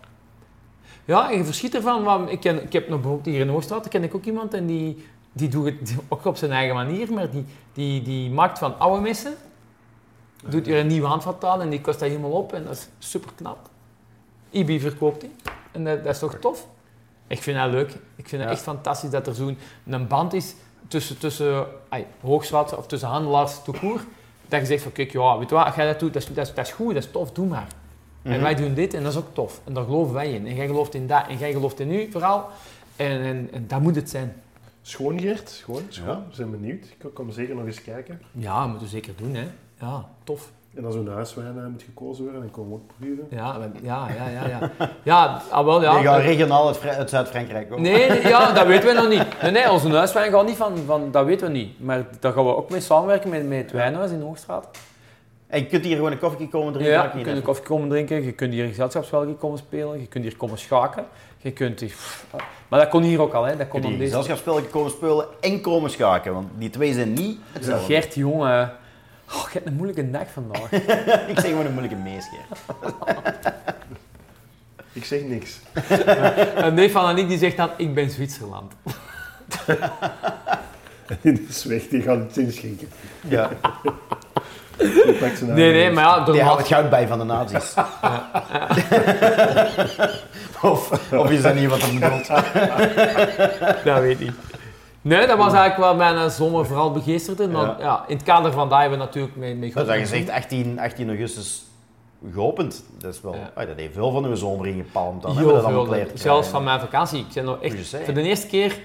Ja, 1.06 1.32
en 1.32 1.38
je 1.38 1.46
verschiet 1.46 1.76
ervan. 1.76 2.04
Want 2.04 2.30
ik, 2.32 2.40
ken, 2.40 2.64
ik 2.64 2.74
heb 2.74 2.90
nog 2.90 3.00
bijvoorbeeld 3.00 3.36
hier 3.36 3.40
in 3.46 3.50
Hoogstraat, 3.50 3.88
ken 3.88 4.04
ik 4.04 4.16
ook 4.16 4.26
iemand 4.26 4.54
en 4.54 4.66
die, 4.66 5.06
die 5.32 5.50
doet 5.50 5.66
het 5.66 5.96
ook 6.10 6.26
op 6.26 6.38
zijn 6.38 6.52
eigen 6.52 6.76
manier, 6.76 7.14
maar 7.14 7.30
die, 7.30 7.46
die, 7.74 8.02
die 8.02 8.30
maakt 8.30 8.60
van 8.60 8.80
oude 8.80 9.02
messen, 9.02 9.34
doet 10.46 10.66
hier 10.66 10.80
een 10.80 10.88
nieuwe 10.88 11.08
handvat 11.08 11.46
aan 11.46 11.62
en 11.62 11.70
die 11.70 11.82
kost 11.82 12.00
dat 12.00 12.08
helemaal 12.10 12.32
op 12.32 12.54
en 12.54 12.64
dat 12.64 12.74
is 12.74 12.88
super 13.00 13.32
knap. 13.36 13.70
IBI 14.50 14.80
verkoopt 14.80 15.22
die 15.22 15.32
en 15.72 15.84
dat, 15.84 16.04
dat 16.04 16.14
is 16.14 16.20
toch 16.20 16.36
tof? 16.36 16.68
Ik 17.28 17.42
vind 17.42 17.58
dat 17.58 17.72
leuk. 17.72 17.90
Ik 18.16 18.28
vind 18.28 18.32
het 18.32 18.42
Ja. 18.42 18.50
echt 18.50 18.62
fantastisch 18.62 19.10
dat 19.10 19.28
er 19.28 19.36
zo'n 19.36 19.58
een 19.88 20.08
band 20.08 20.34
is 20.34 20.56
tussen, 20.88 21.18
tussen 21.18 21.66
of 22.20 22.88
tussen 22.88 23.10
handelaars 23.10 23.62
court, 23.64 24.04
dat 24.48 24.60
je 24.60 24.66
zegt 24.66 24.84
van 24.84 24.92
kijk, 24.92 25.12
ja, 25.12 25.38
weet 25.38 25.50
je 25.50 25.56
wat, 25.56 25.66
als 25.66 25.76
jij 25.76 25.86
dat 25.86 26.00
doet, 26.00 26.14
dat 26.14 26.22
is, 26.22 26.34
dat 26.34 26.48
is, 26.48 26.54
dat 26.54 26.66
is 26.66 26.72
goed, 26.74 26.94
dat 26.94 27.04
is 27.04 27.12
tof, 27.12 27.32
doe 27.32 27.48
maar. 27.48 27.68
En 28.24 28.32
Mhm. 28.32 28.42
wij 28.42 28.56
doen 28.56 28.74
dit 28.74 28.94
en 28.94 29.04
dat 29.04 29.12
is 29.12 29.18
ook 29.18 29.34
tof. 29.34 29.62
En 29.64 29.74
daar 29.74 29.84
geloven 29.84 30.14
wij 30.14 30.32
in. 30.32 30.48
En 30.48 30.56
jij 30.56 30.66
gelooft 30.68 30.94
in 30.94 31.08
dat 31.08 31.24
en 31.28 31.38
jij 31.38 31.52
gelooft 31.52 31.80
in 31.80 31.92
u 31.92 32.12
vooral. 32.12 32.46
En, 32.96 33.22
en, 33.22 33.50
en 33.52 33.68
dat 33.68 33.82
moet 33.82 33.96
het 33.96 34.10
zijn. 34.10 34.34
Schoon 34.82 35.20
Geert, 35.20 35.50
schoon, 35.50 35.82
schoon. 35.90 36.08
Ja. 36.08 36.24
We 36.30 36.36
zijn 36.36 36.52
benieuwd. 36.52 36.86
Ik 36.86 37.14
kom 37.14 37.32
zeker 37.32 37.56
nog 37.56 37.66
eens 37.66 37.82
kijken. 37.82 38.22
Ja, 38.32 38.60
dat 38.60 38.68
moeten 38.68 38.84
we 38.88 38.94
zeker 38.94 39.14
doen, 39.18 39.36
hè. 39.36 39.48
Ja, 39.80 40.06
tof. 40.24 40.52
En 40.76 40.86
als 40.86 40.94
zo'n 40.96 41.08
huiswijn 41.08 41.58
eh, 41.58 41.66
moet 41.66 41.82
gekozen 41.84 42.24
worden, 42.24 42.42
dan 42.42 42.52
komen 42.52 42.70
we 42.72 42.76
ook 42.76 42.90
proeven. 43.00 43.28
Ja, 43.30 43.58
ja, 43.84 44.10
ja, 44.10 44.30
ja. 44.30 44.48
Ja, 44.48 44.70
ja 45.04 45.42
ah, 45.50 45.66
wel, 45.66 45.82
ja. 45.82 45.94
Die 45.98 46.08
gaan 46.08 46.20
regionaal 46.20 46.68
uit, 46.84 47.10
Zuid-Frankrijk 47.10 47.70
komen. 47.70 47.84
Nee, 47.84 48.10
nee, 48.10 48.28
ja, 48.28 48.52
dat 48.54 48.68
weten 48.68 48.88
we 48.88 48.94
nog 48.94 49.10
niet. 49.10 49.42
Nee, 49.42 49.52
nee, 49.52 49.72
onze 49.72 49.90
huiswijn 49.96 50.32
gaat 50.32 50.46
niet 50.46 50.56
van, 50.56 50.78
van, 50.86 51.12
dat 51.12 51.26
weten 51.26 51.48
we 51.48 51.54
niet. 51.54 51.80
Maar 51.80 52.06
daar 52.20 52.34
gaan 52.34 52.46
we 52.46 52.56
ook 52.56 52.70
mee 52.70 52.80
samenwerken 52.82 53.30
met, 53.30 53.48
met 53.48 53.58
het 53.62 53.72
wijnhuis 53.72 54.12
in 54.12 54.22
Hoogstraat. 54.22 54.68
En 55.52 55.60
je 55.60 55.66
kunt 55.66 55.84
hier 55.84 55.96
gewoon 55.96 56.12
een 56.12 56.20
koffie 56.20 56.48
komen 56.48 56.74
drinken. 56.74 56.94
Ja, 56.94 57.04
je 57.04 57.10
kunt 57.10 57.36
uit. 57.36 57.44
koffie 57.44 57.66
komen 57.66 57.90
drinken, 57.90 58.24
je 58.24 58.32
kunt 58.32 58.54
hier 58.54 58.68
gezelschapsspelletjes 58.68 59.38
komen 59.40 59.58
spelen, 59.58 60.00
je 60.00 60.08
kunt 60.08 60.24
hier 60.24 60.38
komen 60.38 60.58
schaken. 60.58 61.06
Je 61.38 61.52
kunt 61.52 61.80
hier... 61.80 61.96
Maar 62.68 62.80
dat 62.80 62.90
kon 62.90 63.04
hier 63.04 63.22
ook 63.22 63.34
al, 63.34 63.44
hè. 63.44 63.52
Dat 63.52 63.60
Je 63.60 63.68
kon 63.68 63.82
kunt 63.82 63.84
op 63.84 63.90
hier 63.90 64.00
deze... 64.00 64.10
gezelschapsspellen 64.10 64.70
komen 64.70 64.92
spelen 64.92 65.26
en 65.42 65.62
komen 65.62 65.90
schaken, 65.90 66.34
want 66.34 66.48
die 66.58 66.70
twee 66.70 66.94
zijn 66.94 67.14
niet 67.14 67.40
hetzelfde. 67.52 67.94
Gert, 67.94 68.16
jongen. 68.16 68.74
Oh, 69.30 69.44
je 69.44 69.50
hebt 69.52 69.66
een 69.66 69.74
moeilijke 69.74 70.12
dag 70.12 70.32
vandaag. 70.32 70.72
ik 71.32 71.40
zeg 71.40 71.50
gewoon 71.50 71.66
een 71.66 71.72
moeilijke 71.72 71.98
mees, 71.98 72.26
Gert. 72.30 72.60
Ik 74.94 75.06
zeg 75.06 75.22
niks. 75.22 75.60
Een 76.66 76.74
neef 76.74 76.92
van 76.92 77.06
Aniek 77.06 77.28
die 77.28 77.38
zegt 77.38 77.58
dan, 77.58 77.70
ik 77.78 77.94
ben 77.94 78.10
Zwitserland. 78.10 78.74
Die 81.22 81.46
is 81.48 81.64
weg, 81.64 81.88
die 81.88 82.02
gaat 82.02 82.20
het 82.20 82.38
inschenken. 82.38 82.88
Ja. 83.28 83.50
Nee, 85.42 85.72
nee, 85.72 85.92
maar 85.92 86.04
ja, 86.04 86.20
door 86.26 86.34
Die 86.34 86.44
Max- 86.44 86.58
het 86.58 86.68
goud 86.68 86.90
bij 86.90 87.08
van 87.08 87.20
de 87.20 87.26
nazi's. 87.26 87.74
of, 90.62 91.12
of 91.14 91.32
is 91.32 91.42
dat 91.42 91.56
niet 91.56 91.70
wat 91.70 91.82
hij 91.82 91.94
bedoelt? 92.00 92.28
Dat 93.86 94.00
weet 94.00 94.22
ik. 94.22 94.32
Nee, 95.02 95.28
dat 95.28 95.38
was 95.38 95.54
eigenlijk 95.54 95.78
wel 95.78 95.96
mijn 96.14 96.32
zomer 96.32 96.66
vooral 96.66 96.92
begeesterde. 96.92 97.48
Maar 97.48 97.66
Ja. 97.66 97.76
ja. 97.80 98.04
in 98.08 98.16
het 98.16 98.26
kader 98.26 98.52
van 98.52 98.70
dat 98.70 98.80
hebben 98.80 98.98
we 99.00 99.06
natuurlijk 99.06 99.36
mee, 99.36 99.56
mee 99.56 99.74
Dat 99.74 99.88
is 99.90 99.96
gezegd 100.00 100.30
18, 100.30 100.80
18 100.80 101.08
augustus 101.08 101.64
geopend. 102.34 102.84
Dat 102.98 103.14
is 103.14 103.22
wel... 103.22 103.36
Ja. 103.56 103.66
dat 103.66 103.78
heeft 103.78 103.94
veel 103.94 104.12
van 104.12 104.26
uw 104.26 104.36
zomer 104.36 104.68
ingepalmd. 104.68 105.22
Dan 105.22 105.38
Heel 105.38 105.62
veel. 105.62 106.08
Zelfs 106.14 106.48
van 106.48 106.64
mijn 106.64 106.80
vakantie. 106.80 107.20
Ik 107.20 107.34
ben 107.34 107.44
nog 107.44 107.58
je 107.62 107.66
echt 107.68 108.04
voor 108.06 108.14
de 108.14 108.22
eerste 108.22 108.48
keer... 108.48 108.80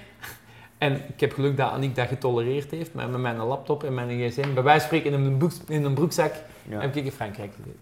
En 0.77 0.93
ik 1.07 1.19
heb 1.19 1.33
geluk 1.33 1.57
dat 1.57 1.71
Aniek 1.71 1.95
dat 1.95 2.07
getolereerd 2.07 2.71
heeft. 2.71 2.93
Maar 2.93 3.09
met 3.09 3.21
mijn 3.21 3.37
laptop 3.37 3.83
en 3.83 3.93
mijn 3.93 4.09
gsm. 4.29 4.53
Bij 4.53 4.63
wijze 4.63 4.87
van 4.87 4.97
spreken 4.97 5.19
in 5.19 5.25
een, 5.25 5.37
broek, 5.37 5.51
in 5.67 5.83
een 5.83 5.93
broekzak 5.93 6.33
Ja. 6.69 6.79
heb 6.79 6.95
ik 6.95 7.05
in 7.05 7.11
Frankrijk 7.11 7.51
gezeten. 7.55 7.79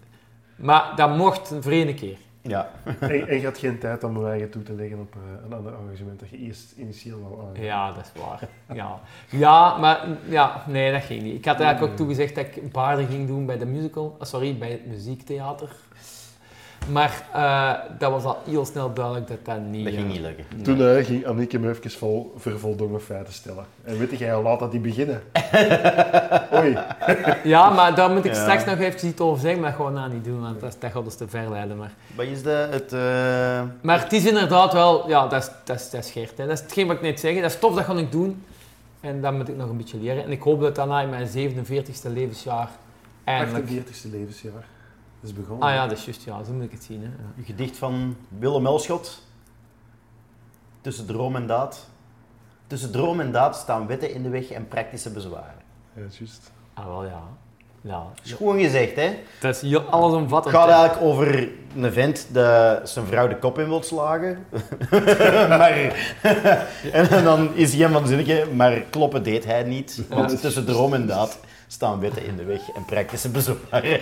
Maar 0.56 0.92
dat 0.96 1.16
mocht 1.16 1.50
een 1.50 1.62
vreemde 1.62 1.94
keer. 1.94 2.16
Ja. 2.42 2.70
En, 3.00 3.28
en 3.28 3.40
je 3.40 3.44
had 3.44 3.58
geen 3.58 3.78
tijd 3.78 4.04
om 4.04 4.26
eigen 4.26 4.50
toe 4.50 4.62
te 4.62 4.72
leggen 4.72 4.98
op 4.98 5.14
eh, 5.14 5.44
een 5.44 5.52
ander 5.52 5.72
engagement 5.74 6.20
dat 6.20 6.28
je 6.30 6.38
eerst 6.38 6.72
initieel 6.76 7.20
wou 7.20 7.48
aangaan. 7.48 7.64
Ja, 7.64 7.92
dat 7.92 8.10
is 8.14 8.22
waar. 8.22 8.48
Ja, 8.76 9.00
ja 9.30 9.76
maar 9.78 10.06
ja, 10.28 10.62
nee, 10.66 10.92
dat 10.92 11.02
ging 11.02 11.22
niet. 11.22 11.34
Ik 11.34 11.44
had 11.44 11.60
eigenlijk 11.60 11.92
ook 11.92 11.98
toegezegd 11.98 12.34
dat 12.34 12.44
ik 12.44 12.72
baarden 12.72 13.06
ging 13.06 13.26
doen 13.26 13.46
bij 13.46 13.58
de 13.58 13.66
musical, 13.66 14.16
ah, 14.18 14.26
sorry, 14.26 14.56
bij 14.58 14.70
het 14.70 14.86
muziektheater. 14.86 15.76
Maar 16.92 17.22
eh, 17.32 17.72
dat 17.98 18.10
was 18.10 18.24
al 18.24 18.38
heel 18.44 18.64
snel 18.64 18.92
duidelijk 18.94 19.28
dat 19.28 19.38
dat 19.44 19.60
niet... 19.70 19.84
Dat 19.84 19.92
ging 19.94 20.06
eh, 20.06 20.12
niet 20.12 20.20
lukken. 20.20 20.44
nee. 20.54 20.62
Toen 20.64 20.80
eh, 20.96 21.04
ging 21.04 21.26
Anneke 21.26 21.58
me 21.58 21.68
even 21.70 21.90
vol, 21.90 22.34
vervoldongen 22.36 23.00
feiten 23.00 23.32
stellen. 23.32 23.64
En 23.84 23.98
weet 23.98 24.18
jij 24.18 24.34
al 24.34 24.42
laat 24.42 24.58
dat 24.58 24.70
die 24.70 24.80
beginnen? 24.80 25.22
Oei. 26.58 26.78
Ja, 27.44 27.70
maar 27.70 27.94
daar 27.94 28.10
moet 28.10 28.24
ik 28.24 28.34
Ja. 28.34 28.40
straks 28.40 28.64
nog 28.64 28.78
even 28.78 29.08
iets 29.08 29.20
over 29.20 29.40
zeggen, 29.40 29.60
maar 29.60 29.72
gewoon 29.72 29.92
nou 29.92 30.12
niet 30.12 30.24
doen, 30.24 30.40
want 30.40 30.60
dat, 30.60 30.68
is- 30.72 30.78
dat 30.78 30.90
gaat 30.90 31.04
ons 31.04 31.14
te 31.16 31.28
ver 31.28 31.50
leiden. 31.50 31.76
Maar, 31.76 31.92
Wat 32.16 32.26
is 32.26 32.42
de, 32.42 32.68
het... 32.70 32.92
eh, 32.92 33.62
maar 33.82 34.02
het 34.02 34.12
is 34.12 34.24
inderdaad 34.26 34.72
wel, 34.72 35.08
ja, 35.08 35.26
dat 35.26 35.42
is, 35.42 35.50
dat 35.64 35.76
is, 35.80 35.90
dat 35.90 36.04
is 36.04 36.10
Geert. 36.10 36.38
Hè. 36.38 36.46
Dat 36.46 36.56
is 36.56 36.60
hetgeen 36.62 36.86
wat 36.86 36.96
ik 36.96 37.02
net 37.02 37.20
zeg, 37.20 37.34
dat 37.40 37.50
is 37.50 37.58
tof, 37.58 37.74
dat 37.74 37.84
ga 37.84 37.94
ik 37.94 38.12
doen. 38.12 38.42
En 39.00 39.20
dat 39.20 39.32
moet 39.32 39.48
ik 39.48 39.56
nog 39.56 39.68
een 39.70 39.76
beetje 39.76 39.98
leren. 39.98 40.24
En 40.24 40.30
ik 40.30 40.42
hoop 40.42 40.60
dat 40.60 40.74
daarna 40.74 41.00
in 41.00 41.08
mijn 41.10 41.28
47ste 41.28 42.12
levensjaar 42.12 42.68
eindelijk... 43.24 43.68
48e 43.68 44.10
levensjaar. 44.10 44.64
Is 45.20 45.32
begonnen. 45.32 45.68
Ah 45.68 45.74
ja, 45.74 45.86
dat 45.86 45.98
is 45.98 46.04
juist, 46.04 46.22
ja, 46.22 46.42
zo 46.44 46.52
moet 46.52 46.64
ik 46.64 46.70
het 46.70 46.84
zien. 46.84 47.00
Hè. 47.00 47.06
Ja. 47.06 47.32
Een 47.36 47.44
gedicht 47.44 47.76
van 47.76 48.16
Willem 48.38 48.66
Elschot. 48.66 49.22
Tussen 50.80 51.06
droom 51.06 51.36
en 51.36 51.46
daad. 51.46 51.86
Tussen 52.66 52.90
droom 52.90 53.20
en 53.20 53.32
daad 53.32 53.56
staan 53.56 53.86
wetten 53.86 54.12
in 54.12 54.22
de 54.22 54.28
weg 54.28 54.50
en 54.50 54.68
praktische 54.68 55.10
bezwaren. 55.10 55.62
Ja, 55.94 56.02
juist. 56.18 56.52
Ah, 56.74 56.86
wel 56.86 57.04
ja. 57.04 57.22
Ja. 57.80 58.06
is 58.22 58.32
gewoon 58.32 58.60
gezegd, 58.60 58.96
hè. 58.96 59.18
Dat 59.40 59.62
is 59.62 59.76
allesomvattend. 59.90 60.54
Het 60.54 60.64
gaat 60.64 60.70
eigenlijk 60.70 61.02
over 61.06 61.48
een 61.76 61.92
vent 61.92 62.26
die 62.32 62.42
zijn 62.82 63.06
vrouw 63.06 63.28
de 63.28 63.38
kop 63.38 63.58
in 63.58 63.68
wil 63.68 63.82
slagen. 63.82 64.46
maar, 65.48 65.72
en 66.92 67.24
dan 67.24 67.54
is 67.54 67.74
hij 67.74 67.84
een 67.84 67.92
van 67.92 68.02
de 68.02 68.08
zinnetje, 68.08 68.46
maar 68.54 68.80
kloppen 68.80 69.22
deed 69.22 69.44
hij 69.44 69.62
niet. 69.62 70.02
Want 70.08 70.40
tussen 70.40 70.66
droom 70.66 70.94
en 70.94 71.06
daad 71.06 71.38
staan 71.66 72.00
wetten 72.00 72.24
in 72.24 72.36
de 72.36 72.44
weg 72.44 72.70
en 72.74 72.84
praktische 72.84 73.28
bezwaren. 73.28 74.00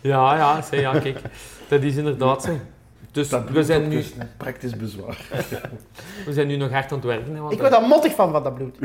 Ja, 0.00 0.36
ja, 0.36 0.62
zeg, 0.62 0.80
ja, 0.80 0.98
kijk. 0.98 1.18
Dat 1.68 1.82
is 1.82 1.96
inderdaad 1.96 2.42
zo. 2.42 2.58
Dus 3.12 3.28
Dat 3.28 3.50
we 3.50 3.64
zijn, 3.64 3.88
nu, 3.88 3.96
dus 3.96 4.12
Praktisch 4.36 4.76
bezwaar. 4.76 5.26
we 6.26 6.32
zijn 6.32 6.46
nu 6.46 6.56
nog 6.56 6.70
hard 6.70 6.92
aan 6.92 6.98
het 6.98 7.06
werken. 7.06 7.34
Hè, 7.34 7.40
want 7.40 7.52
Ik 7.52 7.58
word 7.58 7.70
daar 7.70 7.82
mottig 7.82 8.14
van, 8.14 8.30
van 8.32 8.42
dat 8.42 8.54
bloed. 8.54 8.76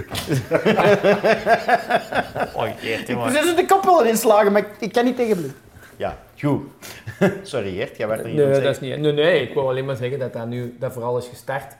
Oh, 2.55 2.67
Geert, 2.79 3.09
Ik 3.09 3.17
zit 3.31 3.57
de 3.57 3.65
kop 3.67 3.83
wel 3.85 4.03
inslagen, 4.03 4.51
maar 4.51 4.61
ik, 4.61 4.67
ik 4.79 4.91
kan 4.91 5.05
niet 5.05 5.15
tegen 5.15 5.37
bloed. 5.37 5.53
Ja, 5.97 6.17
goed. 6.39 6.61
Sorry 7.43 7.75
Gert, 7.75 7.97
jij 7.97 8.07
werd 8.07 8.19
er 8.19 8.25
hier 8.27 8.43
aan 8.45 8.51
Nee, 8.51 8.61
dat 8.61 8.71
is 8.71 8.79
niet. 8.79 8.97
Nee, 8.99 9.11
nee, 9.11 9.47
ik 9.47 9.53
wou 9.53 9.67
alleen 9.67 9.85
maar 9.85 9.95
zeggen 9.95 10.19
dat 10.19 10.33
dat 10.33 10.47
nu 10.47 10.75
dat 10.79 10.93
vooral 10.93 11.17
is 11.17 11.27
gestart. 11.27 11.75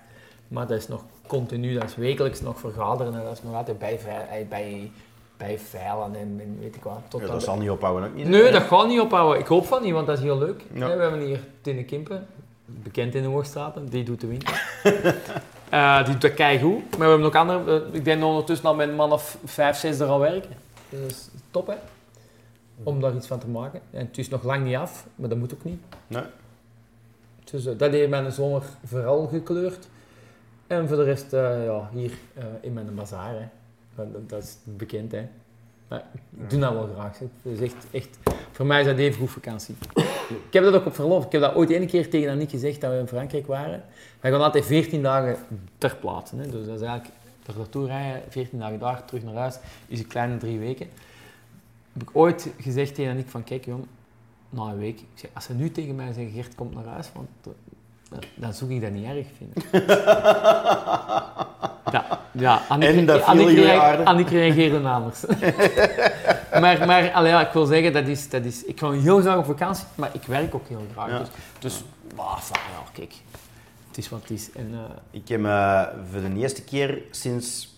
Maar 0.47 0.67
dat 0.67 0.77
is 0.77 0.87
nog 0.87 1.03
continu, 1.29 1.73
dat 1.73 1.83
is 1.83 1.95
wekelijks 1.95 2.41
nog 2.41 2.59
vergaderen 2.59 3.13
en 3.15 3.23
dat 3.23 3.31
is 3.33 3.43
nog 3.43 3.55
altijd 3.55 3.79
bij, 3.79 3.99
vei- 3.99 4.45
bij, 4.49 4.91
bij 5.37 5.59
veilen 5.59 6.15
en, 6.15 6.39
en 6.41 6.57
weet 6.59 6.75
ik 6.75 6.83
wat. 6.83 6.99
Tot 7.07 7.21
Ja, 7.21 7.27
dat 7.27 7.43
zal 7.43 7.57
niet 7.57 7.69
ophouden 7.69 8.09
ook 8.09 8.15
niet. 8.15 8.27
Nee, 8.27 8.51
dat 8.51 8.63
gaat 8.63 8.87
niet 8.87 8.99
ophouden. 8.99 9.39
Ik 9.39 9.47
hoop 9.47 9.65
van 9.65 9.81
niet, 9.83 9.93
want 9.93 10.07
dat 10.07 10.17
is 10.17 10.23
heel 10.23 10.37
leuk. 10.37 10.61
Ja. 10.73 10.95
We 10.95 11.01
hebben 11.01 11.19
hier 11.19 11.39
Tine 11.61 11.83
Kimpen. 11.83 12.27
bekend 12.65 13.15
in 13.15 13.21
de 13.21 13.27
Hoogstraten, 13.27 13.89
die 13.89 14.03
doet 14.03 14.21
de 14.21 14.27
winkel. 14.27 14.53
Eh, 15.69 15.97
die 16.03 16.11
doet 16.13 16.21
dat 16.21 16.33
keigoed. 16.33 16.89
Maar 16.89 16.99
we 16.99 17.05
hebben 17.05 17.25
ook 17.25 17.35
andere, 17.35 17.81
eh, 17.87 17.93
ik 17.93 18.05
denk 18.05 18.23
ondertussen 18.23 18.67
al 18.67 18.75
met 18.75 18.89
een 18.89 18.95
man 18.95 19.11
of 19.11 19.37
vijf, 19.45 19.77
zes 19.77 19.99
er 19.99 20.07
al 20.07 20.19
werken. 20.19 20.49
Dus 20.89 20.99
dat 21.01 21.09
is 21.11 21.29
top 21.51 21.67
hè, 21.67 21.73
om 22.83 23.01
daar 23.01 23.15
iets 23.15 23.27
van 23.27 23.39
te 23.39 23.47
maken. 23.47 23.81
En 23.91 24.05
het 24.05 24.17
is 24.17 24.29
nog 24.29 24.43
lang 24.43 24.63
niet 24.65 24.75
af, 24.75 25.05
maar 25.15 25.29
dat 25.29 25.37
moet 25.37 25.53
ook 25.53 25.63
niet. 25.63 25.79
Nee. 26.07 26.23
Dus 27.51 27.65
eh, 27.65 27.77
dat 27.77 27.91
heeft 27.91 28.09
mijn 28.09 28.31
zomer 28.31 28.61
vooral 28.85 29.27
gekleurd. 29.27 29.87
En 30.69 30.87
voor 30.87 30.97
de 30.97 31.03
rest, 31.03 31.33
eh, 31.33 31.65
ja, 31.65 31.89
hier 31.93 32.11
eh, 32.33 32.43
in 32.61 32.73
mijn 32.73 32.95
bazaar. 32.95 33.33
Hè. 33.33 33.47
Dat, 33.95 34.29
dat 34.29 34.43
is 34.43 34.57
bekend, 34.63 35.11
hè. 35.11 35.27
Maar 35.87 36.03
ik 36.37 36.49
doe 36.49 36.59
dat 36.59 36.73
wel 36.73 36.89
graag. 36.93 37.19
Echt, 37.61 37.75
echt, 37.91 38.17
voor 38.51 38.65
mij 38.65 38.79
is 38.79 38.85
dat 38.85 38.97
even 38.97 39.19
goed 39.19 39.29
vakantie. 39.29 39.75
ik 40.47 40.53
heb 40.53 40.63
dat 40.63 40.73
ook 40.73 40.85
op 40.85 40.95
verlof. 40.95 41.25
Ik 41.25 41.31
heb 41.31 41.41
dat 41.41 41.55
ooit 41.55 41.71
één 41.71 41.87
keer 41.87 42.09
tegen 42.09 42.31
Annick 42.31 42.49
gezegd 42.49 42.81
dat 42.81 42.91
we 42.91 42.97
in 42.97 43.07
Frankrijk 43.07 43.47
waren. 43.47 43.83
Wij 44.19 44.31
gaan 44.31 44.41
altijd 44.41 44.65
14 44.65 45.01
dagen 45.01 45.37
ter 45.77 45.95
plaatse. 45.95 46.35
Hè. 46.35 46.43
Dus 46.43 46.65
dat 46.65 46.75
is 46.75 46.87
eigenlijk 46.87 47.15
er 47.45 47.57
naartoe 47.57 47.85
rijden, 47.85 48.21
14 48.29 48.59
dagen 48.59 48.79
daar, 48.79 49.05
terug 49.05 49.23
naar 49.23 49.33
huis, 49.33 49.59
is 49.87 49.99
een 49.99 50.07
kleine 50.07 50.37
drie 50.37 50.59
weken. 50.59 50.87
Heb 51.93 52.01
ik 52.01 52.09
ooit 52.13 52.49
gezegd 52.59 52.95
tegen 52.95 53.11
Annick 53.11 53.29
van, 53.29 53.43
kijk 53.43 53.65
jong, 53.65 53.85
na 54.49 54.63
een 54.63 54.77
week, 54.77 55.01
als 55.33 55.45
ze 55.45 55.53
nu 55.53 55.71
tegen 55.71 55.95
mij 55.95 56.13
zeggen, 56.13 56.33
Gert 56.33 56.55
komt 56.55 56.73
naar 56.73 56.85
huis, 56.85 57.11
want 57.13 57.55
dan, 58.09 58.19
dan 58.35 58.53
zou 58.53 58.73
ik 58.73 58.81
dat 58.81 58.91
niet 58.91 59.05
erg 59.05 59.25
vinden. 59.37 59.63
ja, 61.91 62.19
ja, 62.31 62.61
En 62.79 63.05
dat 63.05 63.23
viel 63.23 63.69
Annick, 64.03 64.29
reageerde 64.29 64.87
anders. 64.89 65.25
maar 66.61 66.85
maar 66.85 67.11
allee, 67.11 67.31
ja, 67.31 67.47
ik 67.47 67.53
wil 67.53 67.65
zeggen, 67.65 67.93
dat 67.93 68.07
is, 68.07 68.29
dat 68.29 68.43
is, 68.43 68.63
ik 68.63 68.79
ga 68.79 68.91
heel 68.91 69.19
graag 69.21 69.37
op 69.37 69.45
vakantie, 69.45 69.85
maar 69.95 70.09
ik 70.13 70.23
werk 70.23 70.55
ook 70.55 70.67
heel 70.67 70.85
graag. 70.93 71.09
Ja. 71.09 71.19
Dus, 71.19 71.29
dus 71.59 71.83
bah, 72.15 72.35
enfin, 72.35 72.61
ja, 72.71 72.83
kijk, 72.93 73.13
het 73.87 73.97
is 73.97 74.09
wat 74.09 74.21
het 74.21 74.29
is. 74.29 74.51
En, 74.51 74.69
eh, 74.73 74.79
Ik 75.11 75.27
heb 75.27 75.45
eh, 75.45 75.83
voor 76.11 76.21
de 76.21 76.35
eerste 76.35 76.63
keer 76.63 77.01
sinds 77.11 77.77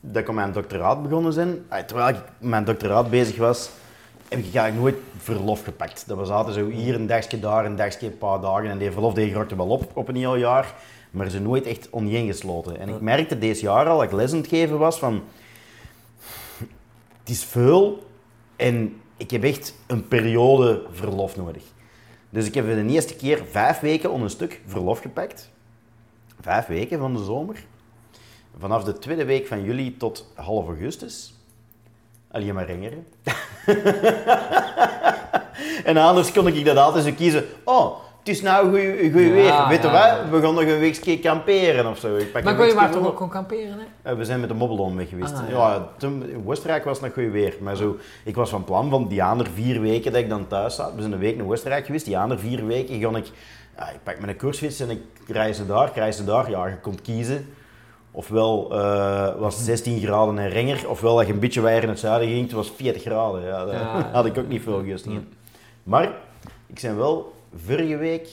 dat 0.00 0.22
ik 0.22 0.28
aan 0.28 0.34
mijn 0.34 0.52
doctoraat 0.52 1.02
begonnen 1.02 1.34
ben, 1.34 1.66
ah, 1.68 1.78
terwijl 1.78 2.08
ik 2.08 2.20
mijn 2.38 2.64
doctoraat 2.64 3.10
bezig 3.10 3.36
was, 3.36 3.70
heb 4.28 4.38
ik 4.38 4.54
eigenlijk 4.54 4.76
nooit 4.76 4.96
verlof 5.16 5.64
gepakt. 5.64 6.04
Dat 6.06 6.16
was 6.16 6.28
altijd 6.28 6.54
zo 6.54 6.68
hier 6.68 6.94
een 6.94 7.06
dagje, 7.06 7.38
daar 7.38 7.64
een 7.64 7.76
dagje, 7.76 8.06
een 8.06 8.18
paar 8.18 8.40
dagen. 8.40 8.70
En 8.70 8.78
die 8.78 8.90
verlof 8.90 9.14
die 9.14 9.32
rokte 9.32 9.56
wel 9.56 9.68
op 9.68 9.96
op 9.96 10.08
een 10.08 10.16
heel 10.16 10.36
jaar, 10.36 10.74
maar 11.10 11.30
ze 11.30 11.40
nooit 11.40 11.66
echt 11.66 11.88
oneengesloten. 11.90 12.78
En 12.78 12.88
ik 12.88 13.00
merkte 13.00 13.38
deze 13.38 13.62
jaar 13.62 13.86
al, 13.86 13.98
dat 13.98 14.06
ik 14.06 14.12
les 14.12 14.32
aan 14.32 14.38
het 14.38 14.48
geven 14.48 14.78
was, 14.78 14.98
van... 14.98 15.22
Het 17.18 17.36
is 17.36 17.44
veel 17.44 18.06
en 18.56 19.00
ik 19.16 19.30
heb 19.30 19.44
echt 19.44 19.74
een 19.86 20.08
periode 20.08 20.86
verlof 20.90 21.36
nodig. 21.36 21.62
Dus 22.30 22.46
ik 22.46 22.54
heb 22.54 22.66
de 22.66 22.86
eerste 22.86 23.16
keer 23.16 23.44
vijf 23.50 23.80
weken 23.80 24.10
onder 24.10 24.24
een 24.24 24.30
stuk 24.30 24.60
verlof 24.66 24.98
gepakt. 25.00 25.50
Vijf 26.40 26.66
weken 26.66 26.98
van 26.98 27.14
de 27.14 27.24
zomer. 27.24 27.64
Vanaf 28.58 28.84
de 28.84 28.98
tweede 28.98 29.24
week 29.24 29.46
van 29.46 29.64
juli 29.64 29.96
tot 29.96 30.32
half 30.34 30.66
augustus. 30.66 31.37
Alleen 32.30 32.54
maar 32.54 32.66
ringeren. 32.66 33.06
en 35.84 35.96
anders 35.96 36.32
kon 36.32 36.46
ik 36.46 36.64
dat 36.64 36.76
altijd 36.76 37.04
zo 37.04 37.12
kiezen. 37.12 37.44
Oh, 37.64 37.96
het 38.18 38.28
is 38.28 38.42
nou 38.42 38.68
goed 38.68 38.80
Ja, 38.80 39.10
weer. 39.10 39.32
Weet 39.68 39.82
je 39.82 39.88
ja. 39.88 40.18
wat? 40.20 40.30
We 40.30 40.40
gaan 40.46 40.54
nog 40.54 40.62
een 40.62 40.78
weekje 40.78 41.18
kamperen 41.18 41.86
of 41.86 41.98
zo. 41.98 42.16
Ik 42.16 42.32
pak 42.32 42.42
maar 42.42 42.56
kon 42.56 42.66
je 42.66 42.74
maar 42.74 42.90
toch 42.90 43.06
ook 43.06 43.12
gewoon 43.12 43.28
kamperen, 43.28 43.78
hè? 43.78 44.10
Eh, 44.10 44.16
We 44.16 44.24
zijn 44.24 44.40
met 44.40 44.48
de 44.48 44.54
mobbelon 44.54 44.96
weg 44.96 45.08
geweest. 45.08 45.34
Ah, 45.34 45.48
ja. 45.48 45.54
ja. 45.54 45.88
toen, 45.98 46.28
in 46.28 46.42
Oostenrijk 46.46 46.84
was 46.84 47.00
het 47.00 47.16
nog 47.16 47.24
goed 47.24 47.32
weer. 47.32 47.54
Maar 47.60 47.76
zo, 47.76 47.96
ik 48.24 48.34
was 48.34 48.50
van 48.50 48.64
plan 48.64 48.90
van 48.90 49.08
die 49.08 49.22
andere 49.22 49.50
vier 49.54 49.80
weken 49.80 50.12
dat 50.12 50.20
ik 50.20 50.28
dan 50.28 50.46
thuis 50.46 50.74
zat. 50.74 50.94
We 50.94 51.00
zijn 51.00 51.12
een 51.12 51.18
week 51.18 51.36
naar 51.36 51.46
Oostenrijk 51.46 51.86
geweest. 51.86 52.04
Die 52.04 52.18
andere 52.18 52.40
vier 52.40 52.66
weken 52.66 53.00
ga 53.00 53.16
ik... 53.16 53.30
Ja, 53.76 53.88
ik 53.90 53.98
pak 54.02 54.20
mijn 54.20 54.36
koersfiets 54.36 54.80
en 54.80 54.90
ik 54.90 55.00
reis 55.26 55.58
naar 55.58 55.66
daar, 55.66 55.88
ik 55.88 55.94
reis 55.94 56.16
naar 56.16 56.26
daar. 56.26 56.50
Ja, 56.50 56.66
je 56.66 56.76
kon 56.80 56.98
kiezen. 57.02 57.52
Ofwel 58.18 58.68
eh, 58.72 59.34
was 59.38 59.54
het 59.56 59.64
16 59.64 60.00
graden 60.00 60.38
en 60.38 60.48
Renger, 60.48 60.88
ofwel 60.88 61.16
dat 61.16 61.26
je 61.26 61.32
een 61.32 61.38
beetje 61.38 61.60
weer 61.60 61.82
in 61.82 61.88
het 61.88 61.98
zuiden 61.98 62.28
ging, 62.28 62.42
het 62.42 62.52
was 62.52 62.70
40 62.76 63.02
graden. 63.02 63.42
Ja, 63.44 63.64
daar 63.64 63.74
Ja. 63.74 64.10
had 64.12 64.26
ik 64.26 64.38
ook 64.38 64.48
niet 64.48 64.62
veel 64.62 64.82
gust 64.84 65.06
in. 65.06 65.28
Maar 65.82 66.12
ik 66.66 66.80
ben 66.82 66.96
wel 66.96 67.34
vorige 67.64 67.96
week 67.96 68.28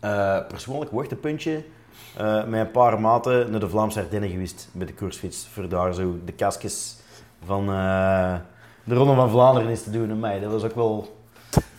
eh, 0.00 0.38
persoonlijk 0.48 0.90
hoogtepuntje 0.90 1.62
eh 2.16 2.44
met 2.44 2.60
een 2.60 2.70
paar 2.70 3.00
maten 3.00 3.50
naar 3.50 3.60
de 3.60 3.68
Vlaamse 3.68 4.00
Ardennen 4.00 4.30
geweest 4.30 4.68
met 4.72 4.88
de 4.88 4.94
koersfiets. 4.94 5.48
Voor 5.52 5.68
daar 5.68 5.94
zo 5.94 6.18
de 6.24 6.32
kasjes 6.32 6.96
van 7.44 7.66
de 8.84 8.94
Ronde 8.94 9.14
van 9.14 9.30
Vlaanderen 9.30 9.68
eens 9.70 9.82
te 9.82 9.90
doen. 9.90 10.10
En 10.10 10.20
mij, 10.20 10.40
dat 10.40 10.52
was 10.52 10.64
ook 10.64 10.74
wel... 10.74 11.17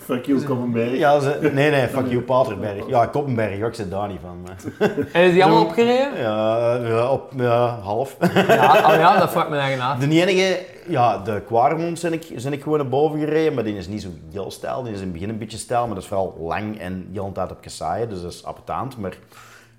Fuck 0.10 0.26
you, 0.26 0.44
Koppenberg. 0.44 0.98
Ja, 0.98 1.20
ze... 1.20 1.50
nee, 1.54 1.70
nee, 1.70 1.88
fuck 1.98 2.08
you, 2.08 2.22
Paterberg. 2.22 2.88
Ja, 2.88 3.06
Koppenberg, 3.06 3.60
ik 3.60 3.74
zit 3.74 3.92
daar 3.92 4.08
niet 4.08 4.20
van. 4.22 4.42
maar- 4.42 4.88
En 5.14 5.24
is 5.24 5.32
die 5.34 5.44
allemaal 5.44 5.66
opgereden? 5.66 6.18
Ja, 6.18 6.76
ja, 6.76 7.12
op, 7.12 7.32
ja, 7.36 7.80
half. 7.82 8.18
Ja, 8.34 8.92
oh 8.92 8.96
ja, 9.06 9.20
dat 9.20 9.32
vraagt 9.32 9.50
me 9.50 9.58
eigen 9.58 9.82
af. 9.84 10.00
De 10.00 10.10
enige, 10.10 10.66
ja, 10.88 11.18
de 11.18 11.42
Quaremont 11.46 12.02
ben 12.02 12.14
ik, 12.14 12.28
ben 12.44 12.54
ik 12.54 12.64
gewoon 12.64 12.78
naar 12.78 12.90
boven 12.90 13.20
gereden, 13.20 13.54
maar 13.54 13.64
die 13.64 13.76
is 13.78 13.88
niet 13.88 14.02
zo 14.02 14.10
heel 14.32 14.52
stijl. 14.52 14.84
Die 14.84 14.92
is 14.94 14.98
in 15.00 15.04
het 15.04 15.14
begin 15.14 15.30
een 15.30 15.38
beetje 15.38 15.58
stijl, 15.58 15.86
maar 15.86 15.94
dat 15.96 16.04
is 16.04 16.10
vooral 16.10 16.36
lang 16.40 16.80
en 16.80 17.10
heel 17.14 17.26
de 17.26 17.32
tijd 17.32 17.52
op 17.52 17.62
kasseien, 17.62 18.10
dus 18.10 18.22
dat 18.22 18.32
is 18.32 18.46
appetant. 18.46 18.98
Maar 18.98 19.12
ik 19.12 19.18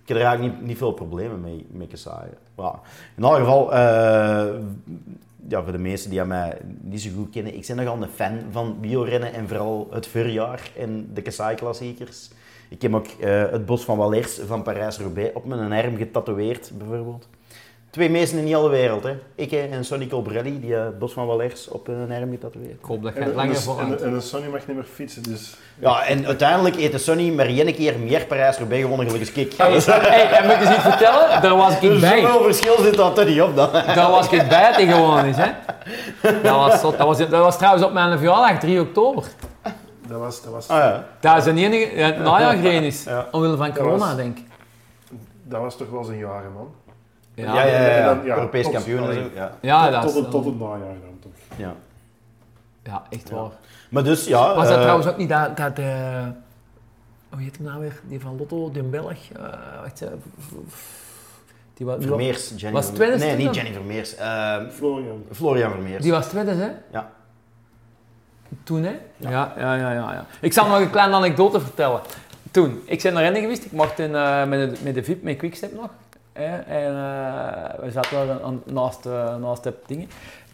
heb 0.08 0.16
er 0.16 0.22
eigenlijk 0.22 0.54
niet, 0.56 0.66
niet 0.66 0.78
veel 0.78 0.92
problemen 0.92 1.40
mee, 1.40 1.66
met 1.70 1.88
kasseien. 1.88 2.34
Ja. 2.56 2.80
In 3.16 3.22
elk 3.22 3.36
geval, 3.36 3.72
eh, 3.74 4.44
ja, 5.48 5.62
voor 5.62 5.72
de 5.72 5.78
meesten 5.78 6.10
die 6.10 6.24
mij 6.24 6.58
niet 6.80 7.00
zo 7.00 7.10
goed 7.16 7.30
kennen, 7.30 7.54
ik 7.54 7.66
ben 7.66 7.76
nogal 7.76 8.02
een 8.02 8.08
fan 8.08 8.38
van 8.50 8.80
biorennen 8.80 9.32
en 9.32 9.48
vooral 9.48 9.88
het 9.90 10.06
voorjaar 10.06 10.70
en 10.76 11.10
de 11.14 11.22
kassaai-klassiekers. 11.22 12.30
Ik 12.68 12.82
heb 12.82 12.94
ook 12.94 13.06
eh, 13.06 13.50
het 13.50 13.66
bos 13.66 13.84
van 13.84 13.96
Valers 13.96 14.38
van 14.46 14.62
Parijs-Roubaix 14.62 15.34
op 15.34 15.44
mijn 15.44 15.72
arm 15.72 15.96
getatoeëerd, 15.96 16.70
bijvoorbeeld. 16.78 17.28
Twee 17.90 18.10
meesten 18.10 18.38
in 18.38 18.46
heel 18.46 18.62
de 18.62 18.68
wereld, 18.68 19.02
hè. 19.02 19.16
Ik 19.34 19.52
en 19.52 19.84
Sonny 19.84 20.06
Colbrelli, 20.06 20.60
die 20.60 20.76
eh, 20.76 20.84
het 20.84 20.98
bos 20.98 21.12
van 21.12 21.26
Valers 21.26 21.68
op 21.68 21.86
hun 21.86 22.12
arm 22.12 22.30
getatoeëerd. 22.30 22.78
Ik 22.78 22.84
hoop 22.84 23.02
dat 23.02 23.14
je 23.14 23.20
het 23.20 23.34
langer 23.34 23.56
voor 23.56 23.80
en, 23.80 24.02
en 24.02 24.22
Sonny 24.22 24.48
mag 24.48 24.66
niet 24.66 24.76
meer 24.76 24.86
fietsen, 24.94 25.22
dus... 25.22 25.56
Ja, 25.78 26.04
en 26.04 26.26
uiteindelijk 26.26 26.92
de 26.92 26.98
Sonny 26.98 27.30
maar 27.30 27.46
één 27.46 27.74
keer 27.74 27.98
meer 27.98 28.24
Parijs-Roubaix 28.26 28.82
gewonnen, 28.82 29.10
gelukkig 29.10 29.34
ik. 29.36 29.52
Hey, 29.56 29.80
hey, 29.86 30.30
en 30.30 30.44
moet 30.46 30.54
ik 30.54 30.60
eens 30.60 30.70
iets 30.70 30.82
vertellen? 30.82 31.42
Daar 31.42 31.56
was 31.56 31.74
ik 31.74 31.80
Dus 31.80 32.00
bij. 32.00 32.20
zoveel 32.20 32.42
verschil 32.42 32.78
zit 32.78 32.94
dat 32.94 33.18
er 33.18 33.24
niet 33.26 33.42
op 33.42 33.56
dan. 33.56 33.72
Daar 33.72 34.10
was 34.10 34.30
ik 34.30 34.48
bij 34.48 34.72
tegen 34.74 34.94
gewoon 34.94 35.24
is, 35.24 35.36
hè. 35.36 35.50
Dat 36.42 36.56
was, 36.56 36.80
zot. 36.80 36.98
dat, 36.98 37.06
was, 37.06 37.18
dat 37.18 37.30
was 37.30 37.56
trouwens 37.58 37.84
op 37.84 37.92
mijn 37.92 38.18
verjaardag, 38.18 38.60
3 38.60 38.80
oktober. 38.80 39.24
Dat 40.06 40.20
was... 40.20 40.42
Dat 40.42 40.52
was, 40.52 40.68
Ah 40.68 40.78
ja. 40.78 41.06
Dat 41.20 41.36
is 41.36 41.44
de 41.44 41.50
enige 41.60 41.96
ja, 41.96 42.52
is. 42.80 43.06
Omwille 43.30 43.56
van 43.56 43.74
corona, 43.74 43.96
was- 43.98 44.16
denk 44.16 44.38
ik. 44.38 44.44
dat 45.44 45.60
was 45.60 45.76
toch 45.76 45.90
wel 45.90 46.04
zijn 46.04 46.18
jaren, 46.18 46.52
man. 46.52 46.68
Ja, 47.34 47.44
ja, 47.54 47.64
ja, 47.66 47.72
en 47.72 48.00
ja. 48.00 48.14
dan- 48.14 48.24
ja, 48.24 48.34
Europees 48.36 48.64
tot- 48.64 48.72
kampioen 48.72 48.98
en 48.98 49.04
zo. 49.04 49.10
allee. 49.20 49.30
Ja. 49.34 49.52
Ja, 49.60 49.90
dat 49.90 50.00
tot, 50.02 50.10
is... 50.10 50.16
het, 50.16 50.30
tot 50.30 50.44
het 50.44 50.58
najaar 50.58 50.78
dan, 50.78 51.18
toch. 51.20 51.32
ja. 51.56 51.74
Ja, 52.82 53.02
echt 53.10 53.28
Ja. 53.28 53.34
waar. 53.34 53.50
Maar 53.90 54.04
dus, 54.04 54.24
ja... 54.26 54.54
Was 54.54 54.66
dat 54.66 54.74
eh, 54.76 54.80
trouwens 54.82 55.06
ook 55.08 55.16
niet 55.16 55.28
dat... 55.28 55.56
dat 55.56 55.78
eh, 55.78 56.26
hoe 57.30 57.40
heet 57.42 57.56
hem 57.56 57.66
nou 57.66 57.80
weer? 57.80 58.00
Die 58.04 58.20
van 58.20 58.36
Lotto, 58.36 58.70
die 58.70 58.82
Belg. 58.82 59.30
eh 59.32 59.42
wacht, 59.82 59.98
die, 59.98 60.08
wa- 61.86 61.96
die, 61.96 62.08
wa- 62.08 62.14
Vermeers, 62.16 62.52
Jenny 62.56 62.72
Was 62.76 62.86
Vermeers. 62.94 63.22
Nee, 63.22 63.36
niet? 63.36 63.54
Jenny 63.54 63.72
Vermeers. 63.72 64.14
eh, 64.16 64.56
Florian. 64.70 65.24
Florian 65.32 65.70
Vermeers. 65.70 66.02
die 66.02 66.12
was 66.12 66.26
tweede, 66.28 66.50
hè? 66.50 66.70
Ja. 66.92 67.10
Toen, 68.62 68.82
hè? 68.82 68.92
Ja, 69.16 69.52
ja, 69.58 69.74
ja, 69.74 69.92
ja. 69.92 70.12
ja. 70.12 70.26
Ik 70.40 70.52
zal 70.52 70.68
nog 70.68 70.80
een 70.80 70.90
kleine 70.90 71.14
anekdote 71.14 71.60
vertellen. 71.60 72.00
Toen, 72.50 72.80
ik 72.84 73.02
ben 73.02 73.12
naar 73.12 73.22
rennen 73.22 73.40
geweest. 73.40 73.64
Ik 73.64 73.72
mocht 73.72 73.98
in, 73.98 74.10
met, 74.10 74.50
de, 74.50 74.72
met 74.82 74.94
de 74.94 75.04
VIP, 75.04 75.22
met 75.22 75.36
Quickstep 75.36 75.72
nog. 75.74 75.90
Hè? 76.32 76.56
En 76.58 76.94
eh, 76.94 77.84
we 77.84 77.90
zaten 77.90 78.26
daar 78.26 78.42
aan- 78.42 78.62
naast, 78.64 79.06
eh, 79.06 79.36
naast 79.36 79.62
de 79.62 79.74
dingen. 79.86 80.08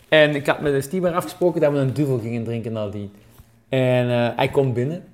En 0.08 0.34
ik 0.34 0.46
had 0.46 0.60
met 0.60 0.72
de 0.72 0.80
Stieber 0.80 1.14
afgesproken 1.14 1.60
dat 1.60 1.72
we 1.72 1.78
een 1.78 1.92
duvel 1.92 2.18
gingen 2.18 2.44
drinken 2.44 2.72
nadien. 2.72 3.12
En 3.68 4.10
eh, 4.10 4.28
hij 4.36 4.48
komt 4.48 4.74
binnen. 4.74 5.04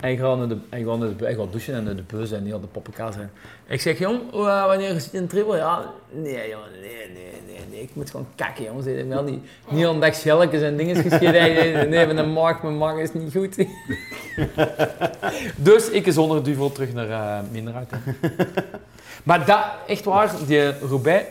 Hij 0.00 0.16
gaat, 0.16 0.38
naar 0.38 0.48
de, 0.48 0.56
hij, 0.68 0.82
gaat 0.82 0.98
naar 0.98 1.16
de, 1.16 1.24
hij 1.24 1.34
gaat 1.34 1.50
douchen 1.52 1.74
en 1.74 1.84
naar 1.84 1.96
de 1.96 2.02
bus 2.02 2.32
en 2.32 2.44
heel 2.44 2.60
de 2.60 2.66
poppenkast. 2.66 3.18
En 3.18 3.30
ik 3.66 3.80
zeg, 3.80 3.98
jong, 3.98 4.20
wanneer 4.30 5.00
zit 5.00 5.10
je 5.12 5.18
in 5.18 5.26
triple? 5.26 5.56
Ja, 5.56 5.90
nee, 6.10 6.48
jongen, 6.48 6.70
nee, 6.80 7.10
nee, 7.14 7.32
nee, 7.46 7.60
nee. 7.70 7.80
Ik 7.82 7.90
moet 7.92 8.10
gewoon 8.10 8.26
kakken, 8.34 8.64
jongens. 8.64 8.86
Ik 8.86 9.08
wel 9.08 9.22
niet, 9.22 9.44
niet 9.70 9.86
ontdekt 9.86 10.16
schelletjes 10.16 10.62
en 10.62 10.76
dingen 10.76 10.96
geschreven. 10.96 11.32
Nee, 11.32 11.86
nee, 11.86 12.06
een 12.06 12.32
maag, 12.32 12.62
mijn 12.62 12.78
maag 12.78 12.98
is 12.98 13.12
niet 13.12 13.32
goed. 13.32 13.56
dus 15.56 15.90
ik 15.90 16.06
is 16.06 16.14
zonder 16.14 16.44
duvel 16.44 16.72
terug 16.72 16.92
naar 16.92 17.08
uh, 17.08 17.38
Minderhout. 17.50 17.88
maar 19.22 19.46
dat, 19.46 19.64
echt 19.86 20.04
waar, 20.04 20.30
die 20.46 20.78
Roubaix, 20.78 21.24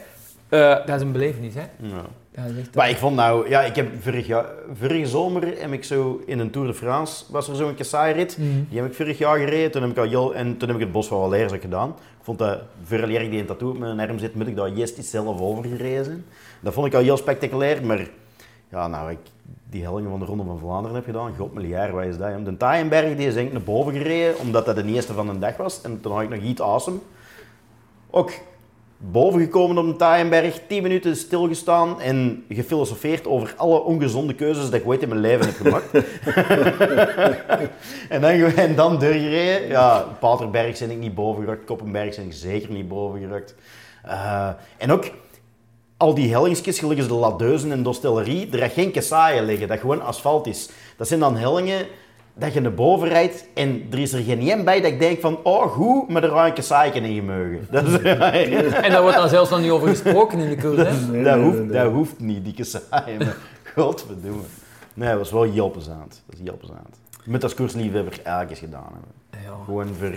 eh, 0.49 0.85
dat 0.85 0.95
is 0.95 1.01
een 1.01 1.11
belevenis, 1.11 1.53
hè. 1.53 1.65
Ja. 1.77 2.05
Dat 2.31 2.45
is 2.45 2.57
echt, 2.59 2.75
Maar 2.75 2.89
ik 2.89 2.97
vond 2.97 3.15
nou, 3.15 3.49
ja, 3.49 3.61
ik 3.61 3.75
heb 3.75 3.87
vorig 4.01 4.27
jaar, 4.27 4.45
vorige 4.79 5.05
zomer 5.05 5.43
heb 5.57 5.71
ik 5.71 5.83
zo 5.83 6.21
in 6.25 6.39
een 6.39 6.49
Tour 6.49 6.67
de 6.67 6.73
France, 6.73 7.23
was 7.29 7.47
er 7.47 7.55
zo'n 7.55 7.75
kassaairirit. 7.75 8.37
Mhm. 8.37 8.49
Die 8.69 8.79
heb 8.79 8.89
ik 8.89 8.95
vorig 8.95 9.17
jaar 9.17 9.37
gereden, 9.37 9.71
toen 9.71 9.81
heb 9.81 9.91
ik 9.91 9.97
al 9.97 10.07
heel, 10.07 10.35
en 10.35 10.57
toen 10.57 10.67
heb 10.67 10.77
ik 10.77 10.83
het 10.83 10.91
Bos 10.91 11.07
van 11.07 11.33
ook 11.33 11.61
gedaan. 11.61 11.89
Ik 11.89 12.27
vond 12.27 12.39
dat, 12.39 12.59
vooral 12.83 13.09
ik 13.09 13.31
die 13.31 13.39
een 13.39 13.45
tattoo 13.45 13.69
op 13.69 13.77
mijn 13.77 13.99
arm 13.99 14.19
zit, 14.19 14.35
moet 14.35 14.47
ik 14.47 14.55
daar 14.55 14.67
juist 14.67 14.97
iets 14.97 15.09
zelf 15.09 15.39
over 15.41 15.63
gereden. 15.63 16.25
Dat 16.59 16.73
vond 16.73 16.87
ik 16.87 16.93
al 16.93 17.01
heel 17.01 17.17
spectaculair, 17.17 17.85
maar 17.85 18.07
Ja, 18.69 18.87
nou, 18.87 19.11
ik 19.11 19.17
die 19.69 19.83
hellingen 19.83 20.09
van 20.09 20.19
de 20.19 20.25
Ronde 20.25 20.43
van 20.43 20.59
Vlaanderen 20.59 20.95
heb 20.95 21.05
gedaan. 21.05 21.33
God 21.37 21.53
miljard, 21.53 21.91
wat 21.91 22.03
is 22.03 22.17
dat? 22.17 22.45
De 22.45 22.57
Taaienberg 22.57 23.15
die 23.15 23.27
is 23.27 23.33
denk 23.33 23.47
ik 23.47 23.53
naar 23.53 23.61
boven 23.61 23.93
gereden, 23.93 24.39
omdat 24.39 24.65
dat 24.65 24.75
de 24.75 24.85
eerste 24.85 25.13
van 25.13 25.27
de 25.27 25.39
dag 25.39 25.57
was. 25.57 25.81
En 25.81 26.01
toen 26.01 26.11
had 26.11 26.21
ik 26.21 26.29
nog 26.29 26.39
iets 26.39 26.61
awesome. 26.61 26.97
Ook 28.11 28.31
boven 28.97 29.39
gekomen 29.39 29.77
op 29.77 29.85
de 29.85 29.95
Taaienberg, 29.95 30.61
10 30.67 30.83
minuten 30.83 31.15
stilgestaan 31.15 32.01
en 32.01 32.45
gefilosofeerd 32.49 33.27
over 33.27 33.53
alle 33.57 33.79
ongezonde 33.79 34.35
keuzes 34.35 34.63
dat 34.63 34.73
ik 34.73 34.87
ooit 34.87 35.01
in 35.01 35.09
mijn 35.09 35.21
leven 35.21 35.45
heb 35.45 35.55
gemaakt. 35.55 35.93
en, 38.09 38.21
dan, 38.21 38.31
en 38.55 38.75
dan 38.75 38.99
doorgereden. 38.99 39.67
Ja, 39.67 40.05
Paterberg 40.19 40.77
zijn 40.77 40.91
ik 40.91 40.97
niet 40.97 41.15
boven 41.15 41.43
gerukt, 41.43 41.65
Koppenberg 41.65 42.13
zijn 42.13 42.27
ik 42.27 42.33
zeker 42.33 42.71
niet 42.71 42.87
boven 42.87 43.19
gerukt. 43.19 43.55
Eh, 44.03 44.49
en 44.77 44.91
ook 44.91 45.11
al 45.97 46.13
die 46.13 46.31
hellingsjes, 46.31 46.79
gelijk 46.79 47.07
de 47.07 47.13
Ladeuzen 47.13 47.71
en 47.71 47.83
Dostellerie, 47.83 48.49
er 48.51 48.59
gaat 48.59 48.71
geen 48.71 48.91
kassaaien 48.91 49.45
liggen, 49.45 49.67
dat 49.67 49.79
gewoon 49.79 50.01
asfalt 50.01 50.47
is. 50.47 50.69
Dat 50.97 51.07
zijn 51.07 51.19
dan 51.19 51.37
hellingen 51.37 51.85
dat 52.33 52.53
je 52.53 52.59
naar 52.61 52.73
boven 52.73 53.07
rijdt 53.07 53.45
en 53.53 53.87
er 53.91 53.99
is 53.99 54.13
er 54.13 54.23
geen 54.23 54.39
één 54.39 54.65
bij 54.65 54.81
dat 54.81 54.91
ik 54.91 54.99
denk 54.99 55.19
van, 55.19 55.39
oh 55.43 55.65
goed, 55.65 56.09
maar 56.09 56.23
er 56.23 56.29
gaat 56.29 56.95
een 56.95 57.03
in 57.03 57.15
gemogen. 57.15 57.67
Dat, 57.71 57.87
is, 57.87 58.01
En 58.85 58.91
daar 58.91 59.01
wordt 59.01 59.17
dan 59.17 59.29
zelfs 59.29 59.49
nog 59.49 59.59
niet 59.59 59.71
over 59.71 59.87
gesproken 59.87 60.39
in 60.39 60.49
de 60.49 60.57
koers? 60.63 61.07
Nee, 61.07 61.23
dat, 61.23 61.35
nee, 61.35 61.45
hoeft, 61.45 61.57
nee, 61.57 61.67
dat 61.67 61.91
hoeft 61.91 62.19
niet, 62.19 62.43
die 62.43 62.53
kassaaien. 62.53 63.17
maar 63.17 63.37
Godverdomme. 63.75 64.41
Nee, 64.93 65.09
dat 65.09 65.17
was 65.17 65.31
wel 65.31 65.69
plezant. 65.69 66.23
Dat 66.25 66.39
is 66.43 66.51
plezant. 66.57 66.99
Met 67.23 67.43
als 67.43 67.53
koersliefhebber 67.53 68.13
eigenlijk 68.23 68.49
eens 68.49 68.59
gedaan 68.59 68.91
hebben. 68.91 69.43
Ja. 69.45 69.63
Gewoon 69.65 69.87
voor... 69.99 70.13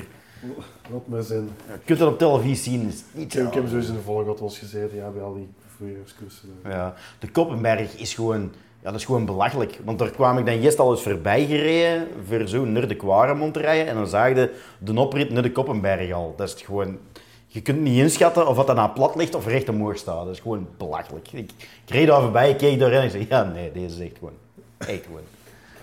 Wat 0.89 1.07
maar 1.07 1.23
zijn. 1.23 1.49
Je 1.67 1.79
kunt 1.85 1.99
het 1.99 2.09
op 2.09 2.19
televisie 2.19 2.73
zien, 2.73 2.89
is 2.89 3.03
niet 3.13 3.33
Ik 3.35 3.39
heb, 3.39 3.47
ik 3.47 3.55
heb 3.55 3.63
zo. 3.63 3.69
sowieso 3.69 3.91
in 3.91 3.97
de 3.97 4.03
volgotels 4.03 4.59
gezeten, 4.59 4.97
ja, 4.97 5.09
bij 5.11 5.23
al 5.23 5.35
die 5.35 5.49
voorjaarskoersen. 5.77 6.49
Ja, 6.65 6.95
de 7.19 7.31
Koppenberg 7.31 7.97
is 7.97 8.15
gewoon, 8.15 8.53
ja, 8.85 8.91
dat 8.91 9.01
is 9.01 9.05
gewoon 9.07 9.25
belachelijk. 9.25 9.81
Want 9.85 9.99
daar 9.99 10.11
kwam 10.11 10.39
ik 10.39 10.47
dan 10.47 10.55
eerst 10.55 10.79
al 10.79 10.91
eens 10.91 11.03
voorbij 11.03 11.47
gereden, 11.47 12.09
voor 12.29 12.49
zo 12.49 12.65
naar 12.65 12.89
de 12.89 12.97
Quaremont 12.97 13.55
te 13.55 13.61
rijden. 13.61 13.87
En 13.87 13.95
dan 13.95 14.07
zag 14.07 14.29
je 14.29 14.51
de 14.79 14.99
oprit 15.01 15.31
naar 15.31 15.43
de 15.43 15.53
Koppenberg 15.53 16.13
al. 16.13 16.35
Dat 16.37 16.49
is 16.49 16.63
gewoon... 16.63 16.99
Je 17.47 17.63
kunt 17.63 17.81
niet 17.81 17.99
inschatten 17.99 18.47
of 18.47 18.65
dat 18.65 18.77
nou 18.77 18.91
plat 18.91 19.17
ligt 19.17 19.35
of 19.35 19.47
recht 19.47 19.69
omhoog 19.69 19.97
staat. 19.97 20.25
Dat 20.25 20.35
is 20.35 20.41
gewoon 20.41 20.69
belachelijk. 20.77 21.33
Ik, 21.33 21.51
ik 21.85 21.91
reed 21.91 22.07
daar 22.07 22.21
voorbij, 22.21 22.51
ik 22.51 22.57
keek 22.57 22.79
doorheen 22.79 22.99
en 22.99 23.05
ik 23.05 23.11
zei, 23.11 23.27
ja 23.29 23.45
nee, 23.45 23.73
deze 23.73 23.95
is 23.95 24.09
echt 24.09 24.19
gewoon... 24.19 24.35
Echt 24.79 25.05
gewoon. 25.07 25.21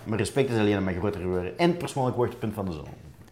Mijn 0.04 0.18
respect 0.18 0.50
is 0.50 0.58
alleen 0.60 0.84
maar 0.84 0.94
groter 0.94 1.22
geworden. 1.22 1.58
En 1.58 1.78
persoonlijk 1.78 2.16
hoogtepunt 2.16 2.54
van 2.54 2.66
de 2.66 2.72
zon. 2.72 2.86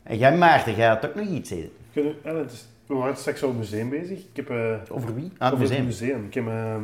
En 0.03 0.17
jij 0.17 0.37
Maarten, 0.37 0.75
jij 0.75 0.87
had 0.87 1.05
ook 1.05 1.15
nog 1.15 1.27
iets 1.27 1.49
zeggen. 1.49 1.69
Kunnen, 1.93 2.15
ja, 2.23 2.35
het 2.35 2.51
is, 2.51 2.65
we 2.85 2.93
waren 2.93 3.17
straks 3.17 3.43
al 3.43 3.49
het 3.49 3.57
museum 3.57 3.89
bezig. 3.89 4.19
Ik 4.19 4.35
heb, 4.35 4.49
eh, 4.49 4.73
Over 4.89 5.15
wie? 5.15 5.31
Ah, 5.37 5.51
het 5.51 5.53
over 5.53 5.57
museum. 5.57 5.77
het 5.77 5.85
museum. 5.85 6.25
Ik, 6.25 6.33
heb, 6.33 6.47
eh, 6.47 6.75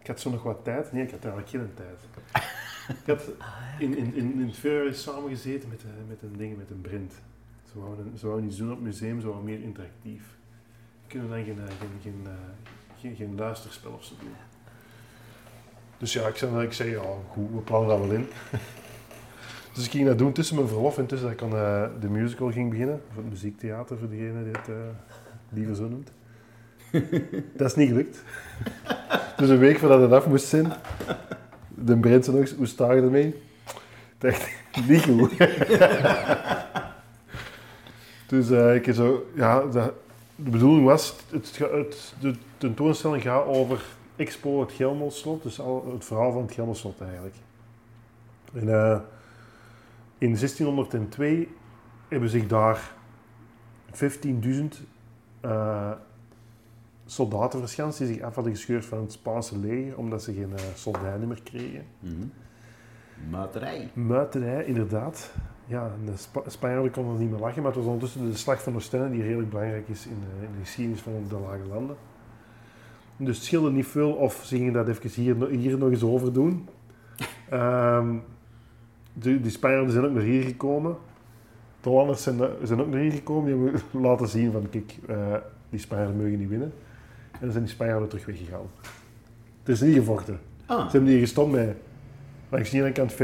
ik 0.00 0.06
had 0.06 0.20
zo 0.20 0.30
nog 0.30 0.42
wat 0.42 0.64
tijd. 0.64 0.92
Nee, 0.92 1.02
ik 1.02 1.10
had 1.10 1.20
eigenlijk 1.24 1.50
geen 1.50 1.70
tijd. 1.74 2.19
Ik 2.90 3.06
had 3.06 3.22
in, 3.78 3.96
in, 3.96 4.14
in, 4.14 4.32
in 4.32 4.46
het 4.46 4.56
februari 4.56 4.94
samengezeten 4.94 5.68
met, 5.68 5.82
eh, 5.82 5.88
met 6.08 6.22
een 6.22 6.36
ding, 6.36 6.56
met 6.56 6.70
een 6.70 6.80
Brent. 6.80 7.12
Ze 7.72 7.80
wouden, 7.80 8.18
ze 8.18 8.26
wouden 8.26 8.48
iets 8.48 8.56
doen 8.56 8.70
op 8.70 8.76
het 8.76 8.84
museum, 8.84 9.20
zo 9.20 9.32
wat 9.32 9.42
meer 9.42 9.60
interactief. 9.62 10.22
Kunnen 11.06 11.28
dan 11.28 11.44
geen, 11.44 11.58
eh, 11.58 11.74
geen, 11.78 11.88
geen, 12.02 12.20
eh, 12.24 12.32
geen, 13.00 13.16
geen 13.16 13.34
luisterspel 13.36 13.92
of 13.92 14.04
zo 14.04 14.14
doen? 14.20 14.32
Dus 15.98 16.12
ja, 16.12 16.26
ik 16.26 16.36
zei, 16.36 16.64
ik 16.64 16.72
zei 16.72 16.90
ja, 16.90 17.02
goed, 17.30 17.50
we 17.50 17.60
plannen 17.60 17.88
dat 17.88 17.98
wel 17.98 18.16
in. 18.16 18.26
dus 19.74 19.84
ik 19.84 19.90
ging 19.90 20.06
dat 20.06 20.18
doen 20.18 20.32
tussen 20.32 20.56
mijn 20.56 20.68
verlof 20.68 20.98
en 20.98 21.06
tussen 21.06 21.28
dat 21.28 21.40
ik 21.40 21.42
aan 21.42 22.00
de 22.00 22.08
musical 22.08 22.52
ging 22.52 22.70
beginnen. 22.70 23.02
Of 23.10 23.16
het 23.16 23.28
muziektheater, 23.28 23.98
voor 23.98 24.08
degene 24.08 24.42
die 24.42 24.52
het 24.52 24.94
liever 25.48 25.76
zo 25.76 25.88
noemt. 25.88 26.12
dat 27.56 27.66
is 27.66 27.74
niet 27.74 27.88
gelukt. 27.88 28.22
dus 29.36 29.48
een 29.48 29.58
week 29.58 29.78
voordat 29.78 30.00
het 30.00 30.12
af 30.12 30.26
moest 30.26 30.46
zijn, 30.46 30.72
de 31.84 31.96
Brent 31.96 32.24
zei 32.24 32.38
nog 32.38 32.50
hoe 32.56 32.66
sta 32.66 32.92
je 32.92 33.02
ermee? 33.02 33.26
Ik 33.26 33.34
dacht, 34.18 34.48
niet 34.88 35.02
goed. 35.02 35.38
dus 38.30 38.50
eh, 38.50 38.74
ik 38.74 38.94
zo, 38.94 39.30
ja, 39.34 39.60
de, 39.60 39.92
de 40.36 40.50
bedoeling 40.50 40.84
was, 40.84 41.16
het, 41.30 41.58
het, 41.58 42.14
de 42.20 42.34
tentoonstelling 42.58 43.22
gaat 43.22 43.46
over 43.46 43.82
Expo 44.16 44.60
het 44.60 44.72
Gelmoslot, 44.72 45.42
dus 45.42 45.60
al 45.60 45.92
het 45.92 46.04
verhaal 46.04 46.32
van 46.32 46.42
het 46.42 46.52
Gelmoslot 46.52 47.00
eigenlijk. 47.00 47.34
En 48.52 48.68
eh, 48.68 48.98
in 50.18 50.34
1602 50.34 51.48
hebben 52.08 52.28
zich 52.28 52.46
daar 52.46 52.92
15.000 53.92 53.98
eh, 55.40 55.90
soldaten 57.10 57.58
verschanst 57.58 57.98
die 57.98 58.06
zich 58.06 58.20
af 58.20 58.34
hadden 58.34 58.52
gescheurd 58.52 58.84
van 58.84 58.98
het 58.98 59.12
Spaanse 59.12 59.58
leger, 59.58 59.96
omdat 59.96 60.22
ze 60.22 60.32
geen 60.32 60.50
uh, 60.50 60.60
soldij 60.74 61.18
meer 61.18 61.42
kregen. 61.42 61.84
Mhm. 61.98 62.26
Muiterij. 63.30 63.90
Muiterij, 63.92 64.64
inderdaad. 64.64 65.34
Ja, 65.66 65.90
de 66.04 66.16
Spa 66.16 66.40
Spanjaarden 66.46 66.90
konden 66.90 67.18
niet 67.18 67.30
meer 67.30 67.40
lachen, 67.40 67.62
maar 67.62 67.72
het 67.72 67.80
was 67.80 67.92
ondertussen 67.92 68.30
de 68.30 68.36
slag 68.36 68.62
van 68.62 68.74
Oostende, 68.74 69.10
die 69.10 69.22
redelijk 69.22 69.50
belangrijk 69.50 69.88
is 69.88 70.06
in 70.06 70.16
de, 70.20 70.46
in 70.46 70.52
de 70.52 70.58
geschiedenis 70.64 71.00
van 71.00 71.12
de 71.28 71.38
Lage 71.38 71.68
Landen. 71.68 71.96
Dus 73.16 73.36
het 73.36 73.44
scheelde 73.44 73.70
niet 73.70 73.86
veel 73.86 74.12
of 74.12 74.42
ze 74.44 74.56
gingen 74.56 74.72
dat 74.72 74.88
even 74.88 75.10
hier, 75.10 75.48
hier 75.48 75.78
nog 75.78 75.90
eens 75.90 76.02
over 76.02 76.32
doen. 76.32 76.68
Ehm, 77.50 78.16
de, 79.12 79.40
die 79.40 79.50
Spanjaarden 79.50 79.92
zijn 79.92 80.04
ook 80.04 80.12
naar 80.12 80.22
hier 80.22 80.42
gekomen. 80.42 80.96
De 81.80 81.88
Hollanders 81.88 82.22
zijn, 82.22 82.40
zijn 82.62 82.80
ook 82.80 82.88
naar 82.88 83.00
hier 83.00 83.12
gekomen. 83.12 83.44
Die 83.44 83.70
hebben 83.72 84.00
laten 84.08 84.28
zien 84.28 84.52
van, 84.52 84.68
kijk, 84.70 84.98
eh, 85.08 85.34
die 85.70 85.80
Spanjaarden 85.80 86.16
mogen 86.16 86.38
niet 86.38 86.48
winnen. 86.48 86.72
En 87.40 87.46
dan 87.46 87.50
zijn 87.50 87.64
die 87.64 87.72
Spanjaarden 87.72 88.08
terug 88.08 88.26
weggegaan. 88.26 88.70
Het 89.62 89.68
is 89.68 89.80
niet 89.80 89.94
gevochten. 89.96 90.40
Ah. 90.66 90.84
Ze 90.84 90.90
hebben 90.90 91.10
hier 91.10 91.20
gestopt 91.20 91.50
met 91.52 91.76
langs 92.48 92.70
de 92.70 92.78
ene 92.78 92.92
kant 92.92 93.12
15.000 93.12 93.18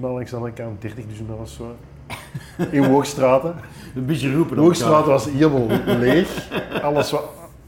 man, 0.00 0.12
langs 0.12 0.30
de 0.30 0.36
andere 0.36 0.54
kant 0.54 0.84
30.000 0.84 1.26
man 1.28 1.38
of 1.38 1.48
zo. 1.48 1.76
In 2.70 2.84
Hoogstraten. 2.84 3.54
Een 3.94 4.06
beetje 4.06 4.34
roepen 4.34 4.58
op 4.58 4.72
elkaar. 4.72 5.04
was 5.04 5.24
helemaal 5.24 5.66
leeg. 5.98 6.48
Alles, 6.82 7.10
wa 7.10 7.20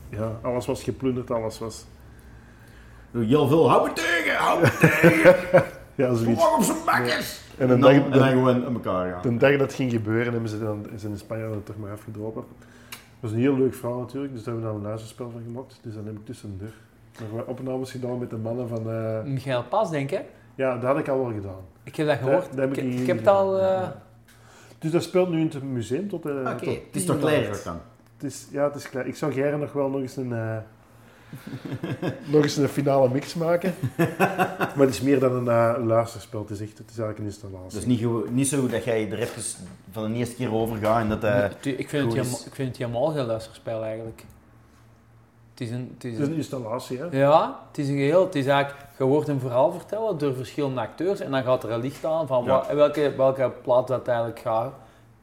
ja, 0.09 0.39
alles 0.43 0.67
was 0.67 0.83
geplunderd, 0.83 1.31
alles 1.31 1.59
was... 1.59 1.85
Heel 3.13 3.49
veel, 3.49 3.71
hou 3.71 3.89
me 3.89 3.93
tegen, 3.95 4.37
hou 4.37 4.61
me 4.61 4.77
tegen. 4.81 5.65
Ja, 5.97 6.15
zoiets. 6.15 6.43
Op 6.57 6.63
zijn 6.63 6.77
bakkers. 6.85 7.41
En 7.59 7.63
En 7.63 7.69
dan, 7.69 7.81
dag, 7.81 7.93
en 7.93 8.11
de, 8.11 8.19
dan 8.19 8.29
gewoon 8.29 8.67
aan 8.67 8.75
elkaar 8.75 9.13
gaan. 9.13 9.23
de 9.23 9.37
dag 9.37 9.51
dat 9.51 9.61
het 9.61 9.75
ging 9.75 9.91
gebeuren, 9.91 10.33
hebben 10.33 10.51
ze 10.51 10.59
dan, 10.59 10.87
zijn 10.97 11.13
de 11.13 11.19
Spanjaarden 11.19 11.63
toch 11.63 11.77
maar 11.79 11.93
afgedropen. 11.93 12.45
Het 13.25 13.33
was 13.33 13.43
een 13.43 13.47
heel 13.49 13.59
leuk 13.59 13.75
verhaal 13.75 13.99
natuurlijk, 13.99 14.33
dus 14.35 14.43
daar 14.43 14.55
hebben 14.55 14.71
we 14.71 14.77
dan 14.77 14.85
een 14.85 14.89
luisterspel 14.91 15.31
van 15.31 15.43
gemaakt. 15.43 15.79
Dus 15.83 15.95
dan 15.95 16.07
heb 16.07 16.15
ik 16.15 16.25
tussendoor 16.25 16.69
nog 17.21 17.31
wat 17.31 17.47
opnames 17.47 17.91
gedaan 17.91 18.19
met 18.19 18.31
de 18.31 18.37
mannen 18.37 18.69
van... 18.69 18.91
eh, 18.91 19.23
Michael 19.23 19.65
Pas, 19.65 19.91
denk 19.91 20.11
ik. 20.11 20.23
ja, 20.55 20.75
dat 20.75 20.83
had 20.83 20.99
ik 20.99 21.09
al 21.09 21.19
wel 21.25 21.33
gedaan. 21.35 21.61
Ik 21.83 21.97
heb 21.97 22.07
dat 22.07 22.19
gehoord. 22.19 22.47
dat 22.51 22.59
heb 22.59 22.71
ik 22.71 22.77
ik, 22.77 22.85
niet 22.85 23.01
ik 23.01 23.07
heb 23.07 23.17
het 23.19 23.27
al... 23.27 23.59
eh, 23.59 23.89
Dus 24.79 24.91
dat 24.91 25.03
speelt 25.03 25.29
nu 25.31 25.41
in 25.41 25.51
het 25.55 25.63
museum 25.63 26.09
tot... 26.09 26.27
eh 26.27 26.33
Oké, 26.33 26.47
tot 26.55 26.61
het 26.61 26.77
is 26.97 27.05
10 27.05 27.07
toch 27.07 27.19
kleiner 27.19 27.61
dan? 27.65 27.77
Het 28.15 28.25
is, 28.33 28.49
ja, 28.51 28.65
het 28.65 28.75
is 28.75 28.89
klein. 28.91 29.07
Ik 29.07 29.17
zou 29.17 29.33
gerne 29.33 29.57
nog 29.57 29.73
wel 29.73 29.89
nog 29.91 30.01
eens 30.01 30.17
een, 30.17 30.33
eh, 30.33 30.57
nog 32.33 32.43
eens 32.43 32.57
een 32.57 32.69
finale 32.69 33.09
mix 33.09 33.35
maken. 33.35 33.75
maar 34.77 34.77
het 34.77 34.89
is 34.91 35.01
meer 35.01 35.21
dan 35.21 35.33
een 35.49 35.49
eh, 35.77 35.85
luisterspel. 35.87 36.41
Het 36.41 36.51
is, 36.51 36.61
echt, 36.61 36.79
het 36.79 36.91
is 36.91 36.99
eigenlijk 36.99 37.19
een 37.19 37.25
installatie. 37.25 37.79
Is 37.79 37.87
niet, 37.87 38.31
niet 38.31 38.49
zo 38.49 38.67
dat 38.69 38.85
jij 38.85 39.11
er 39.11 39.19
even 39.19 39.43
van 39.91 40.13
de 40.13 40.19
eerste 40.19 40.35
keer 40.35 40.53
over 40.55 40.77
gaat 40.77 41.01
en 41.01 41.09
dat... 41.09 41.25
eh, 41.25 41.45
tu- 41.61 41.71
ik, 41.71 41.89
vind 41.89 42.05
het 42.05 42.15
helemaal, 42.15 42.41
ik 42.47 42.55
vind 42.55 42.69
het 42.69 42.77
helemaal 42.77 43.07
geen 43.13 43.27
luisterspel 43.27 43.85
eigenlijk. 43.85 44.25
Het 45.51 45.61
is 45.63 45.71
een... 45.71 45.91
Het 45.95 46.05
is 46.05 46.13
Het 46.13 46.21
is 46.21 46.29
een 46.29 46.35
installatie, 46.35 46.99
hè? 46.99 47.07
ja, 47.19 47.61
het 47.69 47.79
is 47.79 47.89
een 47.89 47.97
geheel. 47.97 48.25
Het 48.25 48.35
is 48.35 48.47
eigenlijk, 48.47 48.85
je 48.99 49.05
wordt 49.05 49.29
een 49.29 49.41
verhaal 49.41 49.73
vertellen 49.73 50.19
door 50.19 50.35
verschillende 50.35 50.81
acteurs 50.81 51.21
en 51.21 51.31
dan 51.31 51.43
gaat 51.43 51.63
er 51.65 51.71
een 51.71 51.81
licht 51.81 52.05
aan 52.05 52.27
van 52.27 52.45
Ja. 52.45 52.51
wa- 52.69 52.75
welke, 52.75 53.13
welke 53.17 53.53
plaat 53.63 53.87
dat 53.87 54.09
eigenlijk 54.09 54.39
gaat. 54.39 54.73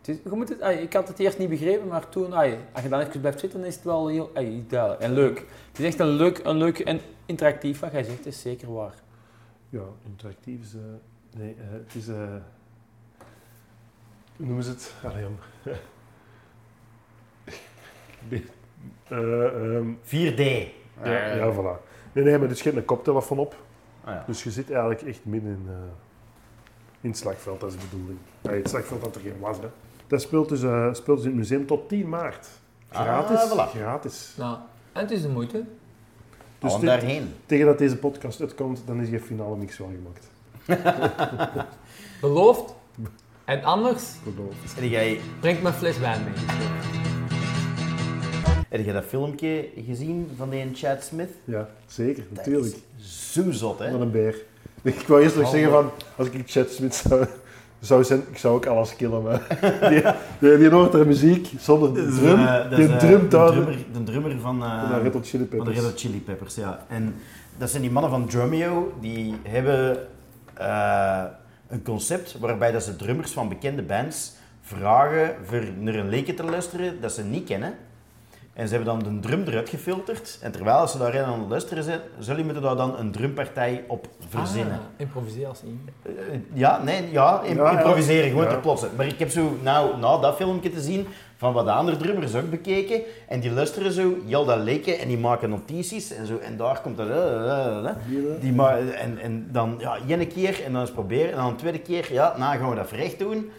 Het 0.02 0.08
is, 0.10 0.18
je 0.24 0.30
moet 0.36 0.50
het, 0.50 0.62
ik 0.80 0.94
had 0.94 1.08
het 1.08 1.20
eerst 1.20 1.38
niet 1.38 1.50
begrepen, 1.50 1.88
maar 1.88 2.10
toen, 2.10 2.34
als 2.34 2.84
je 2.84 2.90
dan 2.90 3.00
even 3.00 3.20
blijft 3.20 3.40
zitten, 3.40 3.64
is 3.64 3.76
het 3.76 3.84
wel 3.84 4.08
heel 4.08 4.32
duidelijk 4.68 5.02
en 5.02 5.14
leuk. 5.14 5.46
Het 5.70 5.80
is 5.80 5.86
echt 5.86 6.00
een 6.00 6.08
leuk, 6.08 6.40
een 6.44 6.58
leuk 6.58 6.80
en 6.80 7.00
interactief 7.26 7.80
wat 7.80 7.92
jij 7.92 8.04
zegt, 8.04 8.26
is 8.26 8.42
zeker 8.42 8.74
waar. 8.74 8.94
Ja, 9.70 9.84
interactief 10.06 10.62
is... 10.62 10.74
eh, 10.74 10.80
nee, 11.38 11.56
eh, 11.60 11.72
het 11.72 11.96
is... 11.96 12.08
eh, 12.08 12.16
hoe 14.38 14.46
noemen 14.46 14.64
ze 14.64 14.70
het? 14.70 14.94
Allee, 15.04 15.22
jong. 15.22 15.38
Nee, 18.30 18.46
eh, 19.08 19.76
ehm, 19.76 19.94
4D. 20.06 20.70
ja, 21.04 21.34
ja, 21.36 21.54
voilà. 21.54 21.90
Nee, 22.14 22.24
nee, 22.24 22.38
maar 22.38 22.50
er 22.50 22.56
schiet 22.56 22.76
een 22.76 22.86
koptelefoon 22.86 23.40
op. 23.40 23.56
Ah, 24.04 24.14
ja. 24.14 24.24
Dus 24.28 24.44
je 24.44 24.52
zit 24.52 24.70
eigenlijk 24.72 25.02
echt 25.02 25.26
midden 25.26 25.52
in, 25.52 25.66
eh, 25.68 25.74
in 27.02 27.10
het 27.10 27.18
slagveld, 27.20 27.60
dat 27.60 27.70
is 27.74 27.80
de 27.80 27.86
bedoeling. 27.90 28.20
Ja, 28.42 28.52
het 28.52 28.70
slagveld 28.70 29.04
dat 29.04 29.16
er 29.16 29.22
geen 29.22 29.40
was, 29.40 29.58
hè. 29.58 29.68
Dat 30.12 30.22
speelt 30.22 30.50
dus, 30.50 30.64
eh, 30.64 30.94
speelt 30.94 31.18
dus 31.18 31.26
in 31.26 31.32
het 31.32 31.40
museum 31.40 31.66
tot 31.66 31.90
10 31.90 32.10
maart. 32.10 32.48
Gratis. 32.90 33.38
Ah, 33.38 33.52
voilà. 33.52 33.72
Gratis. 33.72 34.34
Nou, 34.38 34.58
en 34.92 35.02
het 35.02 35.12
is 35.12 35.22
de 35.22 35.30
moeite. 35.30 35.64
Dus 36.60 36.80
daarheen. 36.80 37.34
tegen 37.46 37.66
dat 37.66 37.78
deze 37.78 37.98
podcast 37.98 38.42
uitkomt, 38.42 38.84
dan 38.86 39.02
is 39.02 39.10
je 39.10 39.20
finale 39.20 39.56
mix 39.56 39.78
wel 39.78 39.90
gemaakt. 39.96 40.28
Beloofd. 42.22 42.74
En 43.46 43.64
anders, 43.64 44.04
Beloofd. 44.24 44.76
Heb 44.80 44.90
jij, 44.90 45.20
breng 45.40 45.62
mijn 45.62 45.74
fles 45.74 45.98
wijn 46.00 46.24
mee. 46.24 46.34
heb 48.70 48.84
jij 48.84 48.94
dat 48.94 49.06
filmpje 49.06 49.70
gezien 49.86 50.30
van 50.38 50.50
die 50.50 50.70
Chad 50.74 51.04
Smith? 51.04 51.32
Ja, 51.44 51.70
zeker, 51.86 52.24
Dat 52.30 52.38
natuurlijk. 52.38 52.76
is 52.98 53.34
Zo 53.34 53.52
zot, 53.52 53.80
hè? 53.80 53.92
Wat 53.92 54.02
een 54.02 54.12
beer. 54.12 54.36
Ik 54.82 55.08
wou 55.08 55.22
eerst 55.22 55.36
nog 55.36 55.46
Oh, 55.46 55.52
zeggen 55.52 55.72
van, 55.72 55.90
als 56.18 56.28
ik 56.30 56.44
Chad 56.46 56.70
Smith 56.70 56.96
zou, 56.96 57.26
zou 57.82 58.04
zijn, 58.04 58.24
ik 58.32 58.38
zou 58.38 58.56
ook 58.56 58.66
alles 58.66 58.96
killen, 58.96 59.22
maar 59.22 59.42
die, 59.90 60.04
die, 60.40 60.58
die 60.58 60.70
hoort 60.70 60.94
er 60.94 61.08
muziek 61.08 61.50
zonder 61.60 61.94
drum, 61.94 62.40
eh, 62.40 62.56
dat 62.56 62.76
die 62.76 62.86
is, 62.86 62.92
eh, 62.92 62.98
drumt 62.98 63.32
de 63.32 63.38
drummer, 63.38 63.78
de 63.94 64.04
drummer 64.04 64.32
van, 64.32 64.60
van 64.60 64.90
de 64.90 65.00
Red 65.02 65.14
Hot 65.14 65.28
Chili 65.28 65.48
van 65.50 65.58
de 65.58 65.64
Peppers. 65.64 65.76
Red 65.76 65.86
Hot 65.86 66.00
Chili 66.00 66.22
Peppers. 66.22 66.56
Ja. 66.56 66.86
En 66.88 67.16
dat 67.58 67.70
zijn 67.70 67.82
die 67.82 67.92
mannen 67.92 68.12
van 68.12 68.28
Drumeo, 68.28 68.94
die 69.00 69.36
hebben 69.44 69.98
een 71.68 71.84
concept 71.84 72.40
waarbij 72.40 72.72
dat 72.72 72.84
ze 72.84 72.96
drummers 72.96 73.32
van 73.32 73.50
bekende 73.50 73.82
bands 73.82 74.32
vragen 74.62 75.36
voor 75.44 75.64
naar 75.80 75.96
een 75.96 76.10
leekje 76.10 76.34
te 76.34 76.44
luisteren 76.44 77.02
dat 77.02 77.12
ze 77.12 77.24
niet 77.24 77.46
kennen. 77.48 77.74
En 78.62 78.68
ze 78.68 78.76
hebben 78.76 79.02
dan 79.02 79.14
de 79.14 79.20
drum 79.28 79.44
eruit 79.48 79.70
gefilterd. 79.70 80.38
En 80.42 80.52
terwijl 80.52 80.88
ze 80.88 80.98
daarin 80.98 81.24
aan 81.24 81.40
het 81.40 81.50
luisteren 81.50 81.84
zijn, 81.84 82.00
zullen 82.20 82.44
moeten 82.46 82.64
daar 82.64 82.76
dan 82.76 82.98
een 83.00 83.12
drumpartij 83.12 83.84
op 83.88 84.08
verzinnen. 84.30 84.74
Ah, 84.74 84.80
improvisatie. 84.98 85.80
Eh, 86.04 86.12
Ja, 86.54 86.84
nee, 86.84 87.12
ja, 87.12 87.42
im- 87.42 87.56
Ja, 87.58 87.64
ja. 87.72 87.78
improviseren, 87.78 88.30
gewoon 88.30 88.44
Ja. 88.44 88.50
ter 88.50 88.60
plotse. 88.60 88.88
Maar 88.98 89.06
ik 89.08 89.20
heb 89.20 89.30
zo, 89.30 89.58
nou, 89.62 89.98
na 89.98 90.18
dat 90.18 90.36
filmpje 90.36 90.70
te 90.70 90.82
zien, 90.82 91.08
van 91.38 91.54
wat 91.54 91.66
de 91.66 91.72
andere 91.72 91.98
drummers 91.98 92.36
ook 92.36 92.50
bekeken. 92.50 93.02
En 93.28 93.40
die 93.40 93.52
luisteren 93.52 93.92
zo, 93.92 94.14
heel 94.28 94.46
dat 94.46 94.60
leken 94.60 95.00
en 95.00 95.08
die 95.08 95.18
maken 95.18 95.50
notities 95.50 96.12
en 96.14 96.26
zo. 96.28 96.38
En 96.38 96.58
daar 96.58 96.82
komt 96.82 96.98
dat... 96.98 97.08
eh, 97.10 97.78
eh. 97.86 97.96
Die 98.40 98.62
en, 99.02 99.18
en 99.22 99.48
dan, 99.52 99.76
ja, 99.80 99.98
één 100.08 100.28
keer 100.28 100.64
en 100.66 100.72
dan 100.72 100.82
eens 100.82 100.92
proberen. 100.92 101.32
En 101.32 101.38
dan 101.38 101.48
een 101.48 101.56
tweede 101.56 101.80
keer, 101.80 102.14
ja, 102.14 102.36
nou 102.38 102.58
gaan 102.58 102.70
we 102.70 102.76
dat 102.76 102.92
recht 102.92 103.20
doen. 103.20 103.52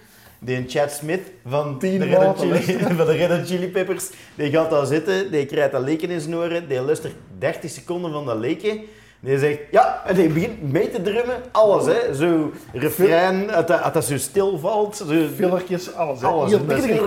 Die 0.44 0.64
Chad 0.69 0.90
Smith 0.93 1.20
van 1.47 1.78
de, 1.78 1.97
Red 1.98 2.39
Chili, 2.39 2.78
van 2.97 3.06
de 3.06 3.12
Red 3.12 3.31
Hot 3.31 3.47
Chili 3.47 3.69
Peppers, 3.69 4.10
die 4.35 4.51
gaat 4.51 4.70
daar 4.70 4.86
zitten, 4.86 5.31
die 5.31 5.47
krijgt 5.47 5.73
dat 5.73 5.82
leken 5.82 6.10
in 6.10 6.20
zijn 6.20 6.36
oren, 6.36 6.69
die 6.69 6.81
luistert 6.81 7.14
30 7.39 7.70
seconden 7.70 8.12
van 8.12 8.27
dat 8.27 8.39
leken. 8.39 8.81
Die 9.20 9.39
zegt, 9.39 9.59
ja, 9.70 10.02
en 10.06 10.14
die 10.14 10.28
begint 10.28 10.73
mee 10.73 10.90
te 10.90 11.02
drummen, 11.02 11.36
alles 11.52 11.86
hè, 11.86 12.14
zo 12.14 12.52
refrein, 12.73 13.47
dat, 13.47 13.82
als 13.82 13.93
dat 13.93 14.05
zo 14.05 14.19
stil 14.19 14.59
valt, 14.59 14.97
zo, 14.97 15.05
Fillertjes, 15.35 15.94
alles. 15.94 16.20
hè. 16.20 16.27
alles. 16.27 16.51
Dat, 16.51 16.78
is 16.78 16.86
echt- 16.86 17.01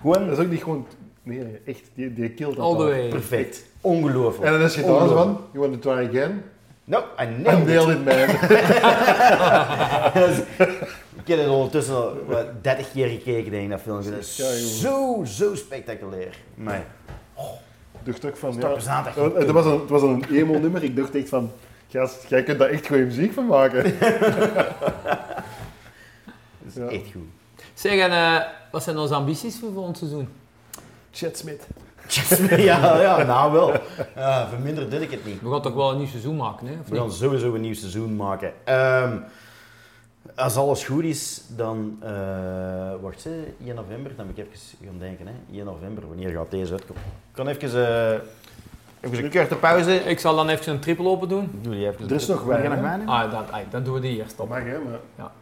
Gewoon 0.00 0.26
dat 0.28 0.38
is 0.38 0.44
ook 0.44 0.50
niet 0.50 0.62
gewoon... 0.62 0.86
Nee, 1.22 1.38
nee, 1.38 1.60
echt, 1.66 1.82
die, 1.94 2.14
die 2.14 2.30
killt 2.30 2.56
dat 2.56 2.64
All 2.64 2.76
daar. 2.78 3.08
perfect, 3.08 3.64
ongelooflijk. 3.80 4.46
En 4.46 4.52
dan 4.52 4.62
is 4.62 4.74
je 4.74 4.80
thuis 4.80 4.92
Ongelooflijk. 4.94 5.20
van, 5.24 5.40
you 5.52 5.68
want 5.68 5.82
to 5.82 5.90
try 5.92 6.08
again? 6.08 6.42
No, 6.84 6.98
I 6.98 7.26
nailed 7.42 7.88
it. 7.88 8.04
nailed 8.04 8.28
it, 8.28 8.48
man. 8.48 8.58
Ik 11.26 11.32
heb 11.32 11.40
het 11.44 11.48
ondertussen 11.54 11.94
al 11.94 12.12
wat, 12.26 12.46
30 12.62 12.92
keer 12.92 13.08
gekeken, 13.08 13.50
denk 13.50 13.64
ik, 13.64 13.70
dat 13.70 13.80
filmpje. 13.80 14.10
Dat 14.10 14.18
is 14.20 14.36
Ja, 14.36 14.52
zo, 14.88 15.24
zo 15.24 15.54
spectaculair. 15.54 16.36
Maar, 16.54 16.84
Ik 18.04 18.04
dacht 18.04 18.24
ook 18.24 18.36
van, 18.36 18.54
ja... 18.58 18.70
eens 18.74 18.86
aan 18.86 19.04
te 19.04 19.20
Het 19.20 19.34
het 19.34 19.50
was 19.50 19.64
een, 19.66 19.80
het 19.80 19.88
was 19.90 20.02
een 20.02 20.24
emo-nummer. 20.30 20.82
Ik 20.82 20.96
dacht 20.96 21.14
echt 21.14 21.28
van, 21.28 21.50
gast, 21.90 22.24
jij 22.28 22.42
kunt 22.42 22.58
daar 22.58 22.68
echt 22.68 22.86
goede 22.86 23.04
muziek 23.04 23.32
van 23.32 23.46
maken. 23.46 23.82
dat 26.62 26.66
is 26.66 26.74
Ja. 26.74 26.86
echt 26.86 27.12
goed. 27.12 27.28
Zeg, 27.74 27.92
en 27.98 28.10
eh, 28.10 28.40
wat 28.70 28.82
zijn 28.82 28.96
onze 28.98 29.14
ambities 29.14 29.58
voor 29.58 29.72
volgend 29.72 29.98
seizoen? 29.98 30.28
Chad 31.10 31.36
Smith. 31.36 31.66
ja, 32.56 33.00
ja, 33.00 33.22
nou 33.22 33.52
wel. 33.52 33.72
Ja, 34.16 34.48
verminderd 34.48 34.90
deed 34.90 35.00
ik 35.00 35.10
het 35.10 35.24
niet. 35.26 35.42
We 35.42 35.50
gaan 35.50 35.62
toch 35.62 35.74
wel 35.74 35.90
een 35.90 35.98
nieuw 35.98 36.06
seizoen 36.06 36.36
maken, 36.36 36.66
hè? 36.66 36.72
Of 36.72 36.88
We 36.88 36.96
gaan 36.96 37.06
niet? 37.06 37.14
sowieso 37.16 37.54
een 37.54 37.60
nieuw 37.60 37.74
seizoen 37.74 38.16
maken. 38.16 38.52
Ehm, 38.64 39.16
als 40.34 40.56
alles 40.56 40.84
goed 40.84 41.04
is, 41.04 41.42
dan... 41.56 41.96
eh 42.02 42.94
wacht, 43.00 43.24
hè, 43.24 43.54
1 43.64 43.74
november, 43.74 44.16
dan 44.16 44.26
moet 44.26 44.38
ik 44.38 44.46
even 44.46 44.86
gaan 44.86 44.98
denken. 44.98 45.26
Hè. 45.26 45.32
1 45.56 45.64
november, 45.64 46.08
wanneer 46.08 46.30
gaat 46.30 46.50
deze 46.50 46.72
uitkomen? 46.72 47.02
Ik 47.02 47.32
kan 47.32 47.48
even, 47.48 47.86
eh, 47.86 48.20
even 49.00 49.24
een 49.24 49.30
korte 49.30 49.56
pauze. 49.56 49.94
Ik 49.94 50.18
zal 50.18 50.36
dan 50.36 50.48
even 50.48 50.72
een 50.72 50.80
triple 50.80 51.08
open 51.08 51.28
doen. 51.28 51.50
Doe 51.62 51.74
die 51.74 51.86
even. 51.88 52.08
Er 52.08 52.14
is 52.14 52.26
nog 52.26 52.42
wijn, 52.42 52.82
wijn? 52.82 53.08
Ah, 53.08 53.30
dat, 53.30 53.50
ah, 53.50 53.60
dat 53.70 53.84
doen 53.84 53.94
we 53.94 54.00
die 54.00 54.16
eerst 54.16 54.40
op. 54.40 54.48
mag, 54.48 54.62
hè, 54.62 54.78
maar... 54.78 55.00
Ja. 55.16 55.32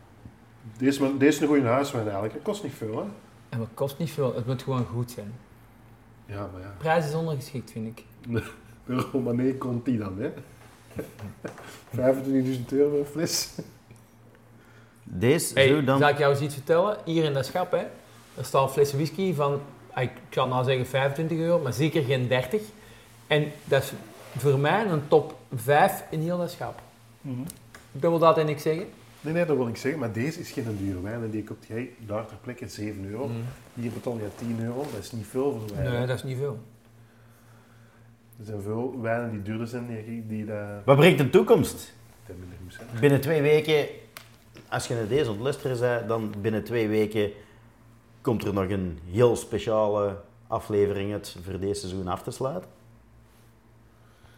Deze, 0.79 1.17
deze 1.19 1.35
is 1.37 1.41
een 1.41 1.47
goede 1.47 1.67
huiswijn 1.67 2.05
eigenlijk. 2.05 2.35
Het 2.35 2.43
kost 2.43 2.63
niet 2.63 2.73
veel, 2.75 2.97
hè. 2.97 3.05
En 3.49 3.61
het 3.61 3.69
kost 3.75 3.99
niet 3.99 4.11
veel, 4.11 4.35
het 4.35 4.47
moet 4.47 4.63
gewoon 4.63 4.87
goed 4.87 5.11
zijn. 5.11 5.33
Ja, 6.27 6.49
maar 6.53 6.61
ja. 6.61 6.75
Prijs 6.79 7.07
is 7.07 7.15
ondergeschikt, 7.15 7.71
vind 7.71 7.87
ik. 7.87 8.05
De 8.87 8.95
Romanée 9.13 9.55
komt 9.59 9.85
die 9.85 9.99
dan, 9.99 10.19
hè. 10.19 10.33
25.000 11.97 12.65
euro 12.69 12.89
voor 12.91 12.99
een 12.99 13.07
fles. 13.07 13.49
Deze, 15.05 15.55
Hey, 15.55 15.69
zo 15.69 15.85
dan... 15.85 15.99
Zal 15.99 16.09
ik 16.09 16.19
jou 16.19 16.33
eens 16.33 16.43
iets 16.43 16.55
vertellen? 16.55 16.97
Hier 17.05 17.25
in 17.25 17.33
dat 17.33 17.47
schap, 17.47 17.71
hè, 17.71 17.85
er 18.35 18.45
staan 18.45 18.71
flessen 18.71 18.97
whisky 18.97 19.35
van, 19.35 19.61
ik 19.97 20.11
kan 20.29 20.49
nou 20.49 20.65
zeggen 20.65 20.87
25 20.87 21.39
euro, 21.39 21.59
maar 21.59 21.73
zeker 21.73 22.03
geen 22.03 22.29
30. 22.29 22.63
En 23.27 23.53
dat 23.65 23.83
is 23.83 23.93
voor 24.37 24.59
mij 24.59 24.87
een 24.87 25.09
top 25.09 25.35
5 25.55 26.05
in 26.11 26.21
heel 26.21 26.39
dat 26.39 26.51
schap. 26.51 26.81
Dat 27.93 28.11
wil 28.11 28.19
dat 28.19 28.39
en 28.39 28.49
ik 28.49 28.59
zeggen? 28.59 28.87
Nee, 29.21 29.33
nee, 29.33 29.45
dat 29.45 29.57
wil 29.57 29.69
ik 29.69 29.77
zeggen. 29.77 30.01
Maar 30.01 30.13
deze 30.13 30.41
is 30.41 30.51
geen 30.51 30.77
dure 30.81 31.01
wijn. 31.01 31.23
En 31.23 31.31
die 31.31 31.45
koopt 31.45 31.67
jij 31.67 31.91
daar 31.99 32.27
ter 32.27 32.37
plekke 32.41 32.69
7 32.69 33.05
euro. 33.11 33.31
Hier 33.75 33.91
betaal 33.91 34.17
je 34.17 34.29
10 34.35 34.59
euro. 34.63 34.87
Dat 34.93 35.03
is 35.03 35.13
niet 35.13 35.27
veel 35.27 35.53
voor 35.53 35.77
wijn. 35.77 35.93
Nee, 35.93 36.07
dat 36.07 36.17
is 36.17 36.23
niet 36.23 36.37
veel. 36.39 36.59
Er 38.39 38.45
zijn 38.45 38.63
veel 38.63 39.01
wijnen 39.01 39.31
die 39.31 39.43
duurder 39.43 39.67
zijn 39.67 39.87
die, 39.87 40.27
die 40.27 40.45
dat 40.45 40.85
Wat 40.85 40.97
brengt 40.97 41.19
de 41.19 41.31
toekomst? 41.31 41.93
Binnen 43.01 43.21
twee 43.21 43.43
weken, 43.43 43.87
als 44.69 44.87
je 44.87 44.95
naar 44.95 45.09
deze 45.09 45.31
het 45.31 45.41
luisteren 45.41 45.81
bent, 45.81 46.09
dan 46.09 46.35
binnen 46.41 46.65
twee 46.65 46.89
weken 46.89 47.31
komt 48.21 48.45
er 48.45 48.55
nog 48.55 48.69
een 48.69 48.99
heel 49.11 49.37
speciale 49.37 50.17
aflevering 50.47 51.13
uit 51.13 51.37
voor 51.45 51.59
deze 51.59 51.81
seizoen 51.81 52.09
af 52.09 52.23
te 52.23 52.31
sluiten. 52.31 52.71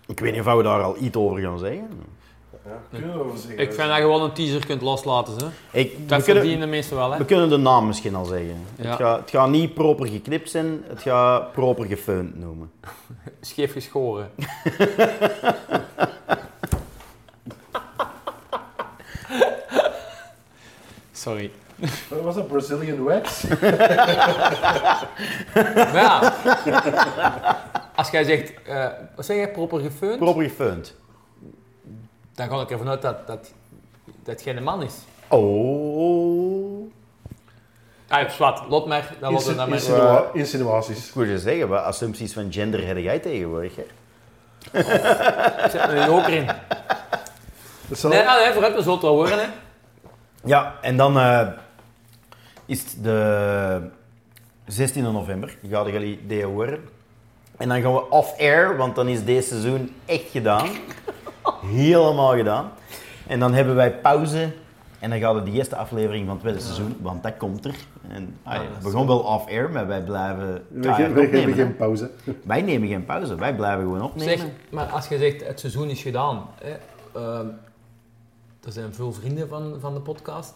Ik 0.06 0.20
weet 0.20 0.32
niet 0.32 0.46
of 0.46 0.54
we 0.54 0.62
daar 0.62 0.82
al 0.82 0.96
iets 1.00 1.16
over 1.16 1.40
gaan 1.40 1.58
zeggen. 1.58 1.88
Ja, 2.64 2.82
kunnen 2.90 3.12
we 3.12 3.24
over 3.24 3.38
zeggen. 3.38 3.58
Ik 3.58 3.72
vind 3.72 3.88
dat 3.88 3.96
je 3.96 4.02
gewoon 4.02 4.22
een 4.22 4.32
teaser 4.32 4.66
kunt 4.66 4.82
loslaten. 4.82 5.36
Hè. 5.36 5.78
Ik, 5.78 5.92
we, 5.92 6.06
Dat 6.06 6.22
kunnen, 6.22 6.42
verdienen 6.42 6.60
de 6.60 6.74
meesten 6.74 6.96
wel, 6.96 7.12
hè? 7.12 7.18
we 7.18 7.24
kunnen 7.24 7.48
de 7.48 7.56
naam 7.56 7.86
misschien 7.86 8.14
al 8.14 8.24
zeggen. 8.24 8.64
Ja. 8.76 8.88
Het, 8.88 8.96
gaat, 8.96 9.20
het 9.20 9.30
gaat 9.30 9.48
niet 9.48 9.74
proper 9.74 10.06
geknipt 10.06 10.50
zijn, 10.50 10.82
het 10.86 11.02
gaat 11.02 11.52
proper 11.52 11.84
gefeund 11.84 12.38
noemen. 12.38 12.70
Scheef 13.40 13.72
geschoren. 13.72 14.30
Sorry. 21.26 21.50
Wat 22.08 22.20
was 22.22 22.34
dat? 22.34 22.48
Brazilian 22.48 23.02
Wax? 23.04 23.42
Maar 25.74 25.94
ja, 25.94 26.34
als 27.94 28.10
jij 28.10 28.24
zegt, 28.24 28.52
eh, 28.62 28.86
wat 29.16 29.24
zeg 29.26 29.36
jij, 29.36 29.50
proper 29.50 29.80
gefeund, 29.80 30.18
Proper 30.18 30.42
gefeund. 30.42 30.94
dan 32.34 32.48
ga 32.48 32.60
ik 32.60 32.70
ervan 32.70 32.88
uit 32.88 33.02
dat 33.02 33.26
dat, 33.26 33.52
dat 34.24 34.42
geen 34.42 34.62
man 34.62 34.82
is. 34.82 34.94
Oh. 35.28 36.92
Ah, 38.08 38.28
zwart, 38.30 38.68
lot 38.68 38.86
maar, 38.86 39.14
dan 39.20 39.32
lot 39.32 39.38
Insi- 39.40 39.48
het 39.48 39.56
naar 39.56 39.68
mij. 39.68 39.78
insinua- 39.78 40.30
insinuaties. 40.32 41.08
Ik 41.08 41.14
wil 41.14 41.24
je 41.24 41.38
zeggen, 41.38 41.68
wat 41.68 41.82
assumpties 41.82 42.32
van 42.32 42.52
gender 42.52 42.86
heb 42.86 42.96
jij 42.98 43.18
tegenwoordig? 43.18 43.76
Hè? 43.76 43.82
Ik 45.64 45.70
zet 45.70 45.86
me 45.86 45.92
er 45.92 46.10
ook 46.10 46.26
in. 46.26 46.46
Dat 47.88 47.98
zal- 47.98 48.10
Nee, 48.10 48.28
ah, 48.28 48.40
nee, 48.44 48.52
vooruit, 48.52 48.74
we 48.74 48.78
zullen 48.82 48.94
het 48.94 49.02
wel 49.02 49.14
horen, 49.14 49.38
hè. 49.38 49.46
Ja, 50.46 50.74
en 50.82 50.96
dan 50.96 51.18
eh, 51.18 51.48
is 52.66 52.80
het 52.82 52.96
de 53.04 53.80
16 54.66 55.02
november. 55.02 55.56
Die 55.60 55.70
gaan 55.70 55.90
jullie 55.92 56.26
die 56.26 56.44
horen. 56.44 56.78
En 57.56 57.68
dan 57.68 57.80
gaan 57.82 57.92
we 57.94 58.10
off-air, 58.10 58.76
want 58.76 58.94
dan 58.94 59.08
is 59.08 59.24
deze 59.24 59.48
seizoen 59.48 59.94
echt 60.04 60.30
gedaan. 60.30 60.68
Helemaal 61.66 62.36
gedaan. 62.36 62.70
En 63.26 63.38
dan 63.40 63.54
hebben 63.54 63.74
wij 63.74 63.92
pauze. 63.92 64.52
En 64.98 65.10
dan 65.10 65.18
gaan 65.20 65.34
we 65.34 65.42
de 65.42 65.50
eerste 65.50 65.76
aflevering 65.76 66.24
van 66.24 66.30
het 66.34 66.40
tweede 66.40 66.60
seizoen, 66.60 66.96
want 67.00 67.22
dat 67.22 67.36
komt 67.36 67.64
er. 67.64 67.74
En, 68.08 68.36
ah, 68.42 68.54
ja, 68.54 68.58
dat 68.60 68.68
is 68.78 68.84
we 68.84 68.90
gaan 68.98 69.06
wel 69.06 69.18
off-air, 69.18 69.70
maar 69.70 69.86
wij 69.86 70.02
blijven 70.02 70.64
We 70.68 70.92
ge- 70.92 71.28
hè. 71.30 71.52
geen 71.52 71.76
pauze. 71.76 72.10
Wij 72.44 72.62
nemen 72.62 72.88
geen 72.88 73.04
pauze, 73.04 73.34
wij 73.34 73.54
blijven 73.54 73.80
gewoon 73.82 74.02
opnemen. 74.02 74.38
Zeg, 74.38 74.46
maar 74.70 74.84
als 74.86 75.08
je 75.08 75.18
zegt, 75.18 75.46
het 75.46 75.60
seizoen 75.60 75.88
is 75.90 76.02
gedaan, 76.02 76.46
hè, 76.62 76.74
ehm, 77.20 77.46
er 78.66 78.72
zijn 78.72 78.94
veel 78.94 79.12
vrienden 79.12 79.48
van, 79.48 79.74
van 79.80 79.94
de 79.94 80.00
podcast. 80.00 80.52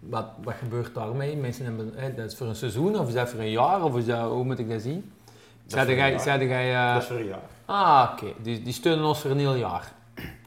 Wat, 0.00 0.24
wat 0.42 0.54
gebeurt 0.54 0.94
daarmee? 0.94 1.36
Mensen 1.36 1.64
hebben, 1.64 1.92
hè, 1.96 2.14
dat 2.14 2.26
is 2.30 2.36
voor 2.36 2.46
een 2.46 2.54
seizoen, 2.54 2.98
of 2.98 3.08
is 3.08 3.14
dat 3.14 3.28
voor 3.30 3.40
een 3.40 3.50
jaar, 3.50 3.82
of 3.84 3.96
is 3.96 4.06
dat, 4.06 4.30
hoe 4.30 4.44
moet 4.44 4.58
ik 4.58 4.70
dat 4.70 4.82
zien? 4.82 5.12
Zeiden 5.66 5.94
jij, 5.96 6.10
jaar. 6.10 6.20
zeiden 6.20 6.48
jij 6.48 6.74
eh, 6.74 6.92
Dat 6.92 7.02
is 7.02 7.08
voor 7.08 7.16
een 7.18 7.26
jaar. 7.26 7.40
ah 7.64 8.08
oké, 8.12 8.26
die, 8.42 8.62
die 8.62 8.72
steunen 8.72 9.04
ons 9.04 9.20
voor 9.20 9.30
een 9.30 9.38
heel 9.38 9.54
jaar. 9.54 9.92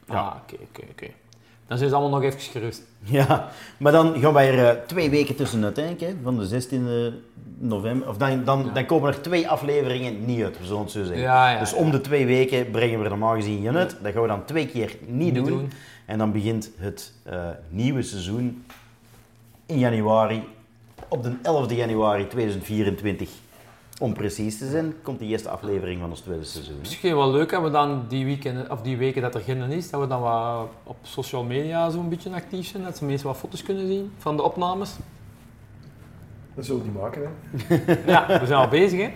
Ja. 0.07 0.15
Ah, 0.19 0.35
oké, 0.43 0.55
oké, 0.63 0.81
oké. 0.91 1.07
Dan 1.67 1.77
zijn 1.77 1.89
ze 1.89 1.95
allemaal 1.95 2.19
nog 2.19 2.29
even 2.29 2.39
gerust. 2.39 2.81
Ja, 3.03 3.49
maar 3.77 3.91
dan 3.91 4.19
gaan 4.19 4.33
wij 4.33 4.57
er 4.57 4.77
eh, 4.77 4.85
twee 4.85 5.09
weken 5.09 5.35
tussenuit 5.35 5.75
denken, 5.75 6.07
hè, 6.07 6.13
van 6.23 6.37
de 6.39 6.47
16e 6.47 7.13
november. 7.57 8.07
Of 8.09 8.17
dan, 8.17 8.43
dan, 8.43 8.65
Ja. 8.65 8.71
dan 8.71 8.85
komen 8.85 9.13
er 9.13 9.21
twee 9.21 9.49
afleveringen 9.49 10.25
niet 10.25 10.43
uit, 10.43 10.57
zo 10.63 10.85
zeggen. 10.87 11.17
Ja, 11.17 11.49
ja, 11.51 11.59
dus 11.59 11.73
om 11.73 11.91
de 11.91 12.01
twee 12.01 12.25
weken 12.25 12.71
brengen 12.71 12.97
we 12.97 13.03
er 13.03 13.09
normaal 13.09 13.35
gezien 13.35 13.65
een 13.65 13.77
uit. 13.77 13.97
Dat 14.01 14.11
gaan 14.13 14.21
we 14.21 14.27
dan 14.27 14.45
twee 14.45 14.67
keer 14.67 14.95
niet, 15.05 15.33
Niet 15.33 15.35
doen. 15.35 15.45
doen. 15.45 15.71
En 16.05 16.17
dan 16.17 16.31
begint 16.31 16.71
het 16.77 17.13
eh, 17.23 17.49
nieuwe 17.69 18.01
seizoen 18.01 18.65
in 19.65 19.79
januari, 19.79 20.43
op 21.07 21.23
de 21.23 21.31
11e 21.31 21.75
januari 21.75 22.27
2024. 22.27 23.29
om 23.99 24.13
precies 24.13 24.57
te 24.57 24.69
zijn, 24.69 24.93
komt 25.01 25.19
de 25.19 25.25
eerste 25.25 25.49
aflevering 25.49 25.99
van 25.99 26.09
ons 26.09 26.19
tweede 26.19 26.43
seizoen. 26.43 26.73
hè. 26.73 26.79
Misschien 26.79 27.15
wel 27.15 27.31
leuk 27.31 27.49
dat 27.49 27.63
we 27.63 27.69
dan 27.69 28.05
die, 28.07 28.25
weekend, 28.25 28.69
of 28.69 28.81
die 28.81 28.97
weken 28.97 29.21
dat 29.21 29.35
er 29.35 29.41
geen 29.41 29.71
is, 29.71 29.89
dat 29.89 30.01
we 30.01 30.07
dan 30.07 30.21
wat 30.21 30.67
op 30.83 30.95
social 31.01 31.43
media 31.43 31.89
zo'n 31.89 32.09
beetje 32.09 32.29
actief 32.33 32.67
zijn, 32.67 32.83
dat 32.83 32.97
ze 32.97 33.05
mensen 33.05 33.27
wat 33.27 33.37
foto's 33.37 33.63
kunnen 33.63 33.87
zien 33.87 34.11
van 34.17 34.35
de 34.35 34.43
opnames. 34.43 34.95
Dat 36.55 36.65
zullen 36.65 36.81
we 36.83 36.91
die 36.91 37.01
maken, 37.01 37.21
hè. 37.21 37.95
Ja, 38.11 38.39
we 38.39 38.45
zijn 38.45 38.59
al 38.59 38.67
bezig 38.67 38.99
hè. 38.99 39.09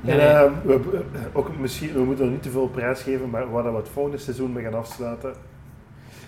Nee, 0.00 0.18
En 0.18 0.44
eh, 0.44 0.52
we, 0.64 1.00
eh, 1.14 1.20
ook 1.32 1.58
misschien, 1.58 1.92
we 1.92 2.00
moeten 2.04 2.24
nog 2.24 2.34
niet 2.34 2.42
te 2.42 2.50
veel 2.50 2.68
prijs 2.68 3.02
geven, 3.02 3.30
maar 3.30 3.50
waar 3.50 3.62
dat 3.62 3.72
we 3.72 3.78
het 3.78 3.88
volgende 3.88 4.18
seizoen 4.18 4.52
mee 4.52 4.64
gaan 4.64 4.74
afsluiten, 4.74 5.34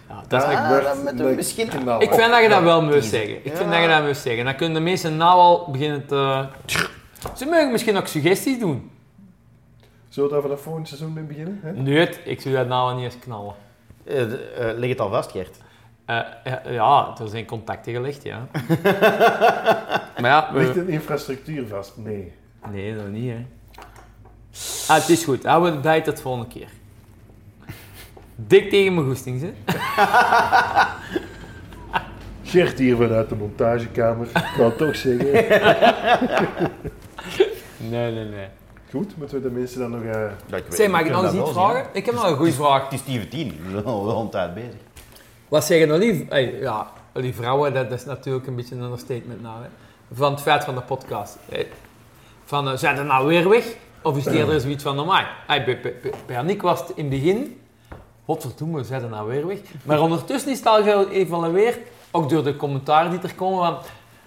Ja, 0.09 0.23
dat 0.29 0.43
Ah, 0.43 0.69
we 0.69 1.13
een 1.25 1.35
misschien-. 1.35 1.73
Ik 2.01 2.13
vind 2.15 2.31
dat 2.31 2.43
je 2.43 2.49
dat 2.49 2.63
wel 2.63 2.83
moet 2.83 3.05
zeggen. 3.05 3.37
Ik 3.37 3.45
Ja. 3.45 3.57
vind 3.57 3.71
dat 3.71 3.81
je 3.83 3.89
dat 3.89 4.05
moet 4.05 4.17
zeggen. 4.17 4.45
Dan 4.45 4.57
kunnen 4.57 4.75
de 4.75 4.81
mensen 4.81 5.17
nou 5.17 5.33
al 5.39 5.69
beginnen 5.71 6.07
te... 6.07 6.47
Ze 7.37 7.45
mogen 7.45 7.71
misschien 7.73 7.97
ook 7.97 8.07
suggesties 8.07 8.59
doen. 8.59 8.91
Zullen 10.09 10.29
we 10.29 10.35
daar 10.35 10.43
vanaf 10.45 10.61
volgend 10.61 10.89
seizoen 10.89 11.13
mee 11.13 11.25
beginnen? 11.25 11.61
Hè? 11.63 11.73
Nee, 11.73 12.09
ik 12.25 12.41
zou 12.41 12.55
dat 12.55 12.67
nou 12.69 12.95
niet 12.95 13.05
eens 13.05 13.19
knallen. 13.19 13.55
Eh, 14.05 14.23
eh, 14.23 14.79
leg 14.79 14.89
het 14.89 15.01
al 15.01 15.09
vast, 15.11 15.31
Gert. 15.31 15.57
Eh, 16.05 16.19
ja, 16.45 16.63
ja, 16.69 17.15
er 17.21 17.29
zijn 17.29 17.47
contacten 17.47 17.93
gelegd, 17.93 18.23
ja. 18.23 18.47
maar 20.21 20.31
ja, 20.31 20.51
we- 20.53 20.59
Ligt 20.59 20.75
de 20.75 20.89
infrastructuur 20.89 21.67
vast? 21.69 21.93
Nee. 21.97 22.33
Nee, 22.73 22.97
dat 22.97 23.09
niet, 23.09 23.31
hè. 23.33 23.47
Ah, 24.89 24.97
het 25.01 25.09
is 25.09 25.25
goed. 25.25 25.45
Houden 25.45 25.69
we 25.69 25.75
het 25.75 25.83
bij 25.85 26.01
tot 26.01 26.21
volgende 26.21 26.49
keer. 26.49 26.69
Dik 28.37 28.71
tegen 28.71 28.95
mijn 28.95 29.07
goestings, 29.07 29.43
hè. 29.43 29.53
Gert 32.43 32.79
hier 32.79 32.97
vanuit 32.97 33.29
de 33.29 33.37
montagekamer, 33.37 34.27
ik 34.27 34.55
wou 34.57 34.69
het 34.69 34.79
toch 34.79 34.97
zeggen. 34.97 35.31
Nee, 37.91 38.13
nee, 38.13 38.25
nee. 38.25 38.47
Goed, 38.91 39.17
moeten 39.17 39.37
we 39.43 39.49
de 39.49 39.55
mensen 39.55 39.81
dan 39.81 39.91
nog... 39.91 40.03
eh, 40.03 40.61
Zeg, 40.69 40.89
mag 40.91 41.01
ik 41.01 41.11
nog 41.11 41.23
eens 41.25 41.33
iets 41.35 41.51
vragen? 41.53 41.87
Ik 41.93 42.07
heb 42.07 42.15
nog 42.15 42.29
een 42.31 42.37
goede 42.37 42.53
vraag. 42.53 42.83
Het 42.85 42.93
is 42.93 43.03
10 43.03 43.21
voor 43.21 43.29
10, 43.29 43.49
we 43.65 43.71
zijn 43.71 43.85
al 43.85 44.21
een 44.21 44.31
tijd 44.31 44.55
bezig. 44.55 44.75
Wat 45.49 45.65
zeggen 45.65 45.89
nou 45.89 46.01
die, 46.01 46.27
hey, 46.29 46.55
ja, 46.61 46.87
die 47.13 47.35
vrouwen, 47.35 47.75
dat, 47.75 47.91
dat 47.91 47.99
is 47.99 48.05
natuurlijk 48.05 48.47
een 48.47 48.57
beetje 48.57 48.75
een 48.75 48.83
understatement 48.83 49.43
nou, 49.43 49.63
hè. 49.63 49.69
Van 50.13 50.33
het 50.33 50.41
feit 50.41 50.65
van 50.65 50.75
de 50.75 50.81
podcast. 50.81 51.39
hè. 51.53 51.67
Van, 52.45 52.69
eh, 52.69 52.77
zijn 52.77 52.97
er 52.97 53.05
nou 53.05 53.27
weer 53.27 53.49
weg? 53.49 53.65
Of 54.03 54.17
is 54.17 54.25
het 54.25 54.35
eerder 54.35 54.61
zoiets 54.67 54.83
van, 54.83 54.97
normaal? 54.97 55.25
Hey, 55.47 55.65
bij, 55.65 55.81
bij, 55.81 55.95
bij- 56.03 56.13
bij 56.27 56.39
Annick 56.39 56.63
was 56.63 56.81
het 56.81 56.91
in 56.95 57.05
het 57.05 57.11
begin, 57.23 57.61
godverdomme, 58.27 58.85
zijn 58.85 59.03
er 59.03 59.09
nou 59.09 59.29
weer 59.29 59.47
weg? 59.47 59.59
Maar 59.83 60.01
ondertussen 60.01 60.51
is 60.51 60.59
het 60.59 60.67
al 60.67 60.83
geëvalueerd, 60.83 61.79
ook 62.11 62.29
door 62.29 62.45
de 62.45 62.57
commentaren 62.57 63.11
die 63.11 63.21
er 63.21 63.35
komen 63.35 63.65
van, 63.65 63.77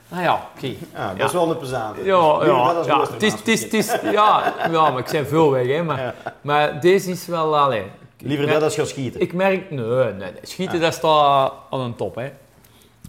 nou 0.07 0.23
ja, 0.23 0.49
oké. 0.55 0.73
Ja, 0.93 1.13
dat 1.13 1.27
is 1.27 1.33
wel 1.33 1.49
een 1.51 1.57
plezante. 1.57 2.03
Ja, 2.03 2.37
Dus 2.39 2.47
ja, 2.85 2.97
dat 2.97 3.09
het 3.11 3.23
is, 3.23 3.33
het 3.33 3.47
is, 3.47 3.61
het 3.63 3.73
is, 3.73 3.95
ja, 4.11 4.53
ja, 4.71 4.89
maar 4.89 4.99
ik 4.99 5.07
zijn 5.07 5.25
veel 5.25 5.51
weg, 5.51 5.67
hè. 5.67 5.83
Maar, 5.83 6.15
maar 6.41 6.81
deze 6.81 7.11
is 7.11 7.25
wel, 7.25 7.57
allee. 7.57 7.83
Liever 8.17 8.45
ik 8.45 8.51
dat 8.51 8.59
merk- 8.59 8.63
als 8.63 8.75
gaan 8.75 8.85
schieten. 8.85 9.21
Ik 9.21 9.33
merk, 9.33 9.71
nee, 9.71 9.85
nee, 9.85 10.13
nee, 10.13 10.31
schieten 10.41 10.79
dat 10.79 10.93
staat 10.93 11.53
aan 11.69 11.79
een 11.79 11.95
top, 11.95 12.15
hè. 12.15 12.31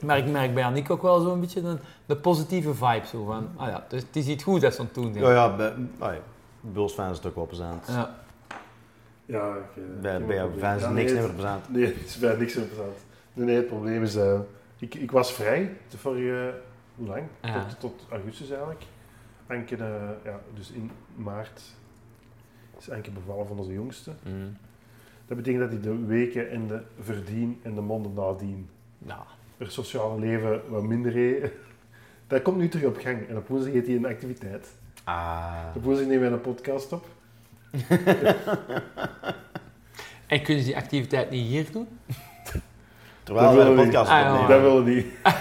Maar 0.03 0.19
ik 0.19 0.27
merk 0.27 0.55
bij 0.55 0.65
Annick 0.65 0.91
ook 0.91 1.03
wel 1.03 1.21
zo'n 1.21 1.41
beetje 1.41 1.63
de, 1.63 1.77
de 2.07 2.17
positieve 2.17 2.75
vibe, 2.75 3.07
zo 3.11 3.25
van, 3.25 3.49
ah 3.57 3.67
ja, 3.69 3.83
het 3.85 3.93
is, 3.93 4.01
het 4.03 4.17
is 4.17 4.27
iets 4.27 4.45
goed 4.45 4.61
dat 4.61 4.75
ze 4.75 4.81
aan 4.81 4.85
het 4.85 4.95
doen 4.95 5.13
zijn. 5.13 5.25
Ja, 5.25 5.31
ja, 5.33 5.57
bij, 5.57 5.73
ah, 5.99 6.13
ja. 6.13 6.19
Bulls-fans 6.61 7.11
is 7.11 7.17
het 7.17 7.27
ook 7.27 7.35
wel 7.35 7.47
plezant. 7.47 7.85
Ja. 7.89 8.15
Ja, 9.31 9.57
eh, 9.57 10.01
Bij, 10.01 10.37
jouw 10.37 10.51
fans 10.59 10.83
Ja, 10.83 10.91
niks 10.91 11.13
nee, 11.13 11.21
meer 11.21 11.31
plezant. 11.31 11.69
Nee, 11.69 11.87
het 11.99 12.07
is 12.07 12.19
bij 12.19 12.37
niks 12.37 12.57
interessant. 12.57 12.97
Nee, 13.33 13.47
nee, 13.47 13.57
het 13.57 13.67
probleem 13.67 14.03
is... 14.03 14.17
eh, 14.17 14.41
ik, 14.79 14.95
ik 14.95 15.11
was 15.11 15.33
vrij 15.33 15.77
de 15.89 15.99
vorige... 15.99 16.55
Hoe 16.95 17.07
lang? 17.07 17.23
Ja. 17.43 17.65
Tot, 17.67 17.81
tot 17.81 18.07
augustus 18.11 18.51
eigenlijk. 18.51 18.83
Anke, 19.47 19.77
eh, 19.77 20.09
ja, 20.25 20.41
dus 20.55 20.71
in 20.71 20.91
maart 21.15 21.63
is 22.79 22.91
Anke 22.91 23.11
bevallen 23.11 23.47
van 23.47 23.59
onze 23.59 23.73
jongste. 23.73 24.11
Mm. 24.23 24.57
Dat 25.27 25.37
betekent 25.37 25.63
dat 25.63 25.71
hij 25.71 25.81
de 25.81 26.07
weken 26.07 26.51
en 26.51 26.67
de 26.67 26.81
verdien 27.01 27.61
en 27.63 27.75
de 27.75 27.81
monden 27.81 28.13
nadien 28.15 28.69
Ja. 28.99 29.23
er 29.59 29.71
sociale 29.71 30.19
leven 30.21 30.61
wat 30.69 30.83
minder 30.83 31.13
heeft. 31.13 31.53
Dat 32.27 32.43
komt 32.43 32.57
nu 32.57 32.69
terug 32.69 32.87
op 32.87 32.97
gang. 32.97 33.29
En 33.29 33.37
op 33.37 33.49
woensdag 33.49 33.73
heeft 33.73 33.87
hij 33.87 33.97
een 33.97 34.07
activiteit. 34.07 34.69
Ah. 35.05 35.55
Op 35.75 35.83
woensdag 35.85 36.07
nemen 36.07 36.23
wij 36.23 36.33
een 36.33 36.41
podcast 36.41 36.93
op. 36.93 37.07
En 40.27 40.43
kunnen 40.43 40.63
ze 40.63 40.69
die 40.69 40.77
activiteit 40.77 41.31
niet 41.31 41.47
hier 41.47 41.73
doen? 41.73 41.89
Terwijl 43.23 43.55
Dat 43.55 43.65
we 43.67 43.71
we 43.75 43.83
podcast. 43.83 44.11
Ah, 44.11 44.19
ja. 44.19 44.33
opnemen. 44.33 44.49
Dat 44.49 44.61
willen 44.61 44.85
we 44.85 44.91
niet. 44.91 45.07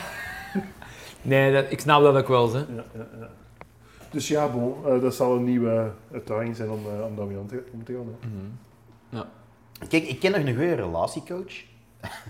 Nee, 1.22 1.54
dat, 1.54 1.66
ik 1.70 1.80
snap 1.80 2.02
dat 2.02 2.16
ook 2.16 2.28
wel, 2.28 2.54
hè. 2.54 2.60
Ja, 2.60 2.66
ja, 2.94 3.06
ja. 3.20 3.30
Dus 4.12 4.28
ja, 4.28 4.48
bon, 4.48 4.76
eh, 4.86 5.02
dat 5.02 5.16
zal 5.16 5.36
een 5.36 5.44
nieuwe 5.44 5.92
uitdaging 6.14 6.56
zijn 6.56 6.70
om, 6.70 6.80
eh, 6.86 7.06
om 7.06 7.16
daarmee 7.16 7.38
om 7.38 7.48
te, 7.48 7.64
om 7.74 7.84
te 7.84 7.94
gaan. 7.94 8.18
hè. 8.22 8.28
Mhm. 9.18 9.26
Kijk, 9.88 10.04
ik 10.08 10.20
ken 10.20 10.32
nog 10.32 10.40
een 10.40 10.56
goede 10.56 10.74
relatiecoach. 10.76 11.54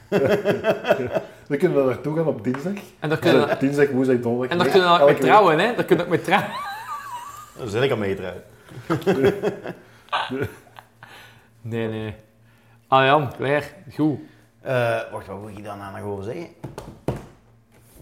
We 1.48 1.58
kunnen 1.58 1.78
daar 1.78 1.86
naartoe 1.86 2.16
gaan 2.16 2.28
op 2.28 2.44
dinsdag. 2.44 2.74
En 3.00 3.10
daar 3.10 3.18
kunnen, 3.18 3.60
Dinsdag, 3.60 3.90
woensdag, 3.90 4.20
donderdag. 4.20 4.52
en 4.52 4.58
daar 4.58 4.66
nee, 4.68 4.76
kunnen 4.76 4.94
we 4.98 5.02
ook 5.02 5.10
mee 5.10 5.18
trouwen, 5.20 5.60
hè. 5.60 5.76
Daar 5.76 5.86
kunnen 5.86 6.06
we 6.06 6.12
ook 6.12 6.18
mee 6.18 6.26
trouwen. 6.26 6.52
Daar 7.58 7.68
zit 7.68 7.84
ik 7.84 7.92
al 7.92 7.98
mee 7.98 8.18
eruit. 8.20 8.46
Nee, 11.62 11.88
nee. 11.88 12.16
Ah 12.88 13.06
Jan, 13.06 13.36
klaar. 13.36 13.74
Goed. 13.96 14.20
Eh, 14.62 15.00
wacht, 15.12 15.28
wat 15.28 15.40
wil 15.40 15.58
ik 15.58 15.64
daar 15.64 15.78
nou 15.78 15.98
nog 15.98 16.12
over 16.12 16.24
zeggen? 16.24 16.48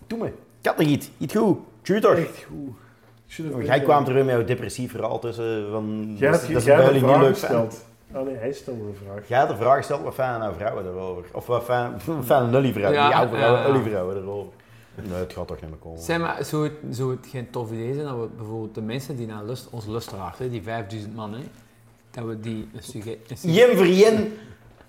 Doe 0.08 0.20
me. 0.20 0.26
Ik 0.62 0.66
had 0.68 0.78
nog 0.78 0.88
iets. 0.88 1.10
Iets 1.18 1.36
goed. 1.36 1.58
Week. 1.84 2.04
Echt 2.04 2.44
goed. 2.44 3.66
Jij 3.66 3.82
kwam 3.82 4.06
er 4.06 4.14
weer 4.14 4.26
met 4.26 4.36
jouw 4.36 4.44
depressief 4.44 4.92
verhaal 4.92 5.20
tussen. 5.20 5.72
Van, 5.72 6.16
Jij 6.18 6.32
dat, 6.32 6.40
hebt 6.40 6.54
dat 6.54 6.62
is 6.62 6.68
jij 6.68 6.88
een 6.88 6.94
niet 6.94 7.04
vraag 7.04 7.28
gesteld. 7.28 7.86
Ah 8.14 8.26
nee, 8.26 8.36
hij 8.36 8.52
stelde 8.54 8.86
de 8.86 8.94
vraag. 9.06 9.28
Jij 9.28 9.40
had 9.40 9.50
de 9.50 9.56
vraag 9.56 9.78
gesteld, 9.78 10.04
wat 10.04 10.14
fijn 10.14 10.40
nou 10.40 10.56
vrouwen 10.56 10.86
erover? 10.86 11.24
Of 11.32 11.48
wat 11.48 11.64
fijn, 11.64 12.00
fijn 12.24 12.50
lully 12.50 12.72
vrouwen, 12.72 13.00
Ja, 13.00 13.12
oude 13.12 13.36
vrouwen, 13.38 13.90
ja, 13.90 14.00
ja. 14.00 14.22
erover. 14.22 14.54
Nee, 14.96 15.20
het 15.20 15.34
gaat 15.34 15.48
toch 15.48 15.62
niet 15.62 15.70
meer 15.70 15.80
komen. 15.80 16.00
Zeg 16.02 16.20
maar, 16.20 16.46
zou 16.46 16.64
het, 16.64 16.74
zou 16.90 17.12
het 17.12 17.28
geen 17.30 17.50
tof 17.50 17.72
idee 17.72 17.94
zijn 17.94 18.06
dat 18.06 18.16
we 18.20 18.28
bijvoorbeeld 18.38 18.76
de 18.76 18.82
mensen 18.82 19.16
die 19.16 19.28
naar 19.28 19.44
lust, 19.44 19.70
hè, 20.38 20.50
die 20.50 20.64
5000 20.64 21.16
man, 21.16 21.34
hè, 21.34 21.40
dat 22.18 22.26
we 22.26 22.40
die 22.40 22.68
een 22.74 22.84
sugge- 22.84 23.18
een 23.28 23.38
sugge- 23.38 23.56
Jen 23.58 23.76
voor 23.78 23.88
jen 23.88 24.38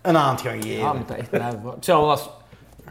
een 0.03 0.15
hand 0.15 0.41
gaan 0.41 0.63
geven. 0.63 0.79
Ja, 0.79 0.93
moet 0.93 1.09
dat 1.09 1.17
echt 1.17 1.31
blijven. 1.31 1.61
Hetzelfde 1.75 2.11
als 2.11 2.31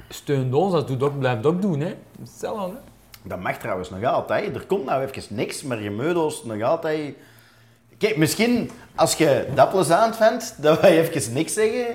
steunt 0.09 0.53
ons, 0.53 0.73
dat 0.73 0.87
doet 0.87 1.03
ook, 1.03 1.19
blijft 1.19 1.45
ook 1.45 1.61
doen, 1.61 1.79
hè. 1.79 1.95
Hetzelfde, 2.19 2.61
hè. 2.71 2.77
Dat 3.23 3.39
mag 3.39 3.57
trouwens 3.57 3.89
nog 3.89 4.03
altijd. 4.03 4.55
Er 4.55 4.65
komt 4.65 4.85
nou 4.85 5.03
even 5.03 5.35
niks, 5.35 5.63
maar 5.63 5.81
je 5.81 5.89
meubels 5.89 6.43
nog 6.43 6.61
altijd... 6.61 7.13
Kijk, 7.97 8.17
misschien 8.17 8.69
als 8.95 9.15
je 9.15 9.47
dat 9.55 9.69
plezant 9.69 10.15
vindt, 10.17 10.55
dat 10.61 10.81
wij 10.81 10.99
even 10.99 11.33
niks 11.33 11.53
zeggen, 11.53 11.85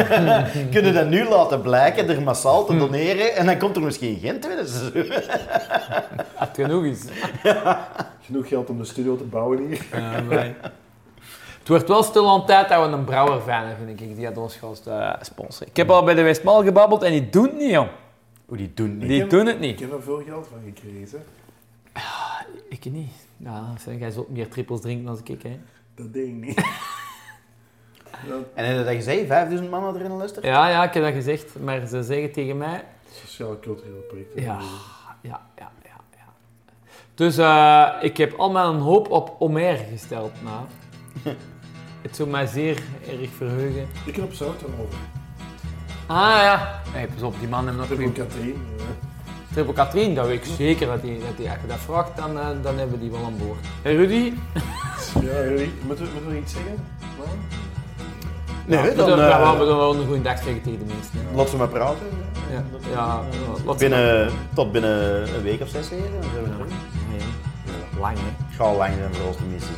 kunnen 0.72 0.94
dat 0.94 1.08
nu 1.08 1.28
laten 1.28 1.60
blijken, 1.60 2.08
er 2.08 2.22
massaal 2.22 2.64
te 2.64 2.76
doneren, 2.76 3.34
en 3.36 3.46
dan 3.46 3.58
komt 3.58 3.76
er 3.76 3.82
misschien 3.82 4.18
geen 4.18 4.40
tweede 4.40 4.66
seizoen. 4.66 5.12
Genoeg 6.54 6.84
is. 6.84 7.04
Genoeg 8.24 8.48
geld 8.48 8.70
om 8.70 8.78
de 8.78 8.84
studio 8.84 9.16
te 9.16 9.24
bouwen 9.24 9.66
hier. 9.66 9.86
Maar- 10.28 10.54
Het 11.68 11.76
wordt 11.76 11.92
wel 11.92 12.02
stil 12.02 12.30
aan 12.30 12.46
tijd 12.46 12.68
dat 12.68 12.86
we 12.86 12.96
een 12.96 13.04
brouwer 13.04 13.42
vinden, 13.42 13.76
vind 13.76 14.00
ik, 14.00 14.16
die 14.16 14.26
gaat 14.26 14.36
ons 14.36 14.56
gaat 14.56 14.86
eh, 14.86 15.12
sponsoren. 15.20 15.68
Ik 15.68 15.76
heb 15.76 15.90
al 15.90 16.04
bij 16.04 16.14
de 16.14 16.22
Westmaal 16.22 16.62
gebabbeld 16.62 17.02
en 17.02 17.10
die 17.10 17.28
doen 17.28 17.44
het 17.44 17.56
niet, 17.56 17.70
jong. 17.70 17.88
Hoe 18.46 18.56
die 18.56 18.74
doen 18.74 18.98
niet. 18.98 19.08
Die 19.08 19.26
doen 19.26 19.46
het 19.46 19.54
Ik 19.54 19.60
niet. 19.60 19.80
heb 19.80 19.92
er 19.92 20.02
veel 20.02 20.22
geld 20.26 20.46
van 20.46 20.58
gekregen. 20.64 21.24
Ik 22.68 22.84
niet. 22.92 23.10
Zeg, 23.78 23.98
jij 23.98 24.10
zult 24.10 24.28
meer 24.28 24.48
trippels 24.48 24.80
drinken 24.80 25.04
dan 25.04 25.20
ik, 25.24 25.42
hè. 25.42 25.60
Dat 25.94 26.12
deed 26.12 26.26
ik 26.26 26.34
niet. 26.34 26.62
En 28.54 28.64
heb 28.64 28.76
je 28.76 28.84
dat 28.84 28.94
gezegd? 28.94 29.26
5000 29.26 29.70
man 29.70 29.96
erin 29.96 30.10
luisteren? 30.10 30.50
Ja, 30.50 30.68
ja, 30.68 30.84
ik 30.84 30.94
heb 30.94 31.02
dat 31.02 31.12
gezegd, 31.12 31.60
maar 31.60 31.86
ze 31.86 32.02
zeggen 32.02 32.32
tegen 32.32 32.56
mij... 32.56 32.84
Sociaal-cultureel 33.12 34.04
project. 34.08 34.32
Ja, 34.34 34.58
ja, 35.20 35.40
ja, 35.56 35.70
ja. 35.84 36.00
ja. 36.16 36.32
Dus 37.14 37.38
eh, 37.38 38.04
ik 38.04 38.16
heb 38.16 38.32
al 38.32 38.50
mijn 38.50 38.74
hoop 38.74 39.10
op 39.10 39.36
Omer 39.38 39.76
gesteld. 39.76 40.32
Nou. 40.42 40.64
Het 42.08 42.16
zou 42.16 42.28
mij 42.28 42.46
zeer 42.46 42.82
erg 43.20 43.28
verheugen. 43.36 43.86
Ik 44.04 44.16
heb 44.16 44.24
op 44.24 44.32
zout 44.32 44.62
over. 44.64 44.98
Ah 46.06 46.16
ja. 46.42 46.80
Hey, 46.90 47.06
pas 47.06 47.22
op, 47.22 47.34
die 47.38 47.48
man 47.48 47.64
heeft 47.66 47.76
nog 47.76 47.86
Triple. 47.86 48.12
Katrien. 48.12 48.54
ja. 48.76 48.84
Triple 49.52 49.72
Katrien, 49.72 50.14
dat 50.14 50.26
weet 50.26 50.46
ik 50.46 50.52
zeker 50.56 50.86
dat 50.86 51.02
hij 51.02 51.18
dat 51.26 51.36
die, 51.36 51.48
als 51.50 51.58
je 51.60 51.66
dat 51.66 51.78
vraagt, 51.78 52.16
dan, 52.16 52.38
eh, 52.38 52.46
dan 52.62 52.78
hebben 52.78 52.90
we 52.98 53.00
die 53.00 53.10
wel 53.10 53.24
aan 53.24 53.38
boord. 53.38 53.58
Hey 53.82 53.94
Rudy? 53.96 54.32
Ja, 55.20 55.42
jullie, 55.42 55.72
moeten, 55.86 56.04
we- 56.04 56.10
moeten 56.12 56.30
we 56.32 56.38
iets 56.38 56.52
zeggen? 56.52 56.74
Nou? 57.18 57.28
Nee, 58.66 58.90
we 58.90 58.94
dan 58.96 59.10
eh, 59.20 59.28
ja, 59.28 59.52
we 59.58 59.64
doen 59.64 59.76
wel 59.76 59.94
een 59.94 60.06
goede 60.06 60.22
dag 60.22 60.36
zeggen 60.42 60.62
tegen 60.62 60.78
de 60.78 60.84
mensen. 60.94 61.34
laat 61.36 61.48
ze 61.48 61.56
maar 61.56 61.68
praten. 61.68 62.06
Ja, 62.50 62.64
ja, 62.90 63.22
ja 63.30 63.64
wat 63.64 63.78
Binnen, 63.78 64.30
tot 64.54 64.72
binnen 64.72 65.34
een 65.34 65.42
week 65.42 65.60
of 65.60 65.68
zes 65.68 65.88
weken, 65.88 66.10
dan 66.20 66.30
zijn 66.32 66.44
we 66.44 66.50
terug. 66.50 66.68
Nee, 67.10 67.20
lang 68.00 68.16
hè. 68.18 68.56
Gaat 68.56 68.76
lang 68.76 68.92
zijn 68.98 69.14
voor 69.14 69.26
ons 69.26 69.36
te 69.36 69.42
missen. 69.44 69.74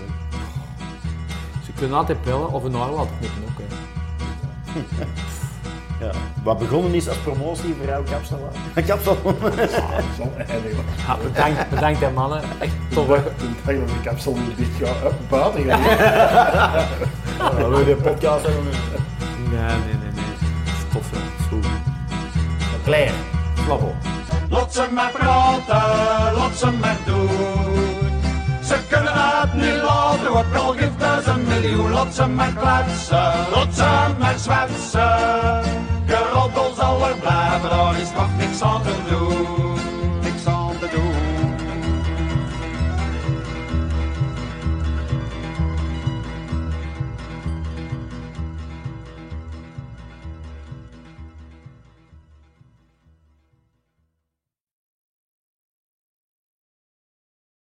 Kunnen 1.81 1.99
altijd 1.99 2.23
bellen 2.23 2.53
of 2.53 2.65
een 2.65 2.77
oor 2.77 2.91
laten 2.91 3.19
knippen 3.19 3.43
ook 3.43 3.59
hè. 3.59 3.65
Ja. 6.01 6.11
Wat 6.43 6.59
begonnen 6.59 6.95
is 6.95 7.09
als 7.09 7.17
promotie 7.17 7.75
voor 7.79 7.87
jouw 7.87 8.03
kapsalon. 8.03 8.49
Kapsalon. 8.87 9.37
Eindigen. 10.37 10.85
Ja, 11.07 11.17
bedankt, 11.23 11.69
bedankt 11.71 12.01
hè 12.01 12.11
mannen. 12.11 12.43
Echt 12.59 12.73
tof. 12.93 13.07
Toen 13.07 13.55
dacht 13.65 13.69
ik 13.69 13.79
dat 13.79 13.89
de 13.89 14.01
kapsel 14.03 14.33
nu 14.35 14.55
dicht 14.57 14.71
gaat. 14.89 15.13
Up, 15.13 15.15
buiten 15.29 15.65
gaan. 15.65 15.83
We 17.57 17.69
willen 17.69 17.85
de 17.87 17.97
podcast 17.97 18.45
hebben. 18.47 18.65
Nee, 18.65 19.61
nee, 19.61 19.95
nee, 20.03 20.13
nee. 20.15 20.25
Tof, 20.93 21.11
goed. 21.49 21.67
Claire. 22.85 23.15
Flappel. 23.55 23.95
Lot 24.49 24.75
ze 24.75 24.89
maar 24.93 25.11
praten, 25.11 26.35
lot 26.35 26.57
ze 26.57 26.71
maar 26.71 26.97
doen. 27.05 27.90
Ze 28.71 28.79
kunnen 28.89 29.13
het 29.15 29.55
niet 29.55 29.83
laten, 29.83 30.33
wat 30.33 30.45
al 30.57 30.73
geeft 30.73 31.27
een 31.27 31.45
miljoen. 31.49 31.91
Lot 31.91 32.15
ze 32.15 32.27
maar 32.27 32.53
kletsen, 32.53 33.33
lot 33.55 33.75
ze 33.75 34.15
maar 34.19 34.39
zwetsen. 34.39 35.63
Geroddel 36.07 36.73
zal 36.77 37.09
er 37.09 37.17
blijven, 37.17 37.71
daar 37.71 38.01
is 38.01 38.13
nog 38.13 38.29
niks 38.39 38.63
aan 38.63 38.83
te 38.83 38.95
doen. 39.09 39.40